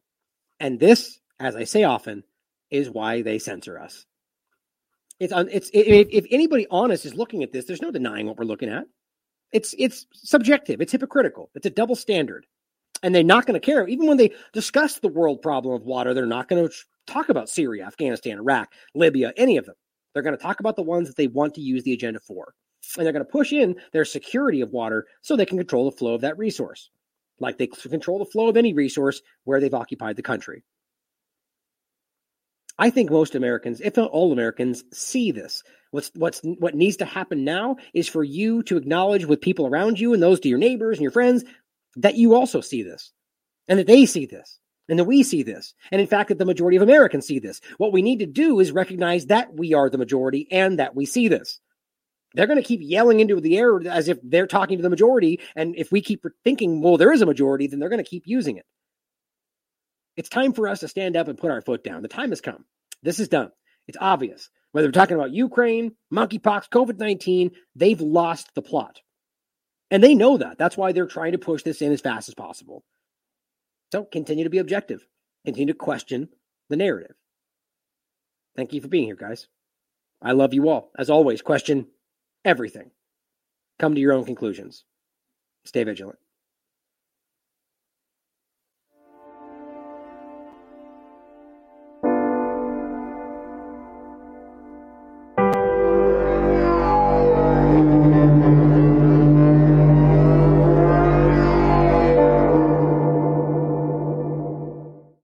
And 0.59 0.81
this, 0.81 1.21
as 1.39 1.55
I 1.55 1.65
say 1.65 1.85
often, 1.85 2.25
is 2.71 2.91
why 2.91 3.23
they 3.23 3.39
censor 3.39 3.79
us. 3.79 4.07
It's 5.21 5.33
un, 5.33 5.49
it's 5.51 5.69
it, 5.71 6.09
if 6.13 6.27
anybody 6.31 6.67
honest 6.71 7.05
is 7.05 7.15
looking 7.15 7.43
at 7.43 7.53
this, 7.53 7.65
there's 7.65 7.83
no 7.83 7.91
denying 7.91 8.27
what 8.27 8.39
we're 8.39 8.45
looking 8.45 8.69
at. 8.69 8.85
It's 9.53 9.75
it's 9.79 10.07
subjective. 10.13 10.81
It's 10.81 10.93
hypocritical. 10.93 11.51
It's 11.55 11.67
a 11.67 11.71
double 11.71 11.97
standard, 11.97 12.47
and 13.03 13.15
they're 13.15 13.25
not 13.25 13.47
going 13.47 13.61
to 13.61 13.65
care. 13.65 13.87
Even 13.89 14.07
when 14.07 14.17
they 14.17 14.33
discuss 14.53 14.99
the 14.99 15.09
world 15.09 15.43
problem 15.43 15.75
of 15.75 15.83
water, 15.83 16.15
they're 16.15 16.27
not 16.27 16.49
going 16.49 16.69
to 16.69 16.75
talk 17.07 17.31
about 17.31 17.49
Syria, 17.49 17.85
Afghanistan, 17.85 18.39
Iraq, 18.39 18.71
Libya, 18.95 19.33
any 19.37 19.57
of 19.57 19.67
them. 19.67 19.75
They're 20.19 20.25
going 20.25 20.37
to 20.37 20.43
talk 20.43 20.59
about 20.59 20.75
the 20.75 20.83
ones 20.83 21.07
that 21.07 21.17
they 21.17 21.29
want 21.29 21.55
to 21.55 21.61
use 21.61 21.85
the 21.85 21.93
agenda 21.93 22.19
for, 22.19 22.55
and 22.97 23.07
they're 23.07 23.13
going 23.13 23.25
to 23.25 23.31
push 23.31 23.53
in 23.53 23.77
their 23.93 24.05
security 24.05 24.63
of 24.63 24.73
water 24.73 25.07
so 25.23 25.37
they 25.37 25.47
can 25.47 25.59
control 25.59 25.89
the 25.89 25.97
flow 25.97 26.15
of 26.15 26.23
that 26.23 26.37
resource, 26.37 26.91
like 27.39 27.57
they 27.57 27.69
control 27.69 28.19
the 28.19 28.25
flow 28.25 28.49
of 28.49 28.57
any 28.57 28.73
resource 28.73 29.23
where 29.45 29.61
they've 29.61 29.73
occupied 29.73 30.17
the 30.17 30.23
country. 30.23 30.65
I 32.81 32.91
think 32.91 33.13
most 33.13 33.37
Americans, 33.37 33.81
if 33.81 33.97
not 33.97 34.11
all 34.11 34.33
Americans, 34.33 34.83
see 34.93 35.31
this. 35.31 35.63
What's 35.93 36.11
what's 36.17 36.41
what 36.43 36.75
needs 36.75 36.97
to 36.97 37.05
happen 37.05 37.45
now 37.45 37.77
is 37.95 38.09
for 38.09 38.25
you 38.25 38.65
to 38.65 38.77
acknowledge 38.77 39.25
with 39.25 39.41
people 39.41 39.69
around 39.69 40.01
you 40.01 40.15
and 40.15 40.21
those 40.21 40.41
to 40.41 40.49
your 40.49 40.59
neighbors 40.59 40.99
and 40.99 41.03
your 41.03 41.13
friends 41.13 41.45
that 41.95 42.17
you 42.17 42.35
also 42.35 42.61
see 42.61 42.83
this, 42.83 43.13
and 43.69 43.79
that 43.79 43.87
they 43.87 44.05
see 44.05 44.27
this, 44.27 44.59
and 44.89 44.99
that 44.99 45.05
we 45.05 45.23
see 45.23 45.43
this, 45.43 45.75
and 45.93 46.01
in 46.01 46.07
fact 46.07 46.29
that 46.29 46.39
the 46.39 46.45
majority 46.45 46.77
of 46.77 46.83
Americans 46.83 47.27
see 47.27 47.39
this. 47.39 47.61
What 47.77 47.93
we 47.93 48.03
need 48.03 48.21
to 48.21 48.27
do 48.27 48.61
is 48.61 48.73
recognize 48.73 49.27
that 49.27 49.55
we 49.55 49.75
are 49.75 49.91
the 49.91 49.99
majority 49.99 50.49
and 50.51 50.79
that 50.79 50.95
we 50.95 51.07
see 51.07 51.29
this. 51.29 51.61
They're 52.35 52.47
going 52.47 52.61
to 52.61 52.67
keep 52.67 52.81
yelling 52.83 53.21
into 53.21 53.41
the 53.41 53.57
air 53.59 53.81
as 53.89 54.09
if 54.09 54.19
they're 54.23 54.47
talking 54.47 54.79
to 54.79 54.83
the 54.83 54.91
majority, 54.91 55.41
and 55.57 55.75
if 55.77 55.91
we 55.91 56.01
keep 56.01 56.25
thinking, 56.45 56.83
well, 56.83 56.97
there 56.97 57.13
is 57.13 57.23
a 57.23 57.27
majority, 57.27 57.67
then 57.67 57.79
they're 57.79 57.89
going 57.89 58.05
to 58.05 58.09
keep 58.09 58.25
using 58.27 58.57
it. 58.57 58.67
It's 60.17 60.29
time 60.29 60.53
for 60.53 60.69
us 60.69 60.81
to 60.81 60.89
stand 60.89 61.17
up 61.17 61.29
and 61.29 61.39
put 61.39 61.51
our 61.51 61.63
foot 61.63 61.85
down. 61.85 62.03
The 62.03 62.09
time 62.09 62.31
has 62.31 62.41
come. 62.41 62.65
This 63.03 63.21
is 63.21 63.29
done. 63.29 63.51
It's 63.87 63.99
obvious. 64.01 64.51
Whether 64.73 64.89
we're 64.89 64.93
talking 64.93 65.17
about 65.17 65.33
Ukraine, 65.33 65.93
monkeypox, 66.13 66.69
COVID 66.69 66.99
19, 66.99 67.53
they've 67.77 68.01
lost 68.01 68.55
the 68.55 68.63
plot. 68.63 69.01
And 69.91 70.03
they 70.03 70.15
know 70.15 70.37
that. 70.37 70.59
That's 70.59 70.77
why 70.77 70.93
they're 70.93 71.07
trying 71.07 71.33
to 71.33 71.39
push 71.39 71.63
this 71.63 71.81
in 71.81 71.93
as 71.93 72.01
fast 72.01 72.29
as 72.29 72.35
possible. 72.35 72.85
So 73.93 74.05
continue 74.05 74.45
to 74.45 74.51
be 74.51 74.59
objective, 74.59 75.07
continue 75.45 75.73
to 75.73 75.79
question 75.79 76.29
the 76.69 76.77
narrative. 76.77 77.17
Thank 78.57 78.73
you 78.73 78.81
for 78.81 78.89
being 78.89 79.07
here, 79.07 79.17
guys. 79.17 79.49
I 80.21 80.33
love 80.33 80.53
you 80.53 80.69
all. 80.69 80.91
As 80.99 81.11
always, 81.11 81.43
question 81.43 81.87
everything. 82.45 82.91
Come 83.79 83.95
to 83.95 84.01
your 84.01 84.13
own 84.13 84.25
conclusions. 84.25 84.85
Stay 85.65 85.85
vigilant. 85.85 86.19